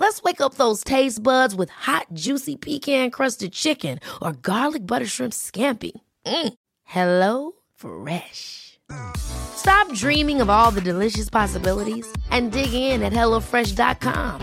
Let's 0.00 0.22
wake 0.22 0.40
up 0.40 0.54
those 0.54 0.82
taste 0.82 1.22
buds 1.22 1.54
with 1.54 1.68
hot, 1.68 2.06
juicy 2.14 2.56
pecan 2.56 3.10
crusted 3.10 3.52
chicken 3.52 4.00
or 4.22 4.32
garlic 4.32 4.86
butter 4.86 5.04
shrimp 5.04 5.34
scampi. 5.34 5.92
Mm. 6.24 6.54
Hello 6.84 7.52
Fresh. 7.76 8.78
Stop 9.18 9.92
dreaming 9.92 10.40
of 10.40 10.48
all 10.48 10.70
the 10.70 10.80
delicious 10.80 11.28
possibilities 11.28 12.10
and 12.30 12.50
dig 12.50 12.72
in 12.72 13.02
at 13.02 13.12
HelloFresh.com. 13.12 14.40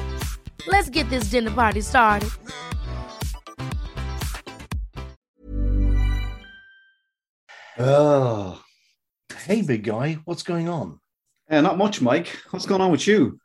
Let's 0.68 0.92
get 0.92 1.10
this 1.10 1.32
dinner 1.32 1.50
party 1.50 1.82
started. 1.82 2.30
Oh, 7.80 8.62
hey, 9.46 9.64
big 9.64 9.84
guy, 9.84 10.20
what's 10.26 10.44
going 10.44 10.70
on? 10.70 11.00
Uh, 11.50 11.62
not 11.62 11.80
much, 11.80 12.00
Mike. 12.00 12.28
What's 12.52 12.68
going 12.68 12.82
on 12.82 12.92
with 12.92 13.08
you? 13.08 13.40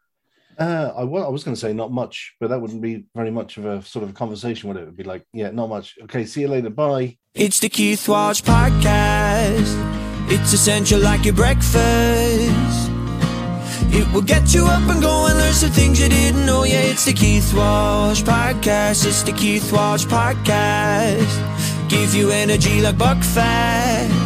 Uh, 0.59 0.92
I, 0.97 1.02
I 1.02 1.29
was 1.29 1.45
going 1.45 1.55
to 1.55 1.61
say 1.61 1.73
not 1.73 1.92
much, 1.92 2.34
but 2.41 2.48
that 2.48 2.61
wouldn't 2.61 2.83
be 2.83 3.05
very 3.15 3.30
much 3.30 3.56
of 3.56 3.65
a 3.65 3.83
sort 3.83 4.05
of 4.05 4.15
conversation, 4.15 4.69
would 4.69 4.77
it? 4.77 4.83
It 4.83 4.87
would 4.87 4.97
be 4.97 5.05
like, 5.05 5.25
yeah, 5.33 5.51
not 5.51 5.69
much. 5.69 5.97
Okay, 6.05 6.25
see 6.25 6.42
you 6.42 6.48
later. 6.48 6.70
Bye. 6.70 7.19
It's 7.34 7.61
the 7.61 7.69
Keith 7.69 8.09
Walsh 8.09 8.42
Podcast. 8.42 10.31
It's 10.31 10.53
essential 10.53 11.00
like 11.00 11.25
your 11.25 11.34
breakfast. 11.34 12.91
It 13.94 14.11
will 14.12 14.22
get 14.22 14.55
you 14.55 14.64
up 14.67 14.89
and 14.89 15.03
going, 15.03 15.36
learn 15.36 15.53
some 15.53 15.70
things 15.70 16.00
you 16.00 16.09
didn't 16.09 16.47
know. 16.47 16.64
Yeah, 16.64 16.81
it's 16.81 17.05
the 17.05 17.12
Keith 17.12 17.53
Walsh 17.55 18.22
Podcast. 18.22 19.06
It's 19.06 19.22
the 19.22 19.33
Keith 19.33 19.70
Walsh 19.72 20.06
Podcast. 20.06 21.89
Give 21.89 22.14
you 22.14 22.31
energy 22.31 22.81
like 22.81 22.97
Buckfast. 22.97 24.22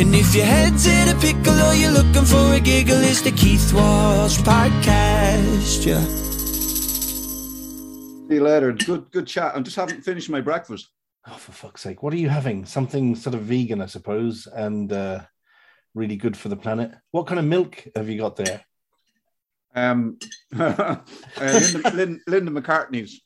And 0.00 0.14
if 0.14 0.32
your 0.32 0.44
head's 0.44 0.86
in 0.86 1.08
a 1.08 1.20
pickle 1.20 1.60
or 1.60 1.74
you're 1.74 1.90
looking 1.90 2.24
for 2.24 2.54
a 2.54 2.60
giggle, 2.60 3.00
it's 3.00 3.20
the 3.20 3.32
Keith 3.32 3.72
Walsh 3.72 4.38
Podcast. 4.38 5.84
Yeah. 5.84 6.04
See 8.28 8.34
you 8.36 8.44
later. 8.44 8.70
Good, 8.70 9.10
good 9.10 9.26
chat. 9.26 9.56
I 9.56 9.60
just 9.60 9.74
haven't 9.74 10.02
finished 10.02 10.30
my 10.30 10.40
breakfast. 10.40 10.88
Oh, 11.26 11.32
for 11.32 11.50
fuck's 11.50 11.80
sake. 11.80 12.04
What 12.04 12.12
are 12.12 12.16
you 12.16 12.28
having? 12.28 12.64
Something 12.64 13.16
sort 13.16 13.34
of 13.34 13.40
vegan, 13.42 13.82
I 13.82 13.86
suppose, 13.86 14.46
and 14.46 14.92
uh, 14.92 15.22
really 15.96 16.14
good 16.14 16.36
for 16.36 16.48
the 16.48 16.56
planet. 16.56 16.92
What 17.10 17.26
kind 17.26 17.40
of 17.40 17.46
milk 17.46 17.84
have 17.96 18.08
you 18.08 18.20
got 18.20 18.36
there? 18.36 18.62
Um, 19.74 20.20
uh, 20.56 20.96
Linda, 21.40 21.90
Lin- 21.90 22.22
Linda 22.28 22.52
McCartney's. 22.52 23.20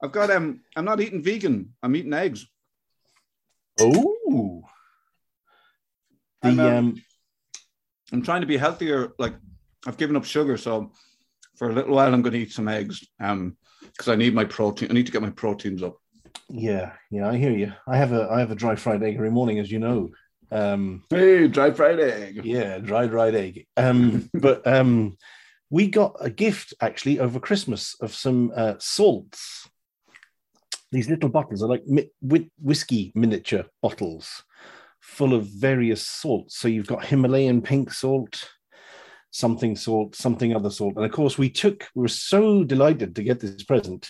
I've 0.00 0.12
got 0.12 0.30
um. 0.30 0.60
I'm 0.76 0.84
not 0.84 1.00
eating 1.00 1.24
vegan. 1.24 1.74
I'm 1.82 1.96
eating 1.96 2.12
eggs. 2.12 2.46
Oh. 3.80 4.14
The 6.42 6.48
I'm, 6.48 6.60
um, 6.60 6.76
um, 6.76 7.02
I'm 8.12 8.22
trying 8.22 8.40
to 8.42 8.46
be 8.46 8.56
healthier. 8.56 9.12
Like 9.18 9.34
I've 9.86 9.96
given 9.96 10.16
up 10.16 10.24
sugar, 10.24 10.56
so 10.56 10.92
for 11.56 11.70
a 11.70 11.72
little 11.74 11.94
while 11.96 12.12
I'm 12.12 12.22
going 12.22 12.32
to 12.34 12.38
eat 12.38 12.52
some 12.52 12.68
eggs. 12.68 13.06
Um, 13.20 13.56
because 13.82 14.08
I 14.08 14.16
need 14.16 14.34
my 14.34 14.44
protein. 14.44 14.90
I 14.90 14.94
need 14.94 15.06
to 15.06 15.12
get 15.12 15.22
my 15.22 15.30
proteins 15.30 15.82
up. 15.82 15.96
yeah, 16.48 16.92
yeah, 17.10 17.28
I 17.28 17.36
hear 17.36 17.52
you. 17.52 17.72
I 17.86 17.96
have 17.96 18.12
a 18.12 18.28
I 18.30 18.40
have 18.40 18.50
a 18.50 18.54
dry 18.56 18.76
fried 18.76 19.02
egg 19.02 19.14
every 19.16 19.30
morning, 19.30 19.58
as 19.58 19.70
you 19.70 19.78
know. 19.78 20.10
Um, 20.50 21.04
Hey, 21.10 21.48
dry 21.48 21.70
fried 21.72 22.00
egg. 22.00 22.40
yeah, 22.44 22.78
dried 22.78 23.10
fried 23.10 23.34
egg. 23.34 23.66
Um, 23.76 24.30
but 24.34 24.66
um, 24.66 25.16
we 25.70 25.88
got 25.88 26.16
a 26.20 26.30
gift 26.30 26.74
actually 26.80 27.18
over 27.18 27.40
Christmas 27.40 27.96
of 28.00 28.14
some 28.14 28.52
uh, 28.54 28.74
salts. 28.78 29.68
These 30.90 31.10
little 31.10 31.28
bottles 31.28 31.62
are 31.62 31.68
like 31.68 31.84
mi- 31.86 32.10
whiskey 32.60 33.12
miniature 33.14 33.64
bottles 33.82 34.44
full 35.00 35.34
of 35.34 35.46
various 35.46 36.06
salts. 36.06 36.58
So 36.58 36.68
you've 36.68 36.86
got 36.86 37.04
Himalayan 37.04 37.62
pink 37.62 37.92
salt, 37.92 38.48
something 39.30 39.76
salt, 39.76 40.14
something 40.14 40.54
other 40.54 40.70
salt. 40.70 40.96
And 40.96 41.04
of 41.04 41.12
course, 41.12 41.38
we 41.38 41.50
took, 41.50 41.88
we 41.94 42.02
were 42.02 42.08
so 42.08 42.64
delighted 42.64 43.16
to 43.16 43.22
get 43.22 43.40
this 43.40 43.62
present. 43.64 44.08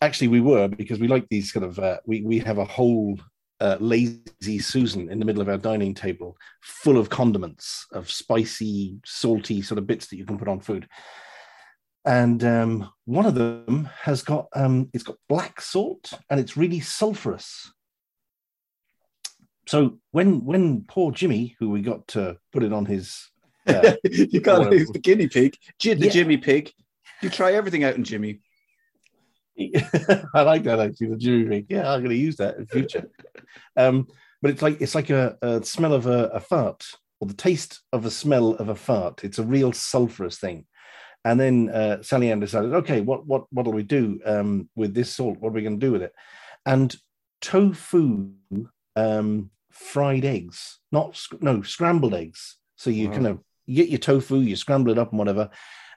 Actually, 0.00 0.28
we 0.28 0.40
were 0.40 0.68
because 0.68 1.00
we 1.00 1.08
like 1.08 1.28
these 1.28 1.52
kind 1.52 1.64
of, 1.64 1.78
uh, 1.78 1.98
we, 2.06 2.22
we 2.22 2.38
have 2.40 2.58
a 2.58 2.64
whole 2.64 3.18
uh, 3.60 3.76
lazy 3.80 4.58
Susan 4.58 5.10
in 5.10 5.18
the 5.18 5.24
middle 5.24 5.40
of 5.40 5.48
our 5.48 5.56
dining 5.56 5.94
table 5.94 6.36
full 6.60 6.98
of 6.98 7.08
condiments, 7.08 7.86
of 7.92 8.10
spicy, 8.10 8.98
salty 9.04 9.62
sort 9.62 9.78
of 9.78 9.86
bits 9.86 10.08
that 10.08 10.16
you 10.16 10.26
can 10.26 10.38
put 10.38 10.48
on 10.48 10.60
food. 10.60 10.88
And 12.04 12.44
um, 12.44 12.90
one 13.06 13.24
of 13.24 13.34
them 13.34 13.88
has 14.02 14.22
got, 14.22 14.48
um, 14.54 14.90
it's 14.92 15.04
got 15.04 15.16
black 15.28 15.60
salt 15.60 16.12
and 16.28 16.38
it's 16.38 16.56
really 16.56 16.80
sulfurous 16.80 17.68
so 19.66 19.98
when 20.10 20.44
when 20.44 20.84
poor 20.84 21.12
Jimmy, 21.12 21.56
who 21.58 21.70
we 21.70 21.82
got 21.82 22.06
to 22.08 22.38
put 22.52 22.62
it 22.62 22.72
on 22.72 22.86
his, 22.86 23.30
uh, 23.66 23.94
you 24.04 24.40
to 24.70 24.76
use 24.78 24.90
the 24.90 24.98
guinea 24.98 25.28
pig. 25.28 25.56
The 25.80 25.96
Yeah. 25.96 26.10
Jimmy 26.10 26.36
pig. 26.36 26.72
You 27.22 27.30
try 27.30 27.52
everything 27.52 27.84
out 27.84 27.94
in 27.94 28.04
Jimmy. 28.04 28.40
I 29.58 30.42
like 30.42 30.64
that 30.64 30.80
actually, 30.80 31.08
the 31.08 31.16
Jimmy 31.16 31.48
pig. 31.48 31.66
Yeah, 31.68 31.90
I'm 31.90 32.00
going 32.00 32.10
to 32.10 32.16
use 32.16 32.36
that 32.36 32.56
in 32.56 32.66
future. 32.66 33.08
um, 33.76 34.06
but 34.42 34.50
it's 34.50 34.62
like 34.62 34.80
it's 34.80 34.94
like 34.94 35.10
a, 35.10 35.38
a 35.40 35.64
smell 35.64 35.94
of 35.94 36.06
a, 36.06 36.26
a 36.26 36.40
fart, 36.40 36.84
or 37.20 37.28
the 37.28 37.34
taste 37.34 37.80
of 37.92 38.04
a 38.04 38.10
smell 38.10 38.54
of 38.54 38.68
a 38.68 38.74
fart. 38.74 39.24
It's 39.24 39.38
a 39.38 39.44
real 39.44 39.72
sulfurous 39.72 40.38
thing. 40.38 40.66
And 41.24 41.40
then 41.40 41.70
uh, 41.70 42.02
Sally 42.02 42.30
Ann 42.30 42.40
decided, 42.40 42.74
okay, 42.74 43.00
what 43.00 43.26
what 43.26 43.44
what'll 43.50 43.72
we 43.72 43.82
do 43.82 44.20
um, 44.26 44.68
with 44.76 44.92
this 44.92 45.14
salt? 45.14 45.38
What 45.38 45.48
are 45.48 45.52
we 45.52 45.62
going 45.62 45.80
to 45.80 45.86
do 45.86 45.92
with 45.92 46.02
it? 46.02 46.12
And 46.66 46.94
tofu 47.40 48.32
um, 48.96 49.50
fried 49.70 50.24
eggs, 50.24 50.78
not 50.92 51.20
no 51.40 51.62
scrambled 51.62 52.14
eggs. 52.14 52.56
So 52.76 52.90
you 52.90 53.08
Wow. 53.08 53.14
kind 53.14 53.26
of 53.26 53.40
get 53.68 53.88
your 53.88 53.98
tofu, 53.98 54.40
you 54.40 54.56
scramble 54.56 54.92
it 54.92 54.98
up 54.98 55.10
and 55.10 55.18
whatever, 55.18 55.50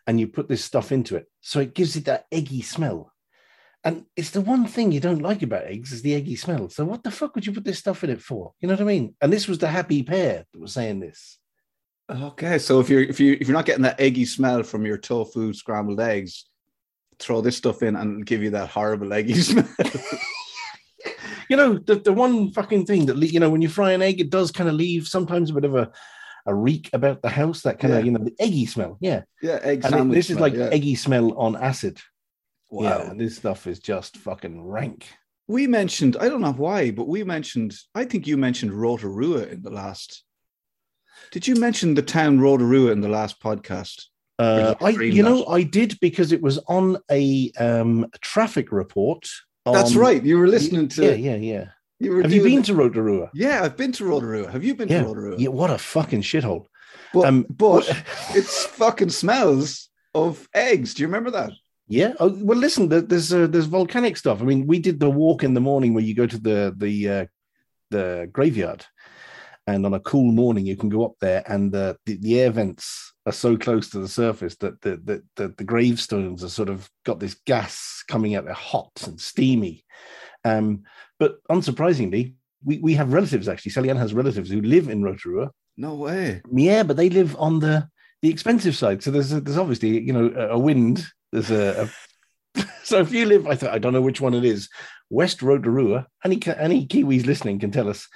and 0.05 0.19
you 0.19 0.27
put 0.27 0.47
this 0.47 0.63
stuff 0.63 0.91
into 0.91 1.15
it. 1.15 1.27
So 1.41 1.59
it 1.59 1.73
gives 1.75 1.95
it 1.95 2.05
that 2.05 2.25
eggy 2.31 2.61
smell. 2.61 3.13
And 3.83 4.05
it's 4.15 4.31
the 4.31 4.41
one 4.41 4.65
thing 4.67 4.91
you 4.91 4.99
don't 4.99 5.21
like 5.21 5.43
about 5.43 5.65
eggs 5.65 5.91
is 5.93 6.01
the 6.01 6.15
eggy 6.15 6.35
smell. 6.35 6.69
So 6.69 6.83
what 6.83 7.03
the 7.03 7.11
fuck 7.11 7.35
would 7.35 7.45
you 7.45 7.53
put 7.53 7.63
this 7.63 7.79
stuff 7.79 8.03
in 8.03 8.09
it 8.09 8.21
for? 8.21 8.53
You 8.59 8.67
know 8.67 8.73
what 8.73 8.81
I 8.81 8.85
mean? 8.85 9.15
And 9.21 9.31
this 9.31 9.47
was 9.47 9.59
the 9.59 9.67
happy 9.67 10.03
pair 10.03 10.45
that 10.51 10.59
was 10.59 10.73
saying 10.73 10.99
this. 10.99 11.37
Okay, 12.09 12.57
so 12.57 12.79
if 12.79 12.89
you're 12.89 13.03
if 13.03 13.19
you 13.19 13.37
if 13.39 13.47
you're 13.47 13.55
not 13.57 13.65
getting 13.65 13.83
that 13.83 13.99
eggy 13.99 14.25
smell 14.25 14.63
from 14.63 14.85
your 14.85 14.97
tofu 14.97 15.53
scrambled 15.53 15.99
eggs, 15.99 16.45
throw 17.19 17.41
this 17.41 17.57
stuff 17.57 17.83
in 17.83 17.95
and 17.95 18.25
give 18.25 18.41
you 18.41 18.51
that 18.51 18.69
horrible 18.69 19.11
eggy 19.13 19.33
smell. 19.41 19.67
You 21.49 21.57
know, 21.57 21.77
the, 21.77 21.95
the 21.95 22.13
one 22.13 22.51
fucking 22.51 22.85
thing 22.85 23.05
that, 23.07 23.17
you 23.17 23.39
know, 23.39 23.49
when 23.49 23.61
you 23.61 23.69
fry 23.69 23.91
an 23.91 24.01
egg, 24.01 24.19
it 24.19 24.29
does 24.29 24.51
kind 24.51 24.69
of 24.69 24.75
leave 24.75 25.07
sometimes 25.07 25.49
a 25.49 25.53
bit 25.53 25.65
of 25.65 25.75
a, 25.75 25.91
a 26.45 26.53
reek 26.53 26.89
about 26.93 27.21
the 27.21 27.29
house, 27.29 27.61
that 27.61 27.79
kind 27.79 27.93
of, 27.93 27.99
Yeah. 27.99 28.05
you 28.05 28.11
know, 28.11 28.23
the 28.23 28.35
eggy 28.39 28.65
smell. 28.65 28.97
Yeah. 28.99 29.21
yeah, 29.41 29.59
egg 29.63 29.85
And 29.85 30.11
it- 30.11 30.15
this 30.15 30.29
is 30.29 30.39
like 30.39 30.53
yeah. 30.53 30.69
eggy 30.71 30.95
smell 30.95 31.37
on 31.37 31.55
acid. 31.55 31.99
Wow. 32.69 32.83
Yeah. 32.83 33.09
And 33.11 33.19
this 33.19 33.37
stuff 33.37 33.65
is 33.67 33.79
just 33.79 34.17
fucking 34.17 34.61
rank. 34.65 35.07
We 35.47 35.67
mentioned, 35.67 36.17
I 36.19 36.27
don't 36.27 36.41
know 36.41 36.51
why, 36.51 36.91
but 36.91 37.07
we 37.07 37.23
mentioned, 37.23 37.73
I 37.95 38.03
think 38.03 38.27
you 38.27 38.35
mentioned 38.35 38.73
Rotorua 38.73 39.43
in 39.43 39.61
the 39.61 39.69
last. 39.69 40.23
Did 41.31 41.47
you 41.47 41.55
mention 41.55 41.93
the 41.95 42.01
town 42.01 42.39
Rotorua 42.41 42.91
in 42.91 42.99
the 42.99 43.07
last 43.07 43.41
podcast? 43.41 44.03
Uh, 44.39 44.75
I, 44.81 44.89
you 44.89 45.23
know. 45.23 45.45
I 45.47 45.63
did 45.63 45.97
because 45.99 46.31
it 46.31 46.41
was 46.41 46.59
on 46.67 46.97
a 47.09 47.51
um, 47.57 48.05
traffic 48.21 48.71
report. 48.71 49.27
That's 49.73 49.95
on- 49.95 50.01
right. 50.01 50.23
You 50.23 50.37
were 50.39 50.47
listening 50.47 50.87
to. 50.89 51.03
Yeah, 51.05 51.13
yeah, 51.13 51.35
yeah. 51.35 51.65
You 51.99 52.17
Have 52.21 52.31
you 52.31 52.43
been 52.43 52.61
to 52.63 52.75
Rotorua? 52.75 53.31
Yeah, 53.33 53.63
I've 53.63 53.75
been 53.75 53.91
to 53.93 54.05
Rotorua. 54.05 54.51
Have 54.51 54.63
you 54.63 54.75
been 54.75 54.87
Yeah. 54.87 55.01
to 55.01 55.07
Rotorua? 55.07 55.35
Yeah, 55.39 55.49
what 55.49 55.71
a 55.71 55.77
fucking 55.79 56.21
shithole. 56.21 56.65
But, 57.13 57.25
Um, 57.25 57.45
but 57.49 57.89
it's 58.35 58.65
fucking 58.65 59.09
smells 59.09 59.89
of 60.13 60.47
eggs. 60.53 60.93
Do 60.93 61.01
you 61.01 61.07
remember 61.07 61.31
that? 61.31 61.51
Yeah. 61.87 62.13
Oh, 62.19 62.29
well, 62.43 62.57
listen, 62.57 62.89
there's 62.89 63.33
uh, 63.33 63.47
there's 63.47 63.65
volcanic 63.65 64.17
stuff. 64.17 64.41
I 64.41 64.45
mean, 64.45 64.67
we 64.67 64.77
did 64.79 64.99
the 64.99 65.09
walk 65.09 65.43
in 65.43 65.53
the 65.53 65.61
morning 65.61 65.93
where 65.93 66.03
you 66.03 66.13
go 66.13 66.27
to 66.27 66.37
the 66.37 66.73
the 66.77 67.09
uh, 67.09 67.25
the 67.91 68.29
graveyard, 68.31 68.85
and 69.65 69.85
on 69.85 69.93
a 69.93 69.99
cool 70.01 70.31
morning 70.31 70.65
you 70.65 70.75
can 70.75 70.89
go 70.89 71.05
up 71.05 71.13
there, 71.21 71.43
and 71.47 71.71
the 71.71 71.97
the, 72.05 72.17
the 72.17 72.39
air 72.41 72.51
vents 72.51 73.13
are 73.27 73.33
so 73.33 73.57
close 73.57 73.89
to 73.89 73.99
the 73.99 74.07
surface 74.07 74.55
that 74.57 74.79
the, 74.81 75.01
the 75.03 75.23
the 75.35 75.53
the 75.57 75.63
gravestones 75.65 76.43
are 76.43 76.49
sort 76.49 76.69
of 76.69 76.89
got 77.05 77.19
this 77.19 77.35
gas 77.45 78.03
coming 78.07 78.35
out. 78.35 78.45
They're 78.45 78.53
hot 78.53 78.91
and 79.05 79.19
steamy. 79.19 79.83
Um, 80.45 80.83
but 81.19 81.37
unsurprisingly, 81.51 82.35
we, 82.63 82.77
we 82.79 82.93
have 82.93 83.11
relatives 83.11 83.49
actually. 83.49 83.71
Sally 83.73 83.89
Ann 83.89 83.97
has 83.97 84.13
relatives 84.13 84.49
who 84.49 84.61
live 84.61 84.87
in 84.87 85.03
Rotorua. 85.03 85.51
No 85.75 85.95
way. 85.95 86.41
Yeah, 86.51 86.83
but 86.83 86.95
they 86.95 87.09
live 87.09 87.35
on 87.37 87.59
the 87.59 87.89
the 88.21 88.29
expensive 88.29 88.75
side. 88.75 89.03
So 89.03 89.11
there's 89.11 89.33
a, 89.33 89.41
there's 89.41 89.57
obviously 89.57 89.99
you 89.99 90.13
know 90.13 90.33
a, 90.35 90.55
a 90.55 90.59
wind. 90.59 91.05
There's 91.33 91.51
a, 91.51 91.89
a 92.55 92.65
so 92.83 92.99
if 92.99 93.11
you 93.11 93.25
live, 93.25 93.45
I, 93.45 93.55
th- 93.55 93.71
I 93.71 93.77
don't 93.77 93.93
know 93.93 94.01
which 94.01 94.21
one 94.21 94.33
it 94.33 94.45
is, 94.45 94.69
West 95.09 95.41
Rotorua. 95.41 96.07
Any 96.23 96.39
any 96.57 96.87
Kiwis 96.87 97.25
listening 97.25 97.59
can 97.59 97.71
tell 97.71 97.89
us. 97.89 98.07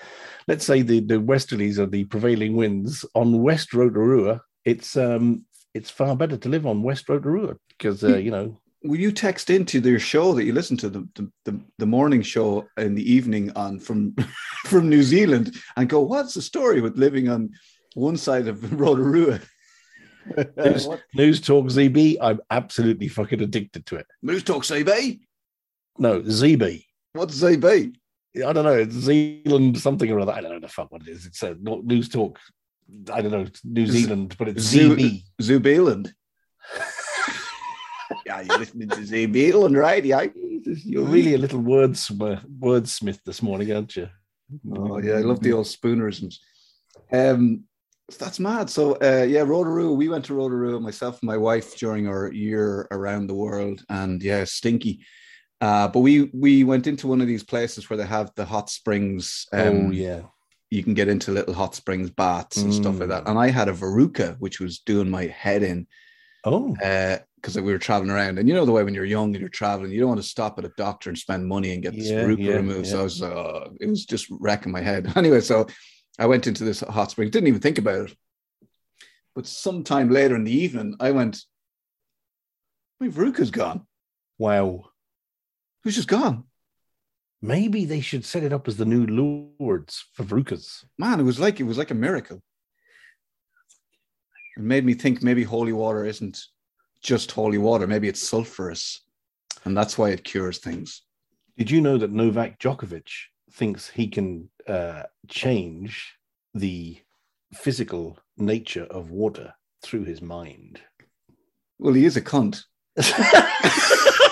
Let's 0.47 0.65
say 0.65 0.81
the 0.81 1.01
the 1.01 1.15
westerlies 1.15 1.77
are 1.77 1.85
the 1.85 2.05
prevailing 2.05 2.55
winds 2.55 3.05
on 3.13 3.41
West 3.41 3.73
Rotorua. 3.73 4.41
It's 4.65 4.95
um 4.97 5.45
it's 5.73 5.89
far 5.89 6.15
better 6.15 6.37
to 6.37 6.49
live 6.49 6.65
on 6.65 6.83
West 6.83 7.07
Rotorua 7.09 7.55
because 7.69 8.03
uh, 8.03 8.17
you 8.17 8.31
know 8.31 8.61
Will 8.83 8.99
you 8.99 9.11
text 9.11 9.51
into 9.51 9.79
their 9.79 9.99
show 9.99 10.33
that 10.33 10.43
you 10.43 10.53
listen 10.53 10.75
to 10.77 10.89
the, 10.89 11.07
the, 11.13 11.31
the, 11.45 11.61
the 11.77 11.85
morning 11.85 12.23
show 12.23 12.67
in 12.77 12.95
the 12.95 13.11
evening 13.11 13.51
on 13.55 13.79
from 13.79 14.15
from 14.65 14.89
New 14.89 15.03
Zealand 15.03 15.55
and 15.77 15.87
go, 15.87 15.99
what's 15.99 16.33
the 16.33 16.41
story 16.41 16.81
with 16.81 16.97
living 16.97 17.29
on 17.29 17.51
one 17.93 18.17
side 18.17 18.47
of 18.47 18.73
Rotorua? 18.79 19.39
news, 20.57 20.87
news 21.13 21.41
talk 21.41 21.65
ZB. 21.65 22.17
I'm 22.21 22.41
absolutely 22.49 23.07
fucking 23.07 23.41
addicted 23.41 23.85
to 23.87 23.97
it. 23.97 24.07
News 24.21 24.43
Talk 24.43 24.63
ZB? 24.63 25.19
No 25.97 26.21
ZB. 26.21 26.85
What's 27.13 27.39
ZB? 27.39 27.95
I 28.35 28.53
don't 28.53 28.63
know. 28.63 28.77
It's 28.77 28.95
Zealand 28.95 29.79
something 29.79 30.09
or 30.11 30.19
other. 30.19 30.31
I 30.31 30.41
don't 30.41 30.53
know 30.53 30.59
the 30.59 30.67
fuck 30.67 30.91
what 30.91 31.01
it 31.01 31.09
is. 31.09 31.25
It's 31.25 31.43
a 31.43 31.55
not 31.59 31.83
news 31.83 32.09
talk. 32.09 32.39
I 33.11 33.21
don't 33.21 33.31
know. 33.31 33.47
New 33.63 33.88
Zealand, 33.88 34.35
but 34.38 34.49
it's 34.49 34.73
ZB. 34.73 35.23
Zubeeland. 35.41 36.13
yeah, 38.25 38.41
you're 38.41 38.57
listening 38.57 38.89
to 38.89 38.97
Zubeeland, 38.97 39.77
right? 39.77 40.03
Yeah. 40.03 40.27
You're 40.63 41.05
really 41.05 41.33
a 41.33 41.39
little 41.39 41.61
wordsmith, 41.61 42.45
wordsmith 42.59 43.19
this 43.25 43.41
morning, 43.41 43.71
aren't 43.71 43.95
you? 43.95 44.09
Oh 44.75 44.99
yeah, 44.99 45.13
I 45.13 45.21
love 45.21 45.39
the 45.39 45.53
old 45.53 45.65
spoonerisms. 45.65 46.35
Um, 47.11 47.63
that's 48.19 48.39
mad. 48.39 48.69
So 48.69 48.93
uh, 48.95 49.25
yeah, 49.27 49.41
Rotorua. 49.41 49.93
We 49.93 50.09
went 50.09 50.25
to 50.25 50.33
Rotorua, 50.33 50.79
myself 50.79 51.21
and 51.21 51.27
my 51.27 51.38
wife, 51.38 51.77
during 51.77 52.07
our 52.07 52.31
year 52.31 52.88
around 52.91 53.27
the 53.27 53.33
world, 53.33 53.83
and 53.89 54.21
yeah, 54.21 54.43
stinky. 54.43 55.05
Uh, 55.59 55.88
but 55.88 55.99
we 55.99 56.29
we 56.33 56.63
went 56.63 56.88
into 56.88 57.07
one 57.07 57.21
of 57.21 57.27
these 57.27 57.43
places 57.43 57.89
where 57.89 57.97
they 57.97 58.05
have 58.05 58.31
the 58.35 58.45
hot 58.45 58.69
springs. 58.69 59.47
Um, 59.53 59.88
oh 59.88 59.91
yeah. 59.91 60.21
You 60.71 60.83
can 60.83 60.94
get 60.94 61.09
into 61.09 61.31
little 61.31 61.53
hot 61.53 61.75
springs 61.75 62.09
baths 62.09 62.57
and 62.57 62.73
stuff 62.73 62.97
like 62.97 63.09
that. 63.09 63.25
Mm. 63.25 63.31
And 63.31 63.39
I 63.39 63.50
had 63.50 63.68
a 63.68 63.73
Veruca, 63.73 64.38
which 64.39 64.62
was 64.62 64.79
doing 64.79 65.09
my 65.09 65.25
head 65.25 65.63
in 65.63 65.85
Oh 66.44 66.73
because 66.73 67.56
we 67.56 67.71
were 67.73 67.77
traveling 67.77 68.09
around. 68.09 68.39
And 68.39 68.47
you 68.47 68.56
know 68.56 68.65
the 68.65 68.71
way 68.71 68.83
when 68.83 68.94
you're 68.94 69.03
young 69.03 69.33
and 69.33 69.39
you're 69.39 69.50
traveling, 69.50 69.91
you 69.91 70.00
don't 70.00 70.09
want 70.09 70.21
to 70.21 70.27
stop 70.27 70.57
at 70.57 70.65
a 70.65 70.71
doctor 70.77 71.09
and 71.09 71.18
spend 71.18 71.45
money 71.45 71.73
and 71.73 71.83
get 71.83 71.94
this 71.94 72.09
Yeah, 72.09 72.23
Veruca 72.23 72.44
yeah, 72.44 72.56
removed. 72.56 72.88
So. 72.88 73.00
I 73.00 73.03
was, 73.03 73.21
uh, 73.21 73.68
it 73.79 73.88
was 73.88 74.06
just 74.06 74.27
wrecking 74.29 74.71
my 74.71 74.81
head. 74.81 75.12
Anyway, 75.21 75.41
so 75.41 75.68
I 76.18 76.25
went 76.25 76.47
into 76.47 76.63
this 76.63 76.79
hot 76.81 77.12
spring, 77.12 77.29
didn't 77.29 77.47
even 77.47 77.59
think 77.59 77.77
about 77.77 78.09
it. 78.09 78.17
But 79.35 79.47
sometime 79.47 80.09
later 80.09 80.35
in 80.35 80.45
the 80.45 80.51
evening, 80.51 80.95
I 81.00 81.12
went, 81.12 81.41
my 83.00 83.07
Veruca's 83.07 83.51
gone. 83.51 83.85
wow. 84.38 84.85
It 85.83 85.88
was 85.88 85.95
just 85.95 86.07
gone. 86.07 86.44
Maybe 87.41 87.85
they 87.85 88.01
should 88.01 88.23
set 88.23 88.43
it 88.43 88.53
up 88.53 88.67
as 88.67 88.77
the 88.77 88.85
new 88.85 89.05
Lourdes 89.07 90.05
for 90.13 90.23
Verucas. 90.23 90.85
Man, 90.97 91.19
it 91.19 91.23
was 91.23 91.39
like 91.39 91.59
it 91.59 91.63
was 91.63 91.77
like 91.77 91.91
a 91.91 91.95
miracle. 91.95 92.41
It 94.57 94.63
made 94.63 94.85
me 94.85 94.93
think 94.93 95.23
maybe 95.23 95.43
holy 95.43 95.73
water 95.73 96.05
isn't 96.05 96.39
just 97.01 97.31
holy 97.31 97.57
water. 97.57 97.88
Maybe 97.88 98.07
it's 98.07 98.29
sulfurous, 98.29 98.99
and 99.65 99.75
that's 99.75 99.97
why 99.97 100.09
it 100.09 100.23
cures 100.23 100.59
things. 100.59 101.01
Did 101.57 101.71
you 101.71 101.81
know 101.81 101.97
that 101.97 102.11
Novak 102.11 102.59
Djokovic 102.59 103.09
thinks 103.51 103.89
he 103.89 104.07
can 104.07 104.49
uh, 104.67 105.03
change 105.27 106.15
the 106.53 106.99
physical 107.53 108.19
nature 108.38 108.85
of 108.85 109.09
water 109.09 109.53
through 109.83 110.03
his 110.03 110.21
mind? 110.21 110.79
Well, 111.79 111.93
he 111.93 112.05
is 112.05 112.17
a 112.17 112.21
cunt. 112.21 112.63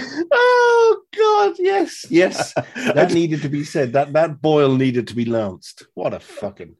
oh 0.00 1.02
God, 1.16 1.56
yes, 1.58 2.06
yes. 2.10 2.54
That 2.94 3.12
needed 3.12 3.42
to 3.42 3.48
be 3.48 3.64
said. 3.64 3.92
That 3.92 4.12
that 4.12 4.40
boil 4.40 4.76
needed 4.76 5.08
to 5.08 5.14
be 5.14 5.24
lanced. 5.24 5.86
What 5.94 6.14
a 6.14 6.20
fucking 6.20 6.76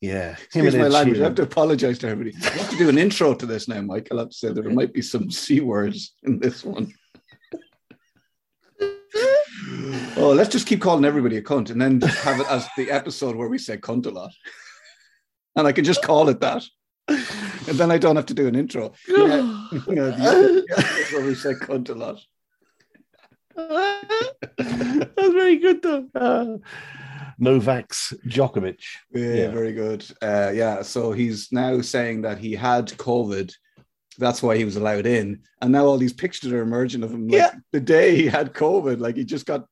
yeah. 0.00 0.32
Excuse 0.32 0.76
my 0.76 0.88
language. 0.88 1.20
I 1.20 1.24
have 1.24 1.34
to 1.36 1.42
apologize 1.42 1.98
to 2.00 2.08
everybody. 2.08 2.34
I 2.42 2.48
have 2.50 2.70
to 2.70 2.76
do 2.76 2.88
an 2.88 2.98
intro 2.98 3.34
to 3.34 3.46
this 3.46 3.68
now, 3.68 3.82
Mike. 3.82 4.08
I'll 4.10 4.18
have 4.18 4.30
to 4.30 4.34
say 4.34 4.52
there 4.52 4.70
might 4.70 4.94
be 4.94 5.02
some 5.02 5.30
c 5.42 5.60
words 5.60 6.14
in 6.22 6.38
this 6.38 6.64
one. 6.64 6.92
oh, 10.16 10.32
let's 10.34 10.48
just 10.48 10.66
keep 10.66 10.80
calling 10.80 11.04
everybody 11.04 11.36
a 11.36 11.42
cunt, 11.42 11.70
and 11.70 11.80
then 11.80 12.00
just 12.00 12.18
have 12.20 12.40
it 12.40 12.46
as 12.48 12.66
the 12.76 12.90
episode 12.90 13.36
where 13.36 13.48
we 13.48 13.58
say 13.58 13.76
cunt 13.76 14.06
a 14.06 14.10
lot, 14.10 14.32
and 15.56 15.66
I 15.66 15.72
can 15.72 15.84
just 15.84 16.02
call 16.02 16.28
it 16.28 16.40
that. 16.40 16.64
And 17.08 17.76
then 17.76 17.90
I 17.90 17.98
don't 17.98 18.16
have 18.16 18.26
to 18.26 18.34
do 18.34 18.46
an 18.46 18.54
intro. 18.54 18.92
Yeah, 19.06 19.68
you 19.72 19.94
know, 19.94 20.10
the 20.12 20.66
episode 20.76 21.16
where 21.16 21.26
we 21.26 21.34
say 21.34 21.52
cunt 21.54 21.90
a 21.90 21.94
lot. 21.94 22.20
That's 24.58 25.32
very 25.32 25.56
good 25.58 25.82
though. 25.82 26.06
Uh, 26.14 26.56
Novak's 27.38 28.12
Djokovic. 28.26 28.80
Yeah, 29.12 29.34
Yeah. 29.34 29.50
very 29.50 29.72
good. 29.72 30.04
Uh, 30.22 30.50
yeah, 30.54 30.82
so 30.82 31.12
he's 31.12 31.50
now 31.52 31.80
saying 31.80 32.22
that 32.22 32.38
he 32.38 32.52
had 32.52 32.88
COVID. 32.88 33.52
That's 34.18 34.42
why 34.42 34.56
he 34.56 34.64
was 34.64 34.76
allowed 34.76 35.06
in. 35.06 35.40
And 35.62 35.72
now 35.72 35.86
all 35.86 35.96
these 35.96 36.12
pictures 36.12 36.52
are 36.52 36.60
emerging 36.60 37.02
of 37.02 37.10
him 37.12 37.28
like 37.28 37.38
Yeah. 37.38 37.52
the 37.72 37.80
day 37.80 38.16
he 38.16 38.26
had 38.26 38.52
COVID. 38.52 39.00
Like 39.00 39.16
he 39.16 39.24
just 39.24 39.46
got, 39.46 39.66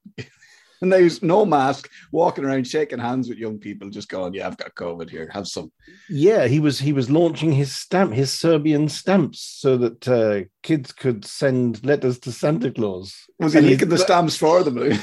and 0.80 0.92
there's 0.92 1.22
no 1.22 1.44
mask, 1.44 1.90
walking 2.12 2.44
around 2.44 2.66
shaking 2.66 2.98
hands 2.98 3.28
with 3.28 3.38
young 3.38 3.58
people, 3.58 3.90
just 3.90 4.08
going, 4.08 4.34
Yeah, 4.34 4.46
I've 4.46 4.56
got 4.56 4.74
COVID 4.74 5.10
here. 5.10 5.28
Have 5.32 5.48
some. 5.48 5.72
Yeah, 6.08 6.46
he 6.46 6.60
was 6.60 6.78
he 6.78 6.92
was 6.92 7.10
launching 7.10 7.52
his 7.52 7.74
stamp, 7.74 8.12
his 8.12 8.32
Serbian 8.32 8.88
stamps, 8.88 9.40
so 9.40 9.76
that 9.76 10.08
uh, 10.08 10.48
kids 10.62 10.92
could 10.92 11.24
send 11.24 11.84
letters 11.84 12.18
to 12.20 12.32
Santa 12.32 12.70
Claus. 12.70 13.14
Was 13.38 13.52
he 13.52 13.58
And 13.58 13.68
licking 13.68 13.88
the 13.88 13.98
stamps 13.98 14.36
for 14.36 14.62
them? 14.62 14.78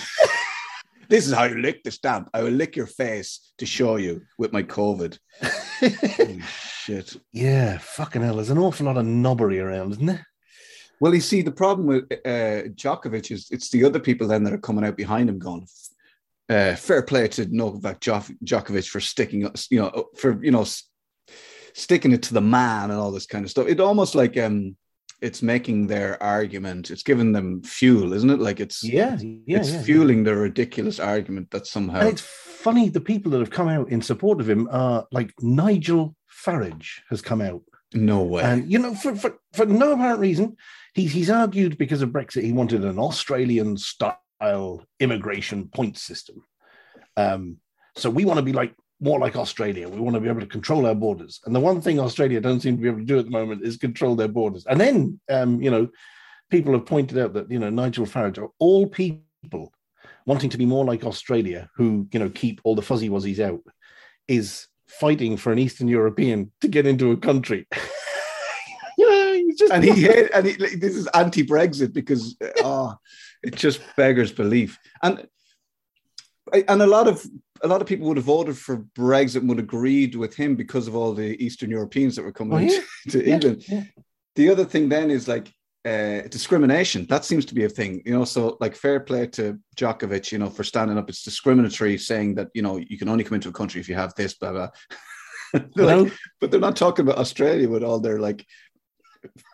this 1.09 1.27
is 1.27 1.33
how 1.33 1.43
you 1.43 1.57
lick 1.57 1.83
the 1.83 1.91
stamp. 1.91 2.29
I 2.33 2.43
will 2.43 2.51
lick 2.51 2.75
your 2.75 2.87
face 2.87 3.53
to 3.57 3.65
show 3.65 3.97
you 3.97 4.21
with 4.37 4.53
my 4.53 4.63
COVID. 4.63 5.17
Holy 5.79 6.41
shit. 6.41 7.15
Yeah, 7.31 7.77
fucking 7.77 8.21
hell. 8.21 8.35
There's 8.35 8.49
an 8.49 8.57
awful 8.57 8.85
lot 8.85 8.97
of 8.97 9.05
knobbery 9.05 9.63
around, 9.63 9.93
isn't 9.93 10.05
there? 10.05 10.25
Well, 11.01 11.13
you 11.13 11.21
see, 11.21 11.41
the 11.41 11.51
problem 11.51 11.87
with 11.87 12.05
uh, 12.11 12.69
Djokovic 12.73 13.31
is 13.31 13.47
it's 13.51 13.69
the 13.69 13.83
other 13.83 13.99
people 13.99 14.27
then 14.27 14.43
that 14.43 14.53
are 14.53 14.57
coming 14.57 14.85
out 14.85 14.95
behind 14.97 15.29
him 15.29 15.39
going, 15.39 15.67
uh, 16.49 16.75
fair 16.75 17.01
play 17.01 17.27
to 17.29 17.45
Novak 17.53 17.99
Djok- 17.99 18.37
Djokovic 18.43 18.87
for 18.87 18.99
sticking, 19.01 19.41
you 19.69 19.79
know, 19.79 20.05
for, 20.15 20.41
you 20.43 20.51
know, 20.51 20.65
sticking 21.73 22.13
it 22.13 22.23
to 22.23 22.33
the 22.33 22.41
man 22.41 22.91
and 22.91 22.99
all 22.99 23.11
this 23.11 23.25
kind 23.25 23.43
of 23.43 23.51
stuff. 23.51 23.67
It 23.67 23.79
almost 23.79 24.15
like 24.15 24.37
um, 24.37 24.77
it's 25.21 25.41
making 25.41 25.87
their 25.87 26.21
argument, 26.23 26.91
it's 26.91 27.03
giving 27.03 27.31
them 27.33 27.61
fuel, 27.63 28.13
isn't 28.13 28.29
it? 28.29 28.39
Like 28.39 28.59
it's, 28.59 28.83
Yeah, 28.83 29.17
yeah, 29.19 29.59
it's 29.59 29.71
yeah. 29.71 29.81
fueling 29.81 30.23
their 30.23 30.37
ridiculous 30.37 30.99
argument 30.99 31.51
that 31.51 31.67
somehow. 31.67 31.99
And 32.01 32.09
it's 32.09 32.21
funny 32.21 32.89
the 32.89 33.01
people 33.01 33.31
that 33.33 33.39
have 33.39 33.49
come 33.49 33.67
out 33.67 33.89
in 33.89 34.01
support 34.01 34.39
of 34.39 34.49
him 34.49 34.67
are 34.71 35.05
like 35.11 35.33
Nigel 35.41 36.15
Farage 36.45 36.99
has 37.09 37.21
come 37.21 37.41
out. 37.41 37.61
no 37.93 38.23
way. 38.23 38.43
And 38.43 38.71
you 38.71 38.79
know, 38.79 38.93
for, 38.95 39.15
for, 39.15 39.37
for 39.53 39.65
no 39.65 39.93
apparent 39.93 40.19
reason, 40.19 40.57
he's 40.95 41.11
he's 41.11 41.29
argued 41.29 41.77
because 41.77 42.01
of 42.01 42.09
Brexit, 42.09 42.43
he 42.43 42.53
wanted 42.53 42.83
an 42.83 42.97
Australian 42.97 43.77
style 43.77 44.83
immigration 44.99 45.67
point 45.67 45.97
system. 45.97 46.43
Um, 47.17 47.57
so 47.95 48.09
we 48.09 48.25
want 48.25 48.37
to 48.37 48.43
be 48.43 48.53
like 48.53 48.73
more 48.99 49.19
like 49.19 49.35
Australia. 49.35 49.87
We 49.87 49.99
want 49.99 50.15
to 50.15 50.21
be 50.21 50.29
able 50.29 50.39
to 50.39 50.47
control 50.47 50.85
our 50.85 50.95
borders. 50.95 51.41
And 51.45 51.53
the 51.53 51.59
one 51.59 51.81
thing 51.81 51.99
Australia 51.99 52.41
don't 52.41 52.61
seem 52.61 52.77
to 52.77 52.81
be 52.81 52.87
able 52.87 52.99
to 52.99 53.05
do 53.05 53.19
at 53.19 53.25
the 53.25 53.31
moment 53.31 53.63
is 53.63 53.77
control 53.77 54.15
their 54.15 54.29
borders. 54.29 54.65
And 54.65 54.79
then 54.79 55.19
um, 55.29 55.61
you 55.61 55.69
know, 55.69 55.89
people 56.49 56.73
have 56.73 56.85
pointed 56.85 57.19
out 57.19 57.33
that 57.33 57.51
you 57.51 57.59
know 57.59 57.69
Nigel 57.69 58.05
Farage 58.05 58.39
are 58.39 58.49
all 58.57 58.87
people 58.87 59.73
wanting 60.25 60.49
to 60.49 60.57
be 60.57 60.65
more 60.65 60.85
like 60.85 61.03
Australia, 61.03 61.69
who 61.75 62.07
you 62.11 62.19
know 62.19 62.29
keep 62.29 62.61
all 62.63 62.75
the 62.75 62.81
fuzzy 62.81 63.09
wuzzies 63.09 63.39
out, 63.39 63.61
is 64.27 64.67
fighting 64.87 65.35
for 65.35 65.51
an 65.51 65.59
Eastern 65.59 65.89
European 65.89 66.51
to 66.61 66.69
get 66.69 66.87
into 66.87 67.11
a 67.11 67.17
country. 67.17 67.67
just 69.57 69.71
and 69.73 69.83
he 69.83 69.91
hate, 70.01 70.29
and 70.33 70.45
he, 70.47 70.55
like, 70.57 70.79
this 70.79 70.95
is 70.95 71.07
anti-Brexit 71.07 71.93
because 71.93 72.35
oh, 72.63 72.95
it 73.43 73.55
just 73.55 73.81
beggars 73.95 74.31
belief. 74.31 74.77
And 75.03 75.27
and 76.67 76.81
a 76.81 76.87
lot 76.87 77.07
of 77.07 77.25
a 77.63 77.67
lot 77.67 77.81
of 77.81 77.87
people 77.87 78.07
would 78.07 78.17
have 78.17 78.25
voted 78.25 78.57
for 78.57 78.77
Brexit 78.97 79.37
and 79.37 79.49
would 79.49 79.57
have 79.57 79.65
agreed 79.65 80.15
with 80.15 80.35
him 80.35 80.55
because 80.55 80.87
of 80.87 80.95
all 80.95 81.13
the 81.13 81.43
Eastern 81.43 81.69
Europeans 81.71 82.15
that 82.15 82.23
were 82.23 82.31
coming 82.31 82.53
Oh, 82.53 82.73
yeah. 82.73 82.79
to, 83.09 83.09
to 83.11 83.27
Yeah, 83.27 83.33
England. 83.33 83.65
yeah. 83.67 83.83
The 84.35 84.49
other 84.49 84.65
thing 84.65 84.89
then 84.89 85.09
is 85.09 85.27
like 85.27 85.51
uh, 85.85 86.21
discrimination. 86.29 87.05
That 87.09 87.23
seems 87.25 87.45
to 87.45 87.55
be 87.55 87.63
a 87.63 87.69
thing, 87.69 88.01
you 88.05 88.13
know. 88.13 88.25
So 88.25 88.57
like 88.59 88.75
fair 88.75 88.99
play 88.99 89.27
to 89.27 89.57
Djokovic, 89.77 90.31
you 90.31 90.39
know, 90.39 90.49
for 90.49 90.63
standing 90.63 90.97
up. 90.97 91.09
It's 91.09 91.23
discriminatory, 91.23 91.97
saying 91.97 92.35
that 92.35 92.49
you 92.53 92.61
know 92.61 92.77
you 92.77 92.97
can 92.97 93.07
only 93.09 93.23
come 93.23 93.35
into 93.35 93.49
a 93.49 93.53
country 93.53 93.79
if 93.81 93.87
you 93.87 93.95
have 93.95 94.13
this, 94.15 94.33
blah 94.33 94.51
blah. 94.51 94.69
They're 95.75 95.85
like, 96.03 96.13
but 96.41 96.51
they're 96.51 96.59
not 96.59 96.75
talking 96.75 97.05
about 97.05 97.19
Australia 97.19 97.69
with 97.69 97.83
all 97.83 97.99
their 98.01 98.19
like, 98.19 98.45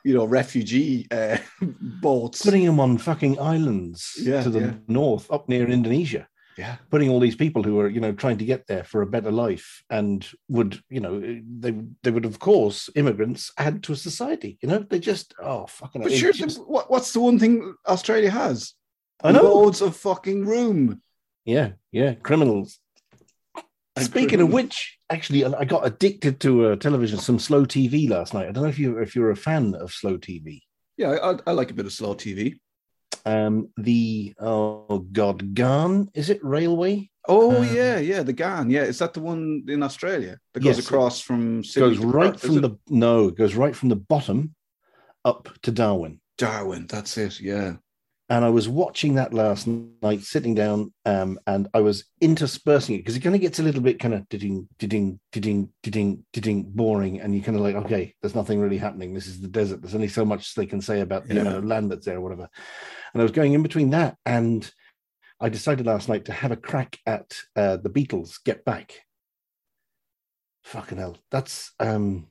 you 0.04 0.14
know, 0.14 0.26
refugee 0.26 1.08
uh, 1.12 1.38
boats. 2.02 2.42
putting 2.44 2.66
them 2.66 2.80
on 2.80 2.98
fucking 2.98 3.40
islands 3.40 4.14
Yeah, 4.20 4.44
to 4.44 4.50
the 4.50 4.60
yeah. 4.60 4.74
north, 4.88 5.30
up 5.32 5.48
near 5.50 5.70
Indonesia. 5.70 6.28
Yeah. 6.58 6.76
putting 6.92 7.10
all 7.10 7.22
these 7.22 7.38
people 7.38 7.64
who 7.64 7.80
are 7.80 7.88
you 7.88 8.02
know 8.02 8.12
trying 8.12 8.38
to 8.38 8.46
get 8.46 8.68
there 8.68 8.84
for 8.84 9.02
a 9.02 9.08
better 9.08 9.32
life 9.32 9.82
and 9.90 10.28
would 10.50 10.84
you 10.90 11.00
know 11.00 11.18
they 11.60 11.72
they 12.04 12.12
would 12.12 12.26
of 12.26 12.38
course 12.40 12.90
immigrants 12.94 13.52
add 13.58 13.82
to 13.84 13.94
a 13.94 13.96
society 13.96 14.60
you 14.62 14.68
know 14.70 14.80
they 14.90 15.00
just 15.00 15.34
oh 15.42 15.66
fucking 15.66 16.04
But 16.04 16.12
sure, 16.12 16.34
just- 16.34 16.60
what, 16.68 16.92
what's 16.92 17.14
the 17.14 17.22
one 17.22 17.40
thing 17.40 17.74
Australia 17.88 18.30
has? 18.30 18.74
I 19.24 19.32
know 19.32 19.44
Loads 19.44 19.82
of 19.82 19.96
fucking 19.96 20.46
room. 20.46 21.02
yeah 21.46 21.70
yeah 21.94 22.14
criminals 22.22 22.80
Speaking 24.06 24.42
of 24.42 24.52
which, 24.52 24.98
actually, 25.10 25.46
I 25.46 25.66
got 25.66 25.86
addicted 25.86 26.40
to 26.42 26.68
uh, 26.68 26.76
television, 26.76 27.20
some 27.20 27.40
slow 27.40 27.66
TV 27.66 28.10
last 28.10 28.34
night. 28.34 28.48
I 28.48 28.52
don't 28.52 28.64
know 28.64 28.70
if 28.70 28.80
you 28.80 28.98
if 29.00 29.16
you're 29.16 29.32
a 29.32 29.36
fan 29.36 29.76
of 29.76 29.92
slow 29.92 30.18
TV. 30.18 30.60
Yeah, 30.98 31.12
I, 31.24 31.36
I 31.50 31.52
like 31.54 31.72
a 31.72 31.74
bit 31.74 31.86
of 31.86 31.94
slow 31.94 32.14
TV. 32.16 32.60
Um, 33.26 33.70
the 33.78 34.34
oh 34.40 35.00
god, 35.12 35.54
Ghan 35.54 36.10
is 36.14 36.30
it 36.30 36.44
Railway? 36.44 37.10
Oh 37.28 37.58
Um, 37.58 37.76
yeah, 37.76 38.00
yeah, 38.00 38.24
the 38.24 38.34
Ghan. 38.34 38.70
Yeah, 38.72 38.84
is 38.84 38.98
that 39.00 39.14
the 39.14 39.20
one 39.20 39.64
in 39.68 39.84
Australia 39.84 40.38
that 40.54 40.62
goes 40.64 40.78
Yes. 40.78 40.86
across 40.88 41.22
from 41.22 41.64
Sydney 41.64 41.90
goes 41.90 42.00
right 42.00 42.32
Perth, 42.34 42.42
from 42.42 42.62
the 42.62 42.78
no, 42.90 43.28
it 43.28 43.36
goes 43.38 43.54
right 43.54 43.76
from 43.76 43.90
the 43.90 43.96
bottom 43.96 44.56
up 45.24 45.50
to 45.62 45.72
Darwin. 45.72 46.20
Darwin? 46.38 46.88
That's 46.88 47.18
it. 47.18 47.40
Yeah. 47.40 47.76
And 48.32 48.46
I 48.46 48.50
was 48.50 48.70
watching 48.70 49.16
that 49.16 49.34
last 49.34 49.68
night, 49.68 50.22
sitting 50.22 50.56
down, 50.56 50.94
um, 51.06 51.38
and 51.48 51.68
I 51.74 51.82
was 51.82 52.06
interspersing 52.22 52.96
it 52.96 53.00
because 53.00 53.18
it 53.18 53.20
kind 53.20 53.36
of 53.36 53.42
gets 53.42 53.60
a 53.60 53.64
little 53.64 53.82
bit 53.82 54.00
kind 54.00 54.14
of 54.14 54.30
ding, 54.30 54.70
ding, 54.78 55.20
ding, 55.34 55.70
ding, 55.84 56.24
ding, 56.32 56.64
boring, 56.64 57.20
and 57.20 57.36
you're 57.36 57.44
kind 57.44 57.58
of 57.58 57.62
like, 57.62 57.76
okay, 57.76 58.16
there's 58.22 58.34
nothing 58.34 58.62
really 58.62 58.78
happening. 58.78 59.14
This 59.14 59.28
is 59.28 59.42
the 59.42 59.50
desert. 59.50 59.82
There's 59.82 59.96
only 59.96 60.08
so 60.08 60.24
much 60.24 60.56
they 60.56 60.66
can 60.66 60.80
say 60.80 61.02
about 61.02 61.28
the 61.28 61.36
Yeah. 61.36 61.42
amount 61.42 61.58
of 61.58 61.66
land 61.66 61.92
that's 61.92 62.06
there, 62.06 62.20
or 62.20 62.22
whatever. 62.22 62.48
And 63.14 63.22
I 63.22 63.24
was 63.24 63.34
going 63.34 63.52
in 63.52 63.64
between 63.64 63.90
that, 63.90 64.16
and 64.26 64.72
I 65.42 65.50
decided 65.50 65.86
last 65.86 66.08
night 66.08 66.24
to 66.26 66.32
have 66.32 66.54
a 66.54 66.56
crack 66.56 67.00
at 67.06 67.36
uh, 67.58 67.76
the 67.84 67.90
Beatles. 67.90 68.42
Get 68.46 68.64
back. 68.64 68.94
Fucking 70.64 71.00
hell, 71.00 71.18
that's 71.32 71.74
um, 71.82 72.28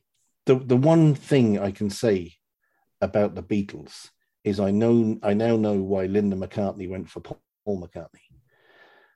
the 0.47 0.55
the 0.55 0.77
one 0.77 1.13
thing 1.13 1.59
I 1.59 1.69
can 1.69 1.91
say 1.91 2.33
about 3.01 3.35
the 3.35 3.43
Beatles 3.43 4.09
is 4.43 4.59
I 4.59 4.71
know 4.71 5.17
I 5.23 5.33
now 5.33 5.55
know 5.55 5.73
why 5.75 6.05
Linda 6.05 6.35
McCartney 6.35 6.89
went 6.89 7.09
for 7.09 7.19
Paul 7.19 7.39
McCartney. 7.67 8.25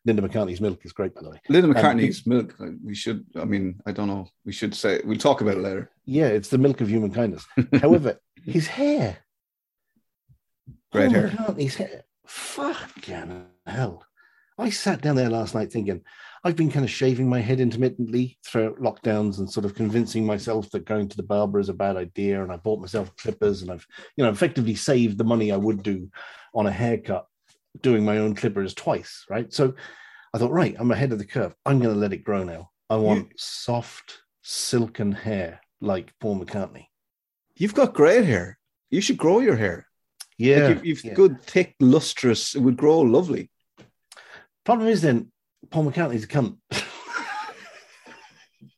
Linda 0.05 0.21
McCartney's 0.21 0.61
milk 0.61 0.85
is 0.85 0.93
great, 0.93 1.15
by 1.15 1.21
the 1.23 1.31
way. 1.31 1.41
Linda 1.49 1.67
Um, 1.67 1.73
McCartney's 1.73 2.27
milk. 2.27 2.55
We 2.83 2.93
should. 2.93 3.25
I 3.35 3.45
mean, 3.45 3.81
I 3.87 3.91
don't 3.91 4.07
know. 4.07 4.27
We 4.45 4.51
should 4.51 4.75
say. 4.75 5.01
We'll 5.03 5.17
talk 5.17 5.41
about 5.41 5.57
it 5.57 5.61
later. 5.61 5.89
Yeah, 6.05 6.27
it's 6.27 6.49
the 6.49 6.59
milk 6.59 6.79
of 6.81 6.89
human 6.89 7.11
kindness. 7.11 7.45
However, 7.81 8.19
his 8.43 8.67
hair, 8.67 9.17
Great 10.91 11.11
Paul 11.11 11.13
hair. 11.21 11.29
McCartney's 11.29 11.75
hair, 11.75 12.03
fucking 12.27 13.45
hell. 13.65 14.05
I 14.57 14.69
sat 14.69 15.01
down 15.01 15.15
there 15.15 15.29
last 15.29 15.55
night 15.55 15.71
thinking, 15.71 16.01
I've 16.45 16.55
been 16.55 16.69
kind 16.69 16.85
of 16.85 16.91
shaving 16.91 17.27
my 17.27 17.39
head 17.39 17.59
intermittently 17.59 18.37
throughout 18.45 18.79
lockdowns 18.79 19.39
and 19.39 19.51
sort 19.51 19.65
of 19.65 19.73
convincing 19.73 20.27
myself 20.27 20.69
that 20.71 20.85
going 20.85 21.07
to 21.07 21.17
the 21.17 21.23
barber 21.23 21.59
is 21.59 21.69
a 21.69 21.73
bad 21.73 21.97
idea. 21.97 22.43
And 22.43 22.51
I 22.51 22.57
bought 22.57 22.79
myself 22.79 23.15
clippers 23.15 23.63
and 23.63 23.71
I've, 23.71 23.87
you 24.15 24.23
know, 24.23 24.29
effectively 24.29 24.75
saved 24.75 25.17
the 25.17 25.23
money 25.23 25.51
I 25.51 25.57
would 25.57 25.81
do 25.81 26.07
on 26.53 26.67
a 26.67 26.71
haircut 26.71 27.25
doing 27.81 28.05
my 28.05 28.19
own 28.19 28.35
clippers 28.35 28.75
twice. 28.75 29.25
Right. 29.27 29.51
So 29.51 29.73
I 30.35 30.37
thought, 30.37 30.51
right, 30.51 30.75
I'm 30.77 30.91
ahead 30.91 31.11
of 31.11 31.17
the 31.17 31.25
curve. 31.25 31.55
I'm 31.65 31.79
going 31.79 31.95
to 31.95 31.99
let 31.99 32.13
it 32.13 32.23
grow 32.23 32.43
now. 32.43 32.69
I 32.91 32.97
want 32.97 33.33
soft, 33.37 34.19
silken 34.43 35.13
hair 35.13 35.61
like 35.81 36.13
Paul 36.19 36.39
McCartney. 36.39 36.85
You've 37.55 37.73
got 37.73 37.95
great 37.95 38.23
hair. 38.23 38.59
You 38.91 39.01
should 39.01 39.17
grow 39.17 39.39
your 39.39 39.55
hair. 39.55 39.87
Yeah. 40.37 40.67
Like 40.67 40.75
you've, 40.75 40.85
you've 40.85 41.05
yeah. 41.05 41.13
good, 41.15 41.41
thick, 41.41 41.73
lustrous. 41.79 42.53
It 42.53 42.61
would 42.61 42.77
grow 42.77 42.99
lovely. 42.99 43.49
Problem 44.63 44.89
is 44.89 45.01
then, 45.01 45.31
Paul 45.69 45.91
McCartney's 45.91 46.23
a 46.25 46.27
cunt. 46.27 46.57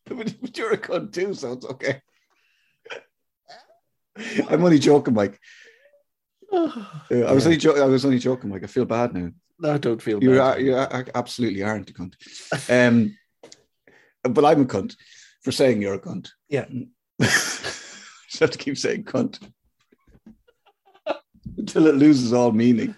But 0.06 0.58
you're 0.58 0.72
a 0.74 0.78
cunt 0.78 1.14
too, 1.14 1.34
so 1.34 1.54
it's 1.54 1.66
okay. 1.66 2.02
I'm 4.50 4.64
only 4.64 4.80
joking, 4.80 5.14
Mike. 5.14 5.40
Yeah, 6.52 6.60
I 7.12 7.32
was 7.34 7.44
Yeah. 7.44 7.48
only 7.50 7.58
jo- 7.58 7.84
I 7.84 7.86
was 7.86 8.06
only 8.06 8.20
joking, 8.20 8.50
Mike. 8.50 8.64
I 8.64 8.68
feel 8.68 8.86
bad 8.86 9.14
now. 9.14 9.32
I 9.70 9.78
don't 9.78 10.02
feel 10.02 10.24
You 10.24 10.32
bad. 10.32 10.40
are 10.40 10.60
you 10.60 10.76
are, 10.76 11.06
absolutely 11.16 11.62
aren't 11.64 11.90
a 11.90 11.94
cunt. 11.94 12.14
Um, 12.70 13.18
but 14.24 14.46
I'm 14.46 14.62
a 14.62 14.66
cunt 14.66 14.96
for 15.44 15.52
saying 15.52 15.82
you're 15.82 15.96
a 15.96 16.00
cunt. 16.00 16.30
Yeah. 16.48 16.66
Just 17.22 18.40
have 18.40 18.52
to 18.52 18.58
keep 18.58 18.78
saying 18.78 19.04
cunt 19.06 19.40
until 21.58 21.88
it 21.88 21.96
loses 21.96 22.34
all 22.34 22.52
meaning. 22.52 22.96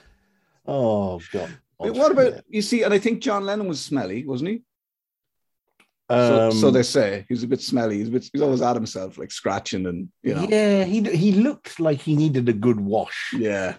Oh 0.65 1.19
god. 1.31 1.49
What 1.79 2.11
about 2.11 2.43
you 2.49 2.61
see? 2.61 2.83
And 2.83 2.93
I 2.93 2.99
think 2.99 3.21
John 3.21 3.45
Lennon 3.45 3.67
was 3.67 3.83
smelly, 3.83 4.25
wasn't 4.25 4.49
he? 4.49 4.61
Um, 6.09 6.51
so, 6.51 6.57
so 6.57 6.71
they 6.71 6.83
say 6.83 7.25
he's 7.29 7.43
a 7.43 7.47
bit 7.47 7.61
smelly. 7.61 7.99
He's, 7.99 8.07
a 8.07 8.11
bit, 8.11 8.29
he's 8.33 8.41
always 8.41 8.61
at 8.61 8.75
himself, 8.75 9.17
like 9.17 9.31
scratching 9.31 9.85
and 9.85 10.09
you 10.23 10.33
know. 10.33 10.47
Yeah, 10.49 10.83
he 10.83 11.01
he 11.03 11.31
looked 11.33 11.79
like 11.79 12.01
he 12.01 12.15
needed 12.15 12.49
a 12.49 12.53
good 12.53 12.79
wash. 12.79 13.31
Yeah. 13.37 13.75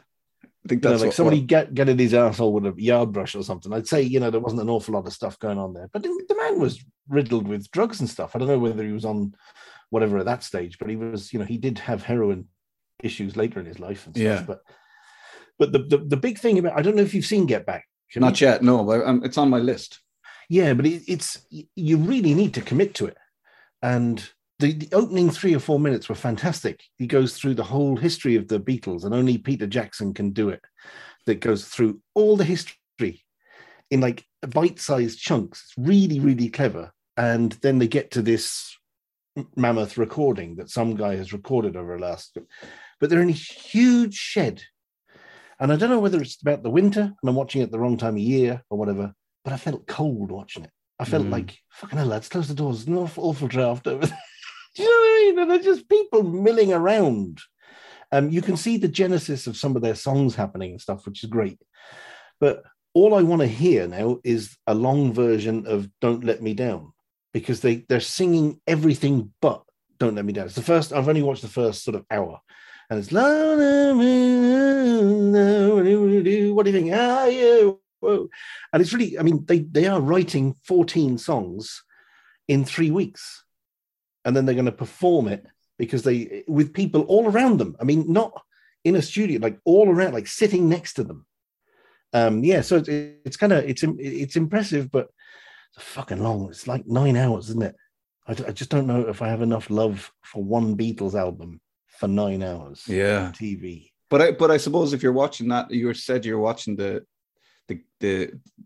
I 0.64 0.68
think 0.68 0.84
You 0.84 0.90
know, 0.90 0.96
like 0.96 1.06
what, 1.06 1.14
somebody 1.14 1.40
what- 1.40 1.46
get 1.48 1.74
getting 1.74 1.98
his 1.98 2.14
asshole 2.14 2.52
with 2.52 2.66
a 2.66 2.80
yard 2.80 3.12
brush 3.12 3.34
or 3.34 3.42
something. 3.42 3.72
I'd 3.72 3.88
say 3.88 4.02
you 4.02 4.20
know 4.20 4.30
there 4.30 4.40
wasn't 4.40 4.62
an 4.62 4.70
awful 4.70 4.94
lot 4.94 5.06
of 5.06 5.12
stuff 5.12 5.38
going 5.38 5.58
on 5.58 5.74
there, 5.74 5.88
but 5.92 6.02
the 6.02 6.24
the 6.28 6.36
man 6.36 6.60
was 6.60 6.82
riddled 7.08 7.48
with 7.48 7.70
drugs 7.70 8.00
and 8.00 8.08
stuff. 8.08 8.36
I 8.36 8.38
don't 8.38 8.48
know 8.48 8.58
whether 8.58 8.84
he 8.84 8.92
was 8.92 9.04
on 9.04 9.34
whatever 9.90 10.18
at 10.18 10.26
that 10.26 10.44
stage, 10.44 10.78
but 10.78 10.88
he 10.88 10.96
was 10.96 11.32
you 11.32 11.38
know 11.38 11.44
he 11.44 11.58
did 11.58 11.80
have 11.80 12.02
heroin 12.04 12.46
issues 13.02 13.36
later 13.36 13.58
in 13.58 13.66
his 13.66 13.80
life 13.80 14.06
and 14.06 14.14
stuff. 14.14 14.24
Yeah. 14.24 14.44
But 14.46 14.60
but 15.58 15.72
the, 15.72 15.78
the 15.78 15.98
the 15.98 16.16
big 16.16 16.38
thing 16.38 16.58
about 16.58 16.78
I 16.78 16.82
don't 16.82 16.94
know 16.94 17.02
if 17.02 17.14
you've 17.14 17.26
seen 17.26 17.46
Get 17.46 17.66
Back. 17.66 17.86
Not 18.16 18.40
yet. 18.40 18.62
No, 18.62 18.84
but 18.84 19.06
um, 19.06 19.22
it's 19.24 19.38
on 19.38 19.50
my 19.50 19.58
list. 19.58 20.00
Yeah, 20.48 20.74
but 20.74 20.86
it, 20.86 21.02
it's 21.06 21.46
you 21.76 21.96
really 21.96 22.34
need 22.34 22.54
to 22.54 22.60
commit 22.60 22.94
to 22.94 23.06
it. 23.06 23.16
And 23.82 24.28
the, 24.58 24.72
the 24.72 24.88
opening 24.92 25.30
three 25.30 25.54
or 25.54 25.60
four 25.60 25.78
minutes 25.78 26.08
were 26.08 26.14
fantastic. 26.14 26.82
He 26.98 27.06
goes 27.06 27.36
through 27.36 27.54
the 27.54 27.62
whole 27.64 27.96
history 27.96 28.36
of 28.36 28.48
the 28.48 28.60
Beatles, 28.60 29.04
and 29.04 29.14
only 29.14 29.38
Peter 29.38 29.66
Jackson 29.66 30.12
can 30.12 30.30
do 30.30 30.48
it. 30.48 30.60
That 31.26 31.40
goes 31.40 31.66
through 31.66 32.00
all 32.14 32.36
the 32.36 32.44
history 32.44 33.24
in 33.90 34.00
like 34.00 34.24
bite-sized 34.48 35.18
chunks. 35.18 35.64
It's 35.64 35.74
really, 35.88 36.18
really 36.18 36.48
clever. 36.48 36.92
And 37.16 37.52
then 37.62 37.78
they 37.78 37.88
get 37.88 38.10
to 38.12 38.22
this 38.22 38.76
mammoth 39.54 39.98
recording 39.98 40.56
that 40.56 40.70
some 40.70 40.96
guy 40.96 41.16
has 41.16 41.32
recorded 41.32 41.76
over 41.76 41.96
the 41.96 42.02
last. 42.02 42.36
But 42.98 43.10
they're 43.10 43.22
in 43.22 43.28
a 43.28 43.32
huge 43.32 44.14
shed, 44.14 44.62
and 45.60 45.72
I 45.72 45.76
don't 45.76 45.90
know 45.90 46.00
whether 46.00 46.20
it's 46.20 46.40
about 46.42 46.62
the 46.62 46.70
winter 46.70 47.02
and 47.02 47.28
I'm 47.28 47.36
watching 47.36 47.62
it 47.62 47.70
the 47.70 47.78
wrong 47.78 47.96
time 47.96 48.14
of 48.14 48.20
year 48.20 48.62
or 48.70 48.78
whatever 48.78 49.12
but 49.44 49.52
I 49.52 49.56
felt 49.56 49.86
cold 49.86 50.30
watching 50.30 50.64
it. 50.64 50.70
I 50.98 51.04
felt 51.06 51.24
Mm. 51.24 51.30
like 51.30 51.56
fucking 51.70 51.96
hell, 51.98 52.08
lads, 52.08 52.28
close 52.28 52.46
the 52.48 52.54
doors. 52.54 52.86
An 52.86 52.94
awful, 52.98 53.24
awful 53.24 53.48
draft 53.48 53.86
over 53.86 54.04
there. 54.04 54.18
Do 54.76 54.82
you 54.82 54.88
know 54.88 54.94
what 54.96 55.06
I 55.08 55.24
mean? 55.24 55.38
And 55.38 55.50
they're 55.50 55.72
just 55.72 55.88
people 55.88 56.22
milling 56.22 56.72
around. 56.74 57.40
Um, 58.12 58.28
you 58.30 58.42
can 58.42 58.56
see 58.58 58.76
the 58.76 58.86
genesis 58.88 59.46
of 59.46 59.56
some 59.56 59.76
of 59.76 59.82
their 59.82 59.94
songs 59.94 60.34
happening 60.34 60.72
and 60.72 60.80
stuff, 60.80 61.06
which 61.06 61.24
is 61.24 61.30
great. 61.30 61.58
But 62.38 62.62
all 62.92 63.14
I 63.14 63.22
want 63.22 63.40
to 63.40 63.46
hear 63.48 63.86
now 63.88 64.18
is 64.24 64.56
a 64.66 64.74
long 64.74 65.14
version 65.14 65.66
of 65.66 65.88
"Don't 66.02 66.22
Let 66.24 66.42
Me 66.42 66.52
Down" 66.52 66.92
because 67.32 67.60
they 67.60 67.76
they're 67.88 68.00
singing 68.00 68.60
everything 68.66 69.32
but 69.40 69.62
"Don't 69.98 70.16
Let 70.16 70.24
Me 70.26 70.32
Down." 70.34 70.46
It's 70.46 70.54
the 70.54 70.62
first. 70.62 70.92
I've 70.92 71.08
only 71.08 71.22
watched 71.22 71.42
the 71.42 71.48
first 71.48 71.82
sort 71.82 71.94
of 71.94 72.04
hour, 72.10 72.40
and 72.90 72.98
it's 72.98 73.12
what 76.54 76.66
do 76.66 76.72
you 76.72 76.80
think? 76.80 76.90
Whoa 76.92 77.80
and 78.72 78.80
it's 78.80 78.92
really 78.92 79.18
i 79.18 79.22
mean 79.22 79.44
they 79.46 79.60
they 79.60 79.86
are 79.86 80.00
writing 80.00 80.56
14 80.64 81.18
songs 81.18 81.82
in 82.48 82.64
three 82.64 82.90
weeks 82.90 83.44
and 84.24 84.34
then 84.34 84.46
they're 84.46 84.54
going 84.54 84.64
to 84.66 84.72
perform 84.72 85.28
it 85.28 85.46
because 85.78 86.02
they 86.02 86.44
with 86.48 86.72
people 86.72 87.02
all 87.02 87.30
around 87.30 87.58
them 87.58 87.76
i 87.80 87.84
mean 87.84 88.10
not 88.10 88.32
in 88.84 88.96
a 88.96 89.02
studio 89.02 89.38
like 89.40 89.58
all 89.64 89.88
around 89.88 90.14
like 90.14 90.26
sitting 90.26 90.68
next 90.68 90.94
to 90.94 91.04
them 91.04 91.26
um 92.12 92.42
yeah 92.42 92.60
so 92.60 92.76
it's, 92.76 92.88
it's 92.88 93.36
kind 93.36 93.52
of 93.52 93.64
it's 93.64 93.84
it's 93.98 94.36
impressive 94.36 94.90
but 94.90 95.08
it's 95.74 95.84
fucking 95.84 96.22
long 96.22 96.48
it's 96.48 96.66
like 96.66 96.86
nine 96.86 97.16
hours 97.16 97.50
isn't 97.50 97.62
it 97.62 97.76
I, 98.26 98.32
I 98.32 98.52
just 98.52 98.70
don't 98.70 98.86
know 98.86 99.08
if 99.08 99.22
i 99.22 99.28
have 99.28 99.42
enough 99.42 99.70
love 99.70 100.10
for 100.22 100.42
one 100.42 100.76
beatles 100.76 101.14
album 101.14 101.60
for 102.00 102.08
nine 102.08 102.42
hours 102.42 102.82
Yeah. 102.88 103.30
tv 103.34 103.90
But 104.08 104.20
I 104.22 104.28
but 104.32 104.50
I 104.50 104.56
suppose 104.56 104.92
if 104.94 105.02
you're 105.02 105.20
watching 105.24 105.48
that, 105.48 105.70
you 105.70 105.92
said 105.94 106.24
you're 106.24 106.44
watching 106.50 106.74
the 106.82 107.04
the 107.68 107.76
the 108.00 108.14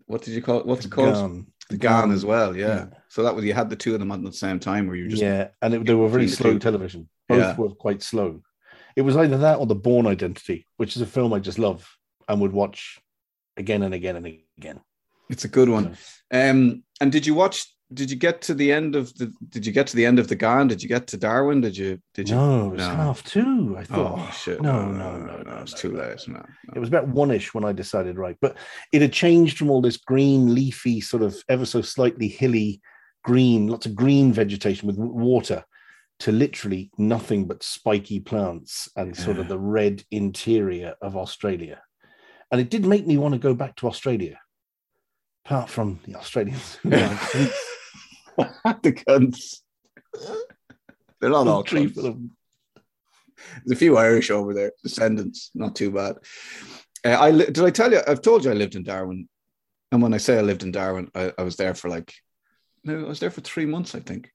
what 0.06 0.22
did 0.22 0.32
you 0.36 0.42
call 0.46 0.60
it? 0.60 0.66
What's 0.66 0.86
it 0.86 0.90
called? 0.96 1.14
Gone. 1.14 1.46
The 1.70 1.76
Ghan 1.78 2.10
as 2.12 2.24
well. 2.24 2.50
Yeah. 2.56 2.66
Yeah. 2.76 2.86
So 3.08 3.22
that 3.24 3.34
was 3.34 3.44
you 3.44 3.54
had 3.54 3.68
the 3.70 3.76
two 3.84 3.92
of 3.94 4.00
them 4.00 4.12
at 4.12 4.22
the 4.22 4.32
same 4.32 4.58
time 4.60 4.86
where 4.86 4.96
you 5.00 5.08
just 5.08 5.22
yeah, 5.22 5.48
and 5.62 5.74
it, 5.74 5.84
they 5.86 5.94
were 5.94 6.08
very 6.16 6.28
slow 6.28 6.52
two. 6.52 6.58
television. 6.58 7.08
Both 7.28 7.38
Yeah. 7.38 7.56
were 7.56 7.74
quite 7.86 8.02
slow. 8.02 8.30
It 8.96 9.02
was 9.02 9.16
either 9.16 9.38
that 9.38 9.58
or 9.60 9.66
The 9.66 9.74
Bourne 9.86 10.06
Identity, 10.06 10.58
which 10.80 10.94
is 10.96 11.02
a 11.02 11.06
film 11.16 11.32
I 11.32 11.40
just 11.40 11.58
love 11.58 11.80
and 12.28 12.40
would 12.40 12.52
watch 12.52 12.98
again 13.56 13.82
and 13.82 13.94
again 13.94 14.16
and 14.16 14.26
again. 14.58 14.80
it's 15.30 15.44
a 15.44 15.48
good 15.58 15.68
one. 15.68 15.86
Um 16.40 16.84
and 17.00 17.10
did 17.12 17.26
you 17.26 17.34
watch 17.42 17.56
did 17.94 18.10
you 18.10 18.16
get 18.16 18.42
to 18.42 18.54
the 18.54 18.72
end 18.72 18.96
of 18.96 19.14
the 19.14 19.32
did 19.48 19.64
you 19.64 19.72
get 19.72 19.86
to 19.88 19.96
the 19.96 20.04
end 20.04 20.18
of 20.18 20.28
the 20.28 20.34
Ghan? 20.34 20.68
Did 20.68 20.82
you 20.82 20.88
get 20.88 21.06
to 21.08 21.16
Darwin? 21.16 21.60
Did 21.60 21.76
you 21.76 22.00
did 22.14 22.28
you 22.28 22.34
No, 22.36 22.66
it 22.66 22.70
was 22.72 22.78
No. 22.78 22.94
half 22.94 23.24
two. 23.24 23.76
I 23.78 23.84
thought. 23.84 24.18
Oh 24.18 24.30
shit. 24.32 24.60
No, 24.60 24.90
no, 24.90 25.16
no, 25.16 25.42
no. 25.42 25.58
it's 25.62 25.72
no, 25.72 25.78
too 25.78 25.92
no. 25.92 26.00
late. 26.00 26.28
No, 26.28 26.34
no. 26.34 26.72
It 26.74 26.78
was 26.78 26.88
about 26.88 27.08
one 27.08 27.30
ish 27.30 27.54
when 27.54 27.64
I 27.64 27.72
decided 27.72 28.18
right, 28.18 28.36
but 28.40 28.56
it 28.92 29.02
had 29.02 29.12
changed 29.12 29.58
from 29.58 29.70
all 29.70 29.80
this 29.80 29.96
green, 29.96 30.54
leafy, 30.54 31.00
sort 31.00 31.22
of 31.22 31.36
ever 31.48 31.64
so 31.64 31.80
slightly 31.80 32.28
hilly 32.28 32.80
green, 33.24 33.68
lots 33.68 33.86
of 33.86 33.94
green 33.94 34.32
vegetation 34.32 34.86
with 34.86 34.98
water, 34.98 35.64
to 36.20 36.30
literally 36.32 36.90
nothing 36.98 37.46
but 37.46 37.62
spiky 37.62 38.20
plants 38.20 38.88
and 38.96 39.16
sort 39.16 39.38
of 39.38 39.48
the 39.48 39.58
red 39.58 40.02
interior 40.10 40.94
of 41.00 41.16
Australia. 41.16 41.82
And 42.50 42.60
it 42.60 42.70
did 42.70 42.84
make 42.84 43.06
me 43.06 43.16
want 43.18 43.32
to 43.32 43.38
go 43.38 43.54
back 43.54 43.76
to 43.76 43.88
Australia, 43.88 44.38
apart 45.44 45.68
from 45.70 46.00
the 46.06 46.14
Australians. 46.14 46.78
who 48.36 48.42
are 48.42 48.74
cunts. 48.74 48.82
the 48.82 48.92
cunts. 48.92 49.56
They're 51.20 51.30
not 51.30 51.46
all 51.48 51.64
cunts. 51.64 51.94
full 51.94 52.06
of- 52.06 52.18
There's 53.64 53.72
a 53.72 53.76
few 53.76 53.96
Irish 53.96 54.30
over 54.30 54.54
there, 54.54 54.72
descendants, 54.82 55.50
not 55.54 55.74
too 55.76 55.90
bad. 55.90 56.16
Uh, 57.04 57.10
I 57.10 57.30
li- 57.30 57.46
did 57.46 57.60
I 57.60 57.70
tell 57.70 57.92
you? 57.92 58.00
I've 58.06 58.22
told 58.22 58.44
you 58.44 58.50
I 58.50 58.54
lived 58.54 58.74
in 58.76 58.82
Darwin, 58.84 59.28
and 59.92 60.02
when 60.02 60.14
I 60.14 60.18
say 60.18 60.38
I 60.38 60.42
lived 60.42 60.62
in 60.62 60.72
Darwin, 60.72 61.10
I, 61.14 61.32
I 61.38 61.42
was 61.42 61.56
there 61.56 61.74
for 61.74 61.88
like, 61.88 62.12
no, 62.84 63.04
I 63.04 63.08
was 63.08 63.20
there 63.20 63.30
for 63.30 63.40
three 63.40 63.66
months, 63.66 63.94
I 63.94 64.00
think. 64.00 64.30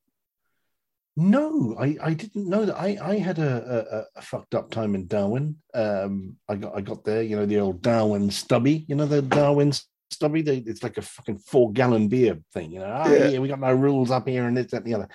No, 1.17 1.75
I, 1.77 1.97
I 2.01 2.13
didn't 2.13 2.47
know 2.47 2.65
that. 2.65 2.77
I, 2.79 2.97
I 3.01 3.17
had 3.17 3.39
a, 3.39 4.05
a, 4.15 4.19
a 4.19 4.21
fucked 4.21 4.55
up 4.55 4.71
time 4.71 4.95
in 4.95 5.05
Darwin. 5.07 5.57
Um, 5.73 6.37
I 6.47 6.55
got 6.55 6.77
I 6.77 6.81
got 6.81 7.03
there, 7.03 7.21
you 7.23 7.35
know, 7.35 7.45
the 7.45 7.59
old 7.59 7.81
Darwin 7.81 8.31
stubby, 8.31 8.85
you 8.87 8.95
know, 8.95 9.05
the 9.05 9.21
Darwin 9.21 9.73
stubby. 10.11 10.41
They, 10.41 10.57
it's 10.57 10.83
like 10.83 10.97
a 10.97 11.01
fucking 11.01 11.39
four 11.39 11.71
gallon 11.71 12.07
beer 12.07 12.39
thing, 12.53 12.71
you 12.71 12.79
know. 12.79 12.91
Ah, 12.93 13.11
Yeah. 13.11 13.27
yeah. 13.29 13.39
we 13.39 13.47
got 13.47 13.59
no 13.59 13.73
rules 13.73 14.11
up 14.11 14.27
here 14.27 14.45
and 14.47 14.55
this, 14.57 14.71
that, 14.71 14.77
and 14.77 14.85
the 14.85 14.93
other. 14.95 15.05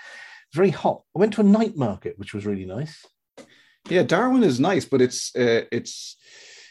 It's 0.48 0.56
very 0.56 0.70
hot. 0.70 1.02
I 1.14 1.18
went 1.18 1.34
to 1.34 1.40
a 1.40 1.44
night 1.44 1.76
market, 1.76 2.18
which 2.18 2.34
was 2.34 2.46
really 2.46 2.66
nice. 2.66 3.04
Yeah, 3.88 4.02
Darwin 4.02 4.42
is 4.44 4.58
nice, 4.60 4.84
but 4.86 5.02
it's 5.02 5.34
uh, 5.36 5.64
it's 5.70 6.16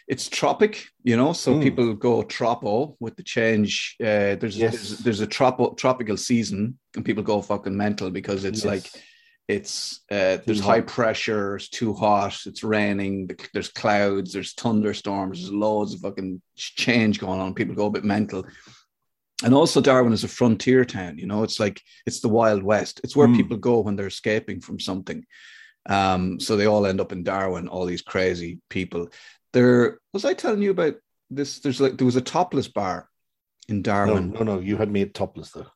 it's 0.08 0.28
tropic, 0.28 0.88
you 1.04 1.16
know. 1.16 1.32
So 1.34 1.54
Mm. 1.54 1.64
people 1.64 1.94
go 1.94 2.24
tropo 2.24 2.96
with 3.00 3.16
the 3.16 3.24
change. 3.24 3.96
Uh, 4.02 4.36
there's 4.36 4.58
Yes. 4.58 4.74
there's, 4.74 4.98
there's 5.00 5.22
a 5.22 5.28
tropo, 5.28 5.78
tropical 5.78 6.18
season, 6.18 6.78
and 6.96 7.06
people 7.06 7.24
go 7.24 7.42
fucking 7.42 7.78
mental 7.78 8.10
because 8.10 8.46
it's 8.46 8.64
Yes. 8.66 8.66
like 8.66 9.04
it's 9.48 10.02
uh, 10.10 10.38
there's 10.46 10.60
high 10.62 10.82
pressure, 10.82 11.56
it's 11.58 11.70
too 11.70 11.94
hot, 11.94 12.38
it's 12.46 12.64
raining, 12.64 13.28
the- 13.28 13.48
there's 13.54 13.70
clouds, 13.70 14.32
there's 14.34 14.54
thunderstorms, 14.54 15.40
there's 15.40 15.52
loads 15.52 15.94
of 15.94 16.00
fucking 16.02 16.42
change 16.56 17.20
going 17.20 17.40
on. 17.42 17.54
People 17.54 17.76
go 17.76 17.88
a 17.88 17.92
bit 17.92 18.06
mental. 18.06 18.46
And 19.44 19.54
also, 19.54 19.82
Darwin 19.82 20.14
is 20.14 20.24
a 20.24 20.30
frontier 20.30 20.86
town. 20.86 21.18
You 21.18 21.28
know, 21.28 21.44
it's 21.44 21.60
like 21.60 21.82
it's 22.06 22.22
the 22.22 22.30
Wild 22.30 22.64
West. 22.64 23.02
It's 23.04 23.16
where 23.16 23.28
Mm. 23.28 23.36
people 23.36 23.58
go 23.58 23.82
when 23.82 23.98
they're 23.98 24.08
escaping 24.08 24.62
from 24.62 24.80
something. 24.80 25.26
Um, 25.90 26.40
so 26.40 26.56
they 26.56 26.66
all 26.66 26.86
end 26.86 27.02
up 27.02 27.12
in 27.12 27.24
Darwin. 27.24 27.68
All 27.68 27.86
these 27.86 28.02
crazy 28.02 28.60
people. 28.70 29.10
There 29.52 30.00
was 30.14 30.24
I 30.24 30.34
telling 30.34 30.62
you 30.62 30.72
about 30.72 30.96
this? 31.30 31.60
There's 31.60 31.82
like 31.82 31.98
there 31.98 32.06
was 32.06 32.16
a 32.16 32.22
topless 32.22 32.70
bar 32.70 33.10
in 33.68 33.78
No, 33.78 33.82
Darwin 33.82 34.32
no, 34.32 34.44
no. 34.44 34.60
You 34.60 34.78
had 34.78 34.90
me 34.90 35.02
at 35.02 35.14
topless 35.14 35.52
though. 35.52 35.68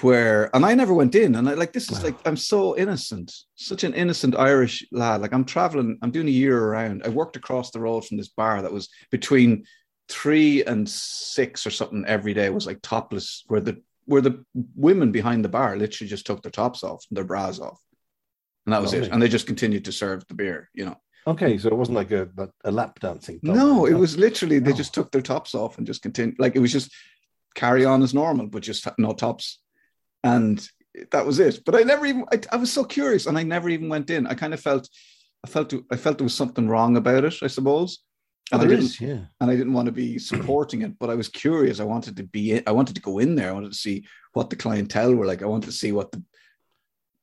Where 0.00 0.54
and 0.56 0.64
I 0.64 0.74
never 0.74 0.94
went 0.94 1.14
in 1.14 1.34
and 1.34 1.46
I 1.48 1.52
like 1.54 1.72
this 1.74 1.90
is 1.90 2.02
like 2.02 2.16
I'm 2.26 2.36
so 2.36 2.76
innocent 2.78 3.30
such 3.56 3.84
an 3.84 3.92
innocent 3.92 4.34
Irish 4.36 4.86
lad. 4.90 5.20
Like 5.20 5.34
I'm 5.34 5.44
traveling 5.44 5.98
I'm 6.00 6.10
doing 6.10 6.28
a 6.28 6.30
year 6.30 6.58
around. 6.58 7.02
I 7.04 7.10
worked 7.10 7.36
across 7.36 7.70
the 7.70 7.80
road 7.80 8.06
from 8.06 8.16
this 8.16 8.28
bar 8.28 8.62
that 8.62 8.72
was 8.72 8.88
between 9.10 9.64
three 10.08 10.64
and 10.64 10.88
six 10.88 11.66
or 11.66 11.70
something 11.70 12.04
every 12.06 12.32
day. 12.32 12.48
Was 12.48 12.66
like 12.66 12.78
topless 12.82 13.44
where 13.48 13.60
the 13.60 13.82
where 14.06 14.22
the 14.22 14.44
women 14.74 15.12
behind 15.12 15.44
the 15.44 15.48
bar 15.50 15.76
literally 15.76 16.08
just 16.08 16.26
took 16.26 16.40
their 16.42 16.50
tops 16.50 16.82
off 16.82 17.04
and 17.10 17.16
their 17.16 17.24
bras 17.24 17.60
off. 17.60 17.78
And 18.64 18.72
that 18.72 18.80
was 18.80 18.94
it. 18.94 19.10
And 19.12 19.20
they 19.20 19.28
just 19.28 19.46
continued 19.46 19.84
to 19.84 19.92
serve 19.92 20.26
the 20.26 20.34
beer 20.34 20.70
you 20.74 20.86
know. 20.86 20.96
Okay, 21.26 21.56
so 21.58 21.68
it 21.68 21.76
wasn't 21.76 21.96
like 21.96 22.12
a 22.12 22.28
a 22.64 22.72
lap 22.72 22.98
dancing. 22.98 23.40
no 23.42 23.84
it 23.84 23.92
was 23.94 24.16
literally 24.16 24.58
they 24.58 24.70
No. 24.70 24.76
just 24.76 24.94
took 24.94 25.12
their 25.12 25.20
tops 25.22 25.54
off 25.54 25.76
and 25.76 25.86
just 25.86 26.00
continued 26.00 26.36
like 26.38 26.56
it 26.56 26.60
was 26.60 26.72
just 26.72 26.90
carry 27.54 27.84
on 27.84 28.02
as 28.02 28.14
normal 28.14 28.46
but 28.46 28.62
just 28.62 28.88
no 28.98 29.12
tops 29.12 29.58
and 30.24 30.68
that 31.10 31.24
was 31.26 31.38
it 31.38 31.60
but 31.64 31.74
i 31.74 31.80
never 31.80 32.06
even 32.06 32.24
I, 32.32 32.40
I 32.52 32.56
was 32.56 32.72
so 32.72 32.84
curious 32.84 33.26
and 33.26 33.38
i 33.38 33.42
never 33.42 33.68
even 33.68 33.88
went 33.88 34.10
in 34.10 34.26
i 34.26 34.34
kind 34.34 34.52
of 34.54 34.60
felt 34.60 34.88
i 35.44 35.48
felt 35.48 35.72
i 35.90 35.96
felt 35.96 36.18
there 36.18 36.24
was 36.24 36.34
something 36.34 36.68
wrong 36.68 36.96
about 36.96 37.24
it 37.24 37.34
i 37.42 37.46
suppose 37.46 37.98
Oh, 38.52 38.58
and 38.58 38.66
I 38.66 38.68
didn't 38.68 38.84
is, 38.84 39.00
yeah. 39.00 39.20
and 39.40 39.50
I 39.50 39.56
didn't 39.56 39.72
want 39.72 39.86
to 39.86 39.92
be 39.92 40.18
supporting 40.18 40.82
it, 40.82 40.98
but 40.98 41.08
I 41.08 41.14
was 41.14 41.28
curious. 41.28 41.80
I 41.80 41.84
wanted 41.84 42.16
to 42.18 42.24
be 42.24 42.52
in, 42.52 42.62
I 42.66 42.72
wanted 42.72 42.94
to 42.96 43.00
go 43.00 43.18
in 43.18 43.34
there. 43.34 43.48
I 43.48 43.52
wanted 43.52 43.72
to 43.72 43.78
see 43.78 44.04
what 44.34 44.50
the 44.50 44.56
clientele 44.56 45.14
were 45.14 45.24
like. 45.24 45.42
I 45.42 45.46
wanted 45.46 45.66
to 45.66 45.72
see 45.72 45.92
what 45.92 46.12
the 46.12 46.22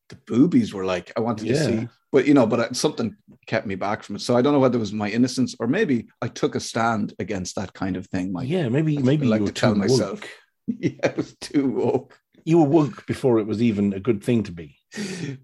the 0.09 0.15
boobies 0.25 0.73
were 0.73 0.85
like. 0.85 1.11
I 1.15 1.19
wanted 1.19 1.47
to 1.47 1.55
see, 1.55 1.87
but 2.11 2.25
you 2.25 2.33
know, 2.33 2.47
but 2.47 2.59
I, 2.59 2.69
something 2.71 3.15
kept 3.45 3.67
me 3.67 3.75
back 3.75 4.01
from 4.01 4.15
it. 4.15 4.21
So 4.21 4.35
I 4.35 4.41
don't 4.41 4.53
know 4.53 4.59
whether 4.59 4.77
it 4.77 4.79
was 4.79 4.91
my 4.91 5.09
innocence 5.09 5.55
or 5.59 5.67
maybe 5.67 6.07
I 6.19 6.29
took 6.29 6.55
a 6.55 6.59
stand 6.59 7.13
against 7.19 7.55
that 7.57 7.73
kind 7.73 7.95
of 7.95 8.07
thing. 8.07 8.31
Mike. 8.31 8.49
Yeah, 8.49 8.67
maybe 8.69 8.97
maybe 8.97 9.27
like 9.27 9.41
were 9.41 9.47
to 9.47 9.53
tell 9.53 9.73
too 9.73 9.79
myself. 9.79 10.21
woke. 10.21 10.29
yeah, 10.67 10.91
it 11.03 11.15
was 11.17 11.35
too 11.35 11.69
woke. 11.69 12.18
You 12.45 12.59
were 12.59 12.65
woke 12.65 13.05
before 13.05 13.39
it 13.39 13.47
was 13.47 13.61
even 13.61 13.93
a 13.93 13.99
good 13.99 14.23
thing 14.23 14.43
to 14.43 14.51
be. 14.51 14.77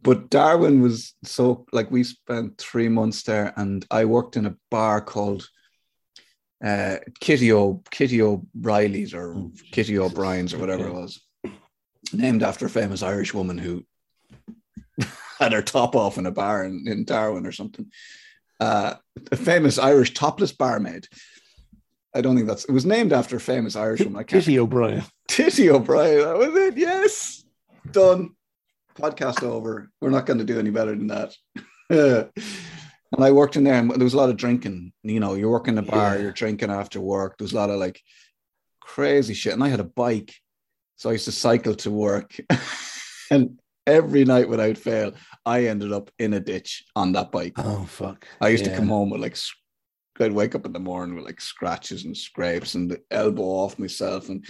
But 0.02 0.30
Darwin 0.30 0.82
was 0.82 1.14
so 1.24 1.66
like 1.72 1.92
we 1.92 2.04
spent 2.04 2.58
three 2.58 2.90
months 2.90 3.24
there, 3.24 3.54
and 3.56 3.86
I 3.92 4.06
worked 4.06 4.38
in 4.38 4.46
a 4.46 4.56
bar 4.72 5.02
called 5.02 5.48
uh, 6.64 6.98
Kitty 7.20 7.54
O 7.54 7.84
Kitty 7.92 8.22
O'Reilly's 8.22 9.14
or 9.14 9.36
Oh, 9.36 9.52
Kitty 9.72 10.00
O'Brien's 10.00 10.54
or 10.54 10.58
whatever 10.58 10.88
it 10.88 10.94
was, 10.94 11.22
named 12.12 12.42
after 12.42 12.66
a 12.66 12.70
famous 12.70 13.04
Irish 13.04 13.34
woman 13.34 13.58
who 13.58 13.86
had 15.40 15.54
her 15.54 15.62
top 15.62 15.96
off 15.96 16.18
in 16.18 16.26
a 16.26 16.32
bar 16.32 16.64
in, 16.64 16.86
in 16.88 17.06
Darwin 17.06 17.46
or 17.46 17.52
something. 17.52 17.92
Uh, 18.60 18.96
a 19.32 19.36
famous 19.36 19.78
Irish 19.78 20.14
topless 20.14 20.54
barmaid. 20.54 21.08
I 22.16 22.22
don't 22.22 22.36
think 22.36 22.48
that's 22.48 22.66
it 22.66 22.72
was 22.72 22.86
named 22.86 23.14
after 23.14 23.36
a 23.36 23.42
famous 23.42 23.76
Irish 23.76 24.02
woman. 24.02 24.24
Kitty 24.24 24.58
O'Brien. 24.58 25.04
Titty 25.28 25.70
O'Brien. 25.70 26.20
That 26.20 26.38
was 26.38 26.56
it. 26.56 26.78
Yes. 26.78 27.44
Done. 27.92 28.32
Podcast 28.98 29.44
over. 29.44 29.92
We're 30.02 30.10
not 30.10 30.26
going 30.26 30.40
to 30.40 30.46
do 30.46 30.60
any 30.60 30.70
better 30.70 30.96
than 30.96 31.08
that. 31.08 31.36
and 31.90 32.32
I 33.24 33.32
worked 33.32 33.56
in 33.56 33.64
there 33.64 33.76
and 33.76 33.92
there 33.92 34.04
was 34.04 34.14
a 34.14 34.18
lot 34.18 34.30
of 34.30 34.38
drinking. 34.38 34.94
You 35.04 35.20
know, 35.20 35.34
you're 35.34 35.50
working 35.52 35.78
in 35.78 35.84
a 35.84 35.88
bar, 35.88 36.16
Yeah. 36.16 36.22
you're 36.22 36.32
drinking 36.32 36.72
after 36.72 37.02
work. 37.02 37.38
There 37.38 37.46
was 37.46 37.54
a 37.54 37.58
lot 37.58 37.70
of 37.70 37.80
like 37.80 38.00
crazy 38.80 39.34
shit. 39.34 39.54
And 39.54 39.64
I 39.64 39.68
had 39.70 39.80
a 39.80 39.86
bike. 39.86 40.34
So 40.96 41.10
I 41.10 41.14
used 41.14 41.26
to 41.26 41.32
cycle 41.32 41.76
to 41.76 41.92
work. 41.92 42.36
and 43.32 43.60
every 43.86 44.24
night 44.26 44.48
without 44.50 44.78
fail, 44.78 45.14
I 45.46 45.66
ended 45.66 45.92
up 45.92 46.10
in 46.20 46.34
a 46.34 46.40
ditch 46.40 46.86
on 46.96 47.12
that 47.14 47.32
bike. 47.32 47.54
Oh 47.58 47.84
fuck! 47.86 48.26
I 48.40 48.50
used 48.50 48.66
to 48.66 48.76
come 48.76 48.88
home 48.88 49.10
with 49.10 49.22
like, 49.22 49.38
I'd 50.20 50.32
wake 50.32 50.56
up 50.56 50.66
in 50.66 50.72
the 50.72 50.80
morning 50.80 51.16
with 51.16 51.26
like 51.26 51.42
scratches 51.42 52.06
and 52.06 52.16
scrapes 52.16 52.76
and 52.76 52.90
the 52.90 53.02
elbow 53.12 53.44
off 53.44 53.78
myself. 53.78 54.30
And, 54.30 54.46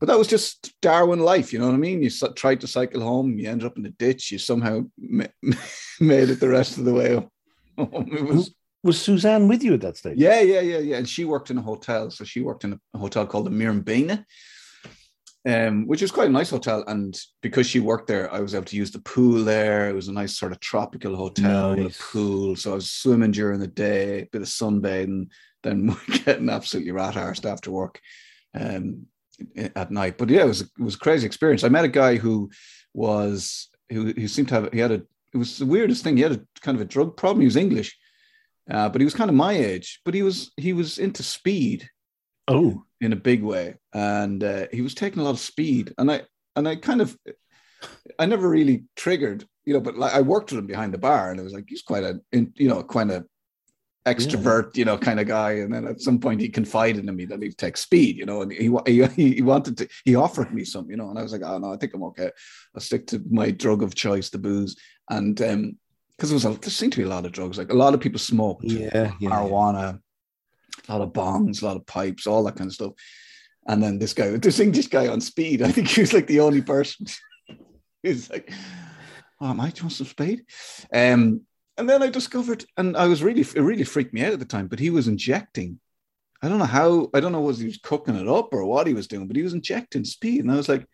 but 0.00 0.06
that 0.06 0.18
was 0.18 0.28
just 0.28 0.74
Darwin 0.82 1.20
life, 1.20 1.52
you 1.52 1.58
know 1.58 1.66
what 1.66 1.74
I 1.74 1.78
mean? 1.78 2.02
You 2.02 2.10
tried 2.34 2.60
to 2.60 2.66
cycle 2.66 3.00
home, 3.00 3.38
you 3.38 3.48
ended 3.48 3.66
up 3.66 3.76
in 3.76 3.82
the 3.82 3.90
ditch, 3.90 4.30
you 4.32 4.38
somehow 4.38 4.82
ma- 4.98 5.24
made 6.00 6.30
it 6.30 6.40
the 6.40 6.48
rest 6.48 6.78
of 6.78 6.84
the 6.84 6.94
way 6.94 7.14
home. 7.14 7.30
It 8.12 8.24
was, 8.24 8.54
Was 8.84 9.00
Suzanne 9.00 9.48
with 9.48 9.64
you 9.64 9.74
at 9.74 9.80
that 9.80 9.96
stage? 9.96 10.18
yeah, 10.18 10.40
yeah, 10.40 10.60
yeah, 10.60 10.78
yeah. 10.78 10.96
And 10.98 11.08
she 11.08 11.24
worked 11.24 11.50
in 11.50 11.58
a 11.58 11.62
hotel. 11.62 12.10
So 12.10 12.24
she 12.24 12.40
worked 12.42 12.64
in 12.64 12.78
a 12.92 12.98
hotel 12.98 13.26
called 13.26 13.46
the 13.46 13.50
Mirambina, 13.50 14.24
um, 15.46 15.86
which 15.86 16.02
is 16.02 16.12
quite 16.12 16.28
a 16.28 16.32
nice 16.32 16.50
hotel. 16.50 16.84
And 16.86 17.18
because 17.40 17.66
she 17.66 17.80
worked 17.80 18.06
there, 18.06 18.32
I 18.32 18.40
was 18.40 18.54
able 18.54 18.66
to 18.66 18.76
use 18.76 18.90
the 18.90 19.00
pool 19.00 19.42
there. 19.42 19.88
It 19.88 19.94
was 19.94 20.08
a 20.08 20.12
nice 20.12 20.38
sort 20.38 20.52
of 20.52 20.60
tropical 20.60 21.16
hotel 21.16 21.76
with 21.76 21.98
a 21.98 22.02
pool. 22.12 22.56
So 22.56 22.72
I 22.72 22.74
was 22.74 22.90
swimming 22.90 23.32
during 23.32 23.58
the 23.58 23.66
day, 23.66 24.20
a 24.20 24.26
bit 24.26 24.42
of 24.42 24.48
sunbathing, 24.48 25.28
then 25.62 25.96
getting 26.24 26.50
absolutely 26.50 26.92
rat 26.92 27.14
arsed 27.14 27.50
after 27.50 27.70
work 27.70 28.00
um, 28.54 29.06
at 29.56 29.90
night. 29.90 30.18
But 30.18 30.30
yeah, 30.30 30.42
it 30.42 30.48
was 30.48 30.60
it 30.62 30.70
was 30.78 30.94
a 30.94 30.98
crazy 30.98 31.26
experience. 31.26 31.64
I 31.64 31.68
met 31.68 31.84
a 31.84 31.88
guy 31.88 32.16
who 32.16 32.50
was 32.92 33.68
who, 33.90 34.12
who 34.12 34.28
seemed 34.28 34.48
to 34.48 34.54
have 34.54 34.72
he 34.72 34.78
had 34.78 34.92
a 34.92 35.02
it 35.32 35.38
was 35.38 35.58
the 35.58 35.66
weirdest 35.66 36.04
thing. 36.04 36.16
He 36.16 36.22
had 36.22 36.32
a 36.32 36.40
kind 36.60 36.76
of 36.76 36.82
a 36.82 36.86
drug 36.86 37.16
problem. 37.16 37.40
He 37.40 37.46
was 37.46 37.56
English, 37.56 37.96
uh, 38.70 38.88
but 38.88 39.00
he 39.00 39.04
was 39.04 39.14
kind 39.14 39.30
of 39.30 39.36
my 39.36 39.52
age. 39.52 40.00
But 40.04 40.14
he 40.14 40.22
was 40.22 40.52
he 40.56 40.72
was 40.72 40.98
into 40.98 41.22
speed 41.22 41.88
Oh, 42.46 42.84
in 43.00 43.12
a 43.12 43.16
big 43.16 43.42
way, 43.42 43.76
and 43.94 44.44
uh, 44.44 44.66
he 44.70 44.82
was 44.82 44.94
taking 44.94 45.20
a 45.20 45.24
lot 45.24 45.30
of 45.30 45.40
speed. 45.40 45.94
And 45.96 46.10
I 46.10 46.22
and 46.56 46.68
I 46.68 46.76
kind 46.76 47.00
of 47.00 47.16
I 48.18 48.26
never 48.26 48.48
really 48.48 48.84
triggered, 48.96 49.46
you 49.64 49.72
know. 49.74 49.80
But 49.80 49.96
like 49.96 50.12
I 50.12 50.20
worked 50.20 50.50
with 50.52 50.58
him 50.58 50.66
behind 50.66 50.92
the 50.92 50.98
bar, 50.98 51.30
and 51.30 51.40
it 51.40 51.42
was 51.42 51.54
like 51.54 51.64
he's 51.68 51.82
quite 51.82 52.04
a 52.04 52.20
in- 52.32 52.52
you 52.56 52.68
know 52.68 52.82
quite 52.82 53.10
a 53.10 53.24
extrovert, 54.06 54.76
you 54.76 54.84
know, 54.84 54.98
kind 54.98 55.18
of 55.18 55.26
guy. 55.26 55.52
And 55.52 55.72
then 55.72 55.86
at 55.86 56.00
some 56.00 56.18
point 56.18 56.40
he 56.40 56.48
confided 56.48 57.08
in 57.08 57.16
me 57.16 57.24
that 57.26 57.42
he'd 57.42 57.56
take 57.56 57.76
speed, 57.76 58.16
you 58.16 58.26
know, 58.26 58.42
and 58.42 58.52
he, 58.52 58.70
he 58.86 59.06
he 59.34 59.42
wanted 59.42 59.78
to 59.78 59.88
he 60.04 60.14
offered 60.14 60.52
me 60.52 60.64
some, 60.64 60.90
you 60.90 60.96
know, 60.96 61.10
and 61.10 61.18
I 61.18 61.22
was 61.22 61.32
like, 61.32 61.42
oh 61.42 61.58
no, 61.58 61.72
I 61.72 61.76
think 61.76 61.94
I'm 61.94 62.02
okay. 62.04 62.30
I'll 62.74 62.80
stick 62.80 63.06
to 63.08 63.22
my 63.30 63.50
drug 63.50 63.82
of 63.82 63.94
choice, 63.94 64.30
the 64.30 64.38
booze, 64.38 64.76
and 65.08 65.40
um 65.42 65.78
because 66.16 66.30
there 66.30 66.36
was 66.36 66.44
a, 66.44 66.60
there 66.60 66.70
seemed 66.70 66.92
to 66.92 66.98
be 66.98 67.04
a 67.04 67.08
lot 67.08 67.26
of 67.26 67.32
drugs, 67.32 67.58
like 67.58 67.72
a 67.72 67.76
lot 67.76 67.92
of 67.92 68.00
people 68.00 68.20
smoked 68.20 68.64
yeah, 68.64 69.12
yeah. 69.18 69.30
marijuana, 69.30 70.00
a 70.88 70.92
lot 70.92 71.00
of 71.00 71.12
bongs, 71.12 71.60
a 71.60 71.66
lot 71.66 71.76
of 71.76 71.86
pipes, 71.86 72.26
all 72.26 72.44
that 72.44 72.54
kind 72.56 72.68
of 72.68 72.74
stuff. 72.74 72.92
And 73.66 73.82
then 73.82 73.98
this 73.98 74.12
guy, 74.12 74.36
this 74.36 74.60
English 74.60 74.88
guy 74.88 75.08
on 75.08 75.20
speed, 75.20 75.62
I 75.62 75.72
think 75.72 75.88
he 75.88 76.02
was 76.02 76.12
like 76.12 76.26
the 76.26 76.40
only 76.40 76.62
person. 76.62 77.06
he 78.02 78.10
was 78.10 78.30
like, 78.30 78.52
"Oh, 79.40 79.48
am 79.48 79.60
I 79.60 79.72
want 79.80 79.92
some 79.92 80.06
speed?" 80.06 80.44
Um, 80.92 81.42
and 81.76 81.88
then 81.88 82.02
I 82.02 82.08
discovered, 82.08 82.64
and 82.76 82.96
I 82.96 83.06
was 83.06 83.22
really, 83.22 83.40
it 83.42 83.56
really 83.56 83.84
freaked 83.84 84.14
me 84.14 84.24
out 84.24 84.32
at 84.32 84.38
the 84.38 84.44
time. 84.44 84.68
But 84.68 84.78
he 84.78 84.90
was 84.90 85.08
injecting. 85.08 85.80
I 86.42 86.48
don't 86.48 86.58
know 86.58 86.64
how. 86.64 87.10
I 87.14 87.20
don't 87.20 87.32
know 87.32 87.40
was 87.40 87.58
he 87.58 87.66
was 87.66 87.78
cooking 87.78 88.16
it 88.16 88.28
up 88.28 88.52
or 88.52 88.64
what 88.64 88.86
he 88.86 88.94
was 88.94 89.06
doing, 89.06 89.26
but 89.26 89.36
he 89.36 89.42
was 89.42 89.54
injecting 89.54 90.04
speed, 90.04 90.42
and 90.42 90.52
I 90.52 90.56
was 90.56 90.68
like, 90.68 90.86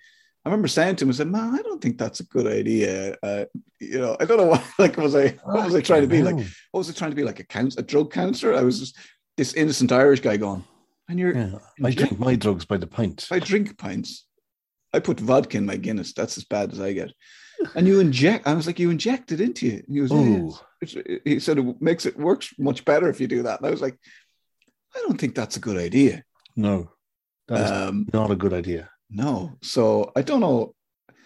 I 0.44 0.48
remember 0.48 0.68
saying 0.68 0.96
to 0.96 1.04
him, 1.04 1.10
I 1.10 1.12
said, 1.12 1.28
"Man, 1.28 1.54
I 1.54 1.62
don't 1.62 1.82
think 1.82 1.98
that's 1.98 2.20
a 2.20 2.24
good 2.24 2.46
idea." 2.46 3.16
Uh, 3.22 3.44
you 3.78 3.98
know, 3.98 4.16
I 4.18 4.24
don't 4.24 4.38
know 4.38 4.46
what. 4.46 4.64
Like, 4.78 4.96
was 4.96 5.14
I? 5.14 5.36
What 5.44 5.66
was 5.66 5.74
I 5.74 5.82
trying 5.82 6.02
to 6.02 6.08
be 6.08 6.22
like? 6.22 6.36
What 6.36 6.78
was 6.78 6.88
I 6.88 6.94
trying 6.94 7.10
to 7.10 7.16
be 7.16 7.24
like 7.24 7.40
a 7.40 7.44
couns- 7.44 7.76
a 7.76 7.82
drug 7.82 8.10
counselor? 8.10 8.54
I 8.54 8.62
was 8.62 8.80
just 8.80 8.96
this 9.36 9.52
innocent 9.52 9.92
Irish 9.92 10.20
guy 10.20 10.38
going, 10.38 10.64
and 11.08 11.18
you're. 11.18 11.36
Yeah, 11.36 11.58
I 11.84 11.90
drink 11.90 12.18
my 12.18 12.36
drugs 12.36 12.64
by 12.64 12.78
the 12.78 12.86
pint. 12.86 13.28
I 13.30 13.38
drink 13.38 13.76
pints. 13.76 14.24
I 14.92 14.98
put 15.00 15.20
vodka 15.20 15.57
in 15.59 15.66
my 15.66 15.76
Guinness. 15.76 16.12
That's 16.12 16.37
as 16.38 16.44
bad 16.44 16.72
as 16.72 16.81
I 16.81 16.92
get. 16.92 17.12
And 17.74 17.87
you 17.87 18.00
inject. 18.00 18.46
I 18.46 18.55
was 18.55 18.66
like, 18.66 18.79
you 18.79 18.90
inject 18.90 19.33
it 19.33 19.40
into 19.40 19.66
you. 19.66 19.83
And 19.87 20.29
he 20.29 20.40
was. 20.40 20.61
It's, 20.81 21.20
he 21.24 21.38
said 21.40 21.59
it 21.59 21.81
makes 21.83 22.07
it 22.07 22.18
works 22.18 22.55
much 22.59 22.85
better 22.85 23.09
if 23.09 23.20
you 23.20 23.26
do 23.26 23.42
that. 23.42 23.61
And 23.61 23.66
I 23.68 23.70
was 23.70 23.83
like, 23.83 23.98
I 24.96 24.98
don't 25.07 25.20
think 25.20 25.35
that's 25.35 25.57
a 25.57 25.61
good 25.61 25.76
idea. 25.76 26.24
No, 26.57 26.90
Um, 27.50 28.07
not 28.12 28.31
a 28.31 28.37
good 28.37 28.53
idea. 28.53 28.90
no. 29.11 29.53
So 29.62 30.11
I 30.16 30.22
don't 30.22 30.40
know. 30.40 30.74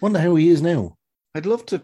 Wonder 0.01 0.19
how 0.19 0.35
he 0.35 0.49
is 0.51 0.61
now. 0.61 0.97
I'd 1.35 1.47
love 1.47 1.65
to. 1.67 1.83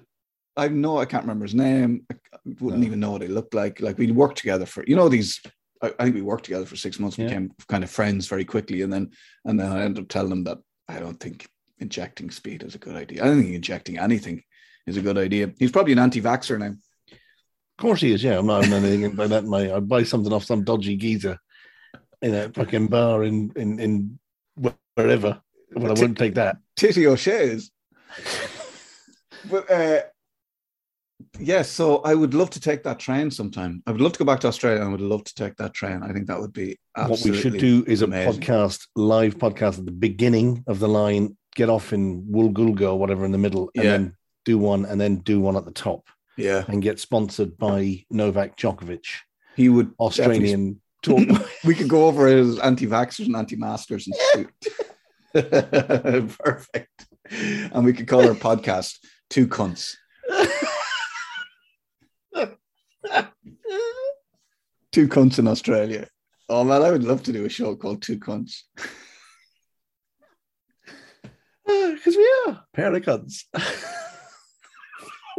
I 0.56 0.68
know 0.68 0.98
I 0.98 1.04
can't 1.06 1.22
remember 1.22 1.44
his 1.44 1.54
name. 1.54 2.04
I 2.10 2.16
wouldn't 2.60 2.82
No. 2.82 2.86
even 2.86 3.00
know 3.00 3.12
what 3.12 3.22
he 3.22 3.28
looked 3.28 3.54
like. 3.54 3.80
Like 3.80 3.96
we 3.98 4.10
worked 4.10 4.38
together 4.38 4.66
for 4.66 4.84
you 4.86 4.96
know 4.96 5.08
these. 5.08 5.40
I, 5.82 5.94
I 5.98 6.04
think 6.04 6.16
we 6.16 6.22
worked 6.22 6.44
together 6.44 6.66
for 6.66 6.76
six 6.76 6.98
months. 6.98 7.16
Yeah. 7.16 7.26
Became 7.28 7.52
kind 7.68 7.84
of 7.84 7.90
friends 7.90 8.26
very 8.26 8.44
quickly, 8.44 8.82
and 8.82 8.92
then 8.92 9.10
and 9.44 9.58
then 9.58 9.70
I 9.72 9.84
ended 9.84 10.02
up 10.04 10.08
telling 10.08 10.32
him 10.32 10.44
that 10.44 10.58
I 10.88 10.98
don't 10.98 11.18
think 11.20 11.48
injecting 11.80 12.30
speed 12.30 12.62
is 12.62 12.74
a 12.74 12.78
good 12.78 12.96
idea. 12.96 13.22
I 13.22 13.26
don't 13.26 13.42
think 13.42 13.54
injecting 13.54 13.98
anything 13.98 14.42
is 14.86 14.96
a 14.96 15.02
good 15.02 15.18
idea. 15.18 15.52
He's 15.58 15.72
probably 15.72 15.92
an 15.92 15.98
anti-vaxxer 15.98 16.58
now. 16.58 16.74
Of 17.10 17.82
course 17.82 18.00
he 18.00 18.12
is. 18.12 18.22
Yeah, 18.22 18.38
I'm 18.38 18.46
not 18.46 18.64
having 18.64 18.84
anything 18.84 19.16
by 19.16 19.26
that. 19.28 19.44
My 19.44 19.74
I 19.74 19.80
buy 19.80 20.02
something 20.02 20.32
off 20.32 20.44
some 20.44 20.64
dodgy 20.64 20.96
geezer 20.96 21.38
in 22.20 22.34
a 22.34 22.50
fucking 22.50 22.88
bar 22.88 23.24
in 23.24 23.52
in 23.56 23.80
in 23.80 24.18
wherever. 24.94 25.40
But 25.72 25.84
I 25.86 25.88
wouldn't 25.88 26.18
take 26.18 26.34
that. 26.34 26.58
Titty 26.76 27.06
or 27.06 27.12
O'Shea's. 27.12 27.70
but 29.50 29.70
uh, 29.70 30.00
yeah, 31.38 31.62
so 31.62 31.98
I 31.98 32.14
would 32.14 32.34
love 32.34 32.50
to 32.50 32.60
take 32.60 32.82
that 32.82 32.98
train 32.98 33.30
sometime. 33.30 33.82
I 33.86 33.92
would 33.92 34.00
love 34.00 34.12
to 34.12 34.18
go 34.18 34.24
back 34.24 34.40
to 34.40 34.48
Australia. 34.48 34.80
and 34.80 34.88
I 34.88 34.92
would 34.92 35.00
love 35.00 35.24
to 35.24 35.34
take 35.34 35.56
that 35.56 35.72
train. 35.74 36.02
I 36.02 36.12
think 36.12 36.26
that 36.26 36.40
would 36.40 36.52
be 36.52 36.78
what 36.96 37.20
we 37.24 37.34
should 37.34 37.58
do 37.58 37.84
is 37.86 38.02
a 38.02 38.06
podcast, 38.06 38.86
live 38.96 39.38
podcast 39.38 39.78
at 39.78 39.86
the 39.86 39.92
beginning 39.92 40.64
of 40.66 40.80
the 40.80 40.88
line. 40.88 41.36
Get 41.56 41.68
off 41.68 41.92
in 41.92 42.24
Woolgoolga 42.24 42.92
or 42.92 42.98
whatever 42.98 43.24
in 43.24 43.32
the 43.32 43.38
middle, 43.38 43.70
and 43.74 43.84
Yeah. 43.84 43.90
then 43.90 44.16
do 44.44 44.56
one, 44.58 44.84
and 44.84 45.00
then 45.00 45.16
do 45.16 45.40
one 45.40 45.56
at 45.56 45.64
the 45.64 45.72
top, 45.72 46.08
Yeah, 46.36 46.64
and 46.68 46.80
get 46.82 46.98
sponsored 47.00 47.58
by 47.58 48.04
Novak 48.10 48.56
Djokovic, 48.56 49.04
he 49.56 49.68
would 49.68 49.92
Australian 49.98 50.80
tour. 51.02 51.18
We 51.64 51.74
could 51.74 51.88
go 51.88 52.06
over 52.06 52.26
his 52.26 52.58
anti-vaxxers 52.58 53.26
and 53.26 53.36
anti-maskers 53.36 54.06
and 54.06 54.16
shoot. 54.32 54.50
Perfect. 56.38 57.06
And 57.30 57.84
we 57.84 57.92
could 57.92 58.08
call 58.08 58.26
our 58.26 58.34
podcast 58.34 58.94
Two 59.28 59.46
Cunts. 59.46 59.94
Two 64.92 65.08
Cunts 65.08 65.38
in 65.38 65.46
Australia. 65.46 66.08
Oh 66.48 66.64
man, 66.64 66.82
I 66.82 66.90
would 66.90 67.04
love 67.04 67.22
to 67.24 67.32
do 67.32 67.44
a 67.44 67.48
show 67.48 67.76
called 67.76 68.02
Two 68.02 68.18
Cunts. 68.18 68.62
Because 71.94 72.16
we 72.16 72.34
are 72.46 72.64
pair 72.72 72.94
of 72.94 73.02
cunts. 73.02 73.44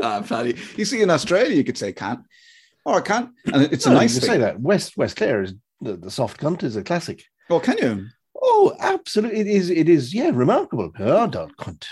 Ah, 0.02 0.24
Paddy. 0.28 0.56
You 0.78 0.86
see, 0.86 1.04
in 1.04 1.12
Australia, 1.12 1.56
you 1.56 1.64
could 1.64 1.78
say 1.78 1.94
can't 1.94 2.22
or 2.86 3.02
can't. 3.02 3.30
And 3.54 3.62
it's 3.72 3.86
a 3.86 3.94
nice 3.94 4.18
can 4.18 4.28
say 4.28 4.38
that. 4.40 4.60
West 4.60 4.98
West 4.98 5.16
Clare 5.16 5.44
is 5.44 5.54
the, 5.80 5.96
the 5.96 6.10
soft 6.10 6.40
cunt 6.40 6.64
is 6.64 6.76
a 6.76 6.84
classic. 6.84 7.24
Oh, 7.52 7.60
can 7.60 7.78
you? 7.78 8.08
Oh, 8.42 8.76
absolutely! 8.80 9.42
It 9.42 9.48
is. 9.48 9.70
It 9.70 9.88
is. 9.88 10.14
Yeah, 10.14 10.32
remarkable. 10.34 10.92
Oh, 10.98 11.28
don't 11.28 11.56
cunt. 11.58 11.86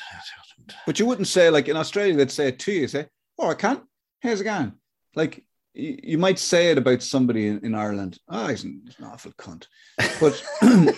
But 0.88 1.00
you 1.00 1.06
wouldn't 1.06 1.28
say, 1.28 1.50
like 1.52 1.68
in 1.68 1.78
Australia, 1.78 2.16
they'd 2.16 2.32
say 2.32 2.48
it 2.48 2.60
to 2.60 2.72
you, 2.72 2.88
say, 2.88 3.08
Oh, 3.38 3.50
I 3.50 3.56
can't. 3.56 3.84
Here's 4.22 4.42
again. 4.42 4.74
Like 5.16 5.44
you, 5.74 6.00
you 6.04 6.18
might 6.18 6.40
say 6.40 6.72
it 6.72 6.78
about 6.78 7.02
somebody 7.04 7.48
in, 7.48 7.60
in 7.66 7.76
Ireland. 7.76 8.18
Oh, 8.28 8.48
he's 8.48 8.64
an, 8.64 8.82
he's 8.86 8.98
an 9.00 9.06
awful 9.06 9.32
cunt. 9.34 9.68
But 10.20 10.42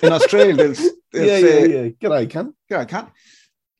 in 0.03 0.11
Australia, 0.11 0.53
they'll, 0.55 0.73
they'll 1.13 1.27
Yeah, 1.27 1.39
say, 1.39 1.69
yeah, 1.69 1.81
yeah. 1.83 1.89
G'day, 1.89 2.27
cunt. 2.29 2.53
yeah, 2.69 2.79
I 2.79 2.85
can't. 2.85 3.09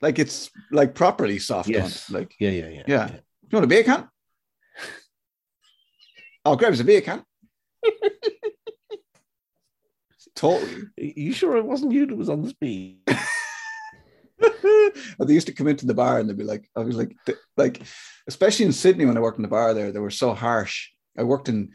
Like 0.01 0.19
it's 0.19 0.49
like 0.71 0.95
properly 0.95 1.39
soft 1.39 1.69
Yes. 1.69 2.05
cunt. 2.07 2.13
Like, 2.13 2.35
Yeah, 2.39 2.51
yeah, 2.51 2.69
yeah. 2.69 2.83
Yeah. 2.87 3.07
you 3.07 3.13
want 3.51 3.53
oh, 3.53 3.63
a 3.63 3.67
beer 3.67 3.83
can? 3.83 4.07
Oh, 6.45 6.55
grab 6.55 6.73
us 6.73 6.79
a 6.81 6.83
beer 6.83 7.01
can. 7.01 7.23
totally. 10.35 10.83
You 10.97 11.33
sure 11.33 11.57
it 11.57 11.65
wasn't 11.65 11.91
you 11.91 12.05
that 12.07 12.15
was 12.15 12.29
on 12.29 12.41
the 12.41 12.49
speed? 12.49 12.99
They 14.63 15.33
used 15.33 15.47
to 15.47 15.53
come 15.53 15.67
into 15.67 15.85
the 15.85 15.93
bar 15.93 16.19
and 16.19 16.29
they'd 16.29 16.37
be 16.37 16.43
like, 16.43 16.69
I 16.75 16.81
was 16.81 16.95
like, 16.95 17.15
like, 17.57 17.81
especially 18.27 18.65
in 18.65 18.71
Sydney 18.73 19.05
when 19.05 19.17
I 19.17 19.21
worked 19.21 19.37
in 19.37 19.43
the 19.43 19.47
bar 19.47 19.73
there, 19.73 19.91
they 19.91 19.99
were 19.99 20.09
so 20.11 20.33
harsh. 20.33 20.89
I 21.17 21.23
worked 21.23 21.49
in 21.49 21.71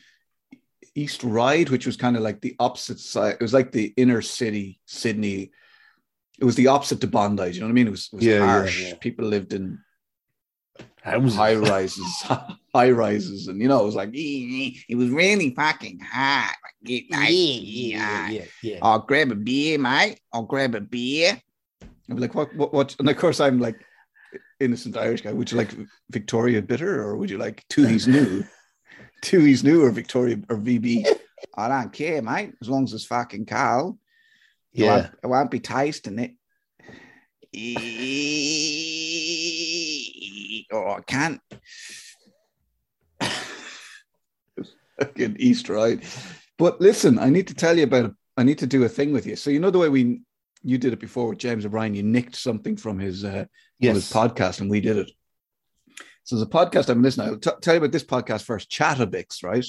East 0.95 1.23
Ryde, 1.23 1.69
which 1.71 1.87
was 1.87 1.97
kind 1.97 2.17
of 2.17 2.23
like 2.23 2.41
the 2.41 2.57
opposite 2.59 2.99
side. 2.99 3.35
It 3.35 3.41
was 3.43 3.53
like 3.55 3.73
the 3.73 3.93
inner 3.97 4.23
city 4.23 4.81
Sydney. 4.87 5.51
It 6.39 6.45
was 6.45 6.55
the 6.57 6.69
opposite 6.69 7.01
to 7.03 7.07
Bondi. 7.07 7.51
You 7.53 7.61
know 7.61 7.67
what 7.67 7.71
I 7.71 7.75
mean? 7.75 7.87
It 7.89 7.91
was, 7.91 8.09
it 8.13 8.17
was 8.17 8.25
Yeah, 8.25 8.39
yeah, 8.39 8.47
harsh. 8.47 8.83
yeah. 8.83 8.95
People 9.01 9.27
lived 9.27 9.53
in 9.53 9.79
Houses. 11.03 11.37
high 11.37 11.55
rises, 11.55 12.25
high 12.75 12.91
rises, 12.91 13.47
and 13.47 13.61
you 13.63 13.69
know, 13.69 13.81
it 13.83 13.85
was 13.87 13.95
like 13.95 14.11
it 14.13 14.97
was 14.97 15.09
really 15.11 15.55
fucking 15.55 16.01
hot. 16.01 16.55
Yeah, 16.83 17.29
yeah, 17.29 18.29
yeah, 18.29 18.45
yeah. 18.63 18.79
I'll 18.83 18.99
grab 18.99 19.31
a 19.31 19.37
beer, 19.37 19.79
mate. 19.79 20.19
I'll 20.33 20.43
grab 20.43 20.75
a 20.75 20.81
beer. 20.81 21.41
I'd 22.09 22.17
be 22.17 22.23
like, 22.23 22.35
what, 22.35 22.55
what, 22.55 22.73
what? 22.73 22.97
And 22.99 23.09
of 23.09 23.17
course, 23.17 23.41
I'm 23.41 23.59
like, 23.61 23.85
innocent 24.61 24.97
Irish 24.97 25.23
guy. 25.23 25.33
Would 25.33 25.51
you 25.51 25.59
like 25.59 25.75
Victoria 26.11 26.63
Bitter 26.63 27.03
or 27.03 27.17
would 27.17 27.31
you 27.31 27.39
like 27.39 27.65
Tooheys 27.69 28.07
New? 28.07 28.45
Tooheys 29.23 29.65
New 29.65 29.85
or 29.85 29.91
Victoria 29.91 30.37
or 30.49 30.57
VB? 30.57 31.07
I 31.57 31.69
don't 31.69 31.93
care, 31.93 32.23
mate. 32.23 32.53
As 32.61 32.69
long 32.69 32.85
as 32.85 32.93
it's 32.93 33.05
fucking. 33.05 33.43
It 33.43 33.95
Yeah. 34.73 34.87
won't, 34.87 35.07
it 35.25 35.27
won't 35.27 35.51
be 35.51 35.61
tasting 35.61 36.19
it. 36.19 36.33
oh, 40.73 40.97
I 40.99 41.01
can't. 41.07 41.41
Fucking 45.01 45.37
East, 45.39 45.69
right? 45.69 46.03
But 46.59 46.81
listen, 46.81 47.19
I 47.19 47.29
need 47.31 47.49
to 47.49 47.55
tell 47.55 47.77
you 47.77 47.85
about. 47.85 48.15
I 48.39 48.43
need 48.43 48.59
to 48.59 48.67
do 48.67 48.85
a 48.85 48.89
thing 48.89 49.13
with 49.13 49.27
you. 49.27 49.37
So 49.37 49.51
you 49.51 49.61
know 49.61 49.71
the 49.71 49.79
way 49.79 49.89
we 49.89 50.21
you 50.67 50.79
did 50.79 50.93
it 50.93 51.01
before 51.01 51.29
with 51.29 51.39
James 51.39 51.65
O'Brien. 51.65 51.95
You 51.95 52.03
nicked 52.03 52.37
something 52.37 52.77
from 52.77 52.99
his 52.99 53.25
uh, 53.25 53.45
from 53.81 53.95
his 53.95 54.11
Yes. 54.11 54.13
podcast, 54.13 54.61
and 54.61 54.71
we 54.71 54.81
did 54.81 54.97
it. 54.99 55.11
So 56.25 56.37
there's 56.37 56.47
a 56.47 56.51
podcast 56.51 56.89
I'm 56.89 57.03
listening. 57.03 57.29
I'll 57.29 57.39
t- 57.39 57.51
tell 57.63 57.75
you 57.75 57.79
about 57.79 57.93
this 57.93 58.05
podcast 58.05 58.43
first. 58.43 58.71
Chatabix, 58.71 59.43
right? 59.45 59.65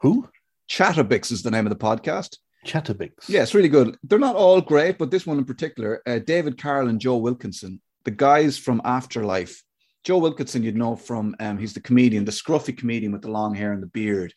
Who? 0.00 0.28
Chatabix 0.68 1.30
is 1.30 1.42
the 1.42 1.50
name 1.50 1.66
of 1.66 1.70
the 1.70 1.84
podcast. 1.84 2.38
Chatabix. 2.66 3.10
Yeah, 3.28 3.42
it's 3.42 3.54
really 3.54 3.68
good. 3.68 3.96
They're 4.04 4.18
not 4.18 4.36
all 4.36 4.60
great, 4.60 4.98
but 4.98 5.10
this 5.10 5.26
one 5.26 5.38
in 5.38 5.44
particular, 5.44 6.02
uh, 6.06 6.18
David 6.20 6.56
Carroll 6.58 6.88
and 6.88 7.00
Joe 7.00 7.16
Wilkinson, 7.16 7.80
the 8.04 8.10
guys 8.10 8.56
from 8.58 8.80
Afterlife. 8.84 9.62
Joe 10.04 10.18
Wilkinson, 10.18 10.62
you'd 10.62 10.76
know 10.76 10.96
from, 10.96 11.34
um, 11.40 11.58
he's 11.58 11.74
the 11.74 11.80
comedian, 11.80 12.24
the 12.24 12.32
scruffy 12.32 12.76
comedian 12.76 13.12
with 13.12 13.22
the 13.22 13.30
long 13.30 13.54
hair 13.54 13.72
and 13.72 13.82
the 13.82 13.86
beard. 13.88 14.32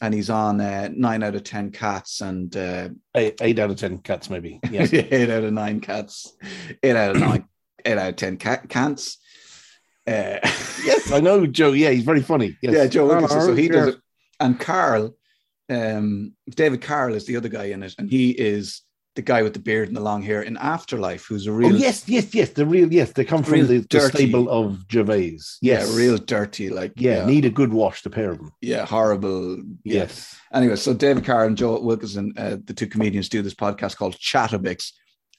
And 0.00 0.14
he's 0.14 0.30
on 0.30 0.60
uh, 0.60 0.88
nine 0.94 1.22
out 1.22 1.34
of 1.34 1.42
10 1.42 1.72
cats 1.72 2.20
and 2.20 2.56
uh, 2.56 2.88
Eight, 3.16 3.34
eight 3.40 3.58
out 3.58 3.70
of 3.70 3.76
ten 3.76 3.98
cats, 3.98 4.30
maybe. 4.30 4.60
Yeah. 4.70 4.86
eight 4.92 5.28
out 5.28 5.42
of 5.42 5.52
nine 5.52 5.80
cats, 5.80 6.36
eight 6.82 6.94
out 6.94 7.16
of 7.16 7.20
nine, 7.20 7.48
eight 7.84 7.98
out 7.98 8.10
of 8.10 8.16
10 8.16 8.36
cat 8.36 8.68
cants. 8.68 9.18
Uh, 10.06 10.38
yes, 10.84 11.10
I 11.12 11.20
know 11.20 11.46
Joe. 11.46 11.72
Yeah, 11.72 11.90
he's 11.90 12.04
very 12.04 12.22
funny. 12.22 12.56
Yes. 12.62 12.74
Yeah, 12.74 12.86
Joe 12.86 13.06
Wilkinson. 13.06 13.40
So 13.42 13.54
he 13.54 13.68
does 13.68 13.88
it. 13.88 13.96
And 14.40 14.58
Carl, 14.58 15.16
um, 15.68 16.34
David 16.48 16.80
Carl 16.80 17.14
is 17.14 17.26
the 17.26 17.36
other 17.36 17.48
guy 17.48 17.64
in 17.64 17.82
it, 17.82 17.94
and 17.98 18.08
he 18.08 18.30
is 18.30 18.82
the 19.18 19.22
guy 19.22 19.42
with 19.42 19.52
the 19.52 19.58
beard 19.58 19.88
and 19.88 19.96
the 19.96 20.00
long 20.00 20.22
hair 20.22 20.42
in 20.42 20.56
Afterlife, 20.58 21.24
who's 21.26 21.48
a 21.48 21.52
real 21.52 21.72
Oh 21.74 21.76
yes, 21.76 22.08
yes, 22.08 22.32
yes. 22.32 22.50
The 22.50 22.64
real 22.64 22.92
yes. 22.92 23.10
They 23.12 23.24
come 23.24 23.42
from 23.42 23.66
the, 23.66 23.78
the 23.78 23.80
dirty. 23.88 24.16
stable 24.16 24.48
of 24.48 24.84
Gervais. 24.90 25.38
Yes, 25.60 25.90
yeah, 25.90 25.96
real 25.96 26.18
dirty, 26.18 26.70
like 26.70 26.92
Yeah, 26.94 27.16
yeah, 27.18 27.26
need 27.26 27.44
a 27.44 27.50
good 27.50 27.72
wash 27.72 28.02
to 28.02 28.10
pair 28.10 28.30
of 28.30 28.38
them. 28.38 28.52
yeah, 28.60 28.86
horrible. 28.86 29.56
Yeah. 29.82 30.02
Yes. 30.02 30.36
Anyway, 30.54 30.76
so 30.76 30.94
David 30.94 31.24
Carr 31.24 31.46
and 31.46 31.56
Joe 31.56 31.80
Wilkinson, 31.80 32.32
uh, 32.36 32.58
the 32.64 32.72
two 32.74 32.86
comedians, 32.86 33.28
do 33.28 33.42
this 33.42 33.54
podcast 33.54 33.96
called 33.96 34.14
Chatabix, 34.16 34.92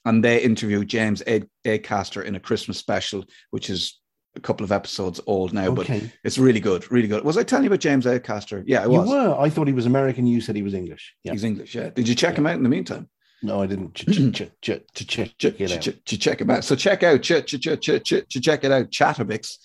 and 0.04 0.22
they 0.22 0.42
interview 0.42 0.84
James 0.84 1.22
A- 1.26 1.42
Acaster 1.66 2.22
in 2.22 2.34
a 2.34 2.40
Christmas 2.40 2.76
special, 2.76 3.24
which 3.50 3.70
is 3.70 3.98
a 4.36 4.40
couple 4.40 4.62
of 4.64 4.72
episodes 4.72 5.20
old 5.26 5.54
now, 5.54 5.70
but 5.72 5.88
it's 6.22 6.36
really 6.36 6.60
good, 6.60 6.88
really 6.92 7.08
good. 7.08 7.24
Was 7.24 7.38
I 7.38 7.42
telling 7.44 7.64
you 7.64 7.70
about 7.70 7.80
James 7.80 8.04
Acaster? 8.04 8.62
Yeah, 8.66 8.82
I 8.82 8.84
You 8.84 8.90
was. 8.90 9.08
were. 9.08 9.36
I 9.40 9.48
thought 9.48 9.66
he 9.68 9.72
was 9.72 9.86
American. 9.86 10.26
You 10.26 10.40
said 10.42 10.54
he 10.54 10.62
was 10.62 10.74
English. 10.74 11.14
Yeah. 11.24 11.32
He's 11.32 11.44
English. 11.44 11.74
Yeah. 11.74 11.88
Did 11.90 12.06
you 12.06 12.14
check 12.14 12.36
him 12.36 12.46
out 12.46 12.56
in 12.56 12.62
the 12.62 12.68
meantime? 12.68 13.08
No, 13.42 13.62
I 13.62 13.66
didn't. 13.66 13.94
Ch- 13.94 14.04
ch- 14.06 14.32
ch- 14.32 14.50
ch- 14.60 14.80
ch- 14.94 15.06
check, 15.06 15.38
Ch- 15.38 15.44
it 15.60 15.72
out. 15.72 15.80
ch- 15.80 16.04
ch- 16.04 16.20
check 16.20 16.40
him 16.40 16.50
out. 16.50 16.64
So 16.64 16.76
check 16.76 17.02
out 17.02 17.22
ch- 17.22 17.44
ch- 17.46 17.58
ch- 17.60 17.80
ch- 17.80 18.02
ch- 18.04 18.28
ch- 18.28 18.42
check 18.42 18.64
it 18.64 18.70
out. 18.72 18.90
Chatabix. 18.90 19.56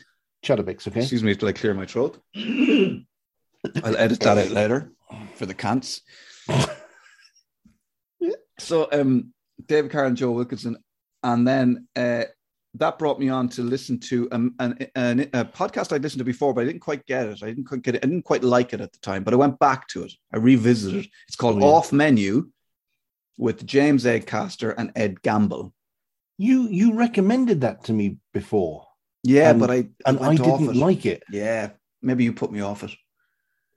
Chatabix, 0.46 0.88
okay? 0.88 1.02
Excuse 1.02 1.24
me 1.24 1.36
till 1.36 1.50
I 1.50 1.54
clear 1.54 1.74
my 1.74 1.86
throat. 1.86 2.22
I'll 2.36 3.98
edit 3.98 4.20
that 4.22 4.38
out 4.38 4.52
later 4.52 4.92
for 5.36 5.46
the 5.46 5.54
cants. 5.54 6.02
so 8.60 8.88
um 8.92 9.34
David 9.68 9.92
Carr 9.92 10.06
and 10.06 10.18
Joe 10.18 10.32
Wilkinson, 10.32 10.78
and 11.24 11.48
then 11.48 11.88
uh, 11.96 12.24
that 12.76 13.00
brought 13.00 13.20
me 13.20 13.30
on 13.30 13.48
to 13.50 13.62
listen 13.62 13.98
to 14.02 14.28
um, 14.34 14.54
an, 14.60 14.78
an, 14.96 15.22
a 15.34 15.46
podcast 15.46 15.94
I'd 15.94 16.04
listened 16.04 16.20
to 16.20 16.26
before, 16.26 16.54
but 16.54 16.62
I 16.62 16.66
didn't 16.66 16.82
quite 16.82 17.06
get 17.06 17.28
it. 17.28 17.42
I 17.42 17.48
didn't 17.48 17.64
quite 17.64 17.82
get 17.82 17.96
it. 17.96 18.04
I 18.04 18.08
didn't 18.08 18.26
quite 18.26 18.44
like 18.44 18.74
it 18.74 18.82
at 18.82 18.92
the 18.92 19.00
time, 19.00 19.24
but 19.24 19.34
I 19.34 19.38
went 19.38 19.58
back 19.60 19.88
to 19.90 20.04
it. 20.04 20.12
I 20.34 20.38
revisited 20.38 21.06
it. 21.06 21.10
It's 21.28 21.38
called 21.38 21.56
Oh, 21.56 21.60
yeah. 21.60 21.66
Off 21.74 21.94
Menu 21.94 22.50
with 23.38 23.66
James 23.66 24.06
Acaster 24.06 24.74
and 24.78 24.92
Ed 24.96 25.22
Gamble. 25.22 25.74
You 26.38 26.68
you 26.70 26.94
recommended 26.94 27.62
that 27.62 27.84
to 27.86 27.94
me 27.94 28.18
before, 28.34 28.86
Yeah, 29.24 29.52
And- 29.52 29.60
but 29.60 29.72
I 29.72 29.90
and 30.06 30.20
I 30.20 30.36
didn't 30.36 30.70
it. 30.72 30.76
like 30.76 31.06
it. 31.06 31.24
Yeah, 31.32 31.72
maybe 32.02 32.24
you 32.24 32.34
put 32.34 32.52
me 32.52 32.62
off 32.62 32.84
it. 32.84 32.92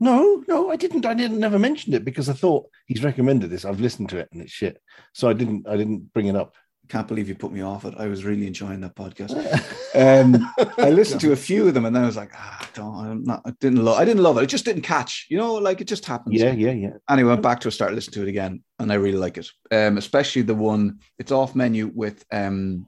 No, 0.01 0.45
no, 0.47 0.71
I 0.71 0.77
didn't. 0.77 1.05
I 1.07 1.15
didn't 1.15 1.41
never 1.41 1.59
mention 1.59 1.93
it 1.95 2.05
because 2.05 2.29
I 2.29 2.33
thought 2.33 2.69
he's 2.87 3.03
recommended 3.03 3.51
this. 3.51 3.65
I've 3.65 3.81
listened 3.81 4.09
to 4.11 4.19
it 4.19 4.29
and 4.33 4.41
it's 4.43 4.53
shit. 4.53 4.81
So 5.13 5.29
I 5.29 5.33
didn't. 5.33 5.67
I 5.69 5.77
didn't 5.77 6.13
bring 6.13 6.27
it 6.27 6.37
up. 6.37 6.55
Can't 6.89 7.07
believe 7.07 7.29
you 7.29 7.35
put 7.35 7.53
me 7.53 7.61
off 7.61 7.85
it. 7.85 7.95
I 7.99 8.07
was 8.07 8.25
really 8.25 8.47
enjoying 8.47 8.81
that 8.81 8.95
podcast. 8.95 9.35
Um, 9.95 10.53
I 10.77 10.91
listened 10.91 11.23
to 11.23 11.33
a 11.33 11.37
few 11.37 11.67
of 11.67 11.75
them, 11.75 11.85
and 11.85 11.97
then 11.97 12.05
I 12.05 12.07
was 12.07 12.17
like, 12.17 12.31
ah, 12.35 12.59
I 12.61 12.67
don't, 12.73 12.95
I'm 12.95 13.25
not, 13.25 13.43
I 13.45 13.51
didn't 13.59 13.85
love, 13.85 13.99
I 13.99 14.05
didn't 14.05 14.23
love 14.23 14.39
it. 14.39 14.45
It 14.45 14.49
just 14.49 14.65
didn't 14.65 14.83
catch, 14.83 15.27
you 15.29 15.39
know, 15.39 15.55
like 15.55 15.81
it 15.81 15.89
just 15.89 16.05
happens. 16.05 16.41
Yeah, 16.41 16.53
yeah, 16.53 16.71
yeah. 16.71 16.91
Anyway, 17.11 17.31
I 17.31 17.33
went 17.33 17.43
back 17.43 17.59
to 17.61 17.69
it, 17.69 17.73
started 17.73 17.97
listening 17.97 18.15
to 18.15 18.23
it 18.23 18.29
again, 18.29 18.63
and 18.79 18.93
I 18.93 18.97
really 18.97 19.19
like 19.19 19.39
it. 19.39 19.51
Um, 19.73 19.97
especially 19.97 20.43
the 20.43 20.55
one 20.55 21.01
it's 21.19 21.33
off 21.33 21.57
menu 21.57 21.91
with 21.93 22.25
um, 22.31 22.87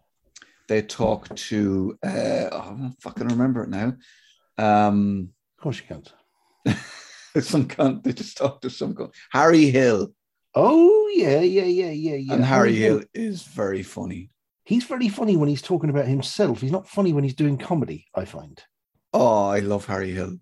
they 0.69 0.83
talk 0.83 1.35
to 1.35 1.99
uh, 2.07 2.49
oh, 2.53 2.61
I 2.61 2.77
don't 2.79 2.97
fucking 3.01 3.29
remember 3.29 3.65
it 3.65 3.71
now. 3.71 3.95
Um, 4.57 5.31
Of 5.59 5.63
course 5.63 5.81
you 5.81 5.87
can't. 5.89 6.13
some 7.41 7.67
cunt. 7.67 8.05
They 8.05 8.13
just 8.13 8.37
talk 8.37 8.61
to 8.61 8.71
some 8.71 8.95
cunt. 8.95 9.15
Harry 9.31 9.71
Hill, 9.71 10.13
Oh 10.55 11.13
yeah, 11.15 11.41
yeah, 11.41 11.65
yeah, 11.65 11.91
yeah, 11.91 12.15
yeah. 12.17 12.35
and 12.35 12.45
Harry 12.45 12.75
Hill. 12.75 13.03
Is 13.15 13.43
very 13.43 13.83
funny. 13.83 14.31
He's 14.65 14.85
very 14.85 15.09
funny 15.09 15.37
when 15.37 15.49
he's 15.49 15.63
talking 15.63 15.91
about 15.91 16.07
himself. 16.07 16.61
He's 16.61 16.73
not 16.73 16.89
funny 16.89 17.13
when 17.13 17.25
he's 17.25 17.35
doing 17.35 17.59
comedy. 17.59 18.07
I 18.15 18.25
find. 18.25 18.61
Oh, 19.13 19.49
I 19.49 19.61
love 19.61 19.87
Harry 19.87 20.13
Hill. 20.13 20.39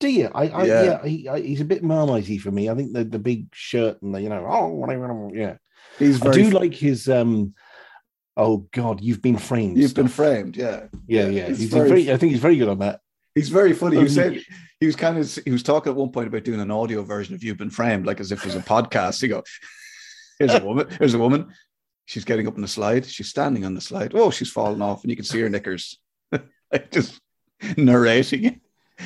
Do 0.00 0.08
you? 0.08 0.30
I, 0.34 0.48
I 0.48 0.64
Yeah. 0.64 0.82
yeah. 0.82 1.06
he, 1.06 1.28
I, 1.28 1.40
he's 1.40 1.60
a 1.60 1.64
bit 1.64 1.82
marmitey 1.82 2.40
for 2.40 2.50
me. 2.50 2.68
I 2.70 2.74
think 2.74 2.92
the 2.92 3.04
the 3.04 3.18
big 3.18 3.46
shirt 3.52 4.00
and 4.02 4.14
the 4.14 4.22
you 4.22 4.28
know 4.28 4.46
oh 4.48 4.68
whatever. 4.68 5.30
Yeah, 5.32 5.56
He's 5.98 6.22
I 6.24 6.30
do 6.30 6.50
like 6.50 6.74
his 6.74 7.08
um. 7.08 7.54
Oh 8.36 8.68
God, 8.72 9.00
you've 9.00 9.20
been 9.22 9.36
framed. 9.36 9.78
You've 9.78 9.94
been 9.94 10.06
framed, 10.06 10.56
yeah. 10.56 10.84
Yeah, 11.08 11.22
yeah, 11.24 11.28
yeah. 11.28 11.48
he's 11.48 11.58
He's, 11.58 11.70
very- 11.70 11.88
very, 11.88 12.12
I 12.12 12.16
think 12.16 12.30
he's 12.30 12.40
very 12.40 12.56
good 12.56 12.68
on 12.68 12.78
that. 12.78 13.00
He's 13.38 13.48
very 13.50 13.72
funny. 13.72 13.96
He 13.96 14.02
Um, 14.02 14.08
said 14.08 14.42
he 14.80 14.86
was 14.86 14.96
kind 14.96 15.16
of 15.18 15.38
he 15.44 15.50
was 15.50 15.62
talking 15.62 15.90
at 15.92 15.96
one 15.96 16.10
point 16.10 16.26
about 16.28 16.44
doing 16.44 16.60
an 16.60 16.70
audio 16.70 17.02
version 17.02 17.34
of 17.34 17.42
You've 17.44 17.56
Been 17.58 17.70
Framed, 17.70 18.06
like 18.06 18.20
as 18.20 18.32
if 18.32 18.40
it 18.40 18.46
was 18.46 18.56
a 18.56 18.60
podcast. 18.60 19.20
He 19.20 19.28
go, 19.28 19.42
Here's 20.38 20.54
a 20.54 20.64
woman, 20.64 20.86
here's 20.98 21.14
a 21.14 21.18
woman. 21.18 21.52
She's 22.06 22.24
getting 22.24 22.46
up 22.48 22.54
on 22.54 22.62
the 22.62 22.68
slide. 22.68 23.04
She's 23.06 23.28
standing 23.28 23.64
on 23.64 23.74
the 23.74 23.80
slide. 23.80 24.12
Oh, 24.14 24.30
she's 24.30 24.50
falling 24.50 24.80
off, 24.82 25.02
and 25.02 25.10
you 25.10 25.16
can 25.16 25.24
see 25.24 25.40
her 25.40 25.48
knickers. 25.48 25.98
like 26.72 26.90
just 26.90 27.20
narrating 27.76 28.44
it. 28.44 28.60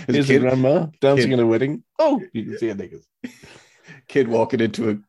There's 0.06 0.26
Here's 0.26 0.30
a 0.30 0.32
a 0.32 0.36
kid, 0.36 0.40
grandma 0.42 0.86
dancing 1.00 1.30
kid. 1.30 1.38
at 1.38 1.42
a 1.42 1.46
wedding. 1.46 1.84
Oh, 1.98 2.22
you 2.32 2.44
can 2.44 2.58
see 2.58 2.68
her 2.68 2.74
knickers. 2.74 3.04
kid 4.08 4.28
walking 4.28 4.60
into 4.60 5.02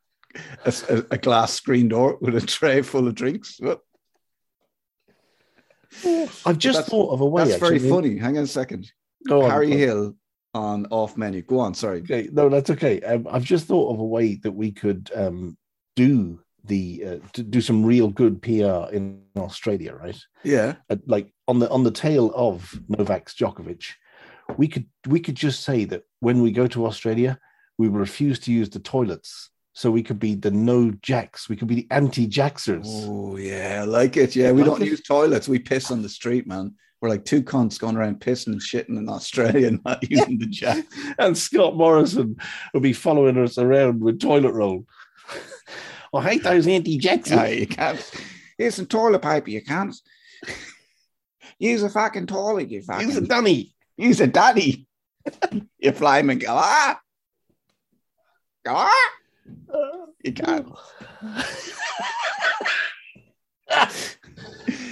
a, 0.65 0.73
a, 0.89 1.03
a 1.12 1.17
glass 1.17 1.53
screen 1.53 1.88
door 1.88 2.17
with 2.19 2.36
a 2.36 2.41
tray 2.41 2.81
full 2.81 3.07
of 3.07 3.15
drinks. 3.15 3.59
I've 6.45 6.57
just 6.57 6.88
thought 6.88 7.12
of 7.13 7.21
a 7.21 7.25
way. 7.25 7.45
that's 7.45 7.59
very 7.59 7.79
funny. 7.79 8.17
Hang 8.17 8.38
on 8.38 8.43
a 8.45 8.47
second. 8.47 8.91
Go 9.27 9.43
on, 9.43 9.51
Harry. 9.51 9.71
Hill 9.71 10.15
on 10.53 10.86
off 10.91 11.17
menu. 11.17 11.41
Go 11.41 11.59
on. 11.59 11.73
Sorry. 11.73 11.99
Okay, 12.01 12.29
no, 12.31 12.49
that's 12.49 12.69
okay. 12.69 13.01
Um, 13.01 13.27
I've 13.29 13.43
just 13.43 13.65
thought 13.65 13.93
of 13.93 13.99
a 13.99 14.05
way 14.05 14.36
that 14.36 14.51
we 14.51 14.71
could 14.71 15.12
um, 15.15 15.57
do 15.95 16.39
the 16.65 17.03
uh, 17.05 17.17
to 17.33 17.43
do 17.43 17.59
some 17.62 17.83
real 17.83 18.07
good 18.07 18.41
PR 18.41 18.93
in 18.93 19.21
Australia, 19.36 19.93
right? 19.95 20.17
Yeah. 20.43 20.75
Uh, 20.89 20.97
like 21.07 21.33
on 21.47 21.59
the 21.59 21.69
on 21.69 21.83
the 21.83 21.91
tail 21.91 22.31
of 22.36 22.79
Novak 22.88 23.27
Djokovic, 23.29 23.86
we 24.57 24.67
could 24.67 24.86
we 25.07 25.19
could 25.19 25.36
just 25.36 25.63
say 25.63 25.86
that 25.86 26.03
when 26.19 26.41
we 26.41 26.51
go 26.51 26.67
to 26.67 26.86
Australia, 26.86 27.39
we 27.77 27.89
will 27.89 27.99
refuse 27.99 28.39
to 28.39 28.51
use 28.53 28.69
the 28.69 28.79
toilets, 28.79 29.49
so 29.73 29.89
we 29.91 30.03
could 30.03 30.19
be 30.19 30.36
the 30.36 30.51
no 30.51 30.91
jacks. 31.01 31.49
We 31.49 31.55
could 31.55 31.67
be 31.67 31.75
the 31.75 31.88
anti 31.91 32.27
jacksers. 32.27 32.86
Oh 32.88 33.38
yeah, 33.38 33.79
I 33.81 33.86
like 33.86 34.15
it. 34.17 34.36
Yeah, 34.36 34.51
we 34.51 34.62
Like 34.62 34.71
don't 34.71 34.81
it. 34.83 34.88
use 34.89 35.01
toilets. 35.01 35.47
We 35.47 35.59
piss 35.59 35.91
on 35.91 36.01
the 36.01 36.09
street, 36.09 36.45
man. 36.47 36.75
We're 37.03 37.09
like 37.09 37.25
two 37.25 37.43
cunts 37.43 37.77
going 37.77 37.97
around 37.97 38.21
pissing 38.21 38.53
and 38.53 38.61
shitting 38.61 38.97
in 38.97 39.09
Australia 39.09 39.67
and 39.71 39.83
not 39.83 40.09
using 40.09 40.39
the 40.39 40.45
jack. 40.45 40.85
and 41.19 41.37
Scott 41.37 41.75
Morrison 41.75 42.37
will 42.73 42.79
be 42.79 42.93
following 42.93 43.37
us 43.37 43.57
around 43.57 43.99
with 44.01 44.21
toilet 44.21 44.53
roll. 44.53 44.85
I 46.13 46.23
hate 46.23 46.43
those 46.43 46.65
anti 46.65 46.97
jacks. 46.97 47.29
Ah, 47.33 47.47
you 47.47 47.67
can't. 47.67 48.09
Here's 48.57 48.75
some 48.75 48.85
toilet 48.85 49.21
paper. 49.21 49.49
You 49.49 49.61
can't 49.61 49.93
use 51.59 51.83
a 51.83 51.89
fucking 51.89 52.27
toilet. 52.27 52.71
You 52.71 52.81
fucking 52.81 53.09
Use 53.09 53.17
a 53.17 53.21
dunny. 53.21 53.75
use 53.97 54.21
a 54.21 54.27
daddy. 54.27 54.87
you 55.79 55.91
fly 55.91 56.19
him 56.19 56.29
and 56.29 56.39
go 56.39 56.51
ah, 56.51 57.01
go 58.63 58.75
ah. 58.77 59.09
You 60.23 60.31
can't. 60.31 60.69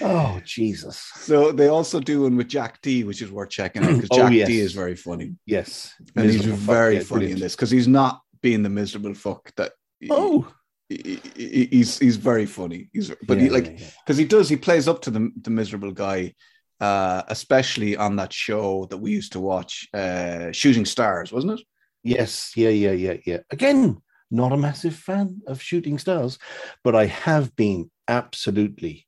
Oh 0.04 0.42
Jesus! 0.44 0.98
So 1.16 1.52
they 1.52 1.68
also 1.68 2.00
do 2.00 2.24
one 2.24 2.36
with 2.36 2.48
Jack 2.48 2.82
Dee, 2.82 3.04
which 3.04 3.22
is 3.22 3.32
worth 3.32 3.50
checking 3.50 3.84
out 3.84 3.96
because 3.96 4.10
Oh, 4.12 4.18
Jack 4.18 4.34
yes. 4.34 4.48
Dee 4.48 4.60
is 4.60 4.74
very 4.74 4.96
funny. 4.96 5.36
Yes, 5.46 5.94
and 6.16 6.26
he's 6.26 6.38
Miserable 6.38 6.58
fuck, 6.58 6.76
very 6.76 6.96
yeah, 6.96 7.04
funny 7.04 7.32
in 7.32 7.40
this 7.40 7.56
because 7.56 7.70
he's 7.72 7.88
not 7.88 8.22
being 8.42 8.64
the 8.64 8.70
miserable 8.70 9.14
fuck 9.14 9.54
that. 9.58 9.74
Oh, 10.10 10.52
he- 10.90 11.20
he- 11.36 11.66
he's 11.72 12.00
he's 12.00 12.18
very 12.18 12.46
funny. 12.48 12.90
He's 12.94 13.12
but 13.28 13.38
he 13.40 13.46
Yeah, 13.46 13.52
like 13.54 13.66
yeah, 13.68 13.76
yeah. 13.80 13.90
because 14.06 14.18
he 14.18 14.26
does 14.26 14.50
he 14.50 14.56
plays 14.58 14.88
up 14.88 15.02
to 15.04 15.12
the 15.12 15.30
the 15.40 15.52
miserable 15.52 15.92
guy, 15.92 16.34
uh, 16.80 17.22
especially 17.28 17.96
on 17.96 18.16
that 18.16 18.34
show 18.34 18.88
that 18.90 18.98
we 18.98 19.12
used 19.12 19.34
to 19.34 19.40
watch, 19.40 19.88
uh, 19.94 20.52
Shooting 20.52 20.86
Stars, 20.86 21.32
wasn't 21.32 21.60
it? 21.60 21.66
yes, 22.04 22.54
yeah, 22.56 22.70
yeah, 22.70 22.94
yeah, 22.94 23.18
yeah. 23.28 23.38
Again, 23.52 24.02
not 24.32 24.52
a 24.52 24.58
massive 24.58 24.96
fan 24.96 25.42
of 25.46 25.62
Shooting 25.62 26.00
Stars, 26.00 26.40
but 26.84 26.96
I 26.96 27.06
have 27.06 27.56
been 27.56 27.92
absolutely 28.08 29.06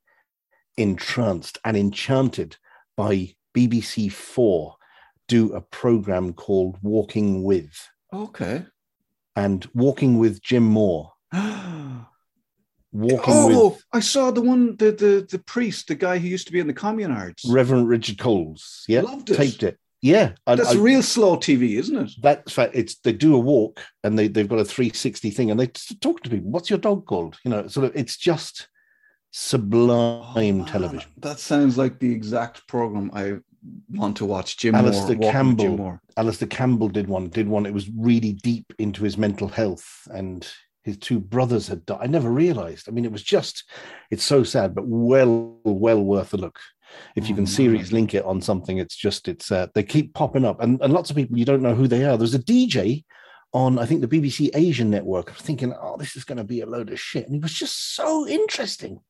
entranced 0.76 1.58
and 1.64 1.76
enchanted 1.76 2.56
by 2.96 3.34
BBC 3.56 4.10
Four 4.12 4.76
do 5.28 5.52
a 5.54 5.60
program 5.60 6.32
called 6.32 6.76
Walking 6.82 7.42
With, 7.44 7.88
Okay. 8.12 8.64
and 9.36 9.66
Walking 9.74 10.18
with 10.18 10.42
Jim 10.42 10.64
Moir. 10.64 11.12
oh, 11.32 12.06
with 12.92 13.84
I 13.92 14.00
saw 14.00 14.30
the 14.30 14.40
one 14.42 14.76
the 14.76 14.92
the 14.92 15.26
the 15.30 15.38
priest, 15.40 15.88
the 15.88 15.94
guy 15.94 16.18
who 16.18 16.28
used 16.28 16.46
to 16.46 16.52
be 16.52 16.60
in 16.60 16.66
the 16.66 16.74
communards. 16.74 17.40
Reverend 17.48 17.88
Richard 17.88 18.18
Coles. 18.18 18.84
Yeah, 18.88 19.00
Loved 19.02 19.30
it. 19.30 19.36
taped 19.36 19.62
it. 19.62 19.78
Yeah, 20.02 20.32
and 20.46 20.60
That's 20.60 20.72
I- 20.74 20.78
real 20.78 21.02
slow 21.02 21.36
TV, 21.36 21.78
isn't 21.78 21.96
it? 21.96 22.10
that's 22.22 22.52
fact. 22.52 22.74
It's 22.74 22.96
they 22.96 23.12
do 23.14 23.34
a 23.34 23.38
walk 23.38 23.80
and 24.04 24.18
they 24.18 24.28
they've 24.28 24.48
got 24.48 24.58
a 24.58 24.64
360 24.64 25.30
thing 25.30 25.50
and 25.50 25.58
they 25.58 25.68
talk 26.00 26.22
to 26.22 26.30
people. 26.30 26.50
What's 26.50 26.68
your 26.68 26.78
dog 26.78 27.06
called? 27.06 27.38
You 27.44 27.50
know, 27.50 27.66
sort 27.68 27.86
of. 27.86 27.96
It's 27.96 28.16
just 28.18 28.68
sublime 29.36 29.90
Oh, 30.00 30.34
man, 30.36 30.64
television. 30.64 31.10
That 31.18 31.40
sounds 31.40 31.76
like 31.76 31.98
the 31.98 32.12
exact 32.12 32.68
program 32.68 33.10
I 33.12 33.38
want 33.90 34.16
to 34.18 34.24
watch. 34.24 34.56
Jim 34.56 34.76
Alastair 34.76 35.16
Moir, 35.16 35.32
Campbell. 35.32 35.64
Jim 35.64 35.76
Moir. 35.76 36.00
Alastair 36.16 36.48
Campbell 36.48 36.88
did 36.88 37.08
one. 37.08 37.28
Did 37.30 37.48
one. 37.48 37.66
It 37.66 37.74
was 37.74 37.90
really 37.90 38.34
deep 38.34 38.72
into 38.78 39.02
his 39.02 39.18
mental 39.18 39.48
health 39.48 40.06
and 40.12 40.48
his 40.84 40.98
two 40.98 41.18
brothers 41.18 41.66
had 41.66 41.84
died. 41.84 41.98
I 42.00 42.06
never 42.06 42.30
realized. 42.30 42.88
I 42.88 42.92
mean, 42.92 43.04
it 43.04 43.10
was 43.10 43.24
just. 43.24 43.64
It's 44.12 44.22
so 44.22 44.44
sad, 44.44 44.72
but 44.72 44.86
well, 44.86 45.58
well 45.64 46.00
worth 46.00 46.32
a 46.32 46.36
look. 46.36 46.60
If 47.16 47.28
you 47.28 47.34
can 47.34 47.44
man. 47.44 47.52
series 47.52 47.92
link 47.92 48.14
it 48.14 48.24
on 48.24 48.40
something, 48.40 48.78
it's 48.78 48.94
just 48.94 49.26
it's 49.26 49.50
uh, 49.50 49.66
they 49.74 49.82
keep 49.82 50.14
popping 50.14 50.44
up, 50.44 50.62
and, 50.62 50.80
and 50.80 50.92
lots 50.92 51.10
of 51.10 51.16
people 51.16 51.36
you 51.36 51.44
don't 51.44 51.62
know 51.62 51.74
who 51.74 51.88
they 51.88 52.04
are. 52.04 52.16
There's 52.16 52.36
a 52.36 52.38
DJ 52.38 53.04
on 53.52 53.80
I 53.80 53.86
think 53.86 54.00
the 54.00 54.06
BBC 54.06 54.50
Asian 54.54 54.90
network. 54.90 55.30
I'm 55.30 55.36
thinking, 55.36 55.74
oh, 55.80 55.96
this 55.96 56.14
is 56.14 56.24
going 56.24 56.38
to 56.38 56.44
be 56.44 56.60
a 56.60 56.66
load 56.66 56.92
of 56.92 57.00
shit, 57.00 57.24
and 57.24 57.34
he 57.34 57.40
was 57.40 57.54
just 57.54 57.96
so 57.96 58.28
interesting, 58.28 59.00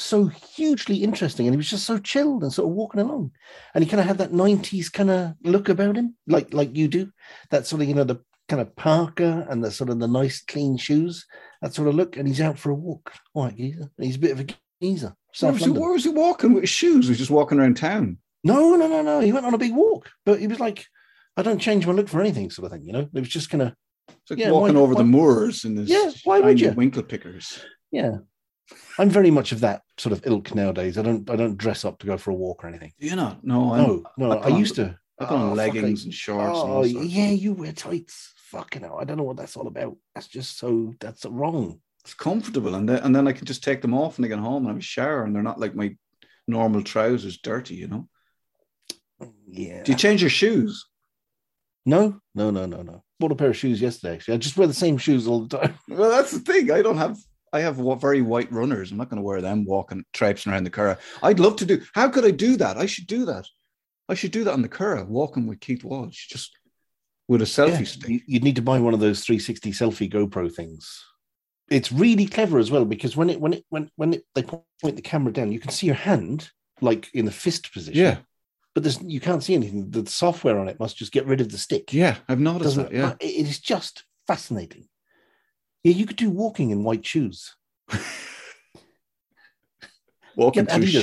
so 0.00 0.26
hugely 0.26 0.96
interesting, 1.04 1.46
and 1.46 1.54
he 1.54 1.56
was 1.58 1.70
just 1.70 1.86
so 1.86 1.98
chilled 1.98 2.42
and 2.42 2.52
sort 2.52 2.68
of 2.68 2.74
walking 2.74 3.00
along, 3.00 3.32
and 3.74 3.84
he 3.84 3.90
kind 3.90 4.00
of 4.00 4.06
had 4.06 4.18
that 4.18 4.32
'90s 4.32 4.92
kind 4.92 5.10
of 5.10 5.34
look 5.42 5.68
about 5.68 5.96
him, 5.96 6.16
like 6.26 6.52
like 6.54 6.74
you 6.76 6.88
do, 6.88 7.10
that 7.50 7.66
sort 7.66 7.82
of 7.82 7.88
you 7.88 7.94
know 7.94 8.04
the 8.04 8.16
kind 8.48 8.60
of 8.60 8.74
parka 8.74 9.46
and 9.48 9.62
the 9.62 9.70
sort 9.70 9.90
of 9.90 10.00
the 10.00 10.08
nice 10.08 10.42
clean 10.42 10.76
shoes, 10.76 11.26
that 11.62 11.72
sort 11.74 11.86
of 11.88 11.94
look, 11.94 12.16
and 12.16 12.26
he's 12.26 12.40
out 12.40 12.58
for 12.58 12.70
a 12.70 12.74
walk. 12.74 13.12
All 13.34 13.44
right, 13.44 13.56
geezer. 13.56 13.90
He's 13.98 14.16
a 14.16 14.20
bit 14.20 14.32
of 14.32 14.40
a 14.40 14.46
geezer. 14.82 15.14
Where 15.38 15.52
was, 15.52 15.64
he, 15.64 15.70
where 15.70 15.92
was 15.92 16.02
he 16.04 16.10
walking 16.10 16.54
with 16.54 16.64
his 16.64 16.70
shoes? 16.70 17.04
He 17.06 17.10
was 17.10 17.18
just 17.18 17.30
walking 17.30 17.60
around 17.60 17.76
town. 17.76 18.18
No, 18.42 18.74
no, 18.74 18.88
no, 18.88 19.02
no. 19.02 19.20
He 19.20 19.32
went 19.32 19.46
on 19.46 19.54
a 19.54 19.58
big 19.58 19.72
walk, 19.74 20.10
but 20.26 20.40
he 20.40 20.48
was 20.48 20.58
like, 20.58 20.84
I 21.36 21.42
don't 21.42 21.60
change 21.60 21.86
my 21.86 21.92
look 21.92 22.08
for 22.08 22.20
anything, 22.20 22.50
sort 22.50 22.66
of 22.66 22.72
thing. 22.72 22.84
You 22.84 22.92
know, 22.94 23.08
it 23.14 23.20
was 23.20 23.28
just 23.28 23.50
kind 23.50 23.62
of 23.62 23.74
It's 24.08 24.30
like 24.30 24.38
Yeah, 24.40 24.50
walking 24.50 24.74
why- 24.74 24.80
over 24.80 24.94
the 24.96 25.04
moors 25.04 25.64
in 25.64 25.76
this 25.76 25.88
Yeah, 25.88 26.10
why 26.24 26.40
would 26.40 26.58
you? 26.60 26.72
winkle 26.72 27.04
pickers. 27.04 27.60
Yeah. 27.92 28.16
I'm 28.98 29.10
very 29.10 29.30
much 29.30 29.52
of 29.52 29.60
that 29.60 29.82
sort 29.98 30.12
of 30.12 30.26
ilk 30.26 30.54
nowadays. 30.54 30.98
I 30.98 31.02
don't 31.02 31.28
I 31.30 31.36
don't 31.36 31.56
dress 31.56 31.84
up 31.84 31.98
to 32.00 32.06
go 32.06 32.16
for 32.18 32.30
a 32.30 32.34
walk 32.34 32.64
or 32.64 32.68
anything. 32.68 32.92
Do 33.00 33.06
you 33.06 33.16
not? 33.16 33.42
No, 33.44 33.72
I'm, 33.74 33.82
No, 33.82 34.04
no, 34.16 34.32
I 34.38 34.48
I, 34.48 34.58
used 34.58 34.74
to. 34.76 34.96
I 35.18 35.24
put 35.24 35.34
on 35.36 35.50
Oh, 35.50 35.54
leggings 35.54 36.04
and 36.04 36.14
shorts. 36.14 36.60
and 36.60 36.70
Oh 36.70 36.76
all 36.78 36.86
yeah, 36.86 37.30
you 37.30 37.52
wear 37.54 37.72
tights. 37.72 38.32
Fucking 38.50 38.82
hell. 38.82 38.98
I 39.00 39.04
don't 39.04 39.16
know 39.16 39.22
what 39.24 39.36
that's 39.36 39.56
all 39.56 39.66
about. 39.68 39.96
That's 40.14 40.28
just 40.28 40.58
so 40.58 40.94
that's 41.00 41.24
wrong. 41.24 41.80
It's 42.04 42.14
comfortable, 42.14 42.74
and 42.74 42.88
then 42.88 43.02
and 43.02 43.14
then 43.14 43.28
I 43.28 43.32
can 43.32 43.46
just 43.46 43.62
take 43.62 43.80
them 43.82 43.94
off 43.94 44.16
and 44.16 44.24
I 44.24 44.28
get 44.28 44.38
home 44.38 44.62
and 44.64 44.68
have 44.68 44.78
a 44.78 44.80
shower, 44.82 45.24
and 45.24 45.34
they're 45.34 45.42
not 45.42 45.60
like 45.60 45.74
my 45.74 45.96
normal 46.48 46.82
trousers 46.82 47.38
dirty. 47.38 47.74
You 47.76 47.88
know? 47.88 48.08
Yeah. 49.48 49.82
Do 49.82 49.92
you 49.92 49.98
change 49.98 50.20
your 50.22 50.30
shoes? 50.30 50.86
no, 51.86 52.20
no, 52.34 52.50
no, 52.50 52.66
no, 52.66 52.82
no. 52.82 53.02
Bought 53.18 53.32
a 53.32 53.34
pair 53.36 53.50
of 53.50 53.56
shoes 53.56 53.80
yesterday. 53.80 54.14
Actually, 54.14 54.34
I 54.34 54.38
just 54.38 54.56
wear 54.56 54.66
the 54.66 54.74
same 54.74 54.96
shoes 54.98 55.26
all 55.26 55.40
the 55.46 55.58
time. 55.58 55.74
Well, 55.88 56.10
that's 56.10 56.30
the 56.32 56.38
thing. 56.40 56.70
I 56.70 56.82
don't 56.82 56.96
have. 56.98 57.16
I 57.52 57.60
have 57.60 57.76
very 58.00 58.22
white 58.22 58.50
runners. 58.52 58.90
I'm 58.90 58.98
not 58.98 59.08
going 59.08 59.16
to 59.18 59.22
wear 59.26 59.40
them 59.40 59.64
walking, 59.64 60.04
traipsing 60.12 60.52
around 60.52 60.64
the 60.64 60.70
Curragh. 60.70 60.98
I'd 61.22 61.40
love 61.40 61.56
to 61.56 61.66
do. 61.66 61.82
How 61.94 62.08
could 62.08 62.24
I 62.24 62.30
do 62.30 62.56
that? 62.56 62.76
I 62.76 62.86
should 62.86 63.06
do 63.06 63.24
that. 63.26 63.46
I 64.08 64.14
should 64.14 64.30
do 64.32 64.44
that 64.44 64.52
on 64.52 64.62
the 64.62 64.68
Curragh, 64.68 65.08
walking 65.08 65.46
with 65.46 65.60
Keith 65.60 65.82
Walsh, 65.84 66.28
just 66.28 66.52
with 67.28 67.42
a 67.42 67.44
selfie 67.44 67.78
Yeah, 67.80 67.84
stick. 67.84 68.08
you- 68.10 68.20
You'd 68.26 68.44
need 68.44 68.56
to 68.56 68.62
buy 68.62 68.78
one 68.78 68.94
of 68.94 69.00
those 69.00 69.24
360 69.24 69.72
selfie 69.72 70.12
GoPro 70.12 70.52
things. 70.52 71.04
It's 71.68 71.92
really 71.92 72.26
clever 72.26 72.58
as 72.58 72.70
well 72.70 72.84
because 72.84 73.16
when 73.16 73.30
it 73.30 73.40
when 73.40 73.52
it 73.52 73.64
when 73.68 73.88
when 73.94 74.14
it, 74.14 74.24
they 74.34 74.42
point 74.42 74.64
the 74.96 75.02
camera 75.02 75.32
down, 75.32 75.52
you 75.52 75.60
can 75.60 75.70
see 75.70 75.86
your 75.86 75.94
hand 75.94 76.50
like 76.80 77.08
in 77.14 77.24
the 77.24 77.30
fist 77.30 77.72
position. 77.72 78.00
Yeah, 78.02 78.16
but 78.74 78.82
there's 78.82 79.00
you 79.02 79.20
can't 79.20 79.42
see 79.44 79.54
anything. 79.54 79.88
The 79.90 80.04
software 80.10 80.58
on 80.58 80.66
it 80.68 80.80
must 80.80 80.96
just 80.96 81.12
get 81.12 81.26
rid 81.26 81.40
of 81.40 81.50
the 81.52 81.58
stick. 81.58 81.92
yeah, 81.92 82.16
I've 82.28 82.40
noticed 82.40 82.64
Doesn't 82.76 82.90
that. 82.90 82.92
Yeah, 82.92 83.14
it 83.20 83.46
is 83.46 83.60
just 83.60 84.02
fascinating. 84.26 84.88
Yeah, 85.84 85.92
you 85.92 86.06
could 86.06 86.16
do 86.16 86.30
walking 86.30 86.70
in 86.70 86.84
white 86.84 87.06
shoes. 87.06 87.54
walking 90.36 90.64
Get 90.64 90.74
through 90.74 90.84
Adidas. 90.84 91.02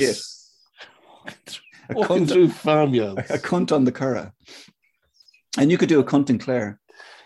shit. 1.27 1.59
A 1.89 1.93
Walking 1.95 2.25
cunt, 2.25 2.31
through 2.31 2.49
farmyards. 2.49 3.29
a 3.31 3.37
cunt 3.49 3.71
on 3.71 3.85
the 3.85 3.91
Curragh, 3.91 4.31
and 5.57 5.71
you 5.71 5.77
could 5.77 5.89
do 5.89 5.99
a 5.99 6.03
cunt 6.03 6.29
in 6.29 6.37
Clare. 6.37 6.79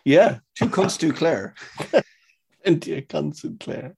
yeah, 0.05 0.39
Two 0.55 0.67
cunts 0.67 0.97
do 0.99 1.11
Clare. 1.11 1.55
and 2.63 2.79
dear 2.79 3.01
Con 3.01 3.33
Sinclair. 3.33 3.95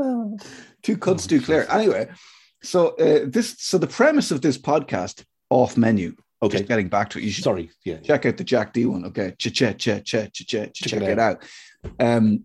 Oh. 0.00 0.38
Two 0.82 0.96
cunts 0.96 1.24
Oh, 1.24 1.28
do 1.28 1.40
Clare. 1.42 1.70
Anyway, 1.70 2.08
so 2.62 2.88
uh, 2.96 3.26
this, 3.26 3.56
so 3.58 3.76
the 3.78 3.86
premise 3.86 4.30
of 4.30 4.40
this 4.40 4.56
podcast, 4.58 5.24
off 5.50 5.76
menu. 5.76 6.16
Okay, 6.42 6.58
Just 6.58 6.68
getting 6.68 6.88
back 6.88 7.08
to 7.10 7.18
it, 7.18 7.24
you 7.24 7.30
should 7.30 7.44
sorry. 7.44 7.70
Yeah, 7.84 7.98
check 7.98 8.26
out 8.26 8.36
the 8.36 8.42
Jack 8.44 8.72
Dee 8.72 8.86
one. 8.86 9.04
Okay, 9.06 9.32
ch 9.38 9.52
ch 9.52 9.76
ch 9.78 10.02
ch 10.04 10.32
ch 10.32 10.44
ch 10.44 10.50
Check 10.50 10.72
check 10.74 11.02
it 11.02 11.18
out. 11.18 11.42
Um, 12.00 12.44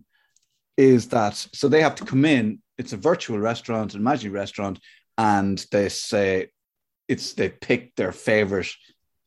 is 0.76 1.08
that 1.08 1.34
so? 1.34 1.68
They 1.68 1.82
have 1.82 1.96
to 1.96 2.04
come 2.04 2.24
in. 2.24 2.60
It's 2.78 2.92
a 2.92 2.96
virtual 2.96 3.38
restaurant, 3.40 3.94
an 3.94 4.00
imaginary 4.00 4.38
restaurant, 4.38 4.78
and 5.16 5.58
they 5.72 5.88
say 5.88 6.50
it's 7.08 7.32
they 7.32 7.48
pick 7.48 7.96
their 7.96 8.12
favorite 8.12 8.68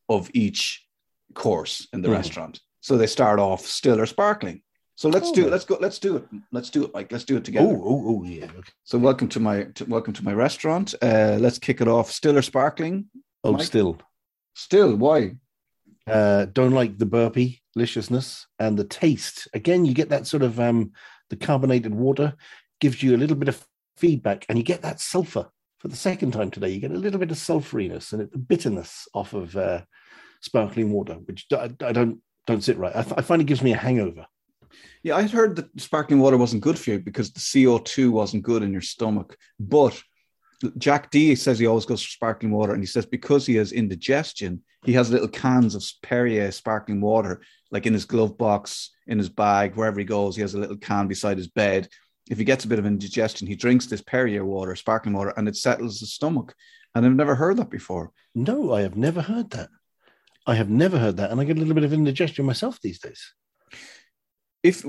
of 0.08 0.30
each 0.34 0.86
course 1.34 1.88
in 1.92 2.02
the 2.02 2.08
Mhm. 2.10 2.14
restaurant. 2.14 2.62
So 2.80 2.98
they 2.98 3.08
start 3.08 3.40
off 3.40 3.66
still 3.66 4.00
or 4.00 4.06
sparkling. 4.06 4.62
So 4.96 5.10
let's 5.10 5.30
Oh, 5.30 5.34
do 5.34 5.48
it. 5.48 5.52
Let's 5.52 5.66
go. 5.66 5.78
Let's 5.82 6.00
do 6.00 6.16
it. 6.16 6.26
Let's 6.52 6.70
do 6.70 6.86
it. 6.86 6.94
Like 6.94 7.12
let's 7.12 7.26
do 7.26 7.36
it 7.36 7.40
Oh, 7.40 7.44
together. 7.44 7.68
oh, 7.76 8.04
oh, 8.08 8.24
yeah. 8.24 8.46
Okay. 8.46 8.72
So 8.86 8.98
welcome 8.98 9.28
to 9.30 9.40
my 9.42 9.64
to, 9.76 9.86
welcome 9.86 10.14
to 10.14 10.24
my 10.24 10.34
restaurant. 10.34 10.94
Uh, 11.02 11.38
let's 11.42 11.60
kick 11.60 11.82
it 11.82 11.88
off. 11.90 12.10
Still 12.12 12.38
or 12.38 12.42
sparkling? 12.42 13.10
Oh, 13.44 13.54
Mike? 13.54 13.64
still. 13.66 14.00
Still. 14.54 14.96
Why? 14.96 15.36
Uh, 16.08 16.46
don't 16.46 16.72
like 16.72 16.98
the 16.98 17.06
burpy 17.06 17.62
deliciousness 17.74 18.48
and 18.60 18.78
the 18.78 18.84
taste. 18.84 19.48
Again, 19.54 19.86
you 19.86 19.94
get 19.94 20.10
that 20.10 20.28
sort 20.28 20.44
of 20.44 20.60
um, 20.60 20.92
the 21.30 21.36
carbonated 21.36 21.94
water 21.94 22.36
gives 22.80 23.02
you 23.02 23.16
a 23.16 23.18
little 23.18 23.38
bit 23.38 23.50
of 23.50 23.66
feedback, 23.98 24.46
and 24.50 24.58
you 24.58 24.64
get 24.64 24.82
that 24.82 25.00
sulfur 25.00 25.50
for 25.80 25.88
the 25.88 25.96
second 25.96 26.32
time 26.32 26.52
today. 26.52 26.70
You 26.70 26.80
get 26.80 26.92
a 26.92 26.96
little 26.96 27.20
bit 27.20 27.32
of 27.32 27.38
sulfuriness 27.38 28.14
and 28.14 28.30
the 28.32 28.38
bitterness 28.38 29.08
off 29.14 29.34
of 29.34 29.56
uh, 29.56 29.82
sparkling 30.42 30.92
water, 30.92 31.16
which 31.26 31.46
I, 31.52 31.72
I 31.82 31.92
don't 31.92 32.20
don't 32.48 32.64
sit 32.64 32.78
right. 32.78 32.96
I 32.96 33.22
find 33.22 33.42
it 33.42 33.46
gives 33.46 33.62
me 33.62 33.74
a 33.74 33.78
hangover. 33.78 34.26
Yeah, 35.04 35.16
I 35.16 35.22
had 35.22 35.32
heard 35.32 35.56
that 35.56 35.80
sparkling 35.80 36.20
water 36.20 36.38
wasn't 36.38 36.64
good 36.64 36.78
for 36.78 36.92
you 36.92 37.00
because 37.00 37.32
the 37.32 37.40
CO2 37.40 38.12
wasn't 38.12 38.44
good 38.44 38.64
in 38.64 38.72
your 38.72 38.82
stomach. 38.82 39.38
But 39.60 40.02
Jack 40.78 41.12
Dee 41.12 41.36
says 41.36 41.58
he 41.58 41.66
always 41.66 41.86
goes 41.86 42.04
for 42.04 42.10
sparkling 42.10 42.52
water, 42.52 42.74
and 42.74 42.82
he 42.82 42.88
says 42.88 43.06
because 43.06 43.46
he 43.46 43.56
has 43.56 43.72
indigestion, 43.72 44.62
he 44.86 44.94
has 44.94 45.10
little 45.10 45.28
cans 45.28 45.76
of 45.76 45.84
Perrier 46.02 46.52
sparkling 46.52 47.02
water, 47.02 47.42
like 47.72 47.86
in 47.86 47.94
his 47.94 48.06
glove 48.06 48.38
box, 48.38 48.92
in 49.08 49.18
his 49.18 49.30
bag, 49.30 49.76
wherever 49.76 50.00
he 50.00 50.06
goes. 50.06 50.36
He 50.36 50.42
has 50.42 50.54
a 50.54 50.60
little 50.60 50.78
can 50.78 51.08
beside 51.08 51.38
his 51.38 51.48
bed. 51.48 51.88
If 52.30 52.38
he 52.38 52.44
gets 52.44 52.66
a 52.66 52.68
bit 52.68 52.80
of 52.80 52.86
indigestion, 52.86 53.48
he 53.48 53.56
drinks 53.56 53.88
this 53.88 54.02
Perrier 54.02 54.46
water, 54.46 54.76
sparkling 54.76 55.16
water, 55.16 55.34
and 55.36 55.48
it 55.48 55.56
settles 55.56 56.00
his 56.00 56.14
stomach. 56.14 56.54
And 56.94 57.06
I've 57.06 57.14
never 57.14 57.36
heard 57.36 57.58
that 57.58 57.70
before. 57.70 58.12
No, 58.36 58.74
I 58.74 58.82
have 58.82 58.96
never 58.96 59.22
heard 59.22 59.52
that. 59.52 59.70
I 60.46 60.56
have 60.56 60.70
never 60.70 60.98
heard 60.98 61.18
that, 61.18 61.32
and 61.32 61.40
I 61.40 61.44
get 61.44 61.58
a 61.58 61.60
little 61.60 61.76
bit 61.76 61.84
of 61.84 61.94
indigestion 61.94 62.46
myself 62.46 62.80
these 62.82 63.00
days. 63.00 63.34
if 64.64 64.86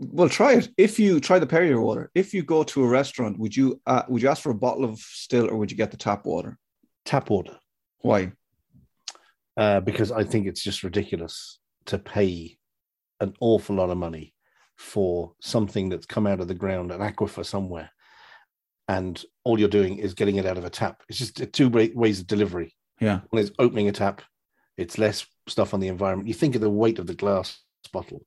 well 0.00 0.28
try 0.28 0.54
it 0.54 0.68
if 0.76 0.98
you 0.98 1.20
try 1.20 1.38
the 1.38 1.46
perrier 1.46 1.80
water 1.80 2.10
if 2.14 2.32
you 2.34 2.42
go 2.42 2.62
to 2.62 2.82
a 2.82 2.88
restaurant 2.88 3.38
would 3.38 3.54
you 3.54 3.80
uh, 3.86 4.02
would 4.08 4.22
you 4.22 4.28
ask 4.28 4.42
for 4.42 4.50
a 4.50 4.54
bottle 4.54 4.84
of 4.84 4.98
still 4.98 5.48
or 5.48 5.56
would 5.56 5.70
you 5.70 5.76
get 5.76 5.90
the 5.90 5.96
tap 5.96 6.24
water 6.24 6.58
Tap 7.04 7.30
water. 7.30 7.56
why 8.00 8.32
uh, 9.56 9.80
because 9.80 10.10
I 10.10 10.24
think 10.24 10.46
it's 10.46 10.62
just 10.62 10.82
ridiculous 10.82 11.58
to 11.86 11.98
pay 11.98 12.56
an 13.20 13.34
awful 13.40 13.76
lot 13.76 13.90
of 13.90 13.98
money 13.98 14.34
for 14.78 15.34
something 15.42 15.90
that's 15.90 16.06
come 16.06 16.26
out 16.26 16.40
of 16.40 16.48
the 16.48 16.54
ground, 16.54 16.90
an 16.90 17.00
aquifer 17.00 17.44
somewhere, 17.44 17.90
and 18.88 19.22
all 19.44 19.60
you're 19.60 19.68
doing 19.68 19.98
is 19.98 20.14
getting 20.14 20.36
it 20.36 20.46
out 20.46 20.56
of 20.56 20.64
a 20.64 20.70
tap. 20.70 21.02
It's 21.08 21.18
just 21.18 21.52
two 21.52 21.68
ways 21.68 22.20
of 22.20 22.26
delivery. 22.26 22.74
yeah 23.00 23.20
One 23.28 23.42
is 23.42 23.52
opening 23.58 23.88
a 23.88 23.92
tap, 23.92 24.22
it's 24.78 24.96
less 24.96 25.26
stuff 25.46 25.74
on 25.74 25.80
the 25.80 25.88
environment. 25.88 26.28
You 26.28 26.34
think 26.34 26.54
of 26.54 26.62
the 26.62 26.70
weight 26.70 26.98
of 26.98 27.06
the 27.06 27.14
glass 27.14 27.58
bottle 27.92 28.24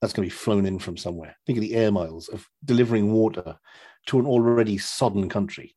that's 0.00 0.12
going 0.12 0.28
to 0.28 0.34
be 0.34 0.38
flown 0.38 0.66
in 0.66 0.78
from 0.78 0.96
somewhere. 0.96 1.36
Think 1.46 1.58
of 1.58 1.62
the 1.62 1.74
air 1.74 1.90
miles 1.90 2.28
of 2.28 2.46
delivering 2.64 3.12
water 3.12 3.56
to 4.06 4.18
an 4.18 4.26
already 4.26 4.78
sodden 4.78 5.28
country. 5.28 5.74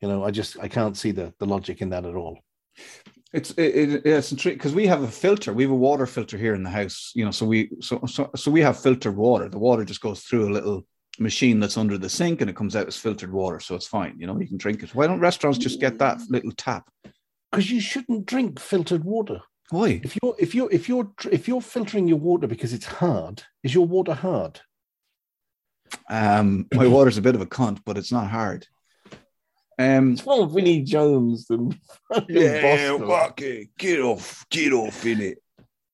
You 0.00 0.08
know, 0.08 0.24
I 0.24 0.30
just 0.30 0.58
I 0.60 0.68
can't 0.68 0.96
see 0.96 1.10
the 1.10 1.32
the 1.38 1.46
logic 1.46 1.80
in 1.82 1.90
that 1.90 2.04
at 2.04 2.14
all. 2.14 2.38
it's 3.32 3.50
it, 3.52 3.62
it, 3.62 4.06
it's 4.06 4.32
because 4.32 4.74
we 4.74 4.86
have 4.86 5.02
a 5.02 5.08
filter 5.08 5.52
we 5.52 5.64
have 5.64 5.72
a 5.72 5.74
water 5.74 6.06
filter 6.06 6.38
here 6.38 6.54
in 6.54 6.62
the 6.62 6.70
house 6.70 7.10
you 7.14 7.24
know 7.24 7.32
so 7.32 7.44
we 7.44 7.70
so, 7.80 8.00
so 8.06 8.30
so 8.36 8.50
we 8.50 8.60
have 8.60 8.80
filtered 8.80 9.16
water 9.16 9.48
the 9.48 9.58
water 9.58 9.84
just 9.84 10.00
goes 10.00 10.20
through 10.22 10.48
a 10.48 10.52
little 10.52 10.86
machine 11.18 11.58
that's 11.58 11.76
under 11.76 11.98
the 11.98 12.08
sink 12.08 12.40
and 12.40 12.48
it 12.50 12.56
comes 12.56 12.76
out 12.76 12.86
as 12.86 12.96
filtered 12.96 13.32
water 13.32 13.58
so 13.58 13.74
it's 13.74 13.86
fine 13.86 14.14
you 14.18 14.26
know 14.26 14.38
you 14.38 14.46
can 14.46 14.58
drink 14.58 14.82
it 14.82 14.94
why 14.94 15.06
don't 15.06 15.18
restaurants 15.18 15.58
just 15.58 15.80
get 15.80 15.98
that 15.98 16.20
little 16.28 16.52
tap 16.52 16.84
Because 17.50 17.70
you 17.70 17.80
shouldn't 17.80 18.26
drink 18.26 18.60
filtered 18.60 19.04
water. 19.04 19.40
Why 19.70 20.00
if 20.04 20.16
you're 20.22 20.36
if 20.38 20.54
you're 20.54 20.70
if 20.70 20.88
you're 20.88 21.10
if 21.30 21.48
you're 21.48 21.60
filtering 21.60 22.06
your 22.06 22.18
water 22.18 22.46
because 22.46 22.72
it's 22.72 22.86
hard 22.86 23.42
is 23.62 23.74
your 23.74 23.86
water 23.86 24.14
hard? 24.14 24.60
Um 26.08 26.66
my 26.72 26.86
water's 26.96 27.18
a 27.18 27.22
bit 27.22 27.34
of 27.34 27.40
a 27.40 27.46
cunt 27.46 27.80
but 27.84 27.98
it's 27.98 28.12
not 28.12 28.28
hard. 28.28 28.66
Um 29.78 30.12
it's 30.12 30.24
more 30.24 30.46
Vinnie 30.48 30.82
Jones 30.82 31.46
than 31.46 31.78
Boston. 32.10 33.06
Marky, 33.06 33.70
get 33.78 34.00
off, 34.00 34.46
get 34.50 34.72
off 34.72 35.04
in 35.04 35.20
it. 35.20 35.38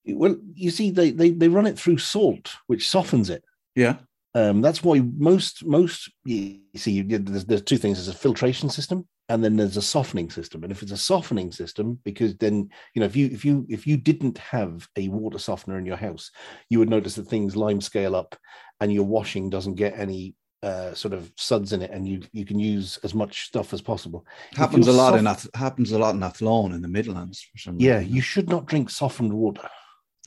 well 0.07 0.37
you 0.55 0.71
see 0.71 0.91
they, 0.91 1.11
they 1.11 1.31
they 1.31 1.49
run 1.49 1.67
it 1.67 1.79
through 1.79 1.99
salt 1.99 2.55
which 2.67 2.89
softens 2.89 3.31
it. 3.31 3.43
Yeah, 3.75 3.97
um 4.35 4.63
that's 4.63 4.83
why 4.83 5.01
most 5.19 5.65
most 5.65 6.11
you 6.25 6.61
see 6.77 6.93
you, 6.93 7.19
there's, 7.19 7.45
there's 7.45 7.63
two 7.63 7.77
things. 7.77 7.99
There's 7.99 8.15
a 8.15 8.19
filtration 8.19 8.71
system 8.71 9.07
and 9.29 9.43
then 9.45 9.57
there's 9.57 9.77
a 9.77 9.83
softening 9.83 10.31
system. 10.31 10.63
And 10.63 10.73
if 10.73 10.83
it's 10.83 10.93
a 10.93 10.97
softening 10.97 11.53
system 11.53 11.99
because 12.05 12.35
then 12.37 12.71
you 12.95 13.01
know 13.01 13.07
if 13.07 13.15
you 13.17 13.27
if 13.27 13.45
you 13.45 13.67
if 13.69 13.87
you 13.87 13.97
didn't 13.97 14.39
have 14.39 14.89
a 14.97 15.09
water 15.09 15.39
softener 15.39 15.77
in 15.79 15.87
your 15.87 15.97
house 15.99 16.31
you 16.71 16.79
would 16.79 16.89
notice 16.91 17.15
that 17.17 17.29
things 17.29 17.57
lime 17.57 17.81
scale 17.81 18.15
up 18.17 18.35
and 18.81 18.93
your 18.93 19.05
washing 19.05 19.51
doesn't 19.51 19.75
get 19.75 19.99
any 19.99 20.35
uh, 20.63 20.95
sort 20.95 21.13
of 21.13 21.31
suds 21.37 21.73
in 21.73 21.83
it 21.83 21.91
and 21.91 22.07
you 22.09 22.23
you 22.33 22.45
can 22.47 22.59
use 22.59 22.99
as 23.03 23.15
much 23.15 23.47
stuff 23.47 23.75
as 23.75 23.83
possible. 23.83 24.25
Happens 24.55 24.87
a 24.89 24.93
lot 24.93 25.19
in 25.19 25.25
soft- 25.27 25.47
Ath- 25.47 25.55
happens 25.61 25.93
a 25.93 25.99
lot 25.99 26.15
in 26.15 26.23
Athlone 26.23 26.73
in 26.73 26.81
the 26.83 26.89
Midlands 26.89 27.43
for 27.43 27.59
some 27.59 27.77
yeah 27.81 27.99
reason. 27.99 28.15
you 28.15 28.21
should 28.23 28.49
not 28.49 28.65
drink 28.67 28.89
softened 28.89 29.33
water 29.35 29.69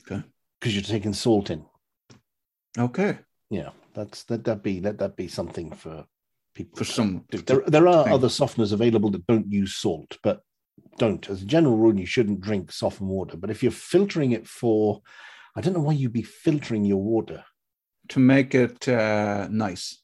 Okay. 0.08 0.22
because 0.60 0.74
you're 0.74 0.82
taking 0.84 1.12
salt 1.14 1.50
in. 1.50 1.64
Okay. 2.78 3.18
Yeah 3.50 3.70
that's 3.96 4.22
that 4.24 4.44
that 4.44 4.62
be 4.62 4.80
let 4.80 4.98
that 4.98 5.16
be 5.16 5.26
something 5.26 5.72
for 5.72 6.04
people 6.54 6.76
for 6.76 6.84
some. 6.84 7.24
there, 7.30 7.62
there 7.66 7.88
are 7.88 8.04
thing. 8.04 8.12
other 8.12 8.28
softeners 8.28 8.72
available 8.72 9.10
that 9.10 9.26
don't 9.26 9.50
use 9.50 9.74
salt 9.74 10.16
but 10.22 10.42
don't 10.98 11.28
as 11.28 11.42
a 11.42 11.46
general 11.46 11.76
rule 11.76 11.98
you 11.98 12.06
shouldn't 12.06 12.40
drink 12.40 12.70
softened 12.70 13.08
water 13.08 13.36
but 13.36 13.50
if 13.50 13.62
you're 13.62 13.72
filtering 13.72 14.32
it 14.32 14.46
for 14.46 15.00
i 15.56 15.60
don't 15.60 15.72
know 15.74 15.80
why 15.80 15.92
you'd 15.92 16.12
be 16.12 16.22
filtering 16.22 16.84
your 16.84 17.02
water 17.02 17.42
to 18.10 18.20
make 18.20 18.54
it 18.54 18.86
uh, 18.88 19.48
nice, 19.50 20.00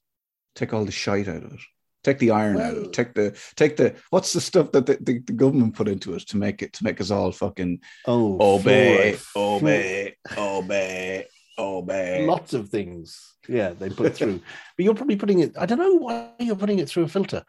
take 0.56 0.74
all 0.74 0.84
the 0.84 0.90
shite 0.90 1.28
out 1.28 1.44
of 1.44 1.52
it. 1.52 1.60
Take 2.02 2.18
the 2.18 2.32
iron 2.32 2.60
out 2.60 2.76
of 2.76 2.82
it. 2.86 2.92
Take 2.92 3.14
the 3.14 3.38
take 3.54 3.76
the 3.76 3.94
what's 4.10 4.32
the 4.32 4.40
stuff 4.40 4.72
that 4.72 4.86
the, 4.86 4.94
the, 5.00 5.20
the 5.20 5.32
government 5.32 5.76
put 5.76 5.86
into 5.86 6.14
it 6.14 6.26
to 6.30 6.36
make 6.36 6.62
it 6.62 6.72
to 6.72 6.82
make 6.84 7.00
us 7.00 7.12
all 7.12 7.30
fucking 7.30 7.78
Oh, 8.08 8.56
obey, 8.56 9.12
fluoride. 9.16 9.56
obey, 9.60 10.16
obey, 10.36 11.26
obey. 11.58 12.26
Lots 12.26 12.54
of 12.54 12.68
things. 12.68 13.34
Yeah, 13.48 13.70
they 13.70 13.90
put 13.90 14.14
through. 14.16 14.40
but 14.76 14.84
you're 14.84 14.94
probably 14.94 15.16
putting 15.16 15.40
it. 15.40 15.52
I 15.58 15.66
don't 15.66 15.78
know 15.78 15.94
why 15.94 16.30
you're 16.38 16.56
putting 16.56 16.78
it 16.78 16.88
through 16.88 17.04
a 17.04 17.08
filter. 17.08 17.44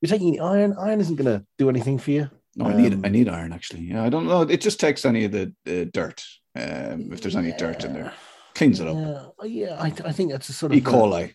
You're 0.00 0.10
taking 0.10 0.32
the 0.32 0.40
iron. 0.40 0.74
Iron 0.78 1.00
isn't 1.00 1.16
going 1.16 1.38
to 1.38 1.44
do 1.58 1.68
anything 1.68 1.98
for 1.98 2.10
you. 2.10 2.30
No, 2.56 2.66
I 2.66 2.74
need 2.74 2.94
Um, 2.94 3.02
I 3.04 3.08
need 3.08 3.28
iron 3.28 3.52
actually. 3.52 3.82
Yeah, 3.82 4.02
I 4.02 4.08
don't 4.08 4.26
know. 4.26 4.42
It 4.42 4.60
just 4.60 4.80
takes 4.80 5.04
any 5.04 5.24
of 5.24 5.32
the, 5.32 5.52
the 5.64 5.84
dirt. 5.86 6.24
Um, 6.54 7.12
if 7.12 7.20
there's 7.20 7.36
any 7.36 7.52
dirt 7.52 7.84
in 7.84 7.92
there, 7.92 8.12
cleans 8.54 8.80
it 8.80 8.88
up. 8.88 9.34
Yeah, 9.42 9.66
yeah. 9.68 9.76
I, 9.78 9.92
I 10.04 10.12
think 10.12 10.32
that's 10.32 10.48
a 10.48 10.54
sort 10.54 10.72
of 10.72 10.78
E. 10.78 10.80
coli. 10.80 11.34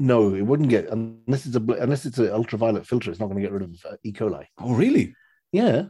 No, 0.00 0.34
it 0.34 0.42
wouldn't 0.42 0.70
get 0.70 0.88
unless 0.88 1.46
it's 1.46 1.54
a 1.54 1.60
bl- 1.60 1.74
unless 1.74 2.04
it's 2.04 2.18
an 2.18 2.30
ultraviolet 2.30 2.86
filter. 2.86 3.10
It's 3.10 3.20
not 3.20 3.26
going 3.26 3.36
to 3.36 3.42
get 3.42 3.52
rid 3.52 3.62
of 3.62 3.76
uh, 3.88 3.96
E. 4.02 4.12
coli. 4.12 4.46
Oh, 4.58 4.74
really? 4.74 5.14
Yeah, 5.52 5.84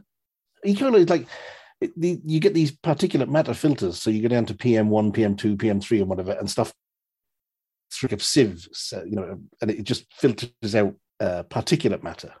E. 0.63 0.75
coli 0.75 0.99
is 0.99 1.09
like 1.09 1.27
it, 1.81 1.99
the, 1.99 2.19
you 2.23 2.39
get 2.39 2.53
these 2.53 2.71
particulate 2.71 3.27
matter 3.29 3.53
filters. 3.53 4.01
So 4.01 4.09
you 4.09 4.21
go 4.21 4.27
down 4.27 4.45
to 4.45 4.53
PM 4.53 4.89
one, 4.89 5.11
PM 5.11 5.35
two, 5.35 5.57
PM 5.57 5.81
three, 5.81 5.99
and 5.99 6.07
whatever, 6.09 6.31
and 6.33 6.49
stuff 6.49 6.73
through 7.93 8.09
a 8.15 8.19
sieve, 8.19 8.67
so, 8.71 9.03
you 9.03 9.15
know, 9.17 9.37
and 9.61 9.69
it 9.71 9.83
just 9.83 10.05
filters 10.13 10.75
out 10.75 10.95
uh, 11.19 11.43
particulate 11.49 12.03
matter. 12.03 12.33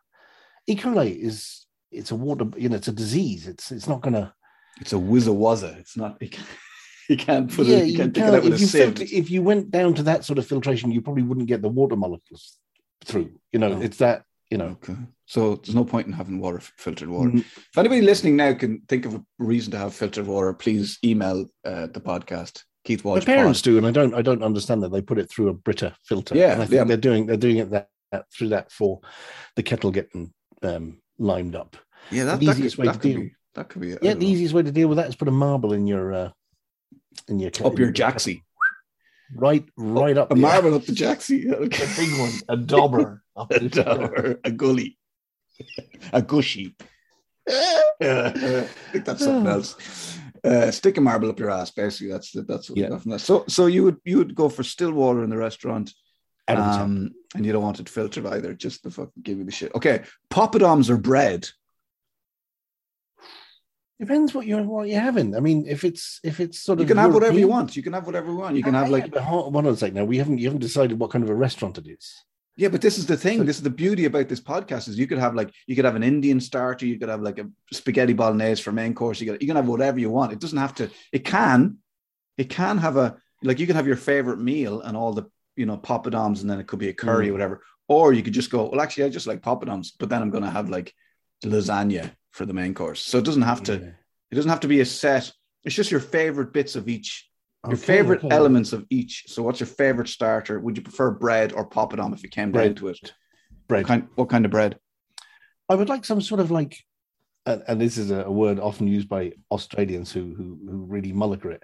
E. 0.67 0.75
coli 0.75 1.17
is 1.19 1.65
it's 1.91 2.11
a 2.11 2.15
water, 2.15 2.45
you 2.55 2.69
know, 2.69 2.77
it's 2.77 2.87
a 2.87 2.91
disease. 2.93 3.47
It's 3.47 3.71
it's 3.71 3.87
not 3.87 4.01
going 4.01 4.13
to. 4.13 4.33
It's 4.79 4.93
a 4.93 4.95
whizza 4.95 5.35
wazza. 5.35 5.77
It's 5.77 5.97
not. 5.97 6.17
You 6.21 6.29
can't, 6.29 6.47
you 7.09 7.17
can't 7.17 7.53
put 7.53 7.67
Yeah, 7.67 7.77
it. 7.79 7.87
You 7.87 7.91
you 7.91 7.97
can't 7.97 8.13
take 8.15 8.23
it 8.23 8.33
out 8.33 8.43
with 8.43 8.51
a 8.53 8.55
if 8.55 8.61
you 8.61 8.67
sieve. 8.67 8.81
filter- 8.97 9.15
if 9.15 9.29
you 9.29 9.41
went 9.43 9.71
down 9.71 9.93
to 9.95 10.03
that 10.03 10.23
sort 10.23 10.39
of 10.39 10.47
filtration, 10.47 10.91
you 10.91 11.01
probably 11.01 11.23
wouldn't 11.23 11.47
get 11.47 11.61
the 11.61 11.67
water 11.69 11.97
molecules 11.97 12.57
through. 13.03 13.31
You 13.51 13.59
know, 13.59 13.73
Oh. 13.73 13.81
it's 13.81 13.97
that. 13.97 14.23
You 14.51 14.57
know, 14.57 14.77
Okay. 14.83 14.95
So 15.25 15.55
there's 15.55 15.73
no 15.75 15.85
point 15.85 16.07
in 16.07 16.13
having 16.13 16.39
water, 16.41 16.59
filtered 16.59 17.07
water. 17.07 17.29
Mm, 17.31 17.39
If 17.39 17.77
anybody 17.77 18.01
listening 18.01 18.35
now 18.35 18.53
can 18.53 18.81
think 18.89 19.05
of 19.05 19.15
a 19.15 19.23
reason 19.39 19.71
to 19.71 19.77
have 19.77 19.95
filtered 19.95 20.27
water, 20.27 20.53
please 20.53 20.99
email 21.05 21.45
uh, 21.65 21.87
the 21.87 22.01
podcast. 22.01 22.63
Keith 22.83 23.05
My 23.05 23.11
Walsh. 23.11 23.25
parents 23.25 23.61
Pod. 23.61 23.63
do, 23.63 23.77
and 23.77 23.87
I 23.87 23.91
don't. 23.91 24.13
I 24.13 24.21
don't 24.21 24.43
understand 24.43 24.83
that 24.83 24.91
they 24.91 25.01
put 25.01 25.19
it 25.19 25.29
through 25.29 25.47
a 25.49 25.53
Brita 25.53 25.95
filter. 26.03 26.35
Yeah, 26.35 26.53
and 26.53 26.61
I 26.61 26.65
think 26.65 26.75
yeah. 26.79 26.83
they're 26.83 26.97
doing. 26.97 27.27
They're 27.27 27.37
doing 27.37 27.57
it 27.57 27.69
that, 27.69 27.89
that 28.11 28.25
through 28.33 28.49
that 28.49 28.71
for 28.71 28.99
the 29.55 29.63
kettle 29.63 29.91
getting 29.91 30.33
um, 30.63 30.97
limed 31.17 31.55
up. 31.55 31.77
Yeah, 32.09 32.25
that, 32.25 32.39
the 32.39 32.47
that, 32.47 32.57
easiest 32.57 32.75
could, 32.75 32.87
way 32.87 32.91
to 32.91 32.99
deal. 32.99 33.19
be. 33.21 33.35
That 33.55 33.69
could 33.69 33.81
be. 33.81 33.89
Yeah, 33.89 33.97
the 34.01 34.15
know. 34.15 34.25
easiest 34.25 34.53
way 34.53 34.63
to 34.63 34.71
deal 34.71 34.87
with 34.89 34.97
that 34.97 35.07
is 35.07 35.15
put 35.15 35.27
a 35.27 35.31
marble 35.31 35.73
in 35.73 35.87
your 35.87 36.11
uh, 36.11 36.29
in 37.29 37.39
your 37.39 37.51
up 37.63 37.77
your 37.79 37.91
jacksy. 37.91 38.43
Right, 39.35 39.65
right 39.77 40.17
up 40.17 40.31
A 40.31 40.35
the- 40.35 40.41
marble 40.41 40.73
up 40.75 40.85
the 40.85 40.93
jacksy. 40.93 41.47
a 41.49 41.59
big 41.67 42.19
one, 42.19 42.31
a 42.49 42.57
dauber, 42.57 43.23
up 43.35 43.51
a 43.51 43.59
the 43.59 43.69
dollar, 43.69 44.39
a 44.43 44.51
gully, 44.51 44.97
a 46.13 46.21
gushy. 46.21 46.75
I 47.49 48.67
think 48.91 49.05
that's 49.05 49.23
something 49.23 49.51
else. 49.51 50.17
Uh, 50.43 50.71
stick 50.71 50.97
a 50.97 51.01
marble 51.01 51.29
up 51.29 51.39
your 51.39 51.51
ass, 51.51 51.71
basically. 51.71 52.11
That's 52.11 52.31
the, 52.31 52.41
that's 52.43 52.69
what 52.69 52.75
we 52.77 52.81
Yeah. 52.83 52.97
from 52.97 53.11
that. 53.11 53.19
So, 53.19 53.45
so 53.47 53.67
you 53.67 53.83
would 53.83 53.97
you 54.03 54.17
would 54.17 54.33
go 54.35 54.49
for 54.49 54.63
still 54.63 54.91
water 54.91 55.23
in 55.23 55.29
the 55.29 55.37
restaurant, 55.37 55.93
Out 56.47 56.57
of 56.57 56.63
the 56.65 56.71
tap. 56.71 56.81
um, 56.81 57.11
and 57.35 57.45
you 57.45 57.51
don't 57.51 57.61
want 57.63 57.79
it 57.79 57.87
filtered 57.89 58.25
either, 58.25 58.53
just 58.55 58.83
to 58.83 58.91
fucking 58.91 59.21
give 59.21 59.37
you 59.37 59.43
the 59.43 59.51
shit. 59.51 59.73
Okay, 59.75 60.01
poppadoms 60.31 60.89
or 60.89 60.97
bread? 60.97 61.47
Depends 64.01 64.33
what 64.35 64.47
you're 64.47 64.63
what 64.63 64.87
you're 64.89 64.99
having. 65.09 65.35
I 65.35 65.41
mean, 65.47 65.59
if 65.75 65.81
it's 65.89 66.19
if 66.23 66.39
it's 66.43 66.57
sort 66.65 66.79
You 66.79 66.83
of 66.83 66.89
you 66.89 66.95
can 66.95 67.01
have 67.03 67.13
whatever 67.13 67.37
you 67.43 67.47
want. 67.55 67.75
You 67.77 67.83
can 67.83 67.93
have 67.93 68.07
whatever 68.09 68.29
you 68.31 68.37
want. 68.43 68.55
You 68.59 68.63
can 68.63 68.73
have 68.79 68.87
Ah, 68.87 68.95
like 68.97 69.07
yeah, 69.13 69.21
hold- 69.21 69.53
one 69.53 69.67
on 69.67 69.73
a 69.73 69.77
sec. 69.77 69.93
Now 69.93 70.05
we 70.11 70.17
haven't 70.17 70.39
you 70.39 70.47
haven't 70.49 70.65
decided 70.69 70.97
what 70.99 71.11
kind 71.11 71.23
of 71.23 71.29
a 71.29 71.35
restaurant 71.47 71.77
it 71.77 71.87
is. 71.87 72.05
Yeah, 72.61 72.69
but 72.73 72.81
this 72.81 72.97
is 72.97 73.05
the 73.05 73.15
thing. 73.25 73.45
This 73.45 73.57
is 73.57 73.63
the 73.69 73.77
beauty 73.83 74.05
about 74.05 74.27
this 74.27 74.41
podcast 74.41 74.89
is 74.89 74.97
you 74.97 75.05
could 75.07 75.19
have 75.25 75.35
like 75.35 75.51
you 75.67 75.75
could 75.75 75.85
have 75.85 75.95
an 75.95 76.03
Indian 76.13 76.39
starter, 76.41 76.85
you 76.87 76.97
could 76.99 77.09
have 77.09 77.21
like 77.21 77.37
a 77.43 77.47
spaghetti 77.71 78.13
bolognese 78.13 78.63
for 78.63 78.71
main 78.71 78.93
course. 78.95 79.21
You 79.21 79.27
could 79.31 79.41
you 79.41 79.47
can 79.47 79.55
have 79.55 79.67
whatever 79.67 79.99
you 79.99 80.09
want. 80.09 80.33
It 80.33 80.39
doesn't 80.39 80.57
have 80.65 80.73
to. 80.79 80.89
It 81.11 81.23
can, 81.23 81.77
it 82.37 82.49
can 82.49 82.79
have 82.79 82.97
a 82.97 83.07
like 83.43 83.59
you 83.59 83.67
can 83.67 83.75
have 83.75 83.87
your 83.91 83.97
favorite 84.11 84.39
meal 84.39 84.81
and 84.81 84.97
all 84.97 85.13
the 85.13 85.25
you 85.55 85.67
know 85.67 85.77
poppadoms, 85.77 86.41
and 86.41 86.49
then 86.49 86.59
it 86.59 86.65
could 86.67 86.79
be 86.79 86.89
a 86.89 86.93
curry 87.05 87.27
Mm. 87.27 87.29
or 87.29 87.33
whatever. 87.33 87.61
Or 87.87 88.13
you 88.13 88.23
could 88.23 88.33
just 88.33 88.49
go. 88.49 88.67
Well, 88.69 88.81
actually, 88.81 89.03
I 89.05 89.09
just 89.09 89.27
like 89.27 89.41
poppadoms, 89.41 89.89
but 89.99 90.09
then 90.09 90.21
I'm 90.23 90.31
going 90.31 90.43
to 90.49 90.49
have 90.49 90.69
like 90.69 90.93
lasagna 91.45 92.11
for 92.31 92.45
the 92.45 92.53
main 92.53 92.73
course. 92.73 93.01
So 93.01 93.17
it 93.17 93.25
doesn't 93.25 93.41
have 93.43 93.63
to. 93.63 93.73
Yeah. 93.73 93.89
It 94.31 94.35
doesn't 94.35 94.49
have 94.49 94.61
to 94.61 94.67
be 94.67 94.79
a 94.81 94.85
set. 94.85 95.31
It's 95.63 95.75
just 95.75 95.91
your 95.91 95.99
favorite 95.99 96.53
bits 96.53 96.75
of 96.75 96.87
each 96.87 97.29
your 97.65 97.73
Okay, 97.73 97.81
favorite 97.85 98.23
okay. 98.23 98.35
elements 98.35 98.73
of 98.73 98.85
each. 98.89 99.25
So, 99.27 99.43
what's 99.43 99.59
your 99.59 99.67
favorite 99.67 100.07
starter? 100.07 100.59
Would 100.59 100.77
you 100.77 100.83
prefer 100.83 101.11
bread 101.11 101.53
or 101.53 101.69
poppadom 101.69 102.13
if 102.13 102.23
it 102.23 102.31
came 102.31 102.51
down 102.51 102.73
Bread. 102.73 102.77
to 102.77 102.87
it? 102.87 103.13
bread. 103.67 103.83
What 103.83 103.87
kind, 103.87 104.07
what 104.15 104.29
kind 104.29 104.45
of 104.45 104.51
bread? 104.51 104.77
I 105.69 105.75
would 105.75 105.87
like 105.89 106.03
some 106.03 106.21
sort 106.21 106.39
of 106.41 106.49
like, 106.51 106.75
and, 107.45 107.63
and 107.67 107.79
this 107.79 107.97
is 107.97 108.11
a, 108.11 108.29
word 108.29 108.59
often 108.59 108.87
used 108.87 109.07
by 109.07 109.33
Australians 109.51 110.11
who 110.11 110.33
who, 110.35 110.59
who 110.69 110.77
really 110.85 111.13
mulliker 111.13 111.51
it. 111.53 111.63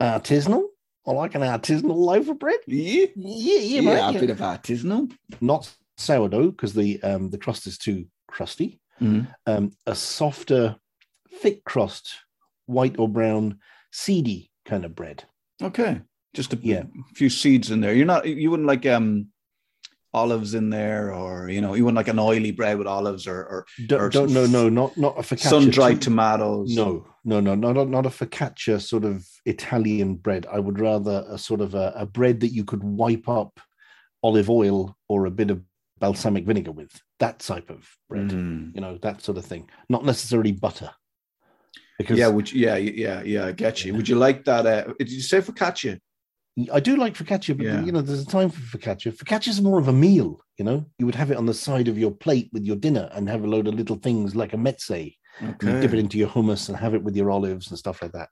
Artisanal. 0.00 0.64
I 1.06 1.12
like 1.12 1.34
an 1.34 1.40
artisanal 1.40 1.96
loaf 1.96 2.28
of 2.28 2.38
bread. 2.38 2.60
Yeah, 2.66 3.06
Yeah, 3.16 3.58
yeah, 3.58 3.58
yeah, 3.58 3.80
mate, 3.80 3.92
a 3.94 4.12
yeah. 4.12 4.20
bit 4.20 4.30
of 4.30 4.38
artisanal. 4.40 5.10
Not 5.40 5.74
sourdough 5.96 6.50
because 6.50 6.74
the 6.74 7.02
um 7.02 7.30
the 7.30 7.38
crust 7.38 7.66
is 7.66 7.78
too 7.78 8.06
crusty. 8.26 8.80
Um, 9.00 9.72
a 9.86 9.94
softer, 9.94 10.76
thick 11.40 11.64
crust, 11.64 12.10
white 12.66 12.98
or 12.98 13.08
brown, 13.08 13.58
seedy 13.92 14.50
kind 14.64 14.84
of 14.84 14.94
bread. 14.94 15.24
Okay, 15.62 16.00
just 16.34 16.52
a 16.52 16.58
Yeah. 16.62 16.84
few 17.14 17.30
seeds 17.30 17.70
in 17.70 17.80
there. 17.80 17.94
You're 17.94 18.06
not. 18.06 18.26
You 18.26 18.50
wouldn't 18.50 18.68
like 18.68 18.86
um 18.86 19.28
olives 20.14 20.54
in 20.54 20.70
there, 20.70 21.12
or 21.12 21.48
you 21.50 21.60
know, 21.60 21.74
you 21.74 21.84
wouldn't 21.84 21.96
like 21.96 22.08
an 22.08 22.18
oily 22.18 22.50
bread 22.50 22.78
with 22.78 22.86
olives 22.86 23.26
or, 23.26 23.36
or 23.44 23.66
Don't, 23.86 24.00
Or 24.00 24.08
don't 24.08 24.32
no 24.32 24.46
no 24.46 24.68
not 24.68 24.96
not 24.96 25.18
a 25.18 25.22
focaccia. 25.22 25.50
sun 25.50 25.70
dried 25.70 26.00
tomatoes. 26.02 26.74
No, 26.74 27.06
no, 27.24 27.40
no, 27.40 27.54
not 27.54 27.76
a, 27.76 27.84
not 27.84 28.06
a 28.06 28.10
focaccia 28.10 28.80
sort 28.80 29.04
of 29.04 29.26
Italian 29.44 30.14
bread. 30.16 30.46
I 30.50 30.58
would 30.60 30.80
rather 30.80 31.24
a 31.28 31.36
sort 31.38 31.60
of 31.60 31.74
a, 31.74 31.92
a 31.96 32.06
bread 32.06 32.40
that 32.40 32.52
you 32.52 32.64
could 32.64 32.82
wipe 32.82 33.28
up 33.28 33.60
olive 34.22 34.50
oil 34.50 34.96
or 35.08 35.26
a 35.26 35.30
bit 35.30 35.50
of 35.50 35.62
balsamic 35.98 36.44
vinegar 36.46 36.72
with. 36.72 36.90
That 37.18 37.38
type 37.40 37.70
of 37.70 37.88
bread, 38.08 38.28
Mm. 38.30 38.74
you 38.74 38.80
know, 38.80 38.98
that 39.02 39.22
sort 39.22 39.38
of 39.38 39.44
thing. 39.44 39.68
Not 39.88 40.04
necessarily 40.04 40.52
butter. 40.52 40.90
Because 41.98 42.18
Yeah, 42.18 42.28
would 42.28 42.52
you, 42.52 42.60
yeah, 42.60 42.76
yeah, 42.76 43.22
yeah. 43.22 43.46
I 43.46 43.52
get 43.52 43.84
you. 43.84 43.94
Would 43.94 44.08
you 44.08 44.16
like 44.16 44.44
that? 44.44 44.66
Uh, 44.66 44.92
did 44.98 45.10
you 45.10 45.20
say 45.20 45.40
focaccia? 45.40 45.98
I 46.72 46.80
do 46.80 46.96
like 46.96 47.14
focaccia, 47.14 47.56
but 47.56 47.66
Yeah. 47.66 47.84
you 47.84 47.92
know, 47.92 48.00
there's 48.00 48.22
a 48.22 48.26
time 48.26 48.50
for 48.50 48.60
focaccia. 48.78 49.16
Focaccia 49.16 49.48
is 49.48 49.60
more 49.60 49.78
of 49.78 49.88
a 49.88 49.92
meal. 49.92 50.40
You 50.58 50.64
know, 50.64 50.84
you 50.98 51.06
would 51.06 51.14
have 51.14 51.30
it 51.30 51.36
on 51.36 51.46
the 51.46 51.54
side 51.54 51.88
of 51.88 51.98
your 51.98 52.10
plate 52.10 52.50
with 52.52 52.64
your 52.64 52.76
dinner 52.76 53.08
and 53.12 53.28
have 53.28 53.44
a 53.44 53.46
load 53.46 53.68
of 53.68 53.74
little 53.74 53.96
things 53.96 54.34
like 54.34 54.52
a 54.52 54.56
mezze. 54.56 55.14
And 55.40 55.54
you 55.62 55.80
dip 55.80 55.92
it 55.92 56.00
into 56.00 56.18
your 56.18 56.28
hummus 56.28 56.68
and 56.68 56.76
have 56.76 56.94
it 56.94 57.02
with 57.04 57.16
your 57.16 57.30
olives 57.30 57.68
and 57.70 57.78
stuff 57.78 58.02
like 58.02 58.12
that. 58.12 58.28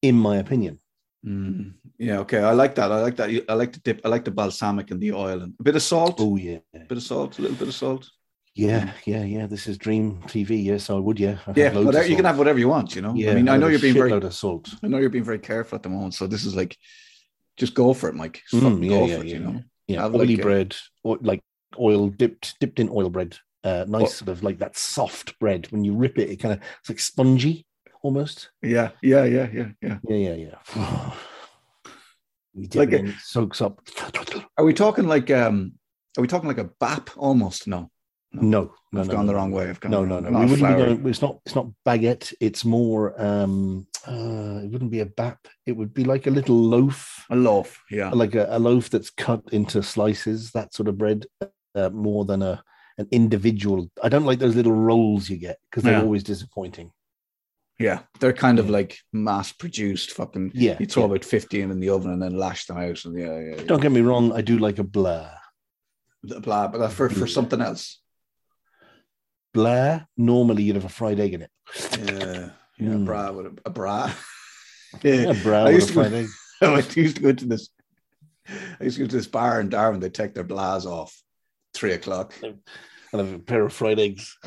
In 0.00 0.16
my 0.16 0.36
opinion. 0.38 0.80
Mm, 1.24 1.74
yeah, 1.98 2.18
okay. 2.20 2.38
I 2.38 2.52
like 2.52 2.74
that. 2.76 2.92
I 2.92 3.00
like 3.02 3.16
that. 3.16 3.30
I 3.48 3.54
like 3.54 3.72
the 3.72 3.80
dip. 3.80 4.00
I 4.04 4.08
like 4.08 4.24
the 4.24 4.30
balsamic 4.30 4.90
and 4.90 5.00
the 5.00 5.12
oil 5.12 5.42
and 5.42 5.54
a 5.58 5.62
bit 5.62 5.76
of 5.76 5.82
salt. 5.82 6.16
Oh 6.18 6.36
yeah, 6.36 6.58
bit 6.72 6.98
of 6.98 7.02
salt, 7.02 7.38
a 7.38 7.42
little 7.42 7.56
bit 7.56 7.68
of 7.68 7.74
salt. 7.74 8.08
yeah, 8.54 8.92
yeah, 9.06 9.24
yeah. 9.24 9.46
This 9.46 9.66
is 9.66 9.76
Dream 9.78 10.22
TV. 10.26 10.62
Yes, 10.62 10.88
I 10.88 10.94
would. 10.94 11.18
Yeah, 11.18 11.38
I'd 11.46 11.56
Yeah, 11.56 11.72
whatever, 11.78 12.06
you 12.06 12.16
can 12.16 12.24
have 12.24 12.38
whatever 12.38 12.58
you 12.58 12.68
want. 12.68 12.94
You 12.94 13.02
know. 13.02 13.14
Yeah, 13.14 13.32
I 13.32 13.34
mean, 13.34 13.48
I 13.48 13.56
know 13.56 13.66
you're 13.68 13.80
being 13.80 13.94
very. 13.94 14.12
of 14.12 14.34
salt. 14.34 14.72
I 14.82 14.86
know 14.88 14.98
you're 14.98 15.10
being 15.10 15.24
very 15.24 15.38
careful 15.40 15.76
at 15.76 15.82
the 15.82 15.88
moment. 15.88 16.14
So 16.14 16.26
this 16.26 16.44
is 16.44 16.54
like, 16.54 16.76
just 17.56 17.74
go 17.74 17.92
for 17.92 18.08
it, 18.08 18.14
Mike. 18.14 18.42
Just 18.50 18.62
Mm, 18.62 18.82
yeah, 18.84 18.88
go 18.88 19.06
yeah, 19.06 19.16
for 19.16 19.22
it. 19.22 19.26
yeah, 19.28 19.34
You 19.34 19.40
know. 19.40 19.62
Yeah, 19.88 20.02
Have 20.02 20.14
oily 20.14 20.36
like 20.36 20.42
bread, 20.42 20.76
or 21.02 21.18
like 21.20 21.40
oil 21.78 22.08
dipped, 22.08 22.54
dipped 22.60 22.78
in 22.78 22.88
oil 22.88 23.10
bread. 23.10 23.36
Uh, 23.64 23.84
nice 23.88 24.02
Oh. 24.02 24.06
sort 24.06 24.28
of 24.28 24.44
like 24.44 24.58
that 24.60 24.76
soft 24.76 25.36
bread. 25.40 25.66
When 25.72 25.82
you 25.82 25.94
rip 25.94 26.18
it, 26.18 26.30
it 26.30 26.36
kind 26.36 26.54
of 26.54 26.60
it's 26.80 26.88
like 26.88 27.00
spongy 27.00 27.65
almost. 28.06 28.50
Yeah, 28.62 28.90
yeah, 29.02 29.24
yeah, 29.24 29.48
yeah, 29.52 29.68
yeah. 29.82 29.98
Yeah, 30.08 30.16
yeah, 30.34 30.34
yeah. 30.76 31.12
You 32.54 32.66
dip 32.68 32.78
Like 32.80 32.92
it 32.92 33.00
in, 33.00 33.08
it 33.08 33.14
soaks 33.22 33.60
up. 33.60 33.82
Are 34.56 34.64
we 34.64 34.72
talking 34.72 35.06
like 35.06 35.30
um? 35.30 35.72
Are 36.16 36.22
we 36.22 36.26
talking 36.28 36.48
like 36.48 36.56
a 36.66 36.70
bap 36.80 37.10
almost? 37.18 37.66
No, 37.66 37.90
No, 38.32 38.72
no, 38.92 39.00
I've 39.00 39.08
no, 39.08 39.12
gone 39.12 39.26
no, 39.26 39.32
the 39.32 39.36
wrong 39.36 39.50
way. 39.50 39.68
I've 39.68 39.78
gone 39.80 39.90
No, 39.92 40.06
no, 40.06 40.20
no. 40.20 40.30
We 40.30 40.46
wouldn't 40.46 40.68
be 40.68 40.82
going, 40.82 41.06
it's 41.06 41.20
not. 41.20 41.38
It's 41.44 41.54
not 41.54 41.66
baguette. 41.84 42.32
It's 42.40 42.64
more. 42.64 43.02
um 43.20 43.86
uh 44.08 44.60
It 44.64 44.70
wouldn't 44.70 44.90
be 44.90 45.00
a 45.00 45.06
bap. 45.20 45.40
It 45.66 45.72
would 45.76 45.92
be 45.92 46.04
like 46.04 46.26
a 46.26 46.30
little 46.30 46.56
loaf, 46.56 47.26
a 47.28 47.36
loaf. 47.36 47.82
Yeah, 47.90 48.08
like 48.10 48.34
a, 48.34 48.46
a 48.48 48.58
loaf 48.58 48.88
that's 48.88 49.10
cut 49.10 49.42
into 49.52 49.82
slices. 49.82 50.52
That 50.52 50.72
sort 50.72 50.88
of 50.88 50.96
bread, 50.96 51.26
uh, 51.74 51.90
more 51.90 52.24
than 52.24 52.40
a 52.42 52.62
an 52.96 53.06
individual. 53.10 53.90
I 54.02 54.08
don't 54.08 54.24
like 54.24 54.38
those 54.38 54.56
little 54.56 54.72
rolls 54.72 55.28
you 55.28 55.36
get 55.36 55.58
because 55.68 55.82
they're 55.82 55.98
Yeah. 55.98 56.06
always 56.08 56.22
disappointing. 56.22 56.90
Yeah. 57.78 58.00
They're 58.20 58.32
kind 58.32 58.58
of 58.58 58.70
like 58.70 58.98
mass 59.12 59.52
produced. 59.52 60.12
Fucking. 60.12 60.52
Yeah, 60.54 60.76
You 60.80 60.86
throw 60.86 61.02
yeah. 61.04 61.10
about 61.10 61.24
fifteen 61.24 61.70
in, 61.70 61.80
the 61.80 61.90
oven 61.90 62.12
and 62.12 62.22
then 62.22 62.36
lash 62.36 62.66
them 62.66 62.78
out. 62.78 63.04
And 63.04 63.18
yeah, 63.18 63.38
yeah. 63.38 63.54
yeah. 63.56 63.62
Don't 63.64 63.80
get 63.82 63.92
me 63.92 64.00
wrong. 64.00 64.32
I 64.32 64.40
do 64.40 64.58
like 64.58 64.78
a 64.78 64.84
blur. 64.84 65.30
blah, 66.22 66.68
but 66.68 66.78
that's 66.78 66.94
for 66.94 67.08
for 67.10 67.26
something 67.26 67.60
else. 67.60 68.00
Blur. 69.54 70.06
Normally, 70.16 70.64
you'd 70.64 70.76
have 70.76 70.84
a 70.84 70.88
fried 70.90 71.20
egg 71.20 71.34
in 71.34 71.42
it. 71.42 71.50
Yeah, 71.92 72.50
yeah, 72.78 72.88
Mm. 72.94 73.04
bra 73.06 73.32
with 73.32 73.46
a, 73.46 73.52
a 73.66 73.70
bra. 73.70 74.12
Yeah, 75.02 75.14
yeah, 75.14 75.32
blur 75.42 75.54
I 75.56 75.64
with 75.64 75.74
used 75.74 75.90
a 75.96 76.04
to 76.04 76.26
go-. 76.60 76.74
I 76.74 76.78
used 76.94 77.16
to 77.16 77.22
go 77.22 77.32
to 77.32 77.44
this. 77.44 77.68
I 78.48 78.84
used 78.84 78.96
to 78.96 79.02
go 79.04 79.08
to 79.08 79.16
this 79.16 79.26
bar 79.26 79.60
in 79.60 79.68
Darwin. 79.68 80.00
They 80.00 80.08
take 80.08 80.32
their 80.32 80.44
blas 80.44 80.86
off, 80.86 81.20
three 81.74 81.92
o'clock. 81.92 82.32
and 82.42 82.60
have 83.12 83.32
a 83.32 83.38
pair 83.40 83.64
of 83.66 83.72
fried 83.72 83.98
eggs. 83.98 84.38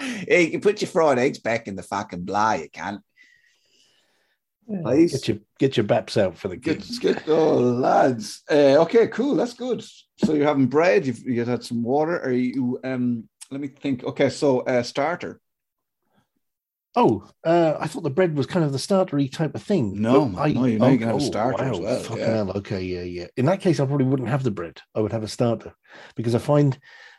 Hey, 0.00 0.42
you 0.44 0.50
can 0.50 0.60
put 0.60 0.80
your 0.80 0.88
fried 0.88 1.18
eggs 1.18 1.38
back 1.38 1.68
in 1.68 1.76
the 1.76 1.82
fucking 1.82 2.24
blah. 2.24 2.52
You 2.54 2.68
can. 2.70 3.00
Nice. 4.66 5.12
Get 5.12 5.28
your 5.28 5.38
get 5.58 5.76
your 5.76 5.84
baps 5.84 6.16
out 6.16 6.38
for 6.38 6.48
the 6.48 6.56
Good, 6.56 6.78
kids. 6.78 6.98
good. 6.98 7.22
Oh, 7.28 7.58
lads. 7.58 8.42
Uh, 8.50 8.78
okay, 8.82 9.08
cool. 9.08 9.34
That's 9.34 9.52
good. 9.54 9.84
So 10.24 10.32
you're 10.32 10.46
having 10.46 10.66
bread. 10.66 11.06
You've 11.06 11.20
you 11.20 11.44
had 11.44 11.62
some 11.64 11.82
water. 11.82 12.18
Are 12.22 12.32
you? 12.32 12.78
Um, 12.82 13.28
let 13.50 13.60
me 13.60 13.68
think. 13.68 14.04
Okay, 14.04 14.30
so 14.30 14.60
uh, 14.60 14.82
starter. 14.82 15.40
Oh, 16.96 17.28
uh, 17.44 17.76
I 17.80 17.88
thought 17.88 18.04
the 18.04 18.10
bread 18.10 18.36
was 18.36 18.46
kind 18.46 18.64
of 18.64 18.70
the 18.72 18.78
startery 18.78 19.28
type 19.28 19.56
of 19.56 19.62
thing. 19.62 20.00
No, 20.00 20.26
But 20.26 20.52
no, 20.52 20.64
you 20.64 20.78
know 20.78 20.88
you 20.88 20.98
can 20.98 21.08
have 21.08 21.16
a 21.16 21.20
starter 21.20 21.64
as 21.64 21.78
well, 21.78 22.00
Fucking 22.00 22.18
yeah. 22.18 22.26
hell. 22.34 22.50
Okay, 22.58 22.82
yeah, 22.84 23.02
yeah. 23.02 23.26
In 23.36 23.46
that 23.46 23.60
case, 23.60 23.80
I 23.80 23.84
probably 23.86 24.06
wouldn't 24.06 24.28
have 24.28 24.44
the 24.44 24.52
bread. 24.52 24.80
I 24.94 25.00
would 25.00 25.10
have 25.10 25.24
a 25.24 25.28
starter 25.28 25.74
because 26.14 26.36
I 26.36 26.38
find 26.38 26.78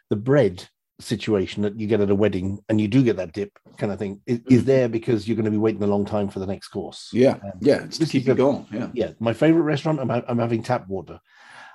the 0.10 0.16
bread 0.16 0.68
situation 1.00 1.64
that 1.64 1.78
you 1.80 1.88
get 1.88 2.00
at 2.00 2.10
a 2.10 2.16
wedding 2.16 2.60
and 2.70 2.80
you 2.80 2.88
do 2.88 3.04
get 3.04 3.18
that 3.18 3.34
dip 3.34 3.52
kind 3.78 3.92
of 3.92 4.00
thing 4.00 4.22
is, 4.26 4.40
is 4.50 4.64
there 4.66 4.88
because 4.88 5.28
you're 5.28 5.36
going 5.36 5.44
to 5.46 5.52
be 5.52 5.58
waiting 5.58 5.84
a 5.84 5.88
long 5.88 6.06
time 6.06 6.30
for 6.30 6.40
the 6.40 6.46
next 6.48 6.70
course. 6.70 7.10
Yeah, 7.12 7.32
Um, 7.34 7.52
yeah. 7.60 7.84
It's 7.84 7.98
to 7.98 8.06
keep 8.06 8.28
a- 8.30 8.36
going. 8.36 8.66
Yeah. 8.72 8.90
yeah 8.94 9.12
my 9.20 9.34
favorite 9.34 9.64
restaurant 9.64 10.00
i'm, 10.00 10.10
I'm 10.10 10.40
having 10.40 10.64
tap 10.64 10.88
water 10.88 11.20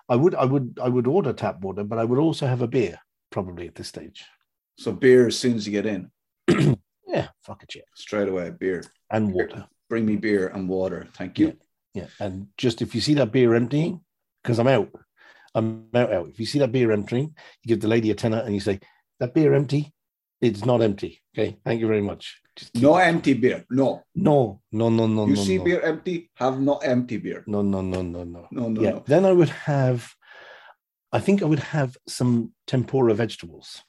i 0.09 0.16
would 0.16 0.35
i 0.35 0.45
would 0.45 0.79
i 0.83 0.89
would 0.89 1.07
order 1.07 1.33
tap 1.35 1.61
water 1.61 1.85
but 1.85 1.99
i 1.99 2.05
would 2.05 2.18
also 2.18 2.47
have 2.47 2.62
a 2.62 2.66
beer 2.66 2.99
probably 3.31 3.66
at 3.68 3.75
this 3.75 3.89
stage 3.89 4.25
So 4.79 4.91
beer 4.93 5.27
as 5.27 5.39
soon 5.39 5.57
as 5.57 5.66
you 5.66 5.73
get 5.73 5.87
in, 5.87 6.11
yeah 7.07 7.29
fuck 7.43 7.62
it 7.62 7.75
yeah 7.75 7.83
straight 7.95 8.29
away 8.29 8.51
beer. 8.51 8.83
and 9.11 9.33
water 9.33 9.66
Bring 9.91 10.07
me 10.07 10.14
beer 10.16 10.47
and 10.55 10.68
water. 10.68 11.09
Thank 11.14 11.39
you. 11.39 11.57
yeah 11.95 12.07
and 12.21 12.47
just 12.57 12.81
if 12.81 12.95
you 12.95 13.01
see 13.03 13.14
that 13.14 13.33
beer 13.33 13.55
emptying 13.55 14.01
because 14.43 14.59
i'm 14.59 14.68
out 14.68 14.89
i'm 15.55 15.89
out 15.95 16.12
out 16.12 16.29
if 16.31 16.41
you 16.41 16.47
see 16.47 16.61
that 16.61 16.73
beer 16.73 16.91
emptying 16.93 17.35
you 17.62 17.68
give 17.68 17.81
the 17.81 17.89
lady 17.89 18.11
a 18.11 18.14
tenner 18.14 18.39
and 18.39 18.55
you 18.55 18.61
say 18.61 18.81
that 19.21 19.35
beer 19.35 19.55
empty 19.55 19.93
it's 20.41 20.64
not 20.64 20.81
empty 20.83 21.21
okay 21.35 21.57
thank 21.64 21.81
you 21.81 21.87
very 21.87 22.03
much 22.03 22.41
No 22.75 22.97
it- 22.99 23.07
empty 23.12 23.35
beer. 23.35 23.64
No. 23.71 24.03
no 24.14 24.61
no 24.73 24.89
no 24.91 25.07
no 25.07 25.27
you 25.27 25.37
no, 25.37 25.43
see 25.45 25.59
no. 25.59 25.64
beer 25.64 25.81
empty, 25.83 26.31
have 26.35 26.61
no 26.61 26.77
empty 26.79 27.16
beer. 27.18 27.45
no 27.47 27.62
no 27.62 27.81
no 27.83 28.03
no 28.03 28.25
no 28.25 28.49
No, 28.51 28.68
no, 28.68 28.81
yeah 28.83 28.91
no. 28.91 29.05
then 29.07 29.25
i 29.25 29.33
would 29.33 29.51
have 29.71 29.99
i 31.12 31.21
think 31.21 31.43
i 31.43 31.47
would 31.47 31.64
have 31.77 31.97
some 32.09 32.53
tempura 32.66 33.14
vegetables 33.14 33.83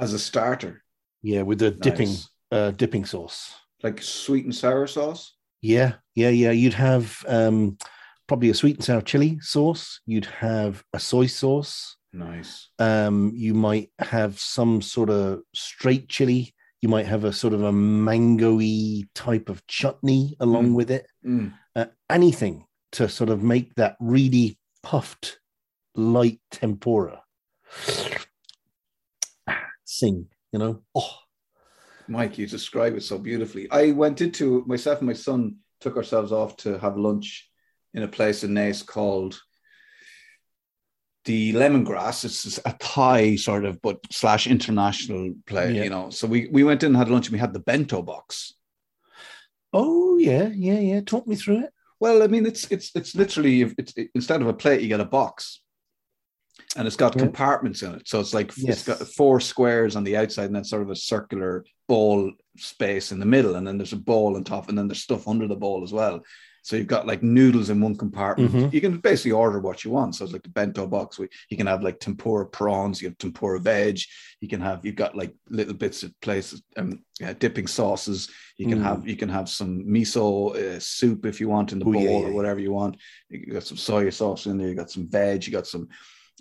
As 0.00 0.12
a 0.12 0.18
starter. 0.18 0.82
yeah 1.22 1.42
with 1.42 1.58
the 1.58 1.70
dipping 1.70 2.12
uh 2.52 2.70
dipping 2.82 3.04
sauce 3.06 3.38
Like 3.82 4.00
sweet 4.02 4.44
and 4.44 4.54
sour 4.54 4.86
sauce. 4.86 5.22
Yeah, 5.62 5.92
yeah, 6.14 6.30
yeah. 6.42 6.52
You'd 6.52 6.74
have 6.78 7.04
um, 7.28 7.76
probably 8.28 8.50
a 8.50 8.54
sweet 8.54 8.76
and 8.76 8.84
sour 8.84 9.02
chili 9.02 9.38
sauce. 9.40 10.00
You'd 10.06 10.26
have 10.40 10.82
a 10.92 10.98
soy 11.00 11.26
sauce. 11.26 11.95
Nice. 12.12 12.68
Um, 12.78 13.32
you 13.34 13.52
might 13.54 13.90
have 13.98 14.38
some 14.38 14.80
sort 14.80 15.10
of 15.10 15.42
straight 15.54 16.08
chili. 16.08 16.54
You 16.80 16.88
might 16.88 17.06
have 17.06 17.24
a 17.24 17.32
sort 17.32 17.52
of 17.54 17.62
a 17.62 17.72
mangoey 17.72 19.08
type 19.14 19.48
of 19.48 19.66
chutney 19.66 20.36
along 20.40 20.70
Mm. 20.70 20.74
with 20.74 20.90
it. 20.90 21.06
Mm. 21.24 21.52
Uh, 21.74 21.86
anything 22.08 22.66
to 22.92 23.08
sort 23.08 23.30
of 23.30 23.42
make 23.42 23.74
that 23.74 23.96
really 24.00 24.58
puffed, 24.82 25.40
light 25.94 26.40
tempura. 26.50 27.22
Sing, 29.84 30.28
you 30.52 30.58
know. 30.58 30.82
Oh, 30.94 31.18
Mike, 32.08 32.38
you 32.38 32.46
describe 32.46 32.94
it 32.96 33.02
so 33.02 33.18
beautifully. 33.18 33.68
I 33.70 33.92
went 33.92 34.20
into 34.20 34.64
myself 34.66 34.98
and 34.98 35.06
my 35.08 35.12
son 35.14 35.56
took 35.80 35.96
ourselves 35.96 36.32
off 36.32 36.56
to 36.58 36.78
have 36.78 36.96
lunch 36.96 37.50
in 37.94 38.02
a 38.02 38.08
place 38.08 38.44
in 38.44 38.52
Naas 38.52 38.84
called 38.86 39.40
the 41.26 41.52
Lemongrass. 41.52 42.24
It's 42.24 42.58
a 42.64 42.74
Thai 42.80 43.36
sort 43.36 43.64
of, 43.66 43.80
but 43.82 43.98
slash 44.10 44.46
international 44.46 45.34
play, 45.46 45.74
Yeah. 45.74 45.84
you 45.84 45.90
know. 45.90 46.08
So 46.10 46.26
we, 46.26 46.48
we 46.50 46.64
went 46.64 46.82
in 46.82 46.88
and 46.88 46.96
had 46.96 47.10
lunch 47.10 47.26
and 47.26 47.34
we 47.34 47.38
had 47.38 47.52
the 47.52 47.60
bento 47.60 48.00
box. 48.02 48.54
oh 49.72 50.16
yeah, 50.18 50.48
yeah, 50.54 50.78
yeah. 50.78 51.00
Talk 51.02 51.26
me 51.26 51.36
through 51.36 51.64
it. 51.64 51.70
Well, 52.00 52.22
I 52.22 52.26
mean, 52.26 52.46
it's 52.46 52.70
it's 52.70 52.90
it's 52.94 53.14
literally 53.14 53.62
it's 53.78 53.92
it, 53.96 54.10
instead 54.14 54.40
of 54.40 54.48
a 54.48 54.54
plate, 54.54 54.80
you 54.80 54.88
get 54.88 55.00
a 55.00 55.04
box, 55.04 55.60
and 56.76 56.86
it's 56.86 56.96
got 56.96 57.14
Yeah. 57.16 57.22
compartments 57.24 57.82
in 57.82 57.94
it. 57.94 58.08
So 58.08 58.20
it's 58.20 58.34
like 58.34 58.52
Yes. 58.56 58.86
it's 58.88 58.98
got 58.98 59.06
four 59.08 59.40
squares 59.40 59.96
on 59.96 60.04
the 60.04 60.16
outside, 60.16 60.46
and 60.46 60.54
then 60.56 60.64
sort 60.64 60.82
of 60.82 60.90
a 60.90 60.96
circular 60.96 61.64
bowl 61.88 62.32
space 62.56 63.12
in 63.12 63.18
the 63.18 63.26
middle, 63.26 63.56
and 63.56 63.66
then 63.66 63.78
there's 63.78 63.92
a 63.92 63.96
bowl 64.10 64.36
on 64.36 64.44
top, 64.44 64.68
and 64.68 64.76
then 64.78 64.88
there's 64.88 65.02
stuff 65.02 65.26
under 65.28 65.46
the 65.48 65.56
bowl 65.56 65.82
as 65.84 65.92
well. 65.92 66.20
So 66.66 66.74
you've 66.74 66.88
got 66.88 67.06
like 67.06 67.22
noodles 67.22 67.70
in 67.70 67.80
one 67.80 67.94
compartment. 67.94 68.50
Mhm. 68.50 68.72
You 68.72 68.80
can 68.80 68.98
basically 68.98 69.30
order 69.30 69.60
what 69.60 69.84
you 69.84 69.92
want. 69.92 70.16
So 70.16 70.24
it's 70.24 70.32
like 70.32 70.42
the 70.42 70.48
bento 70.48 70.84
box. 70.88 71.16
We, 71.16 71.28
you 71.48 71.56
can 71.56 71.68
have 71.68 71.80
like 71.84 72.00
tempura 72.00 72.44
prawns, 72.44 73.00
you 73.00 73.06
have 73.08 73.16
tempura 73.18 73.60
veg. 73.60 74.00
You 74.40 74.48
can 74.48 74.60
have 74.60 74.84
you've 74.84 74.96
got 74.96 75.14
like 75.16 75.32
little 75.48 75.74
bits 75.74 76.02
of 76.02 76.10
places, 76.20 76.64
um, 76.76 77.04
yeah, 77.20 77.34
dipping 77.34 77.68
sauces. 77.68 78.28
You 78.58 78.66
can 78.66 78.80
Mm. 78.80 78.82
have 78.82 79.06
you 79.06 79.14
can 79.16 79.28
have 79.28 79.48
some 79.48 79.84
miso 79.84 80.56
uh, 80.56 80.80
soup 80.80 81.24
if 81.24 81.40
you 81.40 81.48
want 81.48 81.70
in 81.70 81.78
the 81.78 81.84
Oh, 81.86 81.92
bowl 81.92 82.02
yeah, 82.02 82.10
or 82.10 82.20
yeah, 82.22 82.28
yeah. 82.30 82.34
whatever 82.34 82.58
you 82.58 82.72
want. 82.72 82.96
You 83.28 83.52
got 83.52 83.62
some 83.62 83.76
soy 83.78 84.10
sauce 84.10 84.46
in 84.46 84.58
there. 84.58 84.68
You 84.68 84.74
got 84.74 84.90
some 84.90 85.06
veg. 85.08 85.46
You 85.46 85.52
got 85.52 85.68
some. 85.68 85.86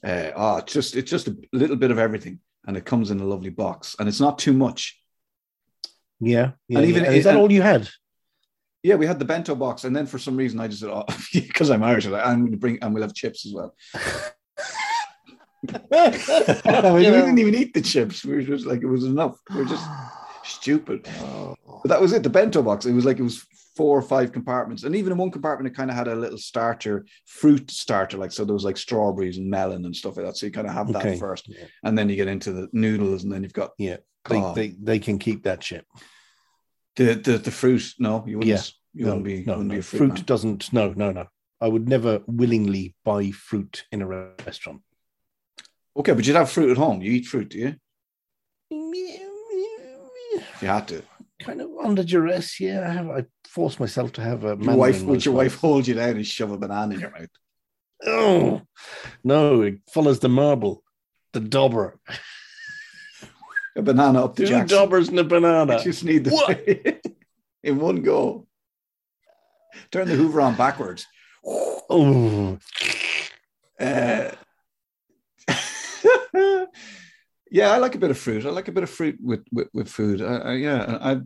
Uh, 0.04 0.32
oh, 0.36 0.58
it's 0.58 0.74
just 0.74 0.96
it's 0.96 1.12
just 1.12 1.28
a 1.28 1.38
little 1.54 1.76
bit 1.76 1.92
of 1.92 2.00
everything, 2.00 2.40
and 2.66 2.76
it 2.76 2.84
comes 2.86 3.12
in 3.12 3.20
a 3.20 3.24
lovely 3.26 3.52
box, 3.52 3.96
and 4.00 4.10
it's 4.10 4.20
not 4.20 4.40
too 4.40 4.54
much. 4.54 5.00
Yeah, 6.20 6.54
yeah. 6.68 6.80
And 6.80 6.88
even- 6.90 7.04
yeah. 7.04 7.12
is 7.12 7.26
that 7.26 7.36
all 7.38 7.52
you 7.52 7.62
had? 7.62 7.88
Yeah, 8.86 8.94
we 8.94 9.08
had 9.08 9.18
the 9.18 9.26
bento 9.26 9.56
box, 9.56 9.84
and 9.84 9.96
then 9.96 10.06
for 10.06 10.20
some 10.20 10.38
reason 10.38 10.60
I 10.60 10.68
just 10.68 10.82
said, 10.82 10.92
"Oh, 10.92 11.06
because 11.34 11.72
I'm 11.72 11.82
Irish, 11.82 12.06
I'm 12.06 12.42
going 12.42 12.52
to 12.52 12.58
bring, 12.58 12.78
and 12.84 12.94
we'll 12.94 13.02
have 13.02 13.16
chips 13.16 13.44
as 13.44 13.52
well." 13.52 13.74
we 15.66 17.04
didn't 17.04 17.40
even 17.40 17.56
eat 17.56 17.74
the 17.74 17.82
chips. 17.82 18.24
We 18.24 18.36
were 18.36 18.44
just 18.44 18.68
like, 18.68 18.84
it 18.84 18.86
was 18.86 19.04
enough. 19.04 19.40
We 19.50 19.62
were 19.64 19.66
just 19.66 19.84
stupid. 20.44 21.08
Oh. 21.22 21.56
But 21.82 21.90
that 21.90 22.00
was 22.00 22.14
it. 22.14 22.22
The 22.22 22.30
bento 22.30 22.62
box. 22.62 22.86
It 22.86 22.94
was 22.94 23.06
like 23.06 23.18
it 23.18 23.24
was 23.24 23.44
four 23.76 23.98
or 23.98 24.04
five 24.04 24.32
compartments, 24.32 24.84
and 24.84 24.96
even 24.96 25.14
in 25.14 25.18
one 25.18 25.32
compartment, 25.32 25.74
it 25.74 25.76
kind 25.76 25.90
of 25.90 25.98
had 25.98 26.08
a 26.08 26.14
little 26.14 26.38
starter, 26.38 27.08
fruit 27.26 27.72
starter, 27.72 28.20
like 28.20 28.32
so. 28.32 28.46
There 28.46 28.54
was 28.54 28.64
like 28.66 28.78
strawberries 28.78 29.40
and 29.40 29.50
melon 29.50 29.86
and 29.86 29.96
stuff 29.96 30.18
like 30.18 30.28
that. 30.28 30.38
So 30.38 30.46
you 30.46 30.52
kind 30.52 30.68
of 30.68 30.74
have 30.74 30.94
that 30.94 31.04
Okay. 31.08 31.18
first, 31.18 31.48
Yeah. 31.48 31.66
and 31.84 31.98
then 31.98 32.08
you 32.08 32.16
get 32.16 32.28
into 32.28 32.52
the 32.52 32.70
noodles, 32.72 33.24
and 33.24 33.32
then 33.32 33.42
you've 33.42 33.52
got 33.54 33.72
Yeah, 33.80 33.98
they, 34.30 34.42
they 34.54 34.76
they 34.80 35.00
can 35.00 35.18
keep 35.18 35.42
that 35.46 35.64
shit. 35.64 35.88
The 36.96 37.16
the, 37.16 37.38
the 37.38 37.52
fruit. 37.52 37.94
No, 38.00 38.24
you 38.28 38.40
wouldn't. 38.40 38.58
Yeah. 38.58 38.64
You 38.94 39.06
no, 39.06 39.18
wouldn't 39.18 39.26
be. 39.26 39.44
no, 39.46 39.54
wouldn't 39.54 39.68
no. 39.70 39.76
be 39.76 39.80
a 39.80 39.84
fruit. 39.84 39.98
fruit 39.98 40.26
doesn't. 40.26 40.72
No, 40.72 40.94
no, 40.96 41.12
no. 41.12 41.28
I 41.60 41.68
would 41.68 41.88
never 41.88 42.22
willingly 42.28 42.96
buy 43.04 43.32
fruit 43.32 43.86
in 43.92 44.02
a 44.02 44.08
restaurant. 44.08 44.82
Okay, 45.98 46.14
but 46.14 46.26
you'd 46.26 46.36
have 46.36 46.50
fruit 46.50 46.72
at 46.72 46.78
home. 46.78 47.02
You 47.02 47.12
eat 47.12 47.26
fruit, 47.26 47.50
do 47.50 47.58
you? 47.58 47.76
If 50.38 50.62
you 50.62 50.68
had 50.68 50.88
to. 50.90 51.02
Kind 51.40 51.62
of 51.62 51.70
under 51.84 52.04
duress, 52.04 52.60
yeah. 52.60 52.88
I 52.88 52.92
have. 52.92 53.10
I 53.10 53.26
force 53.48 53.80
myself 53.80 54.14
to 54.14 54.22
have 54.22 54.44
a. 54.44 54.58
Your 54.60 54.76
wife, 54.76 55.02
would 55.04 55.26
your 55.26 55.36
wife 55.36 55.56
hold 55.56 55.88
you 55.88 55.96
down 55.96 56.16
and 56.16 56.28
shove 56.28 56.52
a 56.52 56.58
banana 56.58 56.96
in 56.96 57.02
your 57.02 57.12
mouth? 57.12 57.30
Oh 58.06 58.62
no! 59.24 59.62
It 59.62 59.80
follows 59.92 60.20
the 60.20 60.30
marble, 60.30 60.84
the 61.34 61.40
dauber. 61.40 62.00
A 63.78 63.82
banana 63.82 64.24
up 64.24 64.36
the 64.36 64.44
Two 64.46 64.50
jackson. 64.50 64.78
daubers 64.78 65.10
and 65.10 65.20
a 65.20 65.24
banana. 65.24 65.78
You 65.78 65.84
just 65.84 66.04
need 66.06 66.24
the 66.24 66.32
What? 66.32 66.66
in 67.64 67.80
one 67.80 68.02
go. 68.02 68.48
Turn 69.92 70.08
the 70.08 70.16
Hoover 70.16 70.40
on 70.42 70.56
backwards. 70.56 71.06
Oh, 71.46 72.58
Uh, 73.78 74.32
yeah, 77.52 77.72
I 77.72 77.78
like 77.78 77.96
a 77.96 77.98
bit 77.98 78.10
of 78.10 78.18
fruit. 78.18 78.46
I 78.46 78.50
like 78.50 78.68
a 78.70 78.72
bit 78.72 78.84
of 78.84 78.90
fruit 78.90 79.18
with 79.22 79.44
with, 79.52 79.68
with 79.74 79.90
food. 79.90 80.22
I, 80.22 80.36
I, 80.38 80.54
yeah, 80.54 80.98
I. 81.02 81.22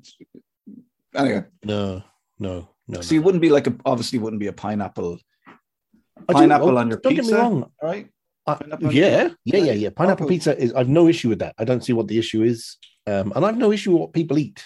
Anyway, 1.16 1.44
no, 1.64 2.04
no, 2.40 2.70
no. 2.88 3.02
so 3.02 3.14
you 3.16 3.22
wouldn't 3.22 3.42
be 3.42 3.50
like 3.50 3.68
a 3.68 3.76
obviously 3.86 4.20
wouldn't 4.20 4.40
be 4.40 4.48
a 4.48 4.54
pineapple. 4.54 5.20
I 5.48 6.34
do- 6.34 6.40
Pineapple 6.40 6.70
oh, 6.70 6.78
on 6.78 6.90
your 6.90 6.98
don't 7.00 7.16
pizza, 7.16 7.32
Get 7.32 7.38
me 7.38 7.42
wrong. 7.42 7.72
right? 7.82 8.10
I- 8.50 8.78
your 8.80 8.92
yeah, 8.92 9.24
pizza? 9.24 9.38
yeah, 9.46 9.58
yeah, 9.64 9.72
yeah. 9.74 9.90
Pineapple 9.96 10.26
Oh. 10.26 10.30
pizza 10.30 10.58
is. 10.58 10.74
I've 10.74 10.90
no 10.90 11.08
issue 11.08 11.30
with 11.30 11.40
that. 11.40 11.56
I 11.58 11.64
don't 11.66 11.84
see 11.84 11.94
what 11.94 12.08
the 12.08 12.18
issue 12.18 12.44
is, 12.44 12.78
um, 13.08 13.32
and 13.36 13.46
I've 13.46 13.58
no 13.58 13.72
issue 13.72 13.92
with 13.92 14.02
what 14.02 14.14
people 14.14 14.38
eat. 14.38 14.64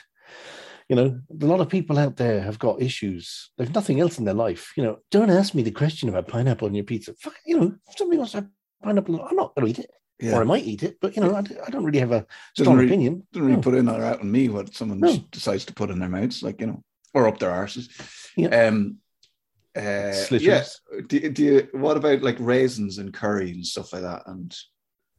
You 0.89 0.97
know, 0.97 1.19
a 1.41 1.45
lot 1.45 1.61
of 1.61 1.69
people 1.69 1.97
out 1.97 2.17
there 2.17 2.41
have 2.41 2.59
got 2.59 2.81
issues. 2.81 3.51
They've 3.57 3.73
nothing 3.73 3.99
else 4.01 4.19
in 4.19 4.25
their 4.25 4.34
life. 4.34 4.73
You 4.75 4.84
know, 4.84 4.97
don't 5.11 5.29
ask 5.29 5.55
me 5.55 5.63
the 5.63 5.71
question 5.71 6.09
about 6.09 6.27
pineapple 6.27 6.67
on 6.67 6.75
your 6.75 6.84
pizza. 6.84 7.13
Fuck, 7.19 7.36
you 7.45 7.57
know, 7.57 7.73
if 7.88 7.97
somebody 7.97 8.17
wants 8.17 8.34
to 8.34 8.39
have 8.39 8.47
pineapple, 8.84 9.21
I'm 9.23 9.36
not 9.36 9.55
going 9.55 9.73
to 9.73 9.79
eat 9.79 9.84
it, 9.86 9.91
Yeah. 10.21 10.38
or 10.38 10.41
I 10.41 10.43
might 10.43 10.65
eat 10.65 10.84
it, 10.84 10.97
but 10.99 11.15
you 11.15 11.21
know, 11.23 11.34
I 11.36 11.41
don't 11.71 11.86
really 11.86 11.99
have 11.99 12.11
a 12.11 12.25
strong 12.57 12.75
really- 12.75 12.88
opinion. 12.89 13.25
doesn't 13.31 13.45
really 13.45 13.55
No. 13.55 13.61
put 13.63 13.75
in 13.75 13.88
or 13.89 14.03
out 14.03 14.19
on 14.19 14.29
me 14.31 14.49
what 14.49 14.75
someone 14.75 14.99
No. 14.99 15.17
decides 15.31 15.63
to 15.65 15.73
put 15.73 15.89
in 15.89 15.99
their 15.99 16.09
mouths, 16.09 16.43
like 16.43 16.59
you 16.59 16.67
know, 16.67 16.84
or 17.13 17.27
up 17.27 17.39
their 17.39 17.51
arses. 17.51 17.88
Yeah. 18.36 18.49
Um, 18.67 18.97
uh, 19.76 20.13
yeah. 20.32 20.63
Do, 21.07 21.30
do 21.30 21.43
you? 21.43 21.67
What 21.71 21.97
about 21.97 22.21
like 22.21 22.38
raisins 22.39 22.97
and 22.97 23.13
curry 23.13 23.51
and 23.51 23.65
stuff 23.65 23.91
like 23.93 24.03
that? 24.03 24.24
And 24.28 24.55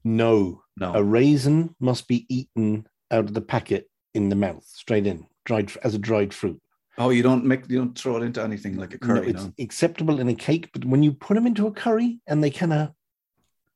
No, 0.05 0.63
no, 0.77 0.95
a 0.95 1.03
raisin 1.03 1.75
must 1.81 2.07
be 2.09 2.27
eaten 2.29 2.87
out 3.11 3.25
of 3.25 3.35
the 3.35 3.41
packet 3.41 3.89
in 4.15 4.29
the 4.29 4.37
mouth, 4.37 4.65
straight 4.65 5.07
in, 5.07 5.27
dried 5.45 5.73
as 5.83 5.95
a 5.95 5.99
dried 5.99 6.33
fruit. 6.33 6.61
oh, 6.99 7.11
you 7.11 7.23
don't 7.23 7.45
make 7.45 7.69
you 7.69 7.79
don't 7.79 7.99
throw 7.99 8.17
it 8.17 8.23
into 8.23 8.43
anything 8.43 8.77
like 8.77 8.95
a 8.95 8.99
No, 9.07 9.15
curry. 9.15 9.31
it's 9.31 9.43
No, 9.45 9.53
acceptable 9.59 10.21
in 10.21 10.29
a 10.29 10.35
cake, 10.35 10.71
but 10.73 10.85
when 10.85 11.03
you 11.03 11.13
put 11.13 11.35
them 11.35 11.47
into 11.47 11.67
a 11.67 11.73
curry 11.73 12.21
and 12.29 12.43
they 12.43 12.51
kind 12.51 12.73
of 12.73 12.93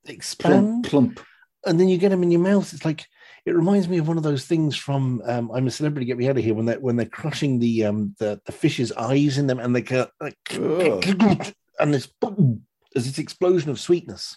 expand, 0.06 0.84
Plump, 0.84 1.16
plump. 1.16 1.26
and 1.66 1.78
then 1.80 1.88
you 1.88 1.98
get 1.98 2.10
them 2.10 2.22
in 2.22 2.30
your 2.30 2.40
mouth. 2.40 2.72
It's 2.72 2.84
like 2.84 3.06
it 3.48 3.54
reminds 3.56 3.88
me 3.88 3.98
of 3.98 4.06
one 4.08 4.16
of 4.18 4.22
those 4.22 4.44
things 4.44 4.76
from 4.76 5.22
um, 5.24 5.50
I'm 5.52 5.66
a 5.66 5.70
Celebrity, 5.70 6.06
Get 6.06 6.18
Me 6.18 6.28
Out 6.28 6.36
of 6.36 6.44
Here 6.44 6.54
when 6.54 6.66
they 6.66 6.76
when 6.76 6.96
they're 6.96 7.06
crushing 7.06 7.58
the 7.58 7.84
um 7.84 8.14
the, 8.18 8.40
the 8.46 8.52
fish's 8.52 8.92
eyes 8.92 9.38
in 9.38 9.46
them, 9.46 9.58
and 9.58 9.74
they 9.74 9.82
go 9.82 10.06
like, 10.20 10.36
and 10.52 11.54
there's 11.94 12.06
boom, 12.06 12.62
there's 12.92 13.06
this 13.06 13.18
explosion 13.18 13.70
of 13.70 13.80
sweetness. 13.80 14.36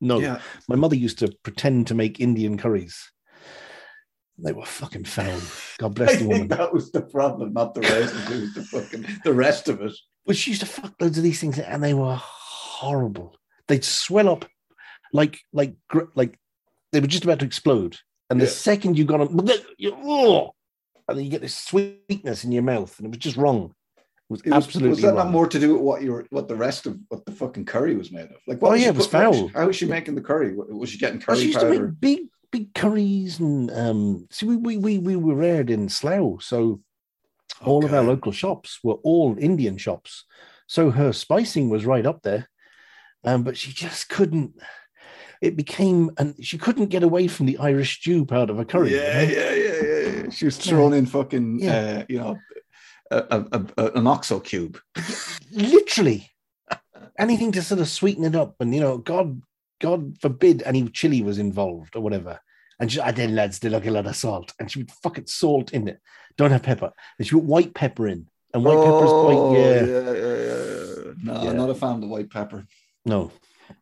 No, 0.00 0.18
Yeah. 0.18 0.40
my 0.68 0.76
mother 0.76 0.96
used 0.96 1.18
to 1.20 1.32
pretend 1.42 1.86
to 1.88 1.94
make 1.94 2.20
Indian 2.20 2.58
curries. 2.58 3.10
They 4.38 4.52
were 4.52 4.64
fucking 4.66 5.04
foul. 5.04 5.40
God 5.78 5.94
bless 5.94 6.18
the 6.18 6.26
woman. 6.28 6.48
that 6.48 6.72
was 6.72 6.90
the 6.90 7.02
problem, 7.02 7.52
not 7.52 7.74
the 7.74 7.82
raisins. 7.82 8.30
It 8.30 8.40
was 8.40 8.54
the 8.54 8.64
fucking 8.64 9.06
the 9.24 9.32
rest 9.32 9.68
of 9.68 9.80
it. 9.80 9.92
But 10.26 10.36
she 10.36 10.50
used 10.50 10.60
to 10.62 10.66
fuck 10.66 10.94
loads 11.00 11.18
of 11.18 11.24
these 11.24 11.40
things, 11.40 11.58
and 11.58 11.82
they 11.82 11.94
were 11.94 12.16
horrible. 12.20 13.36
They'd 13.68 13.84
swell 13.84 14.28
up 14.28 14.44
like 15.12 15.38
like 15.52 15.74
like 16.14 16.38
they 16.92 17.00
were 17.00 17.06
just 17.06 17.24
about 17.24 17.38
to 17.40 17.46
explode. 17.46 17.96
And 18.30 18.40
the 18.40 18.44
Yeah. 18.46 18.50
second 18.50 18.98
you 18.98 19.04
got 19.04 19.18
them, 19.18 19.48
oh, 20.04 20.54
and 21.08 21.18
then 21.18 21.24
you 21.24 21.30
get 21.30 21.42
this 21.42 21.56
sweetness 21.56 22.44
in 22.44 22.52
your 22.52 22.62
mouth, 22.62 22.96
and 22.98 23.06
it 23.06 23.10
was 23.10 23.18
just 23.18 23.36
wrong. 23.36 23.74
It 23.98 24.02
was 24.30 24.40
It 24.40 24.50
was, 24.50 24.64
absolutely 24.64 24.90
was 24.90 25.00
that 25.02 25.08
wrong. 25.08 25.16
not 25.16 25.30
more 25.30 25.46
to 25.46 25.60
do 25.60 25.74
with 25.74 25.82
what 25.82 26.02
your 26.02 26.26
what 26.30 26.48
the 26.48 26.56
rest 26.56 26.86
of 26.86 26.98
what 27.08 27.26
the 27.26 27.32
fucking 27.32 27.66
curry 27.66 27.94
was 27.94 28.10
made 28.10 28.24
of? 28.30 28.36
Like, 28.46 28.58
Oh, 28.62 28.68
what 28.70 28.78
yeah, 28.80 28.84
she 28.86 28.88
it 28.88 28.96
was 28.96 29.12
what 29.12 29.28
was 29.28 29.36
foul. 29.38 29.48
she- 29.48 29.54
How 29.54 29.66
was 29.66 29.76
she 29.76 29.86
making 29.86 30.14
the 30.14 30.22
curry? 30.22 30.54
Was 30.56 30.88
she 30.90 30.98
getting 30.98 31.18
Well, 31.18 31.26
curry 31.26 31.38
she 31.40 31.46
used 31.48 31.60
to 31.60 31.68
make 31.68 32.00
big 32.00 32.20
big 32.50 32.72
curries, 32.74 33.38
and 33.40 33.70
um, 33.70 34.26
see, 34.30 34.46
we 34.46 34.56
we 34.56 34.78
we, 34.78 34.98
we 34.98 35.16
were 35.16 35.34
reared 35.34 35.68
in 35.70 35.88
Slough, 35.90 36.42
so 36.42 36.80
all 37.62 37.84
of 37.84 37.92
our 37.92 38.02
local 38.02 38.32
shops 38.32 38.78
were 38.82 38.94
all 39.04 39.36
Indian 39.38 39.76
shops. 39.76 40.24
So 40.66 40.90
her 40.90 41.12
spicing 41.12 41.68
was 41.68 41.84
right 41.84 42.06
up 42.06 42.22
there. 42.22 42.48
Um, 43.24 43.42
but 43.42 43.56
she 43.56 43.72
just 43.72 44.08
couldn't. 44.08 44.54
It 45.44 45.56
became, 45.56 46.10
and 46.18 46.34
she 46.42 46.56
couldn't 46.56 46.86
get 46.86 47.02
away 47.02 47.28
from 47.28 47.44
the 47.46 47.58
Irish 47.58 47.98
stew 48.00 48.24
part 48.24 48.48
of 48.48 48.58
a 48.58 48.64
curry. 48.64 48.90
you 48.92 48.96
Yeah, 48.96 49.12
know? 49.24 49.32
yeah, 49.32 49.52
yeah, 49.52 49.82
yeah, 49.82 50.22
yeah. 50.22 50.30
She 50.30 50.46
was 50.46 50.56
throwing 50.56 50.94
in 50.94 51.04
fucking, 51.06 51.60
Yeah. 51.60 51.76
uh, 52.00 52.04
you 52.08 52.18
know, 52.18 52.38
a, 53.10 53.18
a, 53.56 53.66
a, 53.76 53.84
an 53.98 54.06
oxo 54.06 54.40
cube. 54.40 54.78
Literally, 55.52 56.30
anything 57.18 57.52
to 57.52 57.62
sort 57.62 57.80
of 57.80 57.88
sweeten 57.88 58.24
it 58.24 58.34
up. 58.34 58.56
And 58.60 58.74
you 58.74 58.80
know, 58.80 58.96
God, 58.98 59.42
God 59.80 60.16
forbid 60.20 60.62
any 60.64 60.88
chili 60.88 61.22
was 61.22 61.38
involved 61.38 61.94
or 61.96 62.00
whatever. 62.00 62.40
And 62.80 62.90
she, 62.90 63.00
I 63.00 63.12
did 63.12 63.30
lads, 63.30 63.58
did 63.60 63.72
like 63.72 63.86
a 63.86 63.90
lot 63.90 64.06
of 64.06 64.16
salt, 64.16 64.52
and 64.58 64.70
she 64.70 64.78
would 64.80 64.90
fucking 65.02 65.26
salt 65.26 65.72
in 65.72 65.88
it. 65.88 66.00
Don't 66.36 66.50
have 66.52 66.62
pepper. 66.62 66.90
And 67.18 67.26
she 67.28 67.34
put 67.34 67.44
white 67.44 67.74
pepper 67.74 68.08
in, 68.08 68.26
and 68.52 68.64
white 68.64 68.82
pepper 68.82 69.04
is 69.04 69.12
quite 69.12 69.34
yeah. 69.34 69.82
Oh, 69.84 69.84
yeah, 69.92 70.12
yeah, 70.22 70.36
yeah. 70.48 71.12
No, 71.22 71.42
Yeah. 71.42 71.50
I'm 71.50 71.56
not 71.56 71.70
a 71.70 71.74
fan 71.74 71.96
of 71.96 72.00
the 72.00 72.08
white 72.08 72.30
pepper. 72.30 72.64
No, 73.04 73.30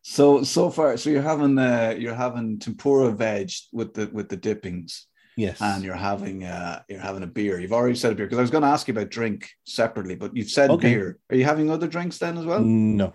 So 0.01 0.43
so 0.43 0.69
far, 0.69 0.97
so 0.97 1.09
you're 1.09 1.21
having 1.21 1.57
uh, 1.57 1.95
you're 1.97 2.13
having 2.15 2.59
tempura 2.59 3.11
veg 3.11 3.51
with 3.71 3.93
the 3.93 4.09
with 4.13 4.29
the 4.29 4.37
dippings, 4.37 5.07
yes, 5.37 5.61
and 5.61 5.83
you're 5.83 5.95
having 5.95 6.43
uh, 6.43 6.81
you're 6.89 6.99
having 6.99 7.23
a 7.23 7.27
beer. 7.27 7.59
You've 7.59 7.73
already 7.73 7.95
said 7.95 8.11
a 8.11 8.15
beer 8.15 8.25
because 8.25 8.37
I 8.39 8.41
was 8.41 8.51
going 8.51 8.63
to 8.63 8.67
ask 8.69 8.87
you 8.87 8.93
about 8.93 9.09
drink 9.09 9.49
separately, 9.65 10.15
but 10.15 10.35
you've 10.35 10.49
said 10.49 10.69
Okay. 10.71 10.93
beer. 10.95 11.17
Are 11.29 11.35
you 11.35 11.45
having 11.45 11.69
other 11.71 11.87
drinks 11.87 12.17
then 12.17 12.37
as 12.37 12.45
well? 12.45 12.61
no, 12.63 13.13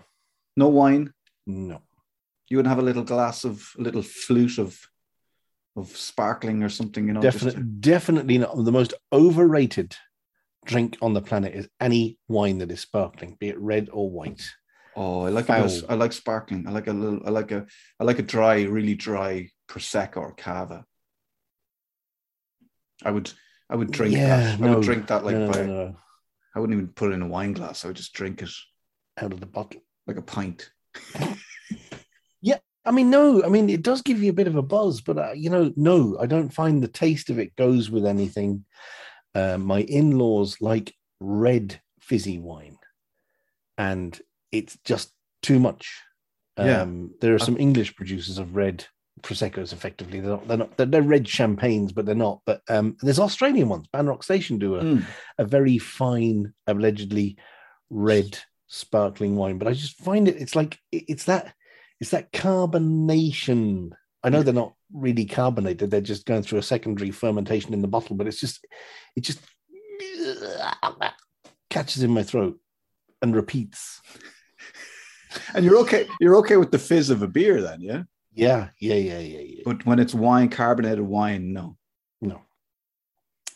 No 0.57 0.67
wine. 0.69 1.13
no. 1.45 1.81
You 2.49 2.57
wouldn't 2.57 2.69
have 2.73 2.79
a 2.79 2.87
little 2.89 3.03
glass 3.03 3.45
of 3.45 3.69
a 3.77 3.81
little 3.81 4.01
flute 4.01 4.57
of 4.57 4.79
of 5.75 5.95
sparkling 5.95 6.63
or 6.63 6.69
something, 6.69 7.05
you 7.07 7.13
know? 7.13 7.21
Definitely, 7.21 7.61
to- 7.61 7.67
definitely 7.67 8.37
not. 8.39 8.55
The 8.65 8.71
most 8.71 8.93
overrated 9.13 9.95
drink 10.65 10.97
on 11.01 11.13
the 11.13 11.21
planet 11.21 11.53
is 11.53 11.69
any 11.79 12.17
wine 12.27 12.57
that 12.57 12.71
is 12.71 12.81
sparkling, 12.81 13.37
be 13.39 13.49
it 13.49 13.59
red 13.59 13.89
or 13.93 14.09
white. 14.09 14.49
Oh, 15.01 15.25
I 15.25 15.29
like 15.29 15.47
a 15.47 15.53
bit 15.53 15.65
of- 15.65 15.79
Foul. 15.79 15.91
I 15.91 15.93
like 15.95 16.11
sparkling. 16.11 16.67
I 16.67 16.71
like 16.71 16.87
a 16.87 16.93
little. 16.93 17.21
I 17.25 17.29
like 17.29 17.51
a. 17.51 17.65
I 17.99 18.03
like 18.03 18.19
a 18.19 18.23
dry, 18.23 18.63
really 18.63 18.95
dry 18.95 19.49
prosecco 19.69 20.17
or 20.17 20.33
cava. 20.33 20.85
I 23.05 23.11
would. 23.11 23.31
I 23.69 23.75
would 23.77 23.91
drink 23.91 24.13
that. 24.15 24.61
I 24.61 24.75
would 24.75 24.83
drink 24.83 25.07
that 25.07 25.23
like 25.23 25.35
no, 25.37 25.45
no, 25.45 25.51
by. 25.51 25.59
no, 25.59 25.65
no. 25.65 25.95
I 26.53 26.59
wouldn't 26.59 26.77
even 26.77 26.89
put 26.89 27.11
it 27.11 27.13
in 27.15 27.21
a 27.21 27.27
wine 27.27 27.53
glass. 27.53 27.85
I 27.85 27.87
would 27.87 27.95
just 27.97 28.13
drink 28.13 28.41
it 28.41 28.49
out 29.17 29.31
of 29.31 29.39
the 29.39 29.45
bottle. 29.45 29.81
like 30.05 30.17
a 30.17 30.21
pint. 30.21 30.69
Yeah, 32.41 32.59
I 32.85 32.91
mean, 32.91 33.09
no, 33.09 33.43
I 33.43 33.49
mean, 33.49 33.69
it 33.69 33.83
does 33.83 34.01
give 34.01 34.23
you 34.23 34.29
a 34.29 34.33
bit 34.33 34.47
of 34.47 34.55
a 34.55 34.61
buzz, 34.61 35.01
but 35.01 35.17
uh, 35.17 35.31
you 35.33 35.49
know, 35.49 35.73
no, 35.75 36.17
I 36.17 36.25
don't 36.25 36.53
find 36.53 36.81
the 36.81 36.87
taste 36.87 37.29
of 37.29 37.37
it 37.37 37.55
goes 37.57 37.89
with 37.91 38.05
anything. 38.05 38.63
Uh, 39.35 39.57
my 39.57 39.81
in 39.81 40.17
laws 40.17 40.57
like 40.61 40.95
red 41.19 41.81
fizzy 41.99 42.39
wine, 42.39 42.77
and 43.77 44.19
it's 44.51 44.77
just 44.85 45.11
too 45.41 45.59
much. 45.59 46.01
Yeah. 46.57 46.81
Um, 46.81 47.11
there 47.21 47.33
are 47.35 47.39
some 47.39 47.57
English 47.57 47.95
producers 47.95 48.37
of 48.37 48.55
red 48.55 48.85
proseccos. 49.21 49.71
Effectively, 49.71 50.19
they're 50.19 50.31
not. 50.31 50.47
They're 50.47 50.57
not. 50.57 50.77
They're, 50.77 50.85
they're 50.85 51.01
red 51.01 51.27
champagnes, 51.27 51.93
but 51.93 52.05
they're 52.05 52.15
not. 52.15 52.41
But 52.45 52.61
um, 52.69 52.97
there's 53.01 53.19
Australian 53.19 53.69
ones. 53.69 53.87
Banrock 53.93 54.23
Station 54.23 54.57
do 54.59 54.75
a, 54.75 54.83
Mm. 54.83 55.05
a 55.37 55.45
very 55.45 55.77
fine, 55.77 56.53
allegedly 56.67 57.37
red 57.89 58.37
sparkling 58.67 59.35
wine. 59.35 59.57
But 59.57 59.67
I 59.69 59.73
just 59.73 59.97
find 59.99 60.27
it. 60.27 60.35
It's 60.41 60.55
like 60.55 60.77
it- 60.91 61.05
it's 61.07 61.25
that. 61.25 61.53
It's 62.01 62.11
that 62.11 62.31
carbonation. 62.31 63.91
I 64.23 64.29
know 64.29 64.43
they're 64.43 64.53
not 64.53 64.73
really 64.93 65.25
carbonated. 65.25 65.91
They're 65.91 66.01
just 66.01 66.25
going 66.25 66.43
through 66.43 66.59
a 66.59 66.63
secondary 66.63 67.11
fermentation 67.11 67.73
in 67.73 67.81
the 67.81 67.87
bottle. 67.87 68.15
But 68.17 68.27
it's 68.27 68.39
just. 68.39 68.65
It 69.15 69.21
just 69.21 69.39
catches 71.69 72.03
in 72.03 72.11
my 72.11 72.23
throat 72.23 72.59
and 73.21 73.35
repeats. 73.35 74.01
And 75.53 75.63
you're 75.65 75.77
okay. 75.79 76.07
You're 76.19 76.35
okay 76.37 76.57
with 76.57 76.71
the 76.71 76.79
fizz 76.79 77.09
of 77.09 77.21
a 77.21 77.27
beer, 77.27 77.61
then, 77.61 77.81
yeah. 77.81 78.03
Yeah, 78.33 78.69
yeah, 78.79 78.95
yeah, 78.95 79.19
yeah, 79.19 79.39
yeah. 79.39 79.61
But 79.65 79.85
when 79.85 79.99
it's 79.99 80.13
wine, 80.13 80.49
carbonated 80.49 81.01
wine, 81.01 81.51
no. 81.53 81.75
No, 82.21 82.41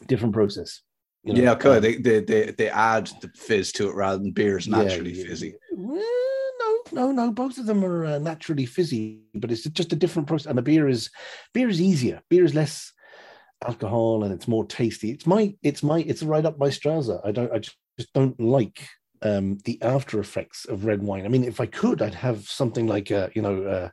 different 0.08 0.34
process. 0.34 0.82
you 1.24 1.34
know. 1.34 1.42
yeah, 1.42 1.52
okay. 1.52 1.76
Um, 1.78 1.82
They, 1.82 1.96
they 1.96 2.20
they 2.22 2.52
they 2.52 2.70
add 2.70 3.10
the 3.22 3.30
fizz 3.36 3.72
to 3.74 3.90
it 3.90 3.96
rather 3.96 4.18
than 4.18 4.32
beer 4.32 4.58
is 4.58 4.68
Yeah, 4.68 4.78
naturally 4.84 5.12
yeah, 5.14 5.26
fizzy. 5.26 5.54
yeah. 5.72 6.00
Eh, 6.00 6.50
no, 6.60 6.78
no, 6.92 7.12
no. 7.12 7.32
Both 7.32 7.58
of 7.58 7.66
them 7.66 7.84
are 7.84 8.06
uh, 8.06 8.20
naturally 8.20 8.66
fizzy, 8.66 9.22
but 9.36 9.52
it's 9.52 9.64
just 9.64 9.94
a 9.94 9.96
different 9.98 10.28
process. 10.28 10.50
And 10.50 10.60
a 10.60 10.62
beer 10.62 10.88
is 10.88 11.10
beer 11.54 11.70
is 11.70 11.82
easier. 11.82 12.22
Beer 12.30 12.44
is 12.46 12.54
less 12.56 12.92
alcohol 13.66 14.24
and 14.24 14.34
it's 14.34 14.48
more 14.48 14.66
tasty. 14.66 15.12
It's 15.12 15.26
my, 15.28 15.56
it's 15.64 15.84
my, 15.84 16.00
it's 16.00 16.24
right 16.24 16.46
up 16.46 16.58
my 16.58 16.68
Strasser. 16.68 17.20
I 17.26 17.32
don't, 17.32 17.52
I 17.52 17.60
just, 17.60 17.78
just 17.98 18.14
don't 18.14 18.38
like 18.40 18.88
um, 19.24 19.58
the 19.64 19.82
after 19.82 20.20
effects 20.20 20.66
of 20.66 20.86
red 20.86 21.02
wine. 21.02 21.26
I 21.26 21.30
mean, 21.30 21.44
if 21.44 21.60
I 21.60 21.66
could, 21.66 22.02
I'd 22.02 22.16
have 22.16 22.48
something 22.48 22.88
like 22.88 23.10
a, 23.10 23.32
you 23.34 23.42
know, 23.42 23.64
uh, 23.64 23.90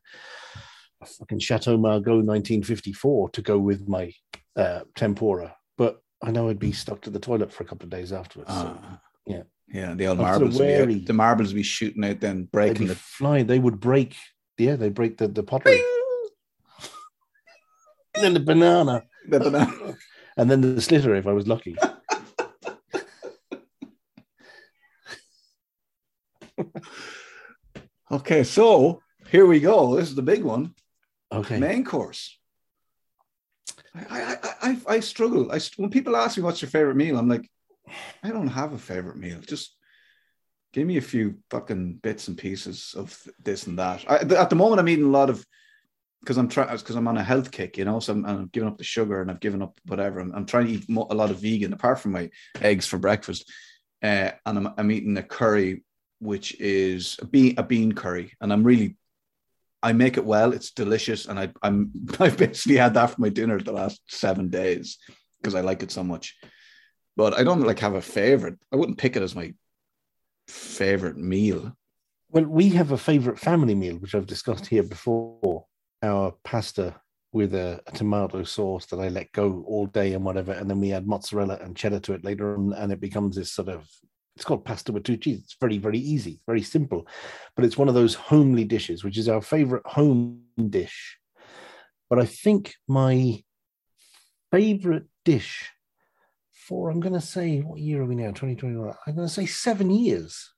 a 1.01 1.07
fucking 1.07 1.39
Chateau 1.39 1.77
Margaux 1.77 2.17
1954 2.17 3.31
to 3.31 3.43
go 3.43 3.59
with 3.59 3.89
my 3.89 4.13
uh, 4.57 4.81
tempura. 4.97 5.55
But 5.79 6.03
I 6.23 6.33
know 6.33 6.49
I'd 6.49 6.59
be 6.59 6.73
stuck 6.73 7.01
to 7.03 7.11
the 7.11 7.21
toilet 7.21 7.53
for 7.53 7.63
a 7.63 7.67
couple 7.67 7.87
of 7.87 7.91
days 7.91 8.13
afterwards. 8.13 8.53
so. 8.53 8.77
Ah, 8.83 9.01
yeah. 9.27 9.43
yeah. 9.73 9.95
The 9.95 10.09
old 10.09 10.21
I'm 10.21 10.27
sort 10.27 10.35
of 10.35 10.41
marbles, 10.41 10.59
would 10.59 10.89
be 10.89 10.95
out- 10.95 11.07
the 11.07 11.13
marbles 11.13 11.49
would 11.49 11.57
be 11.57 11.63
shooting 11.63 12.05
out, 12.05 12.21
then 12.21 12.49
breaking 12.53 12.89
the 12.89 12.97
fly. 12.97 13.43
They 13.43 13.59
would 13.59 13.81
break. 13.81 14.17
Yeah, 14.59 14.77
they 14.77 14.91
break 14.91 15.17
the 15.17 15.29
the 15.29 15.43
pottery. 15.43 15.81
and 18.15 18.25
then 18.25 18.35
the 18.35 18.41
banana, 18.41 19.05
the 19.27 19.41
banana. 19.41 19.97
and 20.37 20.51
then 20.51 20.61
the 20.61 20.81
slitter 20.83 21.15
if 21.15 21.27
I 21.27 21.33
was 21.33 21.47
lucky. 21.47 21.77
Okay, 28.13 28.43
so 28.43 29.03
here 29.29 29.47
we 29.47 29.61
go. 29.61 29.95
This 29.95 30.09
is 30.09 30.17
the 30.17 30.23
big 30.23 30.43
one. 30.43 30.75
Okay. 31.31 31.59
Main 31.59 31.85
course. 31.85 32.37
I, 33.95 34.05
I, 34.11 34.37
I, 34.63 34.79
I, 34.89 35.01
struggle. 35.01 35.53
I 35.53 35.61
when 35.77 35.91
people 35.91 36.17
ask 36.17 36.37
me 36.37 36.43
what's 36.43 36.61
your 36.61 36.71
favorite 36.71 36.97
meal, 36.97 37.17
I'm 37.17 37.29
like, 37.29 37.49
I 38.23 38.31
don't 38.31 38.49
have 38.49 38.73
a 38.73 38.79
favorite 38.79 39.17
meal. 39.17 39.39
Just 39.41 39.77
give 40.73 40.87
me 40.87 40.97
a 40.97 41.03
few 41.03 41.37
fucking 41.51 42.01
bits 42.03 42.27
and 42.27 42.37
pieces 42.37 42.95
of 42.97 43.17
this 43.43 43.69
and 43.69 43.79
that. 43.79 44.05
I, 44.09 44.17
at 44.17 44.51
the 44.51 44.57
moment, 44.57 44.81
I'm 44.81 44.89
eating 44.89 45.07
a 45.07 45.09
lot 45.09 45.31
of 45.31 45.45
because 46.21 46.37
I'm 46.37 46.49
trying 46.49 46.77
because 46.77 46.97
I'm 46.97 47.09
on 47.09 47.17
a 47.17 47.23
health 47.23 47.53
kick, 47.53 47.79
you 47.79 47.85
know. 47.85 48.01
So 48.01 48.13
I'm, 48.13 48.27
I'm 48.27 48.47
giving 48.53 48.69
up 48.69 48.79
the 48.79 48.85
sugar 48.85 49.23
and 49.23 49.31
I've 49.31 49.41
given 49.41 49.63
up 49.63 49.79
whatever. 49.87 50.19
I'm, 50.19 50.33
I'm 50.35 50.47
trying 50.47 50.67
to 50.67 50.73
eat 50.73 50.89
mo- 50.89 51.09
a 51.11 51.15
lot 51.15 51.31
of 51.31 51.39
vegan, 51.39 51.73
apart 51.73 52.01
from 52.01 52.13
my 52.13 52.29
eggs 52.61 52.87
for 52.87 52.99
breakfast. 52.99 53.51
Uh, 54.03 54.31
and 54.47 54.59
I'm, 54.59 54.69
I'm 54.77 54.91
eating 54.91 55.17
a 55.17 55.23
curry, 55.23 55.85
which 56.21 56.59
is 56.61 57.19
a 57.21 57.27
bean 57.27 57.55
a 57.59 57.63
bean 57.63 57.93
curry, 57.93 58.33
and 58.41 58.53
I'm 58.53 58.63
really 58.63 58.97
I 59.83 59.93
make 59.93 60.17
it 60.17 60.25
well. 60.25 60.53
It's 60.53 60.71
delicious, 60.71 61.27
and 61.27 61.39
I, 61.39 61.53
I'm 61.63 61.91
I've 62.21 62.37
basically 62.37 62.77
had 62.77 62.95
that 62.95 63.11
for 63.11 63.21
my 63.21 63.29
dinner 63.29 63.59
the 63.59 63.73
last 63.73 64.01
seven 64.09 64.49
days 64.49 64.99
because 65.41 65.55
I 65.55 65.61
like 65.61 65.83
it 65.83 65.91
so 65.91 66.05
much. 66.05 66.37
But 67.17 67.35
I 67.35 67.43
don't 67.43 67.63
like 67.63 67.81
have 67.81 67.95
a 67.95 68.03
favorite. 68.03 68.59
I 68.73 68.77
wouldn't 68.77 68.99
pick 68.99 69.17
it 69.17 69.23
as 69.23 69.35
my 69.35 69.53
favorite 70.49 71.17
meal. 71.17 71.73
Well, 72.31 72.45
we 72.45 72.71
have 72.71 72.93
a 72.93 72.99
favorite 72.99 73.39
family 73.39 73.75
meal, 73.75 73.97
which 73.97 74.15
I've 74.15 74.27
discussed 74.27 74.67
here 74.67 74.85
before. 74.85 75.67
Our 76.03 76.35
pasta 76.45 76.95
with 77.33 77.55
a, 77.55 77.81
a 77.87 77.93
tomato 77.93 78.43
sauce 78.43 78.87
that 78.87 78.99
I 78.99 79.09
let 79.09 79.33
go 79.33 79.65
all 79.67 79.87
day 79.87 80.15
and 80.15 80.25
whatever, 80.25 80.53
and 80.53 80.69
then 80.69 80.81
we 80.81 80.93
add 80.93 81.07
mozzarella 81.07 81.59
and 81.61 81.77
cheddar 81.77 82.01
to 82.01 82.15
it 82.15 82.25
later 82.25 82.55
on, 82.55 82.73
and 82.73 82.93
it 82.93 83.01
becomes 83.01 83.37
this 83.37 83.53
sort 83.53 83.69
of. 83.69 83.89
It's 84.41 84.47
called 84.47 84.65
pasta 84.65 84.91
with 84.91 85.05
two 85.05 85.19
cheese. 85.19 85.41
It's 85.45 85.57
very, 85.61 85.77
very 85.77 85.99
easy, 85.99 86.41
very 86.47 86.63
simple, 86.63 87.07
but 87.55 87.67
it's 87.67 87.77
one 87.77 87.89
of 87.89 87.95
those 87.95 88.15
homely 88.15 88.65
dishes, 88.65 89.05
which 89.05 89.19
is 89.19 89.29
our 89.29 89.43
favorite 89.43 89.87
home 89.87 90.45
dish. 90.71 91.19
But 92.09 92.21
I 92.21 92.25
think 92.25 92.73
my 92.89 93.45
favorite 94.51 95.05
dish 95.27 95.69
for, 96.53 96.89
I'm 96.89 97.01
going 97.01 97.13
to 97.13 97.21
say, 97.21 97.59
what 97.59 97.81
year 97.81 98.01
are 98.01 98.07
we 98.07 98.15
now? 98.15 98.29
2021. 98.29 98.95
I'm 99.07 99.15
going 99.15 99.29
to 99.29 99.35
say 99.35 99.45
seven 99.45 99.91
years 99.91 100.55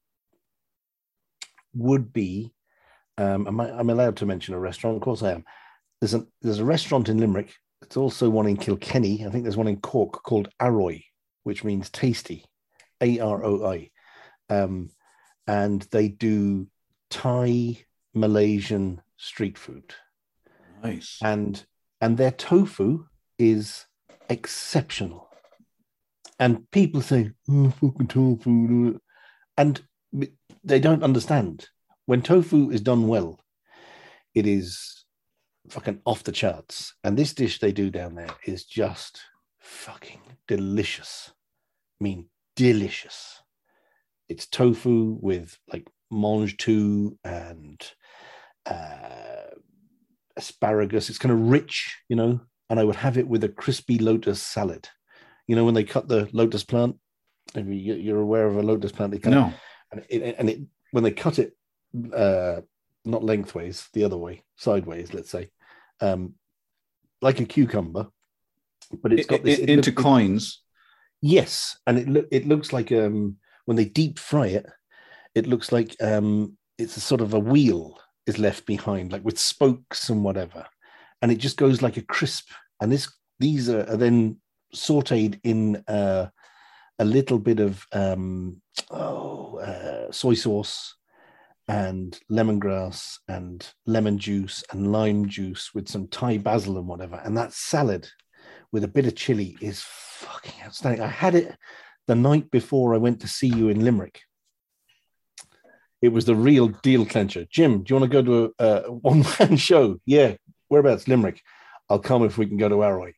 would 1.75 2.13
be. 2.13 2.55
Um, 3.19 3.49
am 3.49 3.61
I, 3.61 3.69
I'm 3.73 3.91
allowed 3.91 4.17
to 4.19 4.27
mention 4.27 4.55
a 4.55 4.61
restaurant? 4.61 4.97
Of 4.97 5.03
course 5.03 5.25
I 5.25 5.33
am. 5.33 5.45
There's 6.01 6.15
a, 6.15 6.25
there's 6.41 6.61
a 6.61 6.65
restaurant 6.65 7.09
in 7.09 7.19
Limerick. 7.19 7.53
It's 7.83 7.97
also 7.97 8.31
one 8.31 8.47
in 8.47 8.59
Kilkenny. 8.59 9.27
I 9.27 9.31
think 9.31 9.43
there's 9.43 9.57
one 9.57 9.67
in 9.67 9.81
Cork 9.81 10.23
called 10.23 10.51
Aroi, 10.61 11.03
which 11.43 11.65
means 11.65 11.91
tasty, 11.91 12.45
A 13.03 13.19
R 13.19 13.45
O 13.45 13.67
I. 13.67 13.91
Um, 14.49 14.91
and 15.47 15.83
they 15.91 16.09
do 16.09 16.69
Thai 17.11 17.85
Malaysian 18.15 19.03
street 19.17 19.59
food. 19.59 19.95
Nice. 20.83 21.19
And 21.23 21.65
and 22.01 22.17
their 22.17 22.31
tofu 22.31 23.07
is 23.39 23.87
exceptional. 24.29 25.29
And 26.39 26.69
people 26.71 27.03
say, 27.03 27.31
oh, 27.49 27.71
fucking 27.71 28.09
tofu. 28.09 28.99
And 29.57 29.81
they 30.65 30.81
don't 30.81 31.05
understand. 31.05 31.69
When 32.07 32.23
tofu 32.23 32.71
is 32.71 32.81
done 32.81 33.07
well, 33.07 33.39
it 34.35 34.47
is 34.47 35.05
fucking 35.69 36.01
off 36.05 36.25
the 36.25 36.33
charts. 36.33 36.95
And 37.05 37.17
this 37.17 37.33
dish 37.33 37.61
they 37.61 37.71
do 37.71 37.91
down 37.91 38.17
there 38.17 38.35
is 38.45 38.65
just 38.65 39.21
fucking 39.61 40.23
delicious. 40.49 41.31
I 42.01 42.05
mean, 42.05 42.29
delicious. 42.57 43.41
It's 44.29 44.47
tofu 44.47 45.19
with 45.21 45.59
like 45.73 45.89
mange 46.11 46.57
tout 46.57 47.19
and 47.25 47.81
uh, 48.67 49.51
asparagus. 50.37 51.09
It's 51.11 51.19
kind 51.19 51.33
of 51.33 51.49
rich, 51.49 51.99
you 52.09 52.17
know, 52.17 52.41
and 52.71 52.79
I 52.81 52.85
would 52.85 52.97
have 52.97 53.19
it 53.19 53.29
with 53.29 53.45
a 53.45 53.49
crispy 53.49 53.99
lotus 53.99 54.41
salad. 54.43 54.89
You 55.47 55.57
know, 55.57 55.65
when 55.65 55.75
they 55.75 55.85
cut 55.85 56.09
the 56.09 56.29
lotus 56.33 56.65
plant, 56.65 56.97
you're 57.55 58.21
aware 58.21 58.47
of 58.47 58.57
a 58.57 58.63
lotus 58.63 58.93
plant, 58.93 59.13
they 59.13 59.19
cut 59.19 59.33
it, 59.33 59.37
No. 59.37 59.53
and 59.91 60.05
it, 60.09 60.37
and 60.39 60.49
it 60.51 60.61
when 60.93 61.05
they 61.05 61.11
cut 61.11 61.39
it, 61.39 61.53
uh, 62.15 62.61
not 63.05 63.25
lengthways, 63.25 63.89
the 63.93 64.05
other 64.05 64.17
way, 64.17 64.45
sideways, 64.57 65.13
let's 65.13 65.29
say, 65.31 65.51
um, 66.01 66.35
like 67.21 67.41
a 67.41 67.45
cucumber, 67.45 68.07
but 69.03 69.13
it's 69.13 69.27
got 69.27 69.43
this 69.43 69.59
it 69.59 69.69
into 69.69 69.91
it- 69.91 69.97
coins. 69.97 70.63
Yes, 71.23 71.79
and 71.87 71.99
it 71.99 72.09
look 72.09 72.27
it 72.33 72.47
looks 72.47 72.73
like 72.73 72.91
um 72.91 73.37
when 73.65 73.77
they 73.77 73.85
deep 73.85 74.19
fry 74.19 74.49
it, 74.49 74.67
it 75.35 75.47
looks 75.47 75.71
like 75.73 75.97
um 76.03 76.57
it's 76.79 76.97
a 76.97 77.01
sort 77.01 77.21
of 77.21 77.35
a 77.35 77.39
wheel 77.39 77.99
is 78.27 78.39
left 78.39 78.67
behind, 78.67 79.13
like 79.13 79.25
with 79.25 79.39
spokes 79.39 80.09
and 80.11 80.25
whatever, 80.25 80.67
and 81.23 81.31
it 81.33 81.39
just 81.39 81.57
goes 81.57 81.81
like 81.83 81.97
a 81.97 82.03
crisp. 82.03 82.51
And 82.81 82.91
this 82.91 83.09
these 83.39 83.71
are, 83.71 83.89
are 83.89 83.97
then 83.97 84.39
sautéed 84.75 85.39
in 85.45 85.77
uh, 85.89 86.29
a 86.99 87.05
little 87.05 87.39
bit 87.39 87.61
of 87.61 87.87
um 87.93 88.61
oh 88.91 89.59
uh, 89.59 90.11
soy 90.13 90.35
sauce 90.35 90.97
and 91.69 92.19
lemongrass 92.31 93.19
and 93.29 93.69
lemon 93.87 94.19
juice 94.19 94.65
and 94.73 94.93
lime 94.93 95.29
juice 95.29 95.73
with 95.75 95.89
some 95.89 96.09
Thai 96.09 96.39
basil 96.39 96.79
and 96.79 96.89
whatever, 96.89 97.21
and 97.25 97.37
that 97.37 97.53
salad 97.53 98.09
with 98.73 98.85
a 98.85 98.89
bit 98.89 99.07
of 99.07 99.15
chili 99.15 99.57
is 99.61 99.83
fucking 99.83 100.65
outstanding. 100.65 101.03
I 101.03 101.09
had 101.09 101.35
it 101.35 101.57
the 102.07 102.15
night 102.15 102.51
before 102.51 102.95
I 102.95 102.99
went 102.99 103.21
to 103.21 103.29
see 103.29 103.49
you 103.49 103.69
in 103.69 103.85
Limerick. 103.85 104.21
It 106.01 106.09
was 106.09 106.25
the 106.25 106.35
real 106.35 106.69
deal 106.69 107.07
clencher. 107.07 107.49
Jim, 107.49 107.83
do 107.83 107.95
you 107.95 108.01
want 108.01 108.11
to 108.11 108.23
go 108.23 108.23
to 108.23 108.55
a, 108.59 108.83
a 108.87 108.93
one 108.93 109.25
man 109.39 109.57
show? 109.69 110.01
Yeah. 110.05 110.35
Whereabouts? 110.69 111.07
Limerick. 111.07 111.41
I'll 111.89 112.01
come 112.01 112.25
if 112.25 112.39
we 112.39 112.47
can 112.47 112.57
go 112.57 112.69
to 112.69 112.77
Aroi. 112.77 113.13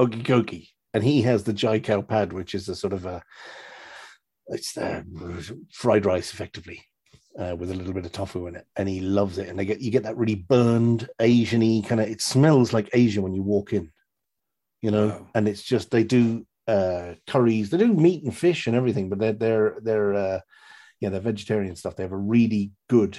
Okie 0.00 0.24
dokie. 0.24 0.68
And 0.94 1.04
he 1.04 1.22
has 1.22 1.44
the 1.44 1.52
Jai 1.52 1.80
Cow 1.80 2.02
Pad, 2.02 2.32
which 2.32 2.54
is 2.54 2.68
a 2.68 2.74
sort 2.74 2.92
of 2.92 3.04
a, 3.04 3.22
it's 4.48 4.76
uh, 4.76 5.02
fried 5.72 6.06
rice 6.06 6.32
effectively. 6.32 6.82
Uh, 7.36 7.56
with 7.56 7.68
a 7.68 7.74
little 7.74 7.92
bit 7.92 8.06
of 8.06 8.12
tofu 8.12 8.46
in 8.46 8.54
it, 8.54 8.64
and 8.76 8.88
he 8.88 9.00
loves 9.00 9.38
it. 9.38 9.48
And 9.48 9.58
they 9.58 9.64
get 9.64 9.80
you 9.80 9.90
get 9.90 10.04
that 10.04 10.16
really 10.16 10.36
burned 10.36 11.08
Asian-y 11.18 11.82
kind 11.84 12.00
of. 12.00 12.06
It 12.06 12.20
smells 12.20 12.72
like 12.72 12.88
Asia 12.92 13.20
when 13.20 13.34
you 13.34 13.42
walk 13.42 13.72
in, 13.72 13.90
you 14.84 14.90
know. 14.90 15.06
Wow. 15.08 15.26
And 15.34 15.48
it's 15.48 15.62
just 15.62 15.90
they 15.90 16.04
do 16.04 16.46
uh, 16.68 17.14
curries, 17.26 17.70
they 17.70 17.78
do 17.78 17.92
meat 17.92 18.22
and 18.22 18.36
fish 18.36 18.66
and 18.66 18.76
everything, 18.76 19.08
but 19.08 19.18
they're 19.18 19.32
they're 19.32 19.78
they're 19.82 20.14
uh, 20.14 20.40
yeah 21.00 21.08
they're 21.08 21.20
vegetarian 21.20 21.74
stuff. 21.74 21.96
They 21.96 22.02
have 22.02 22.12
a 22.12 22.16
really 22.16 22.72
good 22.90 23.18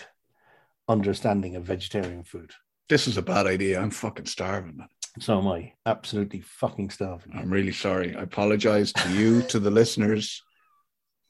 understanding 0.88 1.56
of 1.56 1.64
vegetarian 1.64 2.24
food. 2.24 2.52
This 2.88 3.08
is 3.08 3.18
a 3.18 3.24
bad 3.24 3.48
idea. 3.48 3.82
I'm 3.82 3.90
fucking 3.90 4.28
starving. 4.28 4.88
So 5.20 5.40
am 5.40 5.48
I. 5.48 5.74
Absolutely 5.88 6.42
fucking 6.42 6.92
starving. 6.92 7.32
I'm 7.36 7.50
really 7.50 7.72
sorry. 7.72 8.16
I 8.16 8.22
apologize 8.22 8.94
to 8.94 9.10
you, 9.12 9.42
to 9.54 9.60
the 9.60 9.72
listeners. 9.72 10.44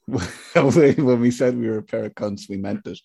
when 0.53 1.19
we 1.21 1.31
said 1.31 1.57
we 1.57 1.69
were 1.69 1.77
a 1.77 1.83
pair 1.83 2.05
of 2.05 2.13
cunts, 2.13 2.49
we 2.49 2.57
meant 2.57 2.85
it. 2.85 2.99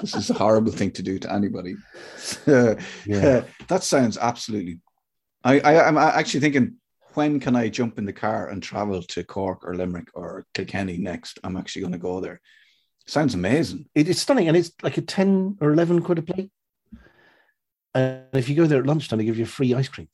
This 0.00 0.14
is 0.14 0.30
a 0.30 0.34
horrible 0.34 0.70
thing 0.70 0.90
to 0.92 1.02
do 1.02 1.18
to 1.18 1.32
anybody. 1.32 1.76
Yeah. 3.06 3.44
that 3.68 3.82
sounds 3.82 4.18
absolutely. 4.18 4.80
I, 5.44 5.60
I, 5.60 5.86
I'm 5.86 5.98
actually 5.98 6.40
thinking, 6.40 6.76
when 7.14 7.38
can 7.38 7.54
I 7.54 7.68
jump 7.68 7.98
in 7.98 8.06
the 8.06 8.12
car 8.12 8.48
and 8.48 8.62
travel 8.62 9.02
to 9.02 9.22
Cork 9.24 9.64
or 9.64 9.74
Limerick 9.76 10.08
or 10.14 10.46
Kilkenny 10.54 10.98
next? 10.98 11.38
I'm 11.44 11.56
actually 11.56 11.82
going 11.82 11.92
to 11.92 11.98
go 11.98 12.20
there. 12.20 12.40
Sounds 13.06 13.34
amazing. 13.34 13.86
It, 13.94 14.08
it's 14.08 14.22
stunning, 14.22 14.48
and 14.48 14.56
it's 14.56 14.72
like 14.82 14.96
a 14.96 15.02
ten 15.02 15.56
or 15.60 15.72
eleven 15.72 16.02
quid 16.02 16.18
a 16.18 16.22
plate. 16.22 16.50
And 17.94 18.24
if 18.32 18.48
you 18.48 18.56
go 18.56 18.66
there 18.66 18.80
at 18.80 18.86
lunchtime, 18.86 19.18
they 19.18 19.24
give 19.24 19.38
you 19.38 19.46
free 19.46 19.74
ice 19.74 19.88
cream. 19.88 20.08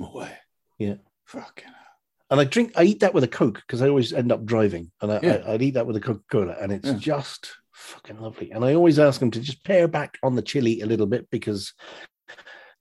No 0.00 0.10
way. 0.14 0.30
Yeah. 0.78 0.94
Fucking. 1.24 1.64
hell. 1.66 1.74
And 2.30 2.40
I 2.40 2.44
drink, 2.44 2.72
I 2.76 2.84
eat 2.84 3.00
that 3.00 3.14
with 3.14 3.24
a 3.24 3.28
Coke 3.28 3.62
because 3.66 3.82
I 3.82 3.88
always 3.88 4.12
end 4.12 4.32
up 4.32 4.44
driving, 4.46 4.90
and 5.02 5.12
I, 5.12 5.20
Yeah. 5.22 5.42
I, 5.46 5.52
I'd 5.54 5.62
eat 5.62 5.74
that 5.74 5.86
with 5.86 5.96
a 5.96 6.00
Coca 6.00 6.22
Cola, 6.30 6.56
and 6.60 6.72
it's 6.72 6.86
Yeah. 6.88 6.94
just 6.98 7.52
fucking 7.72 8.20
lovely. 8.20 8.50
And 8.52 8.64
I 8.64 8.74
always 8.74 8.98
ask 8.98 9.20
them 9.20 9.30
to 9.32 9.40
just 9.40 9.64
pare 9.64 9.88
back 9.88 10.18
on 10.22 10.34
the 10.36 10.42
chili 10.42 10.80
a 10.80 10.86
little 10.86 11.06
bit 11.06 11.28
because 11.30 11.74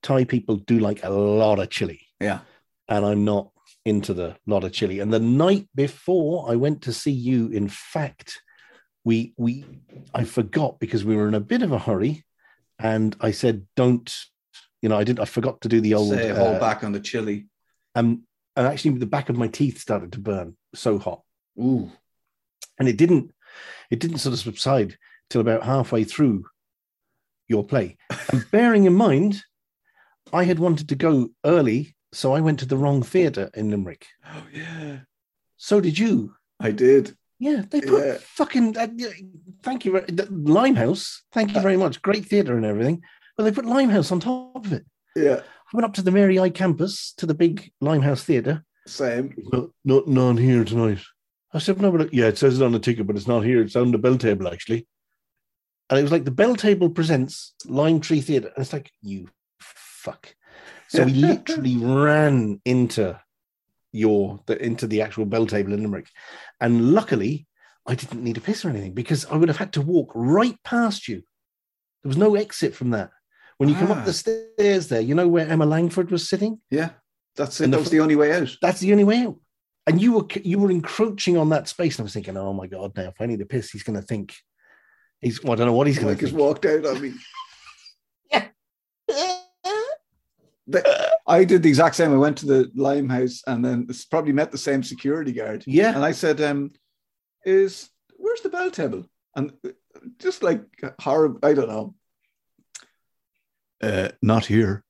Thai 0.05 0.23
people 0.25 0.57
do 0.57 0.77
like 0.77 1.03
a 1.03 1.09
lot 1.09 1.57
of 1.57 1.69
chili, 1.71 2.01
Yeah. 2.19 2.39
and 2.87 3.03
I'm 3.03 3.25
not 3.25 3.49
into 3.85 4.13
the 4.13 4.35
lot 4.45 4.63
of 4.63 4.71
chili. 4.71 4.99
And 4.99 5.11
the 5.11 5.19
night 5.19 5.67
before 5.73 6.51
I 6.51 6.55
went 6.55 6.83
to 6.83 6.93
see 6.93 7.11
you, 7.11 7.47
in 7.49 7.67
fact, 7.69 8.39
we 9.03 9.33
we 9.37 9.65
I 10.13 10.23
forgot 10.23 10.79
because 10.79 11.03
we 11.03 11.15
were 11.15 11.27
in 11.27 11.33
a 11.33 11.39
bit 11.53 11.63
of 11.63 11.71
a 11.71 11.79
hurry, 11.79 12.23
and 12.77 13.15
I 13.19 13.31
said, 13.31 13.65
"Don't." 13.75 14.09
You 14.81 14.89
know, 14.89 14.97
I 14.97 15.03
did. 15.03 15.19
I 15.19 15.25
forgot 15.25 15.61
to 15.61 15.69
do 15.69 15.81
the 15.81 15.95
old. 15.95 16.13
Say, 16.13 16.29
hold 16.29 16.57
uh, 16.57 16.59
back 16.59 16.83
on 16.83 16.91
the 16.91 16.99
chili. 16.99 17.47
and 17.95 18.19
and 18.55 18.67
actually 18.67 18.97
the 18.99 19.05
back 19.15 19.29
of 19.29 19.37
my 19.37 19.47
teeth 19.47 19.79
started 19.79 20.11
to 20.13 20.19
burn 20.19 20.55
so 20.75 20.97
hot 20.99 21.21
Ooh. 21.59 21.91
and 22.79 22.87
it 22.87 22.97
didn't 22.97 23.31
it 23.89 23.99
didn't 23.99 24.19
sort 24.19 24.33
of 24.33 24.39
subside 24.39 24.97
till 25.29 25.41
about 25.41 25.63
halfway 25.63 26.03
through 26.05 26.45
your 27.47 27.63
play 27.65 27.97
and 28.31 28.45
bearing 28.51 28.85
in 28.85 28.93
mind 28.93 29.43
i 30.39 30.43
had 30.49 30.59
wanted 30.65 30.87
to 30.89 30.95
go 31.07 31.13
early 31.45 31.79
so 32.19 32.33
i 32.37 32.39
went 32.45 32.59
to 32.59 32.65
the 32.71 32.77
wrong 32.81 33.01
theatre 33.03 33.47
in 33.59 33.69
limerick 33.71 34.03
Oh 34.33 34.45
yeah. 34.53 34.97
so 35.57 35.75
did 35.81 35.97
you 36.03 36.13
I 36.59 36.71
did. 36.71 37.15
yeah 37.39 37.63
they 37.71 37.81
put 37.81 38.05
Yeah. 38.05 38.17
fucking 38.39 38.67
uh, 38.77 38.87
thank 39.63 39.85
you 39.85 39.91
limehouse 40.59 41.03
thank 41.35 41.53
you 41.53 41.61
very 41.61 41.77
much 41.77 42.01
great 42.07 42.25
theatre 42.25 42.55
and 42.57 42.65
everything 42.65 42.97
but 43.35 43.43
they 43.43 43.51
put 43.51 43.65
limehouse 43.65 44.11
on 44.13 44.19
top 44.19 44.65
of 44.65 44.71
it 44.77 44.85
Yeah. 45.15 45.39
i 45.41 45.71
went 45.73 45.85
up 45.85 45.93
to 45.95 46.01
the 46.07 46.11
mary 46.19 46.37
i 46.39 46.49
campus 46.49 47.13
to 47.17 47.25
the 47.25 47.33
big 47.43 47.55
limehouse 47.81 48.23
theatre 48.23 48.57
Same. 48.87 49.33
no, 49.51 49.59
not 49.83 50.07
none 50.07 50.37
here 50.37 50.63
tonight. 50.63 51.01
I 51.55 51.59
said, 51.59 51.81
no, 51.81 51.89
but 51.91 52.13
yeah, 52.13 52.27
it 52.27 52.37
says 52.37 52.59
it 52.59 52.65
on 52.65 52.73
the 52.73 52.79
ticket, 52.87 53.07
but 53.07 53.15
it's 53.17 53.27
not 53.33 53.45
here. 53.49 53.61
It's 53.61 53.77
on 53.77 53.91
the 53.91 53.97
Belltable, 54.05 54.51
actually. 54.51 54.81
And 55.89 55.97
it 55.97 56.03
was 56.03 56.11
like 56.11 56.25
the 56.25 56.37
Belltable 56.43 56.93
presents 56.93 57.55
Lime 57.65 57.99
Tree 58.01 58.19
Theatre. 58.21 58.51
And 58.53 58.61
it's 58.63 58.73
like, 58.73 58.91
you 59.01 59.29
fuck. 60.05 60.35
So 60.87 61.03
we 61.03 61.13
literally 61.13 61.77
ran 62.05 62.61
into 62.63 63.19
your 63.91 64.39
the, 64.45 64.55
into 64.63 64.87
the 64.87 65.01
actual 65.01 65.25
Belltable 65.25 65.73
in 65.73 65.81
Limerick. 65.83 66.07
And 66.61 66.91
luckily, 66.93 67.47
I 67.87 67.95
didn't 67.95 68.23
need 68.23 68.37
a 68.37 68.41
piss 68.41 68.63
or 68.63 68.69
anything 68.69 68.93
because 68.93 69.25
I 69.25 69.35
would 69.35 69.49
have 69.49 69.57
had 69.57 69.73
to 69.73 69.81
walk 69.81 70.11
right 70.15 70.57
past 70.63 71.07
you. 71.07 71.17
There 72.03 72.09
was 72.09 72.17
no 72.17 72.35
exit 72.35 72.75
from 72.75 72.91
that. 72.91 73.09
When 73.57 73.69
you 73.69 73.75
come 73.75 73.91
Ah. 73.91 73.99
up 73.99 74.05
the 74.05 74.13
stairs 74.13 74.87
there, 74.89 75.01
you 75.01 75.15
know 75.15 75.27
where 75.27 75.47
Emma 75.47 75.65
Langford 75.65 76.11
was 76.11 76.27
sitting? 76.29 76.59
Yeah. 76.69 76.89
That's 77.35 77.59
it. 77.59 77.65
And 77.65 77.73
the 77.73 77.77
That 77.77 77.83
was 77.83 77.91
the 77.91 77.99
only 78.01 78.15
way 78.15 78.31
out. 78.33 78.49
That's 78.61 78.79
the 78.79 78.91
only 78.91 79.03
way 79.05 79.19
out. 79.25 79.37
And 79.87 80.01
you 80.01 80.13
were 80.13 80.25
you 80.43 80.59
were 80.59 80.71
encroaching 80.71 81.37
on 81.37 81.49
that 81.49 81.67
space. 81.67 81.95
And 81.95 82.03
I 82.03 82.05
was 82.05 82.13
thinking, 82.13 82.37
oh 82.37 82.53
my 82.53 82.67
god, 82.67 82.95
now 82.95 83.09
if 83.09 83.19
I 83.21 83.25
need 83.27 83.41
a 83.41 83.45
piss, 83.45 83.71
he's 83.71 83.83
going 83.83 83.99
to 83.99 84.05
think 84.05 84.33
he's. 85.21 85.43
Well, 85.43 85.53
I 85.53 85.55
don't 85.55 85.67
know 85.67 85.73
what 85.73 85.87
he's 85.87 85.99
going 85.99 86.15
to. 86.15 86.21
just 86.21 86.33
walked 86.33 86.65
out 86.65 86.85
on 86.85 87.01
me. 87.01 87.13
The- 90.67 90.83
I 91.27 91.43
did 91.43 91.63
the 91.63 91.69
exact 91.69 91.95
same. 91.95 92.13
I 92.13 92.17
went 92.17 92.37
to 92.39 92.45
the 92.45 92.71
Limehouse 92.75 93.41
and 93.47 93.63
then 93.65 93.87
probably 94.11 94.31
met 94.33 94.51
the 94.51 94.57
same 94.57 94.83
security 94.83 95.31
guard. 95.31 95.63
Yeah, 95.65 95.93
And 95.95 96.05
I 96.05 96.11
said, 96.11 96.39
um, 96.41 96.71
is 97.45 97.89
where's 98.17 98.41
the 98.41 98.49
Belltable? 98.49 99.07
And 99.35 99.51
just 100.19 100.43
like 100.43 100.61
horrible, 100.99 101.39
I 101.43 101.53
don't 101.53 101.67
know. 101.69 101.95
uh, 103.81 104.09
not 104.21 104.45
here. 104.45 104.83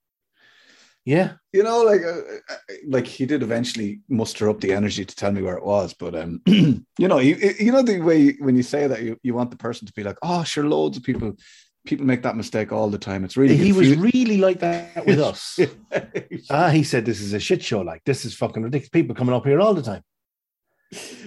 Yeah, 1.07 1.33
You 1.53 1.61
know, 1.61 1.83
like 1.83 2.01
uh, 2.01 2.21
uh, 2.49 2.55
like 2.87 3.05
he 3.05 3.27
did 3.27 3.43
eventually 3.43 3.99
muster 4.09 4.49
up 4.49 4.59
the 4.59 4.73
energy 4.73 5.05
to 5.05 5.15
tell 5.15 5.31
me 5.31 5.43
where 5.43 5.55
it 5.55 5.63
was, 5.63 5.93
but 5.93 6.15
um, 6.15 6.41
you 6.47 7.07
know, 7.07 7.19
you 7.19 7.35
you 7.59 7.71
know 7.71 7.83
the 7.83 7.99
way 7.99 8.31
when 8.39 8.55
you 8.55 8.63
say 8.63 8.87
that 8.87 9.03
you, 9.03 9.15
you 9.21 9.35
want 9.35 9.51
the 9.51 9.57
person 9.57 9.85
to 9.85 9.93
be 9.93 10.01
like, 10.03 10.17
oh, 10.23 10.43
sure, 10.43 10.65
loads 10.67 10.97
of 10.97 11.03
people 11.03 11.33
people 11.85 12.05
make 12.05 12.23
that 12.23 12.35
mistake 12.35 12.71
all 12.71 12.89
the 12.89 12.97
time. 12.97 13.23
It's 13.23 13.37
really 13.37 13.57
he 13.57 13.71
was 13.71 13.95
really 13.95 14.37
like 14.37 14.59
that 14.59 15.05
with 15.05 15.19
us. 15.31 15.59
ah, 16.49 16.69
he 16.69 16.83
said 16.83 17.05
this 17.05 17.21
is 17.21 17.33
a 17.33 17.39
shit 17.39 17.63
show. 17.63 17.81
Like 17.81 18.03
this 18.05 18.25
is 18.25 18.35
fucking 18.35 18.63
ridiculous. 18.63 18.89
People 18.89 19.15
coming 19.15 19.35
up 19.35 19.45
here 19.45 19.59
all 19.59 19.73
the 19.73 19.81
time. 19.81 20.03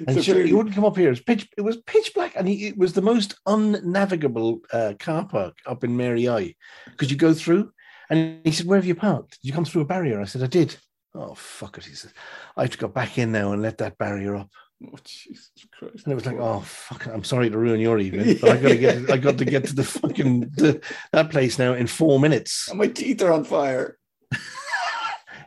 And 0.06 0.14
So 0.14 0.22
sure, 0.22 0.42
he 0.42 0.52
wouldn't 0.52 0.74
come 0.74 0.84
up 0.84 0.96
here. 0.96 1.08
It 1.08 1.10
was 1.10 1.20
pitch. 1.20 1.48
It 1.56 1.62
was 1.62 1.78
pitch 1.78 2.12
black, 2.14 2.34
and 2.36 2.48
he, 2.48 2.68
it 2.68 2.78
was 2.78 2.92
the 2.92 3.02
most 3.02 3.34
unnavigable 3.46 4.60
uh, 4.72 4.94
car 4.98 5.26
park 5.26 5.58
up 5.66 5.84
in 5.84 5.96
Mary 5.96 6.28
I, 6.28 6.54
because 6.86 7.10
you 7.10 7.16
go 7.16 7.34
through. 7.34 7.72
And 8.10 8.40
he 8.44 8.52
said, 8.52 8.66
"Where 8.66 8.78
have 8.78 8.86
you 8.86 8.94
parked? 8.94 9.40
Did 9.42 9.48
you 9.48 9.52
come 9.52 9.64
through 9.64 9.82
a 9.82 9.86
barrier?" 9.86 10.20
I 10.20 10.24
said, 10.24 10.42
"I 10.42 10.46
did." 10.46 10.76
Oh 11.14 11.34
fuck 11.34 11.76
it! 11.76 11.84
He 11.84 11.94
said, 11.94 12.12
"I 12.56 12.62
have 12.62 12.70
to 12.70 12.78
go 12.78 12.88
back 12.88 13.18
in 13.18 13.32
now 13.32 13.52
and 13.52 13.60
let 13.60 13.78
that 13.78 13.98
barrier 13.98 14.36
up." 14.36 14.50
Oh, 14.86 14.98
Jesus 15.04 15.50
Christ. 15.76 16.04
And 16.04 16.12
it 16.12 16.14
was 16.14 16.26
like, 16.26 16.38
"Oh 16.38 16.60
fuck! 16.64 17.06
I'm 17.06 17.24
sorry 17.24 17.50
to 17.50 17.58
ruin 17.58 17.80
your 17.80 17.98
evening, 17.98 18.38
but 18.40 18.50
I 18.50 18.60
got 18.60 18.68
to 18.68 18.76
get. 18.76 19.10
I 19.10 19.16
got 19.16 19.38
to 19.38 19.44
get 19.44 19.64
to 19.66 19.74
the 19.74 19.84
fucking 19.84 20.40
the, 20.56 20.80
that 21.12 21.30
place 21.30 21.58
now 21.58 21.74
in 21.74 21.86
four 21.86 22.20
minutes." 22.20 22.68
And 22.68 22.78
my 22.78 22.86
teeth 22.86 23.22
are 23.22 23.32
on 23.32 23.44
fire. 23.44 23.98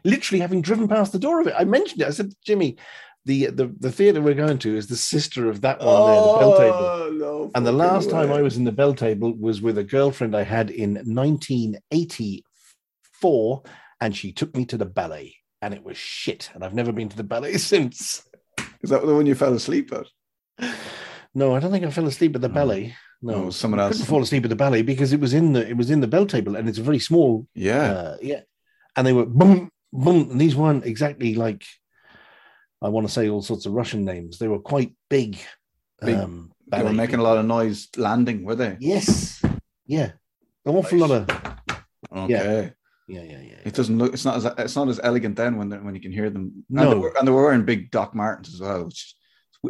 literally 0.04 0.40
having 0.40 0.62
driven 0.62 0.88
past 0.88 1.12
the 1.12 1.20
door 1.20 1.42
of 1.42 1.48
it. 1.48 1.56
I 1.58 1.64
mentioned 1.64 2.02
it. 2.02 2.08
I 2.08 2.12
said, 2.12 2.34
Jimmy, 2.44 2.78
the 3.26 3.48
the, 3.48 3.74
the 3.80 3.92
theatre 3.92 4.22
we're 4.22 4.34
going 4.34 4.58
to 4.60 4.76
is 4.76 4.88
the 4.88 4.98
sister 4.98 5.50
of 5.50 5.62
that 5.62 5.80
one 5.80 5.88
there, 5.88 6.16
the 6.16 6.38
bell 6.40 6.54
oh, 6.54 6.58
table. 6.58 6.78
Oh, 6.78 7.10
no. 7.14 7.52
And 7.56 7.66
the 7.66 7.72
last 7.72 8.10
time. 8.10 8.32
I 8.32 8.42
was 8.42 8.58
in 8.58 8.64
the 8.64 8.72
Belltable 8.72 9.40
was 9.40 9.62
with 9.62 9.78
a 9.78 9.84
girlfriend 9.84 10.36
I 10.36 10.42
had 10.44 10.72
in 10.72 10.96
1984, 10.96 13.64
and 14.00 14.16
she 14.16 14.32
took 14.32 14.56
me 14.56 14.66
to 14.66 14.78
the 14.78 14.86
ballet, 14.86 15.36
and 15.62 15.74
it 15.74 15.84
was 15.84 15.98
shit. 15.98 16.50
And 16.54 16.64
I've 16.64 16.74
never 16.74 16.92
been 16.92 17.10
to 17.10 17.18
the 17.18 17.24
ballet 17.24 17.58
since. 17.58 18.24
Is 18.84 18.90
that 18.90 19.06
the 19.06 19.14
one 19.16 19.26
you 19.26 19.36
fell 19.36 19.54
asleep 19.54 19.92
at? 19.94 20.08
No, 21.34 21.56
I 21.56 21.60
don't 21.60 21.72
think 21.72 21.86
I 21.86 21.92
fell 21.92 22.08
asleep 22.08 22.36
at 22.36 22.42
the 22.42 22.50
Oh. 22.50 22.54
ballet. 22.54 22.96
No, 23.22 23.44
was 23.44 23.56
someone 23.56 23.80
I 23.80 23.84
else. 23.84 23.94
couldn't 23.94 24.08
fall 24.08 24.24
asleep 24.24 24.44
at 24.46 24.50
the 24.50 24.56
ballet 24.56 24.82
because 24.82 25.14
it 25.14 25.20
was 25.20 25.34
in 25.34 25.54
the 25.54 25.68
it 25.68 25.78
was 25.78 25.92
in 25.92 26.02
the 26.02 26.08
Belltable, 26.08 26.58
and 26.58 26.68
it's 26.68 26.80
a 26.80 26.84
very 26.84 26.98
small 27.00 27.48
Yeah. 27.54 27.92
uh, 27.92 28.18
yeah. 28.22 28.42
And 28.96 29.06
they 29.06 29.14
were 29.14 29.28
boom, 29.28 29.70
boom. 29.94 30.32
And 30.32 30.42
these 30.42 30.56
weren't 30.56 30.86
exactly 30.86 31.36
like, 31.36 31.64
I 32.82 32.90
want 32.90 33.06
to 33.08 33.14
say 33.14 33.30
all 33.30 33.44
sorts 33.44 33.66
of 33.68 33.74
Russian 33.74 34.04
names. 34.06 34.40
They 34.40 34.48
were 34.48 34.60
quite 34.60 34.94
big. 35.10 35.38
Big. 36.02 36.16
Um, 36.16 36.52
they 36.72 36.82
were 36.82 36.94
making 36.94 37.20
a 37.20 37.24
lot 37.24 37.38
of 37.38 37.46
noise 37.46 37.90
landing, 37.96 38.44
were 38.44 38.56
they? 38.56 38.78
Yes. 38.80 39.42
Yeah. 39.86 40.14
An 40.66 40.76
awful 40.76 40.98
Nice. 40.98 41.10
lot 41.10 41.30
of. 41.30 41.30
Okay. 42.12 42.34
Yeah, 42.34 42.70
yeah, 43.16 43.22
yeah. 43.24 43.40
Yeah. 43.42 43.58
It 43.66 43.74
doesn't 43.74 43.98
look. 43.98 44.14
It's 44.14 44.26
not 44.26 44.38
as. 44.38 44.46
It's 44.58 44.76
not 44.76 44.88
as 44.90 45.00
elegant 45.04 45.36
then 45.36 45.58
when 45.58 45.70
when 45.86 45.96
you 45.96 46.02
can 46.02 46.12
hear 46.12 46.30
them. 46.30 46.64
And 46.70 46.80
they 46.80 46.84
No. 46.84 47.00
were, 47.00 47.14
and 47.18 47.28
they 47.28 47.32
were 47.32 47.44
wearing 47.44 47.66
big 47.66 47.92
Doc 47.92 48.16
Martens 48.16 48.54
as 48.56 48.62
well, 48.62 48.86
which 48.86 49.16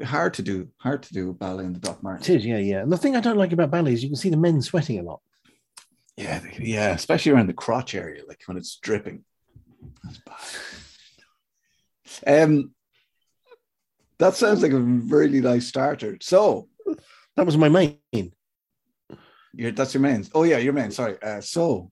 is 0.02 0.08
hard 0.08 0.34
to 0.36 0.42
do. 0.42 0.68
Hard 0.78 1.04
to 1.04 1.14
do 1.14 1.34
ballet 1.34 1.66
in 1.66 1.74
the 1.74 1.80
Doc 1.80 1.98
It 1.98 2.04
Martens. 2.04 2.30
is, 2.30 2.46
yeah, 2.46 2.58
yeah. 2.58 2.82
And 2.82 2.92
the 2.92 2.98
thing 2.98 3.16
I 3.16 3.20
don't 3.22 3.38
like 3.38 3.52
about 3.54 3.72
ballet 3.72 3.94
is 3.94 4.04
you 4.04 4.10
can 4.10 4.16
see 4.16 4.30
the 4.30 4.38
men 4.38 4.62
sweating 4.62 5.00
a 5.00 5.04
lot. 5.04 5.22
Yeah, 6.18 6.39
they- 6.39 6.58
yeah, 6.64 6.89
especially 6.92 7.32
around 7.32 7.48
the 7.48 7.54
crotch 7.54 7.96
area, 7.96 8.22
like 8.28 8.42
when 8.46 8.58
it's 8.58 8.76
dripping. 8.78 9.24
That's 10.04 10.20
bad. 12.26 12.44
Um, 12.44 12.72
that 14.20 14.36
sounds 14.36 14.62
like 14.62 14.72
a 14.74 14.80
really 14.80 15.42
nice 15.42 15.68
starter. 15.68 16.18
So, 16.22 16.68
That 17.38 17.46
was 17.46 17.58
my 17.58 17.70
main. 17.70 17.98
You're, 19.54 19.72
that's 19.72 19.94
your 19.94 20.02
main. 20.02 20.26
Oh 20.34 20.44
yeah, 20.44 20.58
your 20.58 20.74
main. 20.74 20.92
Sorry. 20.92 21.22
Uh, 21.22 21.42
so, 21.42 21.91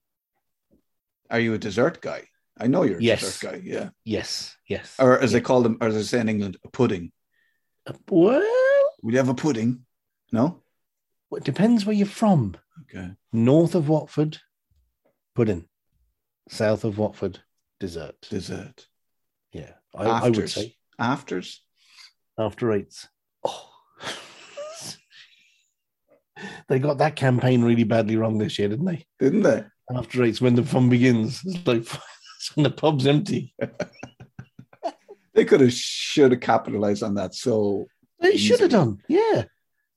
are 1.29 1.39
you 1.39 1.53
a 1.53 1.57
dessert 1.57 2.01
guy? 2.01 2.23
I 2.57 2.67
know 2.67 2.83
you're 2.83 2.97
a 2.99 3.01
Yes. 3.01 3.21
dessert 3.21 3.51
guy. 3.51 3.61
Yeah. 3.63 3.89
Yes, 4.03 4.55
yes. 4.67 4.95
Or 4.99 5.19
as 5.19 5.31
they 5.31 5.41
call 5.41 5.61
them, 5.61 5.77
or 5.81 5.87
as 5.87 5.95
they 5.95 6.03
say 6.03 6.19
in 6.19 6.29
England, 6.29 6.57
a 6.65 6.69
pudding. 6.69 7.11
Well, 8.09 8.43
Would 9.01 9.13
you 9.13 9.17
have 9.19 9.29
a 9.29 9.33
pudding? 9.33 9.85
No. 10.31 10.61
Well, 11.29 11.37
it 11.39 11.43
depends 11.45 11.85
where 11.85 11.95
you're 11.95 12.05
from. 12.07 12.55
Okay. 12.83 13.11
North 13.31 13.75
of 13.75 13.87
Watford, 13.89 14.37
pudding. 15.35 15.67
South 16.49 16.83
of 16.83 16.97
Watford, 16.97 17.39
dessert. 17.79 18.15
Dessert. 18.29 18.87
Yeah, 19.53 19.71
I, 19.95 20.05
I 20.05 20.29
would 20.29 20.49
say 20.49 20.75
Afters. 20.99 21.63
after 22.37 22.71
eights. 22.71 23.07
Oh. 23.45 23.69
they 26.67 26.79
got 26.79 26.99
that 26.99 27.15
campaign 27.15 27.63
really 27.63 27.83
badly 27.83 28.15
wrong 28.15 28.37
this 28.37 28.57
year, 28.59 28.69
didn't 28.69 28.85
they? 28.85 29.05
Didn't 29.19 29.43
they? 29.43 29.63
After 29.95 30.23
eights, 30.23 30.39
when 30.41 30.55
the 30.55 30.63
fun 30.63 30.89
begins, 30.89 31.41
it's 31.45 31.65
like 31.67 31.85
when 32.55 32.63
the 32.63 32.69
pub's 32.71 33.07
empty. 33.07 33.53
They 35.33 35.45
could 35.45 35.61
have 35.61 35.73
should 35.73 36.31
have 36.31 36.41
capitalized 36.41 37.03
on 37.03 37.15
that. 37.15 37.33
So 37.35 37.85
They 38.19 38.35
should 38.37 38.59
have 38.59 38.71
done. 38.71 38.97
Yeah, 39.07 39.43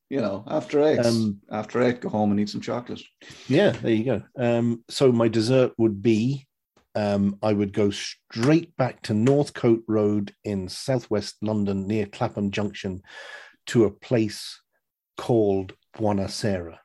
you 0.09 0.20
know, 0.20 0.45
after 0.47 0.82
eight, 0.82 1.01
Um, 1.01 1.40
after 1.51 1.82
eight, 1.82 2.01
go 2.01 2.09
home 2.11 2.30
and 2.30 2.38
eat 2.40 2.51
some 2.51 2.61
chocolate. 2.61 3.03
yeah. 3.49 3.70
There 3.70 3.90
you 3.93 4.05
go. 4.05 4.22
Um, 4.38 4.84
so 4.88 5.11
my 5.11 5.28
dessert 5.28 5.72
would 5.78 6.03
be, 6.03 6.47
um, 6.95 7.38
I 7.43 7.53
would 7.53 7.72
go 7.72 7.90
straight 7.90 8.76
back 8.76 9.03
to 9.03 9.14
Northcote 9.14 9.82
Road 9.88 10.34
in 10.45 10.68
southwest 10.68 11.36
London, 11.43 11.86
near 11.86 12.07
Clapham 12.07 12.51
Junction, 12.51 13.03
to 13.68 13.84
a 13.84 13.90
place 13.90 14.61
called 15.16 15.72
Buonasera, 15.97 16.76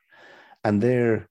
and 0.64 0.82
their 0.82 1.28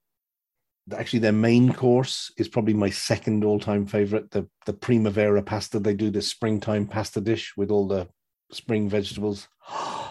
actually 0.96 1.20
their 1.20 1.32
main 1.32 1.74
course 1.74 2.32
is 2.38 2.48
probably 2.48 2.74
my 2.74 2.90
second 2.90 3.44
all-time 3.44 3.86
favorite 3.86 4.32
the 4.32 4.48
the 4.66 4.74
primavera 4.74 5.42
pasta. 5.44 5.80
They 5.80 5.94
do 5.94 6.10
this 6.10 6.28
springtime 6.28 6.88
pasta 6.88 7.22
dish 7.22 7.54
with 7.58 7.72
all 7.72 7.88
the 7.88 8.08
spring 8.52 8.90
vegetables. 8.90 9.48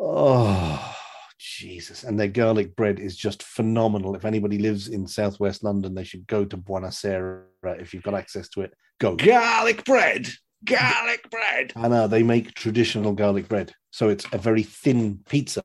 Oh 0.00 0.94
jesus. 1.38 2.04
And 2.04 2.18
their 2.18 2.28
garlic 2.28 2.74
bread 2.76 2.98
is 3.00 3.16
just 3.16 3.42
phenomenal. 3.42 4.14
If 4.14 4.24
anybody 4.24 4.58
lives 4.58 4.88
in 4.88 5.06
southwest 5.06 5.62
london 5.64 5.94
they 5.94 6.04
should 6.04 6.26
go 6.26 6.44
to 6.44 6.56
buonasera 6.56 7.42
if 7.80 7.92
you've 7.92 8.02
got 8.02 8.14
access 8.14 8.48
to 8.50 8.62
it. 8.62 8.72
Go. 9.00 9.16
Garlic 9.16 9.84
bread. 9.84 10.28
Garlic 10.64 11.28
bread. 11.30 11.72
i 11.76 11.86
know 11.88 12.08
they 12.08 12.22
make 12.22 12.54
traditional 12.54 13.12
garlic 13.12 13.48
bread. 13.48 13.72
So 13.90 14.08
it's 14.08 14.26
a 14.32 14.38
very 14.38 14.62
thin 14.62 15.20
pizza. 15.28 15.62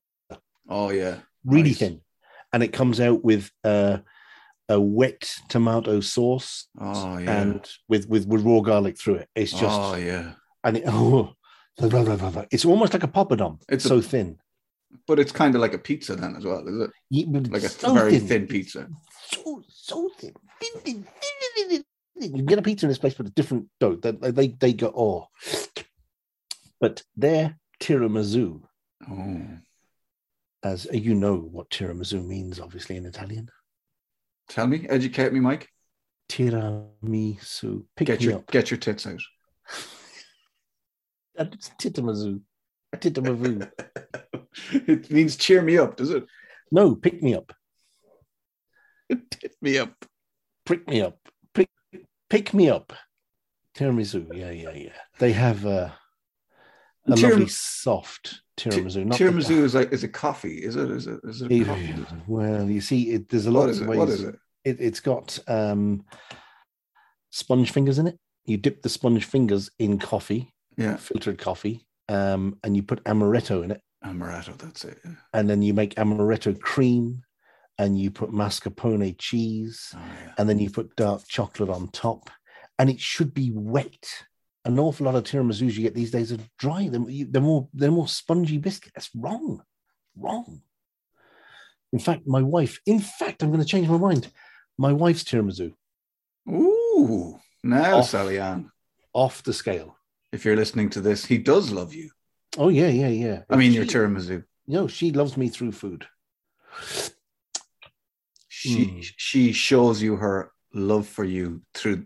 Oh 0.69 0.89
yeah. 0.89 1.17
really 1.45 1.69
Nice. 1.69 1.79
thin. 1.79 2.01
And 2.51 2.61
it 2.63 2.73
comes 2.73 2.99
out 2.99 3.23
with 3.23 3.49
uh, 3.63 3.99
a 4.69 4.79
wet 4.79 5.29
tomato 5.49 5.99
sauce 5.99 6.67
Oh 6.79 7.17
yeah. 7.17 7.41
and 7.41 7.69
with, 7.89 8.07
with 8.07 8.25
with 8.27 8.43
raw 8.43 8.61
garlic 8.61 8.97
through 8.97 9.15
it. 9.15 9.29
It's 9.35 9.51
just 9.51 9.63
oh 9.79 9.95
yeah. 9.95 10.33
and 10.63 10.77
it, 10.77 10.83
oh, 10.87 11.33
blah, 11.77 11.89
blah, 11.89 12.15
blah, 12.15 12.45
it's 12.51 12.65
almost 12.65 12.93
like 12.93 13.03
a 13.03 13.07
poppadom. 13.07 13.57
It's 13.69 13.83
It's 13.83 13.85
a- 13.85 13.89
so 13.89 14.01
thin, 14.01 14.37
But 15.07 15.19
it's 15.19 15.31
kind 15.33 15.53
of 15.55 15.61
like 15.61 15.73
a 15.73 15.79
pizza 15.79 16.15
then 16.15 16.35
as 16.35 16.45
well, 16.45 16.65
is 16.67 16.79
it? 16.87 16.91
Yeah, 17.09 17.25
but 17.27 17.49
Like 17.51 17.63
a 17.63 17.69
so 17.69 17.93
very 17.93 18.19
thin 18.19 18.47
pizza. 18.47 18.87
so 19.31 19.61
so 19.67 20.09
thin. 20.17 20.33
Thin, 20.61 20.71
thin, 20.81 21.03
thin, 21.03 21.03
thin, 21.55 21.69
thin, 21.69 21.83
thin. 22.21 22.35
You 22.37 22.43
get 22.43 22.59
a 22.59 22.61
pizza 22.61 22.85
in 22.85 22.89
this 22.89 22.99
place 22.99 23.17
with 23.17 23.27
a 23.27 23.31
different 23.31 23.67
dough. 23.81 23.95
They 23.97 24.11
they, 24.11 24.31
they, 24.31 24.47
they 24.47 24.73
go 24.73 24.93
oh, 24.95 25.27
but 26.79 27.03
their 27.17 27.57
tiramisu, 27.81 28.61
Oh. 29.09 29.41
as 30.63 30.87
you 30.93 31.15
know 31.15 31.35
what 31.35 31.69
tiramisu 31.69 32.25
means, 32.25 32.59
obviously 32.61 32.95
in 32.95 33.05
Italian. 33.05 33.49
Tell 34.49 34.67
me, 34.67 34.85
educate 34.89 35.33
me, 35.33 35.39
Mike. 35.39 35.69
Tiramisu. 36.29 37.85
Pick 37.95 38.07
Get 38.07 38.19
me 38.19 38.25
your 38.27 38.35
up. 38.37 38.47
get 38.51 38.71
your 38.71 38.77
tits 38.77 39.05
out. 39.07 39.19
That's 41.35 41.69
Titamazu. 41.81 42.41
Titamavu. 42.95 43.69
it 44.71 45.11
means 45.11 45.35
cheer 45.35 45.61
me 45.61 45.77
up, 45.77 45.95
does 45.95 46.11
it? 46.11 46.25
No, 46.71 46.95
pick 46.95 47.21
me 47.21 47.35
up. 47.35 47.53
Tit 49.09 49.53
me 49.61 49.77
up. 49.77 50.05
Prick 50.65 50.87
me 50.87 51.01
up. 51.01 51.17
Pick, 51.53 51.69
pick 52.29 52.53
me 52.53 52.69
up. 52.69 52.93
Tiramisu. 53.75 54.27
Yeah, 54.35 54.51
yeah, 54.51 54.71
yeah. 54.71 54.89
They 55.19 55.33
have 55.33 55.65
uh, 55.65 55.89
a 57.07 57.11
Tiram- 57.11 57.29
lovely 57.31 57.47
soft 57.47 58.41
tiramisu. 58.57 59.05
not 59.05 59.17
the- 59.17 59.25
Tiramisu 59.25 59.63
is 59.63 59.75
like 59.75 59.91
is 59.91 60.03
it 60.03 60.09
coffee? 60.13 60.57
Is 60.63 60.75
it? 60.75 60.89
Is 60.89 61.07
it? 61.07 61.19
Is 61.23 61.41
it? 61.41 61.51
a 61.51 61.65
coffee? 61.65 61.95
Well, 62.27 62.69
you 62.69 62.81
see, 62.81 63.11
it, 63.11 63.29
there's 63.29 63.45
a 63.45 63.51
lot 63.51 63.69
of 63.69 63.81
it? 63.81 63.87
ways. 63.87 63.97
What 63.99 64.09
is 64.09 64.21
it? 64.23 64.35
It, 64.63 64.77
it's 64.79 64.99
got 65.01 65.37
um, 65.47 66.05
sponge 67.31 67.71
fingers 67.71 67.99
in 67.99 68.07
it. 68.07 68.17
You 68.45 68.57
dip 68.57 68.81
the 68.81 68.89
sponge 68.89 69.25
fingers 69.25 69.69
in 69.79 69.99
coffee, 69.99 70.53
Yeah, 70.77 70.97
filtered 70.97 71.37
coffee, 71.37 71.85
um, 72.09 72.57
and 72.63 72.75
you 72.75 72.83
put 72.83 73.03
amaretto 73.05 73.63
in 73.63 73.71
it. 73.71 73.81
amaretto. 74.05 74.57
That's 74.57 74.83
it. 74.85 74.99
Yeah. 75.03 75.11
And 75.33 75.49
then 75.49 75.61
you 75.61 75.73
make 75.73 75.95
amaretto 75.95 76.59
cream, 76.59 77.23
and 77.77 77.97
you 77.99 78.11
put 78.11 78.31
mascarpone 78.31 79.15
cheese. 79.17 79.93
Oh, 79.95 79.99
yeah. 79.99 80.33
and 80.37 80.47
then 80.49 80.59
you 80.59 80.69
put 80.69 80.95
dark 80.95 81.27
chocolate 81.27 81.69
on 81.69 81.87
top, 81.89 82.29
and 82.79 82.89
it 82.89 82.99
should 82.99 83.33
be 83.33 83.51
wet. 83.53 84.07
An 84.65 84.79
awful 84.79 85.05
lot 85.05 85.15
of 85.15 85.23
tiramisus 85.25 85.73
you 85.75 85.83
get 85.83 85.93
these 85.93 86.11
days 86.11 86.31
are 86.31 86.37
dry. 86.57 86.87
They're, 86.87 87.01
they're 87.29 87.41
more 87.41 87.67
they're 87.73 87.91
more 87.91 88.07
spongy 88.07 88.57
biscuit. 88.57 88.93
That's 88.95 89.09
wrong, 89.15 89.61
wrong. 90.15 90.61
In 91.91 91.99
fact, 91.99 92.21
my 92.25 92.41
wife. 92.41 92.79
In 92.85 92.99
fact, 92.99 93.43
I'm 93.43 93.49
going 93.49 93.59
to 93.61 93.67
change 93.67 93.87
my 93.89 93.97
mind. 93.97 94.31
My 94.77 94.91
wife's 94.93 95.23
tiramisu 95.23 95.73
Ooh, 96.49 97.39
now 97.63 97.97
Off. 97.99 98.09
Sally 98.09 98.39
Ann, 98.39 98.71
off 99.13 99.43
the 99.43 99.53
scale. 99.53 99.95
if 100.31 100.43
you're 100.45 100.55
listening 100.55 100.89
to 100.91 101.01
this, 101.01 101.25
he 101.25 101.37
does 101.37 101.71
love 101.71 101.93
you. 101.93 102.09
Oh 102.57 102.69
yeah, 102.69 102.87
yeah, 102.87 103.07
yeah. 103.09 103.41
I 103.49 103.55
mean, 103.57 103.73
your 103.73 103.85
She- 103.85 103.91
tiramisu. 103.91 104.43
No, 104.65 104.87
she 104.87 105.11
loves 105.11 105.35
me 105.37 105.49
through 105.49 105.73
food. 105.73 106.07
She 108.47 108.85
Hmm. 108.85 108.99
she 109.17 109.51
shows 109.51 110.01
you 110.01 110.15
her 110.15 110.51
love 110.73 111.07
for 111.07 111.23
you 111.25 111.61
through 111.73 112.05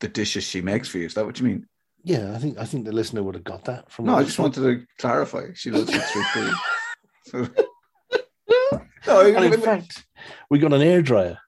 the 0.00 0.08
dishes 0.08 0.44
she 0.44 0.60
makes 0.60 0.88
for 0.88 0.98
you. 0.98 1.06
Is 1.06 1.14
that 1.14 1.24
what 1.26 1.38
you 1.40 1.46
mean? 1.46 1.66
Yeah, 2.04 2.32
I 2.34 2.38
think 2.38 2.58
I 2.58 2.64
think 2.64 2.84
the 2.84 2.92
listener 2.92 3.22
would 3.22 3.34
have 3.34 3.44
got 3.44 3.64
that 3.64 3.90
from. 3.90 4.06
No, 4.06 4.14
I 4.14 4.22
just 4.24 4.38
wanted 4.38 4.62
to 4.62 4.86
clarify. 4.98 5.46
She 5.54 5.70
loves 5.70 5.90
through 5.90 6.22
food. 6.32 6.54
So- 7.24 7.48
no, 9.06 9.20
And 9.20 9.54
in 9.54 9.60
fact, 9.60 10.06
we 10.50 10.58
got 10.58 10.72
an 10.72 10.82
air 10.82 11.02
dryer. 11.02 11.38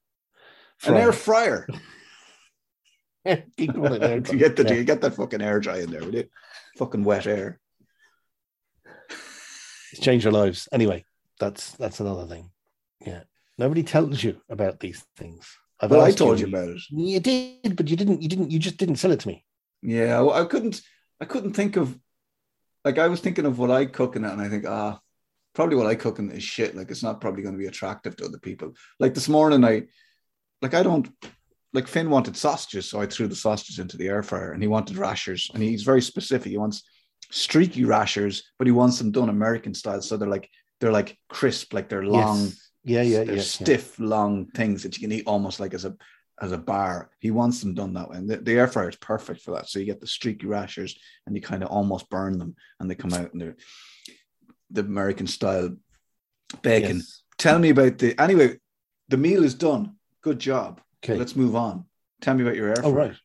an 0.84 0.94
air 0.96 1.12
fryer. 1.12 1.66
It 3.24 3.44
air 3.58 4.20
Do 4.20 4.32
you 4.32 4.38
get 4.38 4.56
the 4.56 4.64
do 4.64 4.74
you 4.74 4.84
get 4.84 5.02
that 5.02 5.14
fucking 5.14 5.42
air 5.42 5.60
dry 5.60 5.80
in 5.80 5.90
there, 5.90 6.00
will 6.00 6.14
you? 6.14 6.24
Fucking 6.78 7.04
wet 7.04 7.26
air. 7.26 7.60
It's 9.92 10.00
changed 10.00 10.24
our 10.26 10.32
lives. 10.32 10.66
Anyway, 10.72 11.04
that's 11.38 11.72
that's 11.72 12.00
another 12.00 12.26
thing. 12.26 12.50
Yeah, 13.04 13.24
nobody 13.58 13.82
tells 13.82 14.22
you 14.22 14.40
about 14.48 14.80
these 14.80 15.04
things. 15.16 15.46
I've 15.80 15.90
Well, 15.90 16.02
I 16.02 16.10
told 16.10 16.40
you 16.40 16.46
about 16.48 16.68
it. 16.68 16.80
You 16.90 17.20
did, 17.20 17.76
but 17.76 17.88
you 17.88 17.96
didn't. 17.96 18.22
You 18.22 18.28
didn't. 18.28 18.50
You 18.50 18.58
just 18.58 18.78
didn't 18.78 18.96
sell 18.96 19.12
it 19.12 19.20
to 19.20 19.28
me. 19.28 19.44
Yeah, 19.82 20.20
I, 20.20 20.42
I 20.42 20.44
couldn't. 20.44 20.80
I 21.20 21.24
couldn't 21.24 21.52
think 21.52 21.76
of. 21.76 21.98
Like 22.84 22.98
I 22.98 23.08
was 23.08 23.20
thinking 23.20 23.46
of 23.46 23.58
what 23.58 23.70
I 23.70 23.86
cook 23.86 24.16
in 24.16 24.24
it, 24.24 24.32
and 24.32 24.40
I 24.40 24.48
think 24.48 24.66
ah, 24.66 24.98
probably 25.54 25.76
what 25.76 25.86
I 25.86 25.94
cook 25.94 26.18
in 26.18 26.30
is 26.30 26.42
shit. 26.42 26.76
Like 26.76 26.90
it's 26.90 27.02
not 27.02 27.20
probably 27.20 27.42
going 27.42 27.54
to 27.54 27.58
be 27.58 27.66
attractive 27.66 28.16
to 28.16 28.24
other 28.24 28.38
people. 28.38 28.74
Like 28.98 29.14
this 29.14 29.28
morning, 29.28 29.64
I, 29.64 29.84
like 30.62 30.74
I 30.74 30.82
don't. 30.82 31.08
Like 31.74 31.86
Finn 31.86 32.08
wanted 32.08 32.34
sausages, 32.34 32.88
so 32.88 33.00
I 33.00 33.06
threw 33.06 33.28
the 33.28 33.36
sausages 33.36 33.78
into 33.78 33.98
the 33.98 34.08
air 34.08 34.22
fryer, 34.22 34.52
and 34.52 34.62
he 34.62 34.68
wanted 34.68 34.96
rashers, 34.96 35.50
and 35.52 35.62
he's 35.62 35.82
very 35.82 36.00
specific. 36.00 36.50
He 36.50 36.56
wants 36.56 36.82
streaky 37.30 37.84
rashers, 37.84 38.42
but 38.58 38.66
he 38.66 38.72
wants 38.72 38.98
them 38.98 39.12
done 39.12 39.28
American 39.28 39.74
style, 39.74 40.00
so 40.00 40.16
they're 40.16 40.28
like 40.28 40.48
they're 40.80 40.92
like 40.92 41.18
crisp, 41.28 41.74
like 41.74 41.88
they're 41.88 42.04
long, 42.04 42.44
Yes. 42.44 42.67
Yeah, 42.88 43.02
yeah, 43.02 43.24
they're 43.24 43.36
yeah. 43.36 43.42
stiff, 43.42 43.98
long 43.98 44.46
things 44.46 44.82
that 44.82 44.96
you 44.96 45.06
can 45.06 45.16
eat 45.16 45.26
almost 45.26 45.60
like 45.60 45.74
as 45.74 45.84
a 45.84 45.96
as 46.40 46.52
a 46.52 46.58
bar. 46.58 47.10
He 47.18 47.30
wants 47.30 47.60
them 47.60 47.74
done 47.74 47.94
that 47.94 48.08
way, 48.08 48.16
and 48.16 48.28
the, 48.28 48.38
the 48.38 48.52
air 48.52 48.68
fryer 48.68 48.88
is 48.88 48.96
perfect 48.96 49.42
for 49.42 49.52
that. 49.52 49.68
So 49.68 49.78
you 49.78 49.84
get 49.84 50.00
the 50.00 50.06
streaky 50.06 50.46
rashers, 50.46 50.98
and 51.26 51.34
you 51.34 51.42
kind 51.42 51.62
of 51.62 51.70
almost 51.70 52.08
burn 52.10 52.38
them, 52.38 52.54
and 52.80 52.90
they 52.90 52.94
come 52.94 53.12
out 53.12 53.32
and 53.32 53.40
they're 53.40 53.56
the 54.70 54.82
American 54.82 55.26
style 55.26 55.70
bacon. 56.62 56.96
Yes. 56.96 57.22
Tell 57.38 57.58
me 57.58 57.70
about 57.70 57.98
the 57.98 58.18
anyway. 58.20 58.58
The 59.08 59.16
meal 59.16 59.42
is 59.44 59.54
done. 59.54 59.96
Good 60.22 60.38
job. 60.38 60.82
Okay. 61.02 61.16
Let's 61.16 61.36
move 61.36 61.56
on. 61.56 61.86
Tell 62.20 62.34
me 62.34 62.42
about 62.42 62.56
your 62.56 62.68
air 62.68 62.76
fryer. 62.76 62.86
Oh 62.86 62.92
right. 62.92 63.16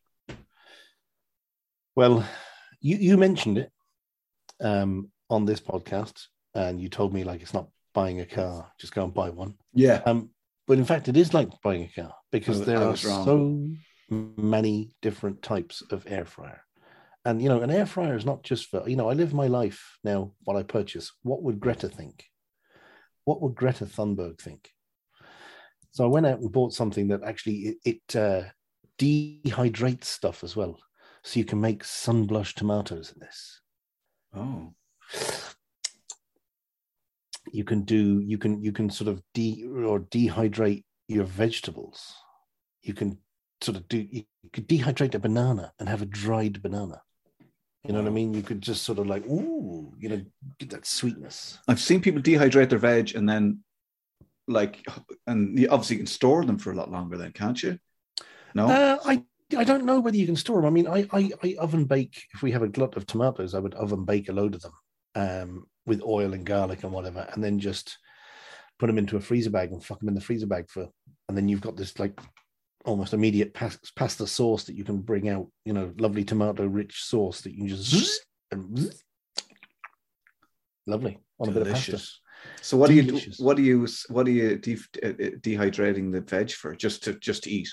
Well, 1.96 2.26
you 2.80 2.96
you 2.96 3.16
mentioned 3.16 3.58
it 3.58 3.70
um, 4.60 5.10
on 5.28 5.44
this 5.44 5.60
podcast, 5.60 6.26
and 6.54 6.80
you 6.80 6.88
told 6.88 7.12
me 7.12 7.24
like 7.24 7.42
it's 7.42 7.54
not 7.54 7.68
buying 7.94 8.20
a 8.20 8.26
car; 8.26 8.70
just 8.78 8.94
go 8.94 9.04
and 9.04 9.14
buy 9.14 9.30
one. 9.30 9.54
Yeah. 9.72 10.02
Um, 10.04 10.30
but 10.66 10.78
in 10.78 10.84
fact, 10.84 11.08
it 11.08 11.16
is 11.16 11.32
like 11.34 11.48
buying 11.62 11.84
a 11.84 12.00
car 12.00 12.14
because 12.30 12.58
was- 12.58 12.66
there 12.66 12.82
are 12.82 12.96
so 12.96 13.68
many 14.10 14.94
different 15.00 15.42
types 15.42 15.82
of 15.90 16.04
air 16.06 16.24
fryer. 16.24 16.60
And 17.24 17.40
you 17.40 17.48
know, 17.48 17.62
an 17.62 17.70
air 17.70 17.86
fryer 17.86 18.16
is 18.16 18.26
not 18.26 18.42
just 18.42 18.66
for 18.66 18.86
you 18.88 18.96
know. 18.96 19.08
I 19.08 19.14
live 19.14 19.32
my 19.32 19.46
life 19.46 19.98
now. 20.04 20.32
What 20.44 20.56
I 20.56 20.62
purchase. 20.62 21.10
What 21.22 21.42
would 21.42 21.58
Greta 21.60 21.88
think? 21.88 22.24
What 23.24 23.40
would 23.40 23.54
Greta 23.54 23.86
Thunberg 23.86 24.38
think? 24.40 24.70
So 25.92 26.04
I 26.04 26.08
went 26.08 26.26
out 26.26 26.40
and 26.40 26.52
bought 26.52 26.74
something 26.74 27.08
that 27.08 27.22
actually 27.22 27.76
it, 27.84 28.00
it 28.12 28.16
uh, 28.16 28.42
dehydrates 28.98 30.04
stuff 30.04 30.44
as 30.44 30.54
well, 30.54 30.78
so 31.22 31.38
you 31.38 31.44
can 31.46 31.60
make 31.60 31.84
sun 31.84 32.26
blush 32.26 32.54
tomatoes 32.54 33.12
in 33.14 33.20
this 33.20 33.60
Oh. 34.36 34.74
You 37.54 37.64
can 37.64 37.82
do 37.82 38.20
you 38.20 38.36
can 38.36 38.60
you 38.62 38.72
can 38.72 38.90
sort 38.90 39.08
of 39.08 39.22
de 39.32 39.64
or 39.64 40.00
dehydrate 40.00 40.84
your 41.08 41.24
vegetables 41.24 42.14
you 42.82 42.92
can 42.92 43.16
sort 43.60 43.76
of 43.76 43.86
do 43.88 43.98
you 44.10 44.24
could 44.52 44.68
dehydrate 44.68 45.14
a 45.14 45.18
banana 45.18 45.72
and 45.78 45.88
have 45.88 46.02
a 46.02 46.06
dried 46.06 46.60
banana 46.60 47.00
you 47.84 47.92
know 47.92 48.00
what 48.00 48.08
i 48.08 48.10
mean 48.10 48.34
you 48.34 48.42
could 48.42 48.60
just 48.60 48.82
sort 48.82 48.98
of 48.98 49.06
like 49.06 49.24
ooh 49.26 49.94
you 50.00 50.08
know 50.08 50.20
get 50.58 50.70
that 50.70 50.86
sweetness 50.86 51.58
I've 51.68 51.80
seen 51.80 52.00
people 52.00 52.20
dehydrate 52.20 52.70
their 52.70 52.78
veg 52.78 53.14
and 53.14 53.28
then, 53.28 53.60
like, 54.48 54.84
and 55.26 55.58
you 55.58 55.68
obviously 55.68 55.96
can 55.96 56.06
store 56.06 56.44
them 56.44 56.58
for 56.58 56.72
a 56.72 56.74
lot 56.74 56.90
longer. 56.90 57.16
Then 57.16 57.32
can't 57.32 57.62
you? 57.62 57.78
No. 58.54 58.66
uh, 58.68 58.98
i 59.04 59.22
i 59.56 59.64
don't 59.64 59.84
know 59.84 60.00
whether 60.00 60.16
you 60.16 60.26
can 60.26 60.36
store 60.36 60.60
them 60.60 60.66
i 60.66 60.70
mean 60.70 60.86
I, 60.86 61.06
I 61.12 61.30
i 61.42 61.56
oven 61.58 61.84
bake 61.84 62.22
if 62.34 62.42
we 62.42 62.52
have 62.52 62.62
a 62.62 62.68
glut 62.68 62.96
of 62.96 63.06
tomatoes 63.06 63.54
i 63.54 63.58
would 63.58 63.74
oven 63.74 64.04
bake 64.04 64.28
a 64.28 64.32
load 64.32 64.54
of 64.54 64.62
them 64.62 64.72
um 65.14 65.66
with 65.86 66.02
oil 66.02 66.32
and 66.34 66.44
garlic 66.46 66.82
and 66.82 66.92
whatever 66.92 67.28
and 67.32 67.42
then 67.44 67.58
just 67.58 67.98
put 68.78 68.86
them 68.86 68.98
into 68.98 69.16
a 69.16 69.20
freezer 69.20 69.50
bag 69.50 69.70
and 69.72 69.84
fuck 69.84 69.98
them 70.00 70.08
in 70.08 70.14
the 70.14 70.20
freezer 70.20 70.46
bag 70.46 70.68
for 70.68 70.88
and 71.28 71.36
then 71.36 71.48
you've 71.48 71.60
got 71.60 71.76
this 71.76 71.98
like 71.98 72.18
almost 72.84 73.14
immediate 73.14 73.54
pas- 73.54 73.78
pasta 73.96 74.26
sauce 74.26 74.64
that 74.64 74.76
you 74.76 74.84
can 74.84 74.98
bring 74.98 75.28
out 75.28 75.46
you 75.64 75.72
know 75.72 75.92
lovely 75.98 76.24
tomato 76.24 76.66
rich 76.66 77.02
sauce 77.04 77.40
that 77.42 77.52
you 77.52 77.58
can 77.58 77.68
just 77.68 78.26
lovely 80.86 81.18
on 81.40 81.48
a 81.48 81.52
bit 81.52 81.62
of 81.62 81.68
pasta 81.68 81.92
Delicious. 81.92 82.20
So 82.60 82.76
what 82.76 82.88
do 82.88 82.94
you 82.94 83.02
Delicious. 83.02 83.38
what 83.38 83.56
do 83.56 83.62
you 83.62 83.86
what 84.08 84.26
do 84.26 84.32
you 84.32 84.58
de- 84.58 84.74
uh, 85.02 85.08
uh, 85.08 85.30
dehydrating 85.40 86.12
the 86.12 86.20
veg 86.20 86.50
for? 86.50 86.74
Just 86.74 87.04
to 87.04 87.14
just 87.14 87.44
to 87.44 87.50
eat, 87.50 87.68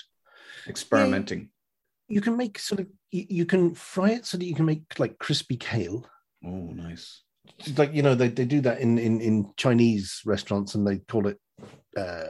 experimenting. 0.66 1.50
you 2.08 2.22
can 2.22 2.38
make 2.38 2.58
sort 2.58 2.80
of 2.80 2.86
you, 3.10 3.26
you 3.28 3.44
can 3.44 3.74
fry 3.74 4.10
it 4.12 4.24
so 4.24 4.38
that 4.38 4.46
you 4.46 4.54
can 4.54 4.64
make 4.64 4.98
like 4.98 5.18
crispy 5.18 5.56
kale 5.56 6.06
Oh, 6.44 6.70
nice. 6.72 7.22
Like 7.76 7.92
you 7.92 8.02
know 8.02 8.14
they, 8.14 8.28
they 8.28 8.44
do 8.44 8.60
that 8.62 8.80
in, 8.80 8.98
in 8.98 9.20
in 9.20 9.52
chinese 9.56 10.20
restaurants 10.24 10.74
and 10.74 10.86
they 10.86 10.98
call 10.98 11.26
it 11.28 11.38
uh 11.96 12.24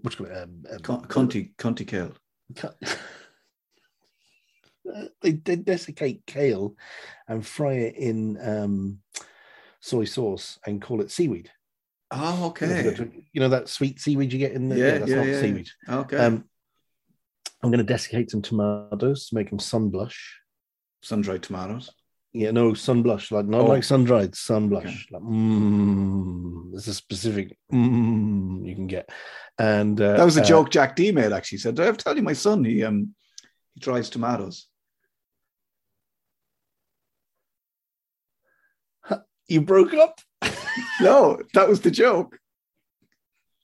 what's 0.00 0.16
called 0.16 0.30
um, 0.30 0.62
um, 0.70 0.78
Con- 0.80 1.06
Cunty 1.06 1.54
cunty 1.56 1.86
kale. 1.86 2.12
they, 5.22 5.32
they 5.32 5.56
desiccate 5.56 6.24
kale 6.26 6.76
and 7.28 7.46
fry 7.46 7.72
it 7.74 7.96
in 7.96 8.38
um, 8.46 8.98
soy 9.80 10.04
sauce 10.04 10.58
and 10.66 10.82
call 10.82 11.00
it 11.00 11.10
seaweed. 11.10 11.50
Oh, 12.10 12.54
You 12.60 12.66
know, 12.66 12.74
if 12.74 12.84
you 12.84 12.90
okay. 12.90 13.26
You 13.32 13.40
know 13.40 13.48
that 13.48 13.68
sweet 13.68 13.98
seaweed 14.00 14.32
you 14.32 14.38
get 14.38 14.52
in 14.52 14.68
the 14.68 14.76
Yeah, 14.78 14.98
that's 14.98 15.10
yeah, 15.10 15.16
not 15.16 15.26
yeah. 15.26 15.40
seaweed. 15.40 15.68
Okay. 15.88 16.16
Um, 16.18 16.44
I'm 17.62 17.70
going 17.70 17.78
to 17.78 17.92
desiccate 17.92 18.30
some 18.30 18.42
tomatoes 18.42 19.28
to 19.28 19.34
make 19.34 19.48
them 19.48 19.58
sun 19.58 19.88
blush. 19.88 20.38
Sun 21.02 21.22
dried 21.22 21.42
tomatoes. 21.42 21.90
Yeah, 22.36 22.50
no 22.50 22.74
sun 22.74 23.02
blush, 23.02 23.30
like 23.30 23.46
not 23.46 23.60
Oh. 23.60 23.66
like 23.66 23.84
sun 23.84 24.02
dried, 24.02 24.34
sun 24.34 24.68
blush. 24.68 25.06
Okay. 25.06 25.06
Like, 25.12 25.22
mm, 25.22 26.72
there's 26.72 26.88
a 26.88 26.94
specific 26.94 27.56
mm, 27.72 28.66
you 28.68 28.74
can 28.74 28.88
get, 28.88 29.08
and 29.56 30.00
uh, 30.00 30.16
That 30.16 30.24
was 30.24 30.36
a 30.36 30.40
uh, 30.42 30.44
joke 30.44 30.70
Jack 30.70 30.96
Dee 30.96 31.12
made. 31.12 31.32
Actually, 31.32 31.58
he 31.58 31.62
said, 31.62 31.76
"Did 31.76 31.84
I 31.84 31.88
ever 31.88 31.96
tell 31.96 32.16
you 32.16 32.22
my 32.22 32.32
son? 32.32 32.64
He 32.64 32.82
um 32.82 33.14
he 33.74 33.80
dries 33.80 34.10
tomatoes." 34.10 34.66
You 39.46 39.60
broke 39.60 39.92
up. 39.94 40.20
No, 41.02 41.38
that 41.52 41.68
was 41.68 41.82
the 41.82 41.90
joke. 41.90 42.38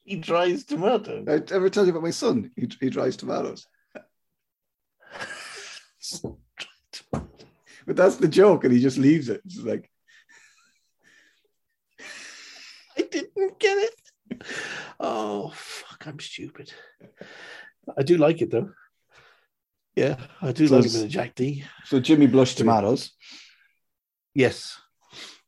he 0.05 0.17
dries 0.17 0.65
tomatoes. 0.65 1.27
I 1.27 1.41
ever 1.55 1.71
tell 1.71 1.85
you 1.87 1.91
about 1.91 2.03
my 2.03 2.11
son? 2.11 2.51
He, 2.55 2.69
he 2.81 2.91
dries 2.91 3.17
tomatoes. 3.17 3.67
But 7.91 7.97
that's 7.97 8.19
the 8.19 8.29
joke, 8.29 8.63
and 8.63 8.73
he 8.73 8.79
just 8.81 8.99
leaves 8.99 9.29
it. 9.29 9.41
It's 9.45 9.59
like, 9.59 9.91
I 12.97 13.03
didn't 13.03 13.59
get 13.59 13.79
it. 13.79 14.43
Oh 15.01 15.51
fuck! 15.53 16.07
I'm 16.07 16.21
stupid. 16.21 16.73
I 17.99 18.05
do 18.05 18.17
like 18.17 18.43
it 18.43 18.53
though. 18.53 18.71
Yeah, 19.97 20.19
I 20.41 20.53
do 20.53 20.69
So 20.69 20.77
like 20.77 20.87
a 20.87 20.89
bit 20.89 21.03
of 21.03 21.09
Jack 21.09 21.35
Dee. 21.35 21.65
so 21.85 21.99
Jimmy 21.99 22.29
Blush 22.29 22.55
tomatoes. 22.55 23.11
Yes. 24.35 24.79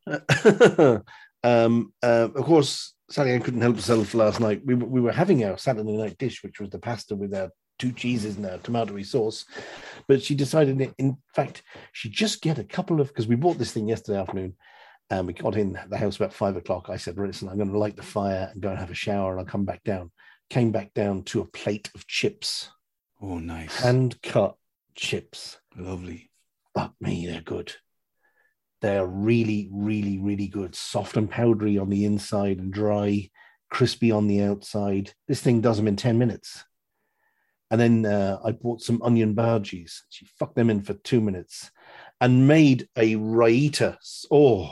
um, 0.09 1.93
uh, 2.03 2.29
of 2.35 2.35
course, 2.45 2.93
Sally 3.09 3.31
Ann 3.31 3.43
couldn't 3.43 3.61
help 3.61 3.77
herself 3.77 4.15
last 4.15 4.41
night. 4.41 4.63
We, 4.67 4.75
were- 4.75 4.89
we 4.89 5.01
were 5.01 5.13
having 5.13 5.45
our 5.45 5.57
Saturday 5.59 5.97
night 5.97 6.19
dish, 6.19 6.43
which 6.43 6.59
was 6.59 6.71
the 6.71 6.81
pasta 6.81 7.15
with 7.15 7.33
our 7.37 7.51
two 7.79 7.93
cheeses 7.93 8.37
and 8.37 8.47
our 8.47 8.59
tomatoey 8.59 9.05
sauce. 9.05 9.45
But 10.09 10.23
she 10.23 10.35
decided, 10.35 10.81
in- 10.81 10.95
in 10.99 11.17
fact, 11.35 11.63
she 11.93 12.09
just 12.11 12.43
get 12.43 12.59
a 12.59 12.65
couple 12.65 13.01
of, 13.01 13.09
because 13.09 13.27
we 13.27 13.37
bought 13.37 13.59
this 13.59 13.73
thing 13.73 13.89
yesterday 13.89 14.19
afternoon 14.21 14.55
and 15.11 15.27
we 15.27 15.33
got 15.33 15.57
in 15.57 15.79
the 15.89 15.97
house 15.99 16.17
about 16.17 16.33
five 16.33 16.57
o'clock. 16.57 16.89
I 16.89 16.97
said, 16.97 17.17
listen, 17.19 17.49
I'm 17.49 17.57
going 17.59 17.71
to 17.73 17.79
light 17.79 17.97
the 17.97 18.03
fire 18.03 18.51
and 18.53 18.63
go 18.63 18.71
and 18.71 18.79
have 18.79 18.91
a 18.91 18.95
shower 18.95 19.33
and 19.33 19.41
I'll 19.41 19.47
come 19.47 19.65
back 19.65 19.83
down. 19.85 20.11
Came 20.51 20.71
back 20.73 20.93
down 20.95 21.23
to 21.25 21.41
a 21.41 21.47
plate 21.47 21.91
of 21.95 22.07
chips, 22.07 22.71
Oh, 23.21 23.39
nice. 23.39 23.81
hand 23.81 24.21
cut 24.23 24.57
chips 24.95 25.59
Lovely. 25.77 26.31
fuck 26.75 26.93
me, 27.01 27.27
they're 27.27 27.41
good. 27.41 27.73
They're 28.81 29.07
really, 29.07 29.69
really, 29.73 30.19
really 30.19 30.49
good. 30.49 30.75
Soft 30.75 31.17
and 31.17 31.31
powdery 31.31 31.79
on 31.79 31.89
the 31.89 32.05
inside 32.05 32.59
and 32.59 32.73
dry, 32.73 33.31
crispy 33.71 34.11
on 34.11 34.27
the 34.27 34.43
outside. 34.43 35.13
This 35.29 35.41
thing 35.41 35.61
does 35.61 35.77
them 35.77 35.87
in 35.89 35.97
10 35.97 36.19
minutes. 36.19 36.65
And 37.73 37.81
then 37.81 38.05
uh, 38.07 38.39
I 38.45 38.53
bought 38.53 38.83
some 38.83 39.01
onion 39.03 39.35
bhajis. 39.35 40.03
She 40.11 40.27
fucked 40.39 40.55
them 40.57 40.71
in 40.71 40.83
for 40.83 40.93
two 40.93 41.21
minutes 41.21 41.71
and 42.21 42.47
made 42.47 42.87
a 42.97 43.17
raita. 43.17 43.97
Oh, 44.31 44.71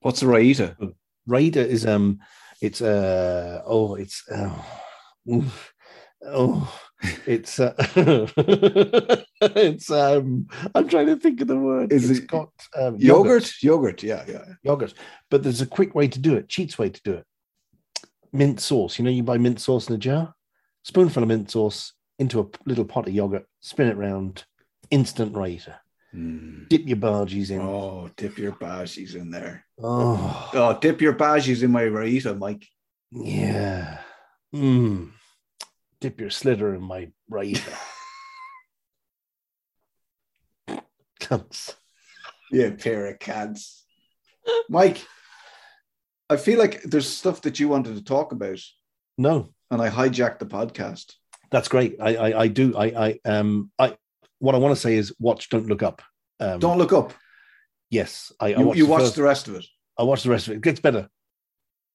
What's 0.00 0.22
a 0.22 0.26
raita? 0.26 0.76
raita 1.28 1.56
is 1.56 1.84
um, 1.86 2.20
it's 2.60 2.80
uh, 2.80 3.62
oh, 3.66 3.94
it's 3.94 4.24
oh, 4.30 4.64
oh, 6.26 6.80
it's 7.26 7.60
uh, 7.60 7.74
it's 9.42 9.90
um, 9.90 10.46
I'm 10.74 10.88
trying 10.88 11.06
to 11.06 11.16
think 11.16 11.40
of 11.42 11.48
the 11.48 11.56
word. 11.58 11.92
Is 11.92 12.10
It's 12.10 12.20
it 12.20 12.26
got 12.28 12.50
um, 12.78 12.96
Yogurt? 12.96 13.52
Yogurt, 13.62 14.02
yeah, 14.02 14.24
yeah. 14.26 14.44
yogurt. 14.62 14.94
But 15.30 15.42
there's 15.42 15.60
a 15.60 15.66
quick 15.66 15.94
way 15.94 16.08
to 16.08 16.18
do 16.18 16.34
it, 16.34 16.48
cheats 16.48 16.78
way 16.78 16.88
to 16.88 17.00
do 17.04 17.12
it. 17.12 17.26
Mint 18.32 18.60
sauce. 18.60 18.98
You 18.98 19.04
know, 19.04 19.10
you 19.10 19.22
buy 19.22 19.36
mint 19.38 19.60
sauce 19.60 19.88
in 19.88 19.94
a 19.94 19.98
jar, 19.98 20.34
spoonful 20.82 21.22
of 21.22 21.28
mint 21.28 21.50
sauce 21.50 21.92
into 22.20 22.38
a 22.40 22.46
little 22.66 22.84
pot 22.84 23.08
of 23.08 23.14
yogurt, 23.14 23.46
spin 23.60 23.88
it 23.88 23.96
round, 23.96 24.44
instant 24.90 25.32
raita. 25.32 25.76
Mm. 26.14 26.68
Dip 26.68 26.86
your 26.86 26.98
bhajis 26.98 27.50
in. 27.50 27.60
Oh, 27.60 28.10
dip 28.16 28.36
your 28.38 28.52
bhajis 28.52 29.14
in 29.16 29.30
there. 29.30 29.64
Oh, 29.82 30.50
Oh, 30.52 30.78
dip 30.78 31.00
your 31.00 31.14
bhajis 31.14 31.62
in 31.62 31.70
my 31.72 31.82
raita, 31.84 32.36
Mike. 32.38 32.66
yeah. 33.10 33.98
Mm. 34.54 35.12
Dip 36.00 36.20
your 36.20 36.30
slitter 36.30 36.74
in 36.74 36.82
my 36.82 37.10
raita. 37.30 37.72
Cunts. 41.20 41.74
Yeah, 42.50 42.70
pair 42.70 43.06
of 43.06 43.18
cats. 43.18 43.84
Mike, 44.68 45.06
I 46.28 46.36
feel 46.36 46.58
like 46.58 46.82
there's 46.82 47.08
stuff 47.08 47.42
that 47.42 47.60
you 47.60 47.68
wanted 47.68 47.94
to 47.96 48.04
talk 48.04 48.32
about, 48.32 48.58
No, 49.16 49.54
and 49.70 49.80
I 49.80 49.88
hijacked 49.88 50.38
the 50.40 50.46
podcast. 50.46 51.14
That's 51.50 51.68
great. 51.68 51.96
I, 52.00 52.16
I, 52.16 52.40
I 52.42 52.48
do. 52.48 52.76
I, 52.76 52.84
I, 52.86 53.20
um, 53.24 53.70
I. 53.78 53.96
What 54.38 54.54
I 54.54 54.58
want 54.58 54.74
to 54.74 54.80
say 54.80 54.96
is, 54.96 55.14
watch. 55.18 55.50
Don't 55.50 55.66
look 55.66 55.82
up. 55.82 56.02
Um, 56.38 56.58
Don't 56.58 56.78
look 56.78 56.92
up. 56.92 57.12
Yes, 57.90 58.32
I, 58.40 58.54
I 58.54 58.58
You, 58.60 58.66
watched 58.66 58.78
you 58.78 58.84
the 58.86 58.90
watched 58.90 59.14
the 59.16 59.22
rest 59.22 59.48
of 59.48 59.56
it. 59.56 59.66
I 59.98 60.04
watched 60.04 60.24
the 60.24 60.30
rest 60.30 60.46
of 60.46 60.52
it. 60.54 60.56
It 60.56 60.62
gets 60.62 60.80
better. 60.80 61.08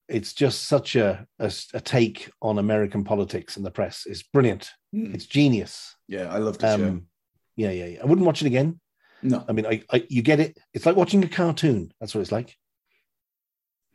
It's 0.08 0.34
just 0.34 0.66
such 0.68 0.96
a, 0.96 1.26
a, 1.40 1.52
a 1.74 1.80
take 1.82 2.30
on 2.42 2.60
American 2.60 3.04
politics 3.04 3.58
and 3.58 3.66
the 3.66 3.72
press. 3.72 4.06
It's 4.06 4.22
brilliant. 4.22 4.70
Mm. 4.94 5.16
It's 5.16 5.26
genius. 5.26 5.96
Yeah, 6.08 6.32
I 6.32 6.38
loved 6.38 6.64
it. 6.64 6.68
Um, 6.68 7.08
yeah, 7.56 7.72
yeah, 7.72 7.86
yeah. 7.86 8.00
I 8.04 8.06
wouldn't 8.06 8.28
watch 8.28 8.42
it 8.44 8.48
again. 8.48 8.80
No, 9.24 9.44
I 9.50 9.54
mean, 9.54 9.66
I, 9.66 9.82
I 9.92 10.06
you 10.10 10.22
get 10.22 10.40
it. 10.40 10.60
It's 10.76 10.86
like 10.86 10.96
watching 10.96 11.24
a 11.24 11.28
cartoon. 11.28 11.92
That's 12.00 12.14
what 12.14 12.22
it's 12.22 12.32
like. 12.32 12.56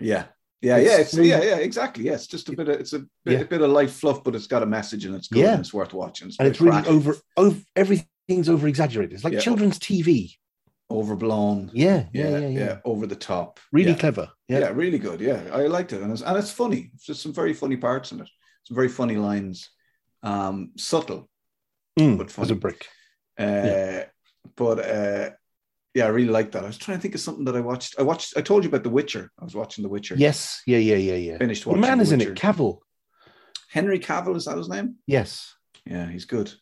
yeah, 0.00 0.24
yeah, 0.62 0.76
It's 0.76 0.88
yeah. 0.90 0.98
It's 1.00 1.14
yeah, 1.14 1.42
yeah, 1.42 1.56
exactly. 1.56 2.04
Yeah, 2.04 2.12
it's 2.14 2.26
just 2.26 2.48
a 2.48 2.52
bit 2.52 2.68
of 2.68 2.80
it's 2.80 2.92
a 2.92 3.00
bit, 3.00 3.08
Yeah. 3.24 3.38
a 3.40 3.44
bit 3.44 3.60
of 3.62 3.70
light 3.70 3.90
fluff, 3.90 4.22
but 4.24 4.34
it's 4.34 4.46
got 4.46 4.62
a 4.62 4.66
message 4.66 5.04
and 5.06 5.14
it's 5.14 5.28
good 5.28 5.40
Yeah. 5.40 5.52
and 5.52 5.60
it's 5.60 5.72
worth 5.74 5.92
watching. 5.94 6.28
It's 6.28 6.38
And 6.38 6.48
it's 6.48 6.60
really 6.60 6.86
over 6.86 7.16
over 7.36 7.58
everything's 7.76 8.48
over 8.48 8.66
exaggerated. 8.68 9.14
It's 9.14 9.24
like 9.24 9.34
Yeah. 9.34 9.40
children's 9.40 9.78
TV. 9.78 10.36
overblown. 10.92 11.70
Yeah, 11.72 12.06
Yeah, 12.12 12.38
yeah, 12.38 12.48
yeah, 12.48 12.78
over 12.84 13.06
the 13.06 13.14
top. 13.14 13.60
Really 13.70 13.94
clever. 13.94 14.28
Yeah. 14.48 14.58
Yeah. 14.58 14.68
really 14.74 14.98
good. 14.98 15.20
Yeah, 15.20 15.40
I 15.52 15.66
liked 15.68 15.92
it, 15.92 16.02
and 16.02 16.10
it's 16.12 16.22
and 16.22 16.36
it's 16.36 16.50
funny. 16.50 16.90
It's 16.94 17.04
just 17.06 17.22
some 17.22 17.32
very 17.32 17.54
funny 17.54 17.76
parts 17.76 18.10
in 18.10 18.18
it. 18.20 18.28
Some 18.64 18.74
very 18.74 18.88
funny 18.88 19.16
lines. 19.16 19.70
Um, 20.24 20.72
subtle, 20.76 21.28
Mm, 21.98 22.18
But 22.18 22.36
as 22.38 22.50
a 22.50 22.54
brick. 22.56 22.86
uh, 23.38 24.02
but 24.56 24.78
uh, 24.80 25.30
yeah, 25.94 26.04
I 26.04 26.08
really 26.08 26.30
like 26.30 26.52
that. 26.52 26.64
I 26.64 26.66
was 26.66 26.78
trying 26.78 26.98
to 26.98 27.02
think 27.02 27.14
of 27.14 27.20
something 27.20 27.44
that 27.44 27.56
I 27.56 27.60
watched. 27.60 27.96
I 27.98 28.02
watched. 28.02 28.36
I 28.36 28.42
told 28.42 28.64
you 28.64 28.68
about 28.68 28.84
The 28.84 28.90
Witcher. 28.90 29.30
I 29.38 29.44
was 29.44 29.54
watching 29.54 29.82
The 29.82 29.88
Witcher. 29.88 30.14
Yes. 30.16 30.62
Yeah. 30.66 30.78
Yeah. 30.78 30.96
Yeah. 30.96 31.14
Yeah. 31.14 31.38
finished 31.38 31.66
watching. 31.66 31.80
The 31.80 31.86
man 31.86 31.98
The 31.98 32.02
is 32.02 32.12
in 32.12 32.20
it. 32.20 32.34
Cavill. 32.34 32.78
Henry 33.68 33.98
Cavill 34.00 34.36
is 34.36 34.46
that 34.46 34.56
his 34.56 34.68
name? 34.68 34.96
Yes. 35.06 35.54
Yeah, 35.86 36.08
he's 36.08 36.24
good. 36.24 36.52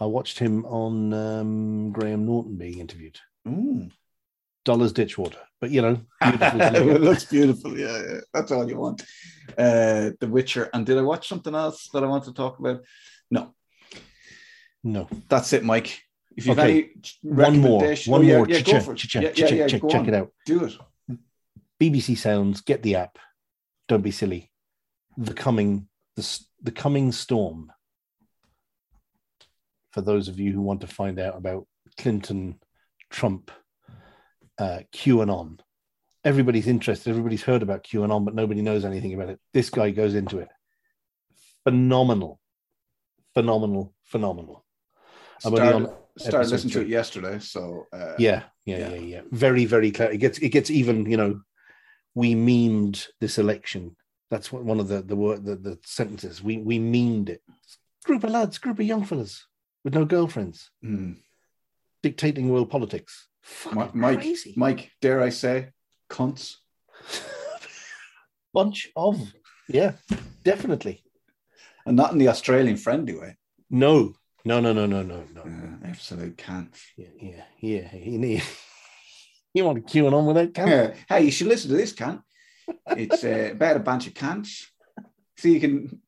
I 0.00 0.06
watched 0.06 0.38
him 0.38 0.64
on 0.66 1.12
um, 1.12 1.92
Graham 1.92 2.26
Norton 2.26 2.56
being 2.56 2.78
interviewed. 2.78 3.18
Ooh. 3.48 3.88
Dollars 4.64 4.92
Ditchwater. 4.92 5.38
But 5.60 5.70
you 5.70 5.82
know, 5.82 6.00
beautiful. 6.20 6.60
it 6.60 7.00
looks 7.00 7.24
beautiful. 7.24 7.78
Yeah, 7.78 8.02
yeah, 8.02 8.20
that's 8.32 8.50
all 8.50 8.68
you 8.68 8.76
want. 8.76 9.02
Uh, 9.56 10.10
the 10.20 10.28
Witcher. 10.28 10.70
And 10.72 10.84
did 10.84 10.98
I 10.98 11.02
watch 11.02 11.28
something 11.28 11.54
else 11.54 11.88
that 11.92 12.02
I 12.02 12.06
want 12.06 12.24
to 12.24 12.32
talk 12.32 12.58
about? 12.58 12.82
No, 13.30 13.54
no. 14.82 15.08
that's 15.28 15.52
it, 15.52 15.64
Mike. 15.64 16.02
If 16.36 16.46
you've 16.46 16.58
Okay. 16.58 16.72
any 16.72 16.90
One 17.22 17.58
more. 17.60 17.80
recommendation- 17.80 18.10
One 18.12 18.20
oh, 18.20 18.24
yeah, 18.24 18.36
more. 18.38 18.48
yeah, 18.48 18.60
go 18.60 18.72
Check, 18.72 18.82
for 18.82 18.92
it. 18.92 18.96
check, 18.96 19.22
Yeah, 19.22 19.30
yeah, 19.36 19.66
check, 19.68 19.82
check, 19.82 19.94
on. 19.94 20.08
it 20.08 20.14
out. 20.14 20.32
Do 20.46 20.64
it. 20.64 20.74
BBC 21.80 22.16
Sounds. 22.16 22.60
Get 22.60 22.82
the 22.82 22.96
app. 22.96 23.18
Don't 23.88 24.02
be 24.02 24.10
silly. 24.10 24.50
The 25.16 25.34
coming. 25.34 25.88
The 26.16 26.40
the 26.62 26.72
coming 26.72 27.12
storm. 27.12 27.72
For 29.90 30.00
those 30.00 30.28
of 30.28 30.40
you 30.40 30.52
who 30.52 30.60
want 30.62 30.80
to 30.80 30.86
find 30.86 31.18
out 31.20 31.36
about 31.36 31.66
Clinton, 31.98 32.60
Trump, 33.10 33.50
uh, 34.58 34.80
QAnon. 34.92 35.60
Everybody's 36.24 36.66
interested. 36.66 37.10
Everybody's 37.10 37.42
heard 37.42 37.62
about 37.62 37.84
QAnon, 37.84 38.24
but 38.24 38.34
nobody 38.34 38.62
knows 38.62 38.84
anything 38.84 39.14
about 39.14 39.28
it. 39.28 39.40
This 39.52 39.70
guy 39.70 39.90
goes 39.90 40.14
into 40.14 40.38
it. 40.38 40.48
Phenomenal, 41.64 42.40
phenomenal, 43.34 43.94
phenomenal. 44.04 44.64
I'm 45.44 45.52
only 45.54 45.66
Started, 45.68 45.88
on 45.88 45.96
started 46.18 46.50
listening 46.50 46.72
to 46.74 46.80
it 46.82 46.88
yesterday. 46.88 47.38
So 47.38 47.86
uh, 47.92 48.14
yeah, 48.18 48.44
yeah, 48.64 48.78
Yeah. 48.78 48.88
yeah, 48.90 49.00
yeah. 49.00 49.20
Very, 49.30 49.64
very 49.64 49.90
clear. 49.90 50.10
It 50.10 50.18
gets 50.18 50.38
it 50.38 50.50
gets 50.50 50.70
even. 50.70 51.10
You 51.10 51.16
know, 51.16 51.40
we 52.14 52.34
memed 52.34 53.06
this 53.20 53.38
election. 53.38 53.96
That's 54.30 54.52
what 54.52 54.64
one 54.64 54.80
of 54.80 54.88
the 54.88 55.02
the 55.02 55.16
word 55.16 55.44
the, 55.44 55.56
the 55.56 55.78
sentences. 55.84 56.42
We 56.42 56.58
we 56.58 56.78
memed 56.78 57.28
it. 57.28 57.42
Group 58.04 58.24
of 58.24 58.30
lads, 58.30 58.58
group 58.58 58.78
of 58.78 58.86
young 58.86 59.04
fellas 59.04 59.46
with 59.82 59.94
no 59.94 60.04
girlfriends, 60.04 60.70
hmm. 60.82 61.12
dictating 62.02 62.48
world 62.48 62.70
politics. 62.70 63.28
Fucking 63.42 64.00
Mike, 64.00 64.20
crazy. 64.20 64.54
Mike, 64.56 64.90
dare 65.00 65.22
I 65.22 65.28
say, 65.28 65.70
cunts. 66.10 66.56
Bunch 68.54 68.90
of 68.96 69.20
yeah, 69.68 69.92
definitely. 70.44 71.02
And 71.86 71.96
not 71.96 72.12
in 72.12 72.18
the 72.18 72.28
Australian 72.28 72.76
friendly 72.76 73.14
way. 73.14 73.36
No, 73.68 74.14
no, 74.44 74.60
no, 74.60 74.72
no, 74.72 74.86
no, 74.86 75.02
no, 75.02 75.24
no. 75.34 75.42
Uh, 75.42 75.88
absolute 75.88 76.36
can. 76.36 76.70
Yeah, 76.96 77.08
yeah, 77.20 77.44
yeah. 77.60 77.94
You 77.96 78.18
need. 78.18 78.42
You 79.56 79.64
want 79.64 79.86
to 79.86 79.92
queuing 79.92 80.12
on 80.12 80.26
with 80.26 80.34
that, 80.34 80.52
can 80.52 80.68
Uh, 80.68 80.94
hey, 81.08 81.26
you 81.26 81.30
should 81.30 81.46
listen 81.46 81.70
to 81.70 81.76
this, 81.76 81.92
can. 81.92 82.24
It's 82.88 83.22
uh, 83.22 83.50
about 83.52 83.76
a 83.76 83.78
bunch 83.78 84.08
of 84.08 84.14
cants. 84.14 84.68
See, 85.36 85.52
you 85.54 85.60
can 85.60 86.00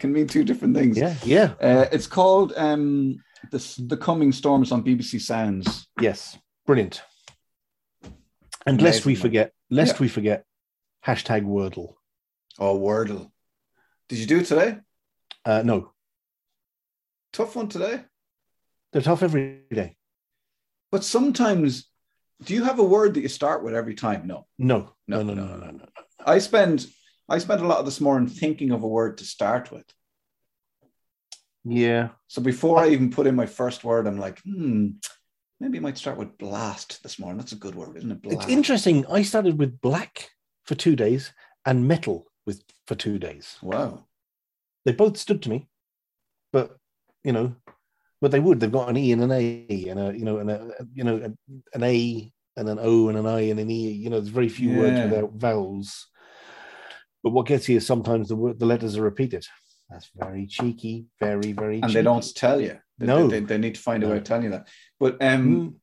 can 0.00 0.12
mean 0.12 0.26
two 0.26 0.42
different 0.42 0.74
things. 0.76 0.98
Yeah, 0.98 1.14
yeah. 1.24 1.52
Uh, 1.60 1.86
it's 1.92 2.08
called 2.08 2.52
um, 2.56 3.22
the 3.52 3.84
the 3.86 3.96
coming 3.96 4.32
storms 4.32 4.72
on 4.72 4.82
BBC 4.82 5.20
Sounds. 5.20 5.86
Yes, 6.00 6.36
brilliant. 6.66 7.02
And 8.66 8.82
lest 8.82 9.06
we 9.06 9.14
forget, 9.14 9.52
lest 9.70 9.94
Yeah. 9.94 10.00
we 10.00 10.08
forget, 10.08 10.44
hashtag 11.06 11.44
Wordle. 11.44 11.94
Oh, 12.58 12.76
Wordle. 12.80 13.30
Did 14.08 14.18
you 14.18 14.26
do 14.26 14.38
it 14.40 14.46
today? 14.46 14.78
Uh, 15.44 15.62
no, 15.64 15.92
Tough 17.32 17.56
one 17.56 17.68
today. 17.68 18.02
they're 18.92 19.02
tough 19.02 19.22
every 19.22 19.60
day. 19.72 19.96
But 20.90 21.04
sometimes, 21.04 21.88
do 22.42 22.54
you 22.54 22.64
have 22.64 22.78
a 22.78 22.84
word 22.84 23.14
that 23.14 23.20
you 23.20 23.28
start 23.28 23.62
with 23.62 23.74
every 23.74 23.94
time? 23.94 24.26
No. 24.26 24.46
No, 24.58 24.94
No, 25.06 25.22
no, 25.22 25.34
no, 25.34 25.46
no, 25.46 25.56
no, 25.56 25.66
no, 25.66 25.70
no. 25.72 25.86
I 26.24 26.38
spend 26.38 26.86
I 27.28 27.38
spent 27.38 27.60
a 27.60 27.66
lot 27.66 27.78
of 27.78 27.84
this 27.84 28.00
morning 28.00 28.28
thinking 28.28 28.70
of 28.70 28.82
a 28.82 28.88
word 28.88 29.18
to 29.18 29.24
start 29.24 29.70
with. 29.70 29.84
Yeah, 31.64 32.10
So 32.28 32.40
before 32.40 32.78
I 32.78 32.88
even 32.88 33.10
put 33.10 33.26
in 33.26 33.36
my 33.36 33.44
first 33.44 33.84
word, 33.84 34.06
I'm 34.06 34.16
like, 34.18 34.40
hmm, 34.40 34.90
maybe 35.60 35.76
I 35.76 35.80
might 35.82 35.98
start 35.98 36.16
with 36.16 36.38
blast 36.38 37.02
this 37.02 37.18
morning. 37.18 37.36
That's 37.36 37.52
a 37.52 37.56
good 37.56 37.74
word, 37.74 37.96
isn't 37.98 38.10
it? 38.10 38.22
Blast. 38.22 38.44
it's 38.44 38.50
interesting. 38.50 39.04
I 39.06 39.20
started 39.22 39.58
with 39.58 39.78
black 39.82 40.30
for 40.64 40.74
two 40.74 40.96
days 40.96 41.34
and 41.66 41.86
metal 41.86 42.26
with 42.46 42.62
for 42.86 42.94
two 42.94 43.18
days. 43.18 43.58
Wow. 43.60 44.06
They 44.86 44.92
both 44.92 45.18
stood 45.18 45.42
to 45.42 45.50
me, 45.50 45.68
but 46.52 46.78
you 47.24 47.32
know, 47.32 47.54
but 48.20 48.30
they 48.30 48.40
would. 48.40 48.60
They've 48.60 48.72
got 48.72 48.88
an 48.88 48.96
E 48.96 49.12
and 49.12 49.22
an 49.22 49.32
A, 49.32 49.86
and 49.88 50.00
a 50.00 50.16
you 50.18 50.24
know, 50.24 50.38
and 50.38 50.50
a 50.50 50.70
you 50.94 51.04
know, 51.04 51.34
an 51.74 51.82
A 51.82 52.32
and 52.56 52.68
an 52.68 52.78
O 52.80 53.08
and 53.08 53.18
an 53.18 53.26
I 53.26 53.40
and 53.42 53.60
an 53.60 53.70
E. 53.70 53.90
You 53.92 54.10
know, 54.10 54.18
there's 54.20 54.28
very 54.28 54.48
few 54.48 54.70
words 54.76 55.00
without 55.00 55.32
vowels. 55.34 56.06
But 57.22 57.30
what 57.30 57.46
gets 57.46 57.68
you 57.68 57.76
is 57.76 57.86
sometimes 57.86 58.28
the 58.28 58.36
word, 58.36 58.58
the 58.58 58.66
letters 58.66 58.96
are 58.96 59.02
repeated. 59.02 59.44
That's 59.90 60.10
very 60.16 60.46
cheeky, 60.46 61.06
very 61.20 61.52
very. 61.52 61.76
And 61.76 61.84
cheeky. 61.84 61.94
they 61.94 62.02
don't 62.02 62.34
tell 62.34 62.60
you. 62.60 62.78
They, 62.98 63.06
No. 63.06 63.28
They, 63.28 63.40
they 63.40 63.58
need 63.58 63.74
to 63.76 63.80
find 63.80 64.02
a 64.02 64.06
way 64.06 64.14
No. 64.14 64.18
of 64.18 64.24
telling 64.24 64.44
you 64.44 64.50
that. 64.50 64.68
But 65.00 65.22
um, 65.22 65.48
Mm, 65.48 65.74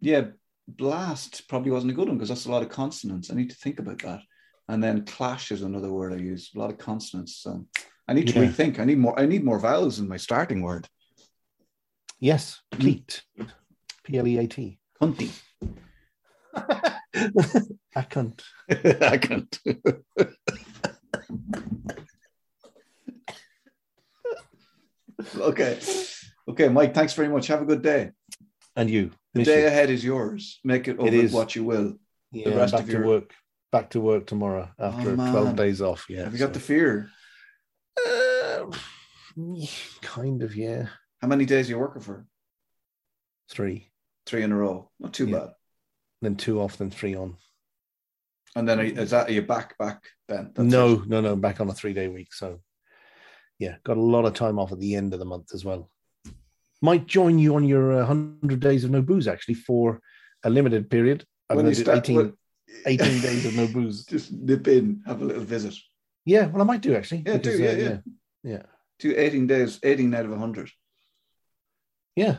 yeah, 0.00 0.24
blast 0.66 1.48
probably 1.48 1.70
wasn't 1.70 1.92
a 1.92 1.94
good 1.94 2.08
one 2.08 2.16
because 2.16 2.28
that's 2.28 2.46
a 2.46 2.50
lot 2.50 2.62
of 2.62 2.68
consonants. 2.70 3.30
I 3.30 3.34
need 3.34 3.50
to 3.50 3.56
think 3.56 3.78
about 3.78 4.02
that. 4.02 4.20
And 4.68 4.82
then 4.82 5.04
clash 5.04 5.52
is 5.52 5.62
another 5.62 5.92
word 5.92 6.12
I 6.12 6.16
use. 6.16 6.50
A 6.54 6.58
lot 6.58 6.70
of 6.70 6.78
consonants. 6.78 7.36
So 7.36 7.66
I 8.12 8.14
need 8.14 8.28
to 8.28 8.34
Yeah. 8.34 8.46
rethink. 8.48 8.78
I 8.78 8.84
need 8.84 8.98
more. 8.98 9.18
I 9.18 9.24
need 9.24 9.42
more 9.42 9.58
vowels 9.58 9.98
in 9.98 10.06
my 10.06 10.18
starting 10.18 10.60
word. 10.60 10.86
yes, 12.20 12.60
hmm. 12.74 12.80
pleat, 12.80 13.22
P 14.04 14.18
L 14.18 14.26
E 14.28 14.36
A 14.36 14.46
T. 14.46 14.78
Cunty. 15.00 15.30
I 17.96 18.02
can't. 18.02 18.42
I 19.14 19.16
can't. 19.16 19.58
okay. 25.36 25.78
Okay, 26.48 26.68
Mike, 26.68 26.92
thanks 26.92 27.14
very 27.14 27.28
much. 27.28 27.46
Have 27.46 27.62
a 27.62 27.64
good 27.64 27.80
day. 27.80 28.10
And 28.76 28.90
you. 28.90 29.12
The 29.32 29.44
day 29.44 29.62
you. 29.62 29.68
ahead 29.68 29.88
is 29.88 30.04
yours. 30.04 30.60
Make 30.64 30.86
it 30.88 31.00
It 31.00 31.14
is. 31.14 31.32
what 31.32 31.56
you 31.56 31.64
will. 31.64 31.94
Yeah, 32.30 32.54
rest 32.56 32.74
back 32.74 32.82
of 32.82 32.90
to 32.90 33.06
work. 33.06 33.30
Back 33.70 33.88
to 33.90 34.00
work 34.00 34.26
tomorrow 34.26 34.68
after 34.78 35.12
Oh, 35.12 35.14
12 35.14 35.56
days 35.56 35.80
off. 35.80 36.04
Yeah. 36.10 36.24
Have 36.24 36.34
you 36.34 36.38
got 36.38 36.52
the 36.52 36.60
fear? 36.60 37.08
Uh, 38.70 39.66
kind 40.02 40.42
of, 40.42 40.54
yeah. 40.56 40.86
How 41.20 41.28
many 41.28 41.44
days 41.44 41.68
are 41.68 41.72
you 41.72 41.78
working 41.78 42.02
for? 42.02 42.26
Three. 43.50 43.90
Three 44.26 44.42
in 44.42 44.52
a 44.52 44.56
row. 44.56 44.90
Not 45.00 45.12
too 45.14 45.26
Yeah. 45.26 45.38
bad. 45.38 45.48
Then 46.20 46.36
two 46.36 46.60
off, 46.60 46.76
then 46.78 46.90
three 46.90 47.14
on. 47.14 47.36
And 48.54 48.68
then 48.68 48.80
are 48.80 48.84
you, 48.84 48.94
is 48.94 49.10
that 49.10 49.28
are 49.28 49.32
you 49.32 49.42
back 49.42 49.76
back 49.78 50.02
then? 50.28 50.52
That's 50.54 50.68
no, 50.70 50.92
it. 51.02 51.08
no, 51.08 51.20
no. 51.20 51.36
Back 51.36 51.60
on 51.60 51.68
a 51.68 51.74
three 51.74 51.94
day 51.94 52.08
week. 52.08 52.32
So, 52.34 52.60
yeah, 53.58 53.76
got 53.82 53.96
a 53.96 54.00
lot 54.00 54.24
of 54.26 54.34
time 54.34 54.58
off 54.58 54.72
at 54.72 54.78
the 54.78 54.94
end 54.94 55.12
of 55.14 55.18
the 55.18 55.24
month 55.24 55.54
as 55.54 55.64
well. 55.64 55.90
Might 56.82 57.06
join 57.06 57.38
you 57.38 57.56
on 57.56 57.64
your 57.64 57.92
uh, 57.94 58.06
100 58.06 58.60
days 58.60 58.84
of 58.84 58.90
no 58.90 59.02
booze 59.02 59.26
actually 59.26 59.54
for 59.54 60.00
a 60.44 60.50
limited 60.50 60.90
period. 60.90 61.24
I'm 61.48 61.56
When 61.56 61.66
you 61.66 61.74
start 61.74 61.98
18, 61.98 62.16
with- 62.16 62.34
18 62.86 63.20
days 63.20 63.46
of 63.46 63.54
no 63.56 63.66
booze. 63.72 64.04
Just 64.04 64.32
nip 64.32 64.68
in, 64.68 65.02
have 65.06 65.22
a 65.22 65.24
little 65.24 65.44
visit. 65.44 65.74
Yeah, 66.24 66.46
well, 66.46 66.62
I 66.62 66.64
might 66.64 66.82
do 66.82 66.94
actually. 66.94 67.24
Yeah, 67.26 67.36
do, 67.38 67.58
yeah, 67.58 67.72
yeah. 67.72 67.88
yeah. 67.88 67.98
Yeah. 68.42 68.62
Do 68.98 69.14
18 69.16 69.46
days, 69.46 69.78
18 69.82 70.14
out 70.14 70.24
of 70.24 70.30
100. 70.30 70.70
Yeah. 72.16 72.36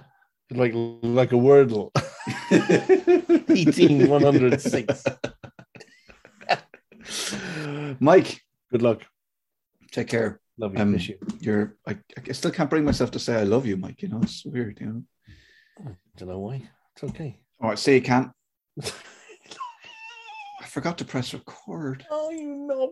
Like, 0.51 0.73
like 0.73 1.31
a 1.31 1.35
Wordle. 1.35 1.91
18, 3.49 4.07
106. 4.09 5.03
Mike, 7.99 8.41
Good 8.71 8.81
luck. 8.81 9.01
take 9.91 10.07
care. 10.07 10.39
Love 10.57 10.73
you. 10.75 10.81
Um, 10.81 10.91
Miss 10.91 11.07
you. 11.09 11.17
You're 11.39 11.75
I, 11.87 11.97
I 12.27 12.31
still 12.31 12.51
can't 12.51 12.69
bring 12.69 12.85
myself 12.85 13.11
to 13.11 13.19
say 13.19 13.35
I 13.35 13.43
love 13.43 13.65
you, 13.65 13.75
Mike. 13.77 14.01
You 14.01 14.09
know, 14.09 14.19
it's 14.21 14.45
weird, 14.45 14.79
you 14.79 14.85
know. 14.87 15.03
Don't 16.17 16.29
know 16.29 16.39
why. 16.39 16.69
It's 16.95 17.03
okay. 17.03 17.39
All 17.59 17.69
right, 17.69 17.79
say 17.79 17.95
you 17.95 18.01
can't. 18.01 18.31
I 18.83 20.65
forgot 20.67 20.97
to 20.99 21.05
press 21.05 21.33
record. 21.33 22.05
oh, 22.11 22.29
you 22.29 22.55
knob. 22.55 22.91